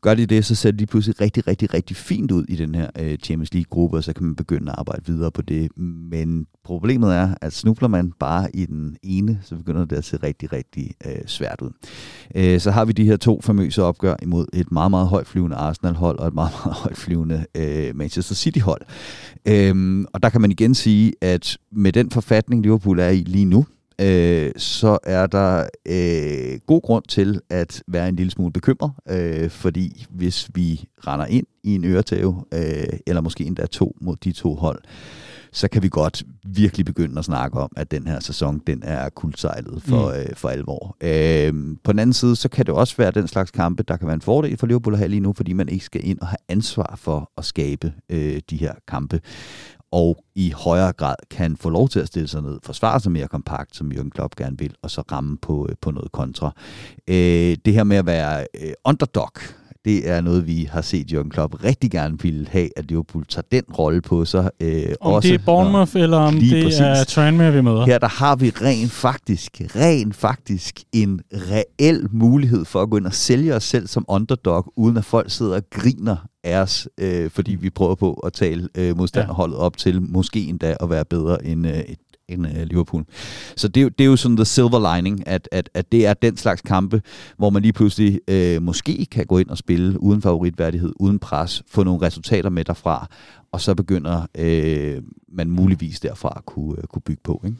Gør 0.00 0.14
de 0.14 0.26
det, 0.26 0.44
så 0.44 0.54
ser 0.54 0.70
de 0.70 0.86
pludselig 0.86 1.20
rigtig, 1.20 1.46
rigtig, 1.46 1.74
rigtig 1.74 1.96
fint 1.96 2.30
ud 2.30 2.44
i 2.48 2.56
den 2.56 2.74
her 2.74 2.90
øh, 2.98 3.16
Champions 3.16 3.54
League-gruppe, 3.54 3.96
og 3.96 4.04
så 4.04 4.12
kan 4.12 4.26
man 4.26 4.34
begynde 4.34 4.72
at 4.72 4.78
arbejde 4.78 5.06
videre 5.06 5.30
på 5.30 5.42
det. 5.42 5.78
Men 6.10 6.46
problemet 6.64 7.14
er, 7.14 7.34
at 7.40 7.52
snubler 7.52 7.88
man 7.88 8.12
bare 8.18 8.56
i 8.56 8.66
den 8.66 8.96
ene, 9.02 9.38
så 9.42 9.56
begynder 9.56 9.84
det 9.84 9.96
at 9.96 10.04
se 10.04 10.16
rigtig, 10.22 10.52
rigtig 10.52 10.90
øh, 11.06 11.26
svært 11.26 11.60
ud. 11.62 11.70
Øh, 12.34 12.60
så 12.60 12.70
har 12.70 12.84
vi 12.84 12.92
de 12.92 13.04
her 13.04 13.16
to 13.16 13.40
famøse 13.40 13.82
opgør 13.82 14.14
imod 14.22 14.46
et 14.52 14.72
meget, 14.72 14.90
meget 14.90 15.08
højt 15.08 15.26
flyvende 15.26 15.56
Arsenal-hold 15.56 16.18
og 16.18 16.28
et 16.28 16.34
meget, 16.34 16.52
meget 16.64 16.76
højt 16.76 16.96
flyvende 16.96 17.46
øh, 17.54 17.96
Manchester 17.96 18.34
City-hold. 18.34 18.82
Øh, 19.48 20.04
og 20.12 20.22
der 20.22 20.28
kan 20.28 20.40
man 20.40 20.50
igen 20.50 20.74
sige, 20.74 21.12
at 21.20 21.58
med 21.72 21.92
den 21.92 22.10
forfatning, 22.10 22.62
Liverpool 22.62 22.98
er 22.98 23.08
i 23.08 23.22
lige 23.26 23.44
nu, 23.44 23.66
øh, 24.00 24.50
så 24.56 24.98
er 25.04 25.26
der 25.26 25.68
øh, 25.86 26.60
god 26.66 26.82
grund 26.82 27.04
til 27.08 27.40
at 27.50 27.82
være 27.88 28.08
en 28.08 28.16
lille 28.16 28.30
smule 28.30 28.52
bekymret, 28.52 28.92
øh, 29.10 29.50
fordi 29.50 30.06
hvis 30.10 30.50
vi 30.54 30.84
render 31.06 31.26
ind 31.26 31.46
i 31.64 31.74
en 31.74 31.84
øretæve, 31.84 32.44
øh, 32.54 32.98
eller 33.06 33.20
måske 33.20 33.44
endda 33.44 33.66
to 33.66 33.96
mod 34.00 34.16
de 34.16 34.32
to 34.32 34.54
hold, 34.54 34.82
så 35.52 35.68
kan 35.68 35.82
vi 35.82 35.88
godt 35.88 36.22
virkelig 36.46 36.86
begynde 36.86 37.18
at 37.18 37.24
snakke 37.24 37.58
om, 37.58 37.72
at 37.76 37.90
den 37.90 38.06
her 38.06 38.20
sæson, 38.20 38.62
den 38.66 38.82
er 38.82 39.08
kuldsejlet 39.08 39.82
for, 39.82 40.12
mm. 40.12 40.20
øh, 40.20 40.36
for 40.36 40.48
alvor. 40.48 40.96
Øh, 41.00 41.52
på 41.84 41.92
den 41.92 41.98
anden 41.98 42.12
side, 42.12 42.36
så 42.36 42.48
kan 42.48 42.66
det 42.66 42.74
også 42.74 42.96
være 42.96 43.10
den 43.10 43.28
slags 43.28 43.50
kampe, 43.50 43.82
der 43.82 43.96
kan 43.96 44.06
være 44.06 44.14
en 44.14 44.20
fordel 44.20 44.56
for 44.56 44.66
Liverpool 44.66 44.94
at 44.94 44.98
have 44.98 45.08
lige 45.08 45.20
nu, 45.20 45.32
fordi 45.32 45.52
man 45.52 45.68
ikke 45.68 45.84
skal 45.84 46.08
ind 46.08 46.20
og 46.20 46.26
have 46.26 46.38
ansvar 46.48 46.94
for 46.96 47.30
at 47.38 47.44
skabe 47.44 47.92
øh, 48.10 48.40
de 48.50 48.56
her 48.56 48.72
kampe 48.88 49.20
og 49.92 50.24
i 50.34 50.50
højere 50.50 50.92
grad 50.92 51.14
kan 51.30 51.56
få 51.56 51.70
lov 51.70 51.88
til 51.88 52.00
at 52.00 52.06
stille 52.06 52.28
sig 52.28 52.42
ned, 52.42 52.58
forsvare 52.62 53.00
sig 53.00 53.12
mere 53.12 53.28
kompakt, 53.28 53.76
som 53.76 53.92
Jürgen 53.92 54.10
Klopp 54.10 54.36
gerne 54.36 54.58
vil, 54.58 54.74
og 54.82 54.90
så 54.90 55.02
ramme 55.12 55.38
på, 55.38 55.66
øh, 55.70 55.76
på 55.80 55.90
noget 55.90 56.12
kontra. 56.12 56.52
Øh, 57.08 57.56
det 57.64 57.74
her 57.74 57.84
med 57.84 57.96
at 57.96 58.06
være 58.06 58.46
øh, 58.62 58.72
underdog, 58.84 59.32
det 59.84 60.08
er 60.10 60.20
noget, 60.20 60.46
vi 60.46 60.68
har 60.72 60.82
set 60.82 61.12
Jürgen 61.12 61.28
Klopp 61.28 61.64
rigtig 61.64 61.90
gerne 61.90 62.18
ville 62.22 62.48
have, 62.48 62.68
at 62.76 62.84
Liverpool 62.88 63.26
tager 63.26 63.42
den 63.52 63.62
rolle 63.78 64.00
på 64.00 64.24
sig. 64.24 64.50
Øh, 64.60 64.82
om 65.00 65.12
også, 65.12 65.28
det 65.28 65.34
er 65.34 65.44
Bournemouth, 65.44 65.96
og, 65.96 66.02
eller 66.02 66.16
om 66.16 66.34
det 66.34 66.64
præcis. 66.64 66.80
er 66.80 67.04
Tranmere, 67.04 67.52
vi 67.52 67.60
møder. 67.60 67.86
Her 67.86 67.98
der 67.98 68.08
har 68.08 68.36
vi 68.36 68.50
rent 68.50 68.90
faktisk, 68.90 69.60
rent 69.76 70.16
faktisk 70.16 70.80
en 70.92 71.20
reel 71.32 72.06
mulighed 72.10 72.64
for 72.64 72.82
at 72.82 72.90
gå 72.90 72.96
ind 72.96 73.06
og 73.06 73.14
sælge 73.14 73.54
os 73.54 73.64
selv 73.64 73.86
som 73.86 74.04
underdog, 74.08 74.72
uden 74.76 74.96
at 74.96 75.04
folk 75.04 75.30
sidder 75.30 75.56
og 75.56 75.62
griner 75.70 76.16
af 76.44 76.58
os, 76.58 76.88
øh, 76.98 77.30
fordi 77.30 77.54
vi 77.54 77.70
prøver 77.70 77.94
på 77.94 78.12
at 78.12 78.32
tale 78.32 78.68
øh, 78.74 78.96
modstanderholdet 78.96 79.56
op 79.56 79.76
til 79.76 80.02
måske 80.02 80.40
endda 80.40 80.76
at 80.80 80.90
være 80.90 81.04
bedre 81.04 81.44
end 81.46 81.66
øh, 81.66 81.78
et 81.78 81.98
end 82.28 82.46
øh, 82.46 82.66
Liverpool. 82.66 83.04
Så 83.56 83.68
det, 83.68 83.98
det 83.98 84.04
er 84.04 84.08
jo 84.08 84.16
sådan 84.16 84.36
the 84.36 84.44
silver 84.44 84.96
lining, 84.96 85.28
at, 85.28 85.48
at, 85.52 85.70
at 85.74 85.92
det 85.92 86.06
er 86.06 86.14
den 86.14 86.36
slags 86.36 86.60
kampe, 86.60 87.02
hvor 87.36 87.50
man 87.50 87.62
lige 87.62 87.72
pludselig 87.72 88.20
øh, 88.28 88.62
måske 88.62 89.06
kan 89.10 89.26
gå 89.26 89.38
ind 89.38 89.48
og 89.48 89.58
spille 89.58 90.02
uden 90.02 90.22
favoritværdighed, 90.22 90.92
uden 90.96 91.18
pres, 91.18 91.62
få 91.68 91.82
nogle 91.82 92.06
resultater 92.06 92.50
med 92.50 92.64
derfra, 92.64 93.08
og 93.52 93.60
så 93.60 93.74
begynder 93.74 94.26
øh, 94.38 95.02
man 95.32 95.50
muligvis 95.50 96.00
derfra 96.00 96.32
at 96.36 96.46
kunne, 96.46 96.78
øh, 96.78 96.84
kunne 96.84 97.02
bygge 97.02 97.22
på. 97.24 97.42
Ikke? 97.44 97.56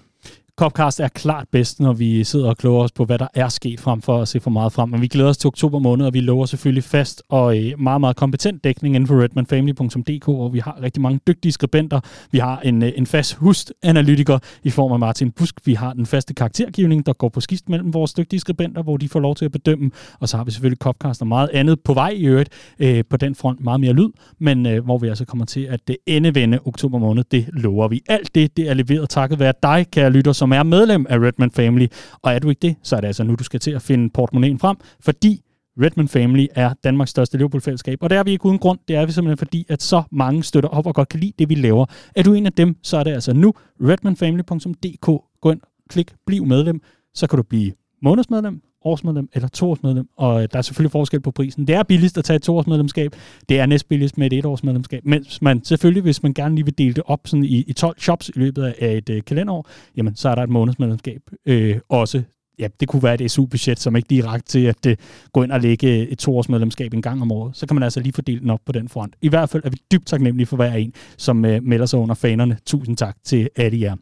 Copcast 0.59 1.01
er 1.01 1.09
klart 1.09 1.47
bedst, 1.53 1.81
når 1.81 1.93
vi 1.93 2.25
sidder 2.25 2.49
og 2.49 2.57
kloger 2.57 2.85
os 2.85 2.93
på, 2.93 3.05
hvad 3.05 3.19
der 3.19 3.27
er 3.35 3.49
sket 3.49 3.81
frem 3.81 4.03
for 4.03 4.23
at 4.23 4.29
se 4.29 4.41
for 4.41 4.51
meget 4.51 4.73
frem. 4.73 4.89
Men 4.89 5.01
vi 5.01 5.09
glæder 5.09 5.29
os 5.29 5.39
til 5.39 5.49
oktober 5.49 5.79
måned, 5.79 6.07
og 6.07 6.15
vi 6.15 6.21
lover 6.21 6.47
selvfølgelig 6.47 6.85
fast 6.85 7.23
og 7.29 7.59
øh, 7.59 7.81
meget, 7.81 8.01
meget 8.01 8.17
kompetent 8.17 8.65
dækning 8.65 8.95
inden 8.95 9.09
for 9.09 9.23
redmanfamily.dk, 9.23 10.25
hvor 10.25 10.49
vi 10.49 10.59
har 10.59 10.79
rigtig 10.83 11.03
mange 11.03 11.21
dygtige 11.27 11.53
skribenter. 11.53 12.01
Vi 12.31 12.39
har 12.39 12.61
en, 12.61 12.83
øh, 12.83 12.93
en 12.97 13.07
fast 13.07 13.35
hustanalytiker 13.35 14.39
i 14.63 14.71
form 14.71 14.93
af 14.93 14.99
Martin 14.99 15.31
Busk. 15.31 15.55
Vi 15.65 15.75
har 15.75 15.93
den 15.93 16.07
faste 16.07 16.35
karaktergivning, 16.35 17.07
der 17.07 17.13
går 17.13 17.29
på 17.29 17.41
skift 17.41 17.69
mellem 17.69 17.95
vores 17.95 18.15
dygtige 18.15 18.41
skribenter, 18.41 18.83
hvor 18.83 18.97
de 18.97 19.09
får 19.09 19.21
lov 19.21 19.35
til 19.35 19.45
at 19.45 19.53
bedømme. 19.53 19.91
Og 20.21 20.29
så 20.29 20.37
har 20.37 20.45
vi 20.45 20.51
selvfølgelig 20.51 20.79
Copcast 20.79 21.21
og 21.21 21.27
meget 21.27 21.51
andet 21.53 21.81
på 21.81 21.95
vej 21.95 22.11
i 22.11 22.27
øvrigt 22.27 22.51
øh, 22.79 23.05
på 23.11 23.17
den 23.17 23.35
front. 23.35 23.61
Meget 23.61 23.81
mere 23.81 23.93
lyd, 23.93 24.09
men 24.39 24.67
øh, 24.67 24.85
hvor 24.85 24.99
vi 24.99 25.09
altså 25.09 25.25
kommer 25.25 25.45
til 25.45 25.61
at 25.61 25.89
det 25.89 25.97
endevende 26.07 26.59
oktober 26.65 26.99
måned. 26.99 27.25
Det 27.31 27.47
lover 27.53 27.89
vi. 27.89 28.03
Alt 28.09 28.35
det, 28.35 28.57
det 28.57 28.69
er 28.69 28.75
leveret 28.75 29.09
takket 29.09 29.39
være 29.39 29.53
dig, 29.63 29.87
kære 29.91 30.11
lytter, 30.11 30.33
som 30.33 30.48
som 30.49 30.53
er 30.53 30.63
medlem 30.63 31.07
af 31.09 31.19
Redman 31.19 31.51
Family. 31.51 31.87
Og 32.23 32.35
er 32.35 32.39
du 32.39 32.49
ikke 32.49 32.61
det, 32.61 32.77
så 32.83 32.97
er 32.97 33.01
det 33.01 33.07
altså 33.07 33.25
nu, 33.25 33.35
du 33.35 33.45
skal 33.45 33.61
til 33.61 33.71
at 33.71 33.83
finde 33.83 34.11
portemonnaien 34.11 34.59
frem, 34.59 34.77
fordi 35.01 35.43
Redman 35.83 36.09
Family 36.09 36.47
er 36.55 36.75
Danmarks 36.85 37.11
største 37.11 37.37
Liverpool-fællesskab. 37.37 37.99
Og 38.03 38.11
det 38.11 38.19
er 38.19 38.23
vi 38.23 38.31
ikke 38.31 38.47
uden 38.47 38.59
grund. 38.59 38.79
Det 38.89 38.97
er 38.97 39.07
vi 39.07 39.13
simpelthen 39.13 39.39
fordi, 39.39 39.67
at 39.69 39.83
så 39.83 40.03
mange 40.13 40.43
støtter 40.43 40.69
op 40.69 40.87
og 40.87 40.95
godt 40.95 41.09
kan 41.09 41.21
lide 41.21 41.33
det, 41.39 41.49
vi 41.49 41.55
laver. 41.55 41.87
Er 42.17 42.23
du 42.23 42.33
en 42.33 42.47
af 42.47 42.53
dem, 42.53 42.77
så 42.83 42.97
er 42.97 43.05
det 43.05 43.11
altså 43.11 43.33
nu 43.33 43.53
redmanfamily.dk. 43.81 45.07
Gå 45.41 45.51
ind, 45.51 45.61
klik, 45.91 46.13
bliv 46.27 46.47
medlem. 46.47 46.81
Så 47.15 47.27
kan 47.27 47.37
du 47.37 47.43
blive 47.43 47.73
månedsmedlem, 48.03 48.63
årsmedlem 48.85 49.29
eller 49.33 49.49
toårsmedlem, 49.49 50.09
og 50.17 50.43
øh, 50.43 50.49
der 50.53 50.59
er 50.59 50.63
selvfølgelig 50.63 50.93
forskel 50.93 51.21
på 51.21 51.31
prisen. 51.31 51.67
Det 51.67 51.75
er 51.75 51.83
billigst 51.83 52.19
at 52.19 52.25
tage 52.25 52.37
et 52.37 52.43
toårsmedlemskab, 52.43 53.17
det 53.49 53.61
er 53.61 53.67
næstbilligst 53.67 54.19
med 54.19 54.27
et 54.27 54.39
etårsmedlemskab, 54.39 55.05
mens 55.05 55.43
man 55.43 55.65
selvfølgelig, 55.65 56.03
hvis 56.03 56.23
man 56.23 56.35
gerne 56.35 56.55
lige 56.55 56.65
vil 56.65 56.79
dele 56.79 56.95
det 56.95 57.03
op 57.07 57.21
sådan 57.25 57.45
i, 57.45 57.65
i 57.67 57.73
12 57.73 58.01
shops 58.01 58.29
i 58.29 58.33
løbet 58.35 58.75
af 58.79 58.97
et 58.97 59.11
øh, 59.11 59.23
kalenderår, 59.23 59.69
jamen 59.97 60.17
så 60.17 60.29
er 60.29 60.35
der 60.35 60.43
et 60.43 60.51
månedsmedlemskab 60.51 61.21
øh, 61.47 61.79
også 61.89 62.23
ja, 62.59 62.69
det 62.81 62.89
kunne 62.89 63.03
være 63.03 63.23
et 63.23 63.31
SU-budget, 63.31 63.81
som 63.81 63.97
ikke 63.97 64.09
lige 64.09 64.27
ret 64.27 64.45
til 64.45 64.65
at 64.65 64.87
uh, 64.87 64.93
gå 65.33 65.43
ind 65.43 65.53
og 65.53 65.61
lægge 65.61 66.09
et 66.09 66.19
toårsmedlemskab 66.19 66.95
en 66.95 67.03
gang 67.03 67.23
om 67.23 67.33
året. 67.33 67.57
Så 67.57 67.67
kan 67.67 67.75
man 67.75 67.83
altså 67.83 68.01
lige 68.01 68.13
fordele 68.13 68.41
den 68.41 68.51
op 68.51 68.61
på 68.67 68.73
den 68.73 68.89
front. 68.89 69.15
I 69.23 69.29
hvert 69.29 69.49
fald 69.49 69.63
er 69.65 69.71
vi 69.71 69.77
dybt 69.93 70.07
taknemmelige 70.07 70.47
for 70.47 70.57
hver 70.57 70.75
en, 70.75 70.93
som 71.17 71.45
uh, 71.45 71.51
melder 71.63 71.87
sig 71.87 71.99
under 71.99 72.15
fanerne. 72.15 72.59
Tusind 72.67 72.97
tak 72.97 73.17
til 73.25 73.49
alle 73.57 73.81
jer. 73.81 73.97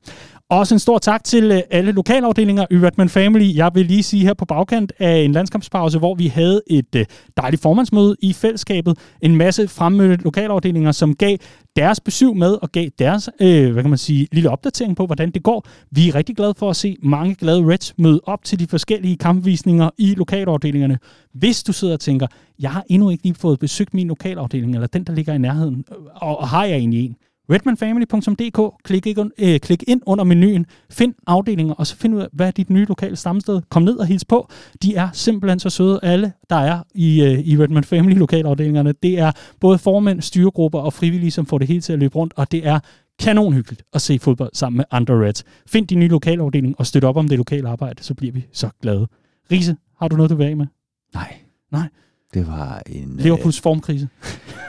Også 0.50 0.74
en 0.74 0.78
stor 0.78 0.98
tak 0.98 1.24
til 1.24 1.50
uh, 1.50 1.58
alle 1.70 1.92
lokalafdelinger 1.92 2.66
i 2.70 2.76
Redman 2.76 3.08
Family. 3.08 3.56
Jeg 3.56 3.70
vil 3.74 3.86
lige 3.86 4.02
sige 4.02 4.22
her 4.22 4.34
på 4.34 4.44
bagkant 4.44 4.92
af 4.98 5.16
en 5.16 5.32
landskampspause, 5.32 5.98
hvor 5.98 6.14
vi 6.14 6.26
havde 6.26 6.62
et 6.66 6.94
uh, 6.96 7.02
dejligt 7.36 7.62
formandsmøde 7.62 8.16
i 8.22 8.32
fællesskabet. 8.32 8.98
En 9.22 9.36
masse 9.36 9.68
fremmødte 9.68 10.24
lokalafdelinger, 10.24 10.92
som 10.92 11.14
gav 11.14 11.36
deres 11.76 12.00
besøg 12.00 12.36
med 12.36 12.52
og 12.62 12.72
gav 12.72 12.88
deres, 12.98 13.30
øh, 13.40 13.72
hvad 13.72 13.82
kan 13.82 13.90
man 13.90 13.98
sige, 13.98 14.28
lille 14.32 14.50
opdatering 14.50 14.96
på, 14.96 15.06
hvordan 15.06 15.30
det 15.30 15.42
går. 15.42 15.66
Vi 15.90 16.08
er 16.08 16.14
rigtig 16.14 16.36
glade 16.36 16.54
for 16.56 16.70
at 16.70 16.76
se 16.76 16.96
mange 17.02 17.34
glade 17.34 17.72
Reds 17.72 17.94
møde 17.98 18.20
op 18.24 18.44
til 18.46 18.58
de 18.58 18.66
forskellige 18.66 19.16
kampvisninger 19.16 19.90
i 19.98 20.14
lokalafdelingerne. 20.14 20.98
Hvis 21.32 21.62
du 21.62 21.72
sidder 21.72 21.94
og 21.94 22.00
tænker, 22.00 22.26
jeg 22.58 22.70
har 22.70 22.84
endnu 22.88 23.10
ikke 23.10 23.22
lige 23.24 23.34
fået 23.34 23.58
besøgt 23.58 23.94
min 23.94 24.08
lokalafdeling, 24.08 24.74
eller 24.74 24.86
den, 24.86 25.04
der 25.04 25.12
ligger 25.12 25.34
i 25.34 25.38
nærheden, 25.38 25.84
og, 26.14 26.38
og 26.38 26.48
har 26.48 26.64
jeg 26.64 26.76
egentlig 26.76 27.04
en, 27.04 27.16
redmanfamily.dk. 27.50 28.82
Klik, 28.84 29.06
øh, 29.38 29.60
klik 29.60 29.84
ind 29.86 30.02
under 30.06 30.24
menuen, 30.24 30.66
find 30.90 31.14
afdelinger, 31.26 31.74
og 31.74 31.86
så 31.86 31.96
find 31.96 32.14
ud 32.14 32.20
af, 32.20 32.26
hvad 32.32 32.46
er 32.46 32.50
dit 32.50 32.70
nye 32.70 32.84
lokale 32.84 33.16
stamsted. 33.16 33.60
Kom 33.70 33.82
ned 33.82 33.96
og 33.96 34.06
hils 34.06 34.24
på. 34.24 34.48
De 34.82 34.94
er 34.94 35.08
simpelthen 35.12 35.58
så 35.58 35.70
søde, 35.70 36.00
alle, 36.02 36.32
der 36.50 36.56
er 36.56 36.82
i, 36.94 37.22
øh, 37.22 37.38
i 37.38 37.58
Redman 37.58 37.84
Family 37.84 38.14
lokalafdelingerne. 38.14 38.92
Det 39.02 39.18
er 39.18 39.32
både 39.60 39.78
formænd, 39.78 40.20
styregrupper 40.20 40.78
og 40.78 40.92
frivillige, 40.92 41.30
som 41.30 41.46
får 41.46 41.58
det 41.58 41.68
hele 41.68 41.80
til 41.80 41.92
at 41.92 41.98
løbe 41.98 42.16
rundt, 42.16 42.32
og 42.36 42.52
det 42.52 42.66
er 42.66 42.80
kanonhyggeligt 43.18 43.82
at 43.92 44.02
se 44.02 44.18
fodbold 44.18 44.50
sammen 44.52 44.76
med 44.76 44.84
andre 44.90 45.14
Reds. 45.14 45.44
Find 45.66 45.86
din 45.86 45.98
nye 45.98 46.08
lokalafdeling 46.08 46.74
og 46.78 46.86
støt 46.86 47.04
op 47.04 47.16
om 47.16 47.28
det 47.28 47.38
lokale 47.38 47.68
arbejde, 47.68 48.02
så 48.02 48.14
bliver 48.14 48.32
vi 48.32 48.46
så 48.52 48.68
glade. 48.82 49.08
Riese, 49.50 49.76
har 49.98 50.08
du 50.08 50.16
noget, 50.16 50.30
du 50.30 50.36
vil 50.36 50.44
af 50.44 50.56
med? 50.56 50.66
Nej. 51.14 51.36
Nej. 51.72 51.88
Det 52.34 52.46
var 52.46 52.82
en... 52.86 53.16
Liverpools 53.16 53.60
formkrise. 53.60 54.08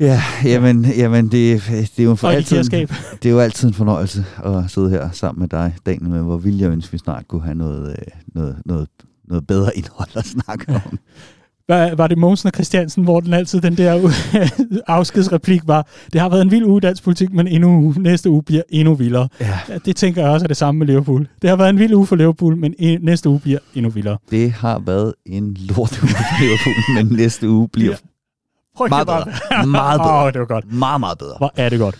Ja, 0.00 0.22
jamen, 0.44 0.84
jamen 0.84 1.24
det, 1.24 1.62
det, 1.68 1.98
er 1.98 2.04
jo 2.04 2.14
for 2.14 2.28
altid, 2.28 2.64
det 3.22 3.26
er 3.26 3.30
jo 3.30 3.40
altid 3.40 3.68
en 3.68 3.74
fornøjelse 3.74 4.24
at 4.44 4.70
sidde 4.70 4.90
her 4.90 5.10
sammen 5.10 5.40
med 5.40 5.48
dig, 5.48 5.76
Daniel, 5.86 6.10
med 6.10 6.22
hvor 6.22 6.36
vil 6.36 6.58
jeg 6.58 6.70
ønske, 6.70 6.92
vi 6.92 6.98
snart 6.98 7.28
kunne 7.28 7.42
have 7.42 7.54
noget, 7.54 7.90
øh, 7.90 8.06
noget, 8.34 8.62
noget, 8.66 8.88
noget 9.28 9.46
bedre 9.46 9.76
indhold 9.76 10.16
at 10.16 10.26
snakke 10.26 10.74
om. 10.74 10.98
Var, 11.70 11.94
var 11.94 12.06
det 12.06 12.18
Mogensen 12.18 12.46
og 12.46 12.52
Christiansen, 12.54 13.04
hvor 13.04 13.20
den 13.20 13.34
altid 13.34 13.60
den 13.60 13.76
der 13.76 14.12
afskedsreplik 14.86 15.60
var, 15.64 15.86
det 16.12 16.20
har 16.20 16.28
været 16.28 16.42
en 16.42 16.50
vild 16.50 16.64
uge 16.64 16.80
dansk 16.80 17.04
politik, 17.04 17.32
men 17.32 17.46
endnu, 17.48 17.94
næste 17.96 18.30
uge 18.30 18.42
bliver 18.42 18.62
endnu 18.68 18.94
vildere. 18.94 19.28
Ja. 19.40 19.58
Det 19.84 19.96
tænker 19.96 20.22
jeg 20.22 20.30
også 20.30 20.44
er 20.44 20.48
det 20.48 20.56
samme 20.56 20.78
med 20.78 20.86
Liverpool. 20.86 21.28
Det 21.42 21.50
har 21.50 21.56
været 21.56 21.70
en 21.70 21.78
vild 21.78 21.94
uge 21.94 22.06
for 22.06 22.16
Liverpool, 22.16 22.56
men 22.56 22.74
næste 23.00 23.28
uge 23.28 23.40
bliver 23.40 23.58
endnu 23.74 23.90
vildere. 23.90 24.18
Det 24.30 24.52
har 24.52 24.78
været 24.86 25.14
en 25.26 25.56
lort 25.60 26.02
uge 26.02 26.08
for 26.08 26.42
Liverpool, 26.42 26.74
men 26.96 27.06
næste 27.16 27.48
uge 27.48 27.68
bliver 27.68 27.94
ja. 28.80 28.88
meget 28.88 29.06
bedre. 29.06 29.66
meget 29.66 30.00
bedre. 30.00 30.22
Oh, 30.24 30.32
det 30.32 30.40
var 30.40 30.46
godt. 30.46 30.72
Meget, 30.72 31.00
meget 31.00 31.18
bedre. 31.18 31.34
Hvor 31.38 31.52
er 31.56 31.68
det 31.68 31.78
godt. 31.78 31.94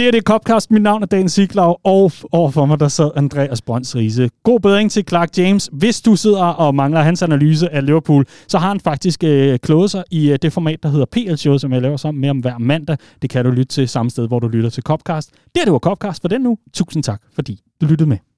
Det 0.00 0.06
er 0.08 0.10
det 0.10 0.24
Copcast. 0.24 0.70
Mit 0.70 0.82
navn 0.82 1.02
er 1.02 1.06
Dan 1.06 1.28
Siglau, 1.28 1.76
og 1.84 2.12
overfor 2.32 2.66
mig 2.66 2.80
der 2.80 2.88
sad 2.88 3.10
Andreas 3.16 3.62
Brønds 3.62 3.96
Riese. 3.96 4.30
God 4.42 4.60
bedring 4.60 4.90
til 4.90 5.04
Clark 5.08 5.38
James. 5.38 5.70
Hvis 5.72 6.00
du 6.00 6.16
sidder 6.16 6.44
og 6.44 6.74
mangler 6.74 7.00
hans 7.00 7.22
analyse 7.22 7.72
af 7.72 7.86
Liverpool, 7.86 8.26
så 8.48 8.58
har 8.58 8.68
han 8.68 8.80
faktisk 8.80 9.24
øh, 9.24 9.58
kloget 9.58 9.90
sig 9.90 10.04
i 10.10 10.30
øh, 10.30 10.38
det 10.42 10.52
format, 10.52 10.82
der 10.82 10.88
hedder 10.88 11.06
PL 11.06 11.34
Show, 11.34 11.58
som 11.58 11.72
jeg 11.72 11.82
laver 11.82 11.96
sammen 11.96 12.20
med 12.20 12.30
om 12.30 12.38
hver 12.38 12.58
mandag. 12.58 12.96
Det 13.22 13.30
kan 13.30 13.44
du 13.44 13.50
lytte 13.50 13.74
til 13.74 13.88
samme 13.88 14.10
sted, 14.10 14.28
hvor 14.28 14.38
du 14.38 14.48
lytter 14.48 14.70
til 14.70 14.82
Copcast. 14.82 15.30
Det 15.54 15.60
er 15.60 15.64
det 15.64 15.72
var 15.72 15.78
Copcast 15.78 16.20
for 16.20 16.28
den 16.28 16.40
nu. 16.40 16.58
Tusind 16.74 17.02
tak, 17.02 17.22
fordi 17.34 17.60
du 17.80 17.86
lyttede 17.86 18.08
med. 18.08 18.29